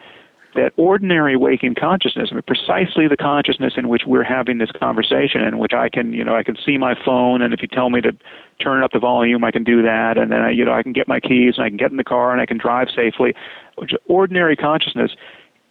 that 0.54 0.72
ordinary 0.76 1.36
waking 1.36 1.74
consciousness, 1.74 2.28
I 2.30 2.34
mean, 2.34 2.42
precisely 2.42 3.06
the 3.06 3.16
consciousness 3.16 3.74
in 3.76 3.88
which 3.88 4.02
we're 4.06 4.24
having 4.24 4.58
this 4.58 4.70
conversation, 4.72 5.42
in 5.42 5.58
which 5.58 5.72
I 5.72 5.88
can, 5.88 6.12
you 6.12 6.24
know, 6.24 6.34
I 6.34 6.42
can 6.42 6.56
see 6.64 6.76
my 6.76 6.94
phone, 7.04 7.40
and 7.40 7.54
if 7.54 7.62
you 7.62 7.68
tell 7.68 7.90
me 7.90 8.00
to 8.00 8.12
turn 8.60 8.82
up 8.82 8.90
the 8.92 8.98
volume, 8.98 9.44
I 9.44 9.52
can 9.52 9.62
do 9.62 9.82
that, 9.82 10.18
and 10.18 10.32
then 10.32 10.40
I, 10.40 10.50
you 10.50 10.64
know, 10.64 10.72
I 10.72 10.82
can 10.82 10.92
get 10.92 11.06
my 11.06 11.20
keys 11.20 11.54
and 11.56 11.64
I 11.64 11.68
can 11.68 11.76
get 11.76 11.90
in 11.90 11.96
the 11.96 12.04
car 12.04 12.32
and 12.32 12.40
I 12.40 12.46
can 12.46 12.58
drive 12.58 12.88
safely. 12.94 13.34
Which 13.76 13.92
ordinary 14.06 14.56
consciousness 14.56 15.12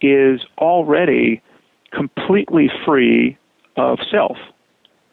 is 0.00 0.40
already 0.58 1.42
completely 1.92 2.70
free 2.84 3.36
of 3.76 3.98
self, 4.10 4.38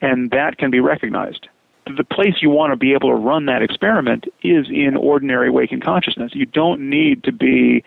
and 0.02 0.32
that 0.32 0.58
can 0.58 0.72
be 0.72 0.80
recognized. 0.80 1.48
The 1.98 2.04
place 2.04 2.36
you 2.42 2.50
want 2.50 2.72
to 2.72 2.78
be 2.78 2.94
able 2.94 3.10
to 3.10 3.16
run 3.16 3.46
that 3.46 3.62
experiment 3.62 4.26
is 4.44 4.68
in 4.70 4.98
ordinary 4.98 5.50
waking 5.50 5.82
consciousness. 5.82 6.32
You 6.34 6.46
don't 6.46 6.90
need 6.90 7.24
to 7.24 7.32
be 7.32 7.84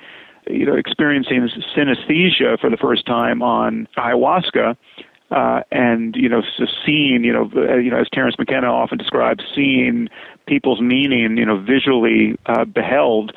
you 0.46 0.66
know, 0.66 0.74
experiencing 0.74 1.48
synesthesia 1.76 2.58
for 2.60 2.70
the 2.70 2.76
first 2.76 3.06
time 3.06 3.42
on 3.42 3.88
ayahuasca, 3.96 4.76
uh, 5.30 5.62
and 5.70 6.16
you 6.16 6.28
know, 6.28 6.42
seeing, 6.84 7.22
you 7.24 7.32
know, 7.32 7.50
uh, 7.56 7.76
you 7.76 7.90
know, 7.90 8.00
as 8.00 8.08
Terence 8.12 8.36
McKenna 8.38 8.66
often 8.66 8.98
describes, 8.98 9.44
seeing 9.54 10.08
people's 10.46 10.80
meaning, 10.80 11.36
you 11.36 11.46
know, 11.46 11.58
visually 11.60 12.36
uh, 12.46 12.64
beheld, 12.64 13.32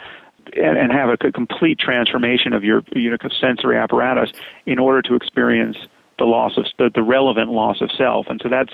and, 0.55 0.77
and 0.77 0.91
have 0.91 1.09
a 1.09 1.31
complete 1.31 1.77
transformation 1.79 2.53
of 2.53 2.63
your, 2.63 2.83
you 2.95 3.09
know, 3.09 3.17
sensory 3.39 3.77
apparatus 3.77 4.31
in 4.65 4.79
order 4.79 5.01
to 5.01 5.15
experience 5.15 5.77
the 6.17 6.25
loss 6.25 6.57
of 6.57 6.65
the, 6.77 6.89
the 6.93 7.03
relevant 7.03 7.51
loss 7.51 7.81
of 7.81 7.91
self, 7.91 8.27
and 8.29 8.39
so 8.41 8.49
that's 8.49 8.73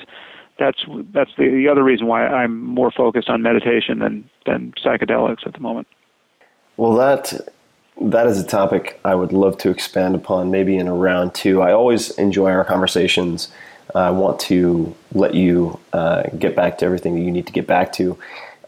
that's 0.58 0.80
that's 1.14 1.32
the, 1.38 1.50
the 1.50 1.68
other 1.70 1.84
reason 1.84 2.08
why 2.08 2.28
I'm 2.28 2.64
more 2.64 2.92
focused 2.92 3.30
on 3.30 3.42
meditation 3.42 4.00
than 4.00 4.30
than 4.46 4.74
psychedelics 4.84 5.46
at 5.46 5.54
the 5.54 5.60
moment. 5.60 5.88
Well, 6.78 6.96
that 6.96 7.50
that 8.02 8.28
is 8.28 8.40
a 8.40 8.46
topic 8.46 9.00
I 9.04 9.16
would 9.16 9.34
love 9.34 9.58
to 9.60 9.70
expand 9.70 10.16
upon, 10.16 10.52
maybe 10.52 10.78
in 10.78 10.88
a 10.88 10.94
round 10.94 11.34
two. 11.34 11.62
I 11.62 11.74
always 11.74 12.12
enjoy 12.12 12.52
our 12.52 12.64
conversations. 12.64 13.50
I 13.94 14.12
want 14.12 14.40
to 14.42 14.96
let 15.14 15.34
you 15.34 15.80
uh, 15.94 16.24
get 16.38 16.56
back 16.56 16.78
to 16.80 16.86
everything 16.86 17.16
that 17.16 17.22
you 17.22 17.32
need 17.32 17.48
to 17.48 17.54
get 17.54 17.68
back 17.68 17.92
to. 17.94 18.18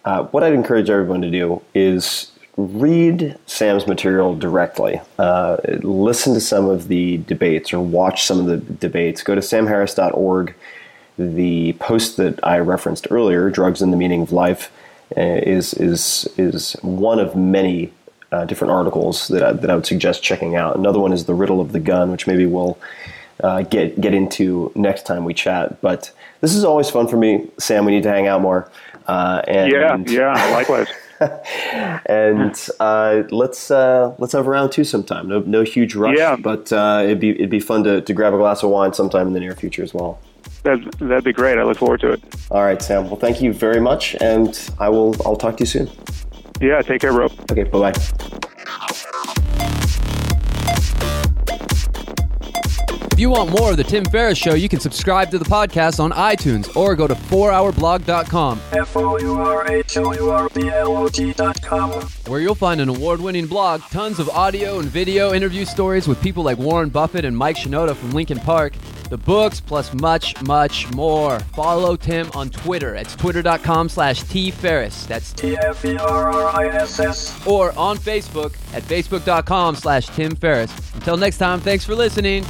Uh, 0.03 0.23
what 0.25 0.43
I'd 0.43 0.53
encourage 0.53 0.89
everyone 0.89 1.21
to 1.21 1.29
do 1.29 1.61
is 1.75 2.31
read 2.57 3.37
Sam's 3.45 3.87
material 3.87 4.35
directly. 4.35 4.99
Uh, 5.17 5.57
listen 5.83 6.33
to 6.33 6.41
some 6.41 6.67
of 6.67 6.87
the 6.87 7.17
debates 7.17 7.71
or 7.71 7.79
watch 7.79 8.23
some 8.25 8.39
of 8.39 8.45
the 8.47 8.57
debates. 8.57 9.23
Go 9.23 9.35
to 9.35 9.41
samharris.org. 9.41 10.55
The 11.17 11.73
post 11.73 12.17
that 12.17 12.39
I 12.43 12.57
referenced 12.59 13.07
earlier, 13.11 13.49
"Drugs 13.49 13.81
and 13.81 13.93
the 13.93 13.97
Meaning 13.97 14.23
of 14.23 14.31
Life," 14.31 14.71
uh, 15.15 15.21
is 15.21 15.73
is 15.75 16.27
is 16.37 16.73
one 16.81 17.19
of 17.19 17.35
many 17.35 17.91
uh, 18.31 18.45
different 18.45 18.71
articles 18.71 19.27
that 19.29 19.43
I, 19.43 19.51
that 19.53 19.69
I 19.69 19.75
would 19.75 19.85
suggest 19.85 20.23
checking 20.23 20.55
out. 20.55 20.75
Another 20.77 20.99
one 20.99 21.13
is 21.13 21.25
"The 21.25 21.33
Riddle 21.33 21.61
of 21.61 21.71
the 21.71 21.79
Gun," 21.79 22.11
which 22.11 22.27
maybe 22.27 22.45
we'll 22.45 22.77
uh, 23.43 23.63
get 23.63 23.99
get 23.99 24.13
into 24.13 24.71
next 24.75 25.05
time 25.05 25.25
we 25.25 25.33
chat. 25.33 25.81
But 25.81 26.11
this 26.41 26.55
is 26.55 26.63
always 26.63 26.89
fun 26.89 27.07
for 27.07 27.17
me, 27.17 27.49
Sam. 27.57 27.85
We 27.85 27.91
need 27.91 28.03
to 28.03 28.09
hang 28.09 28.27
out 28.27 28.41
more. 28.41 28.69
Uh, 29.07 29.41
and 29.47 29.71
Yeah, 29.71 29.97
yeah, 30.07 30.51
likewise. 30.51 30.87
and 32.05 32.55
uh, 32.79 33.23
let's 33.31 33.69
uh, 33.71 34.13
let's 34.17 34.33
have 34.33 34.47
a 34.47 34.49
round 34.49 34.71
two 34.71 34.83
sometime. 34.83 35.27
No, 35.27 35.39
no 35.41 35.63
huge 35.63 35.95
rush, 35.95 36.17
Yeah. 36.17 36.35
but 36.35 36.71
uh, 36.73 37.01
it'd 37.03 37.19
be 37.19 37.31
it'd 37.31 37.49
be 37.49 37.59
fun 37.59 37.83
to, 37.83 38.01
to 38.01 38.13
grab 38.13 38.33
a 38.33 38.37
glass 38.37 38.63
of 38.63 38.69
wine 38.69 38.93
sometime 38.93 39.27
in 39.27 39.33
the 39.33 39.39
near 39.39 39.55
future 39.55 39.83
as 39.83 39.93
well. 39.93 40.19
That'd, 40.63 40.91
that'd 40.93 41.23
be 41.23 41.33
great. 41.33 41.57
I 41.57 41.63
look 41.63 41.77
forward 41.77 42.01
to 42.01 42.11
it. 42.11 42.21
All 42.51 42.63
right, 42.63 42.81
Sam. 42.81 43.05
Well, 43.05 43.15
thank 43.17 43.41
you 43.41 43.53
very 43.53 43.79
much, 43.79 44.15
and 44.21 44.57
I 44.79 44.89
will 44.89 45.15
I'll 45.25 45.35
talk 45.35 45.57
to 45.57 45.61
you 45.61 45.67
soon. 45.67 45.89
Yeah, 46.61 46.81
take 46.83 47.01
care, 47.01 47.11
bro. 47.11 47.25
Okay, 47.51 47.63
bye 47.63 47.91
bye. 47.91 47.93
If 53.11 53.19
you 53.19 53.29
want 53.29 53.51
more 53.51 53.71
of 53.71 53.77
the 53.77 53.83
Tim 53.83 54.05
Ferriss 54.05 54.37
Show, 54.37 54.53
you 54.53 54.69
can 54.69 54.79
subscribe 54.79 55.29
to 55.31 55.37
the 55.37 55.45
podcast 55.45 55.99
on 55.99 56.11
iTunes 56.11 56.75
or 56.75 56.95
go 56.95 57.07
to 57.07 57.13
4hourblog.com, 57.13 58.57
where 62.27 62.39
you'll 62.39 62.55
find 62.55 62.81
an 62.81 62.89
award-winning 62.89 63.45
blog, 63.47 63.81
tons 63.91 64.19
of 64.19 64.29
audio 64.29 64.79
and 64.79 64.89
video 64.89 65.33
interview 65.33 65.65
stories 65.65 66.07
with 66.07 66.21
people 66.21 66.43
like 66.43 66.57
Warren 66.57 66.89
Buffett 66.89 67.25
and 67.25 67.37
Mike 67.37 67.57
Shinoda 67.57 67.95
from 67.95 68.11
Linkin 68.11 68.39
Park, 68.39 68.73
the 69.11 69.17
books, 69.17 69.59
plus 69.59 69.93
much, 69.93 70.41
much 70.43 70.91
more. 70.95 71.39
Follow 71.39 71.95
Tim 71.95 72.31
on 72.33 72.49
Twitter. 72.49 72.95
It's 72.95 73.15
twitter.com 73.15 73.89
slash 73.89 74.23
tferriss. 74.23 75.05
That's 75.05 75.33
T-F-E-R-R-I-S-S. 75.33 75.85
Or 77.45 77.77
on 77.77 77.97
Facebook 77.97 78.55
at 78.73 78.81
facebook.com 78.83 79.75
slash 79.75 80.07
Tim 80.07 80.33
Ferriss. 80.35 80.73
Until 80.95 81.17
next 81.17 81.37
time, 81.37 81.59
thanks 81.59 81.85
for 81.85 81.93
listening. 81.93 82.45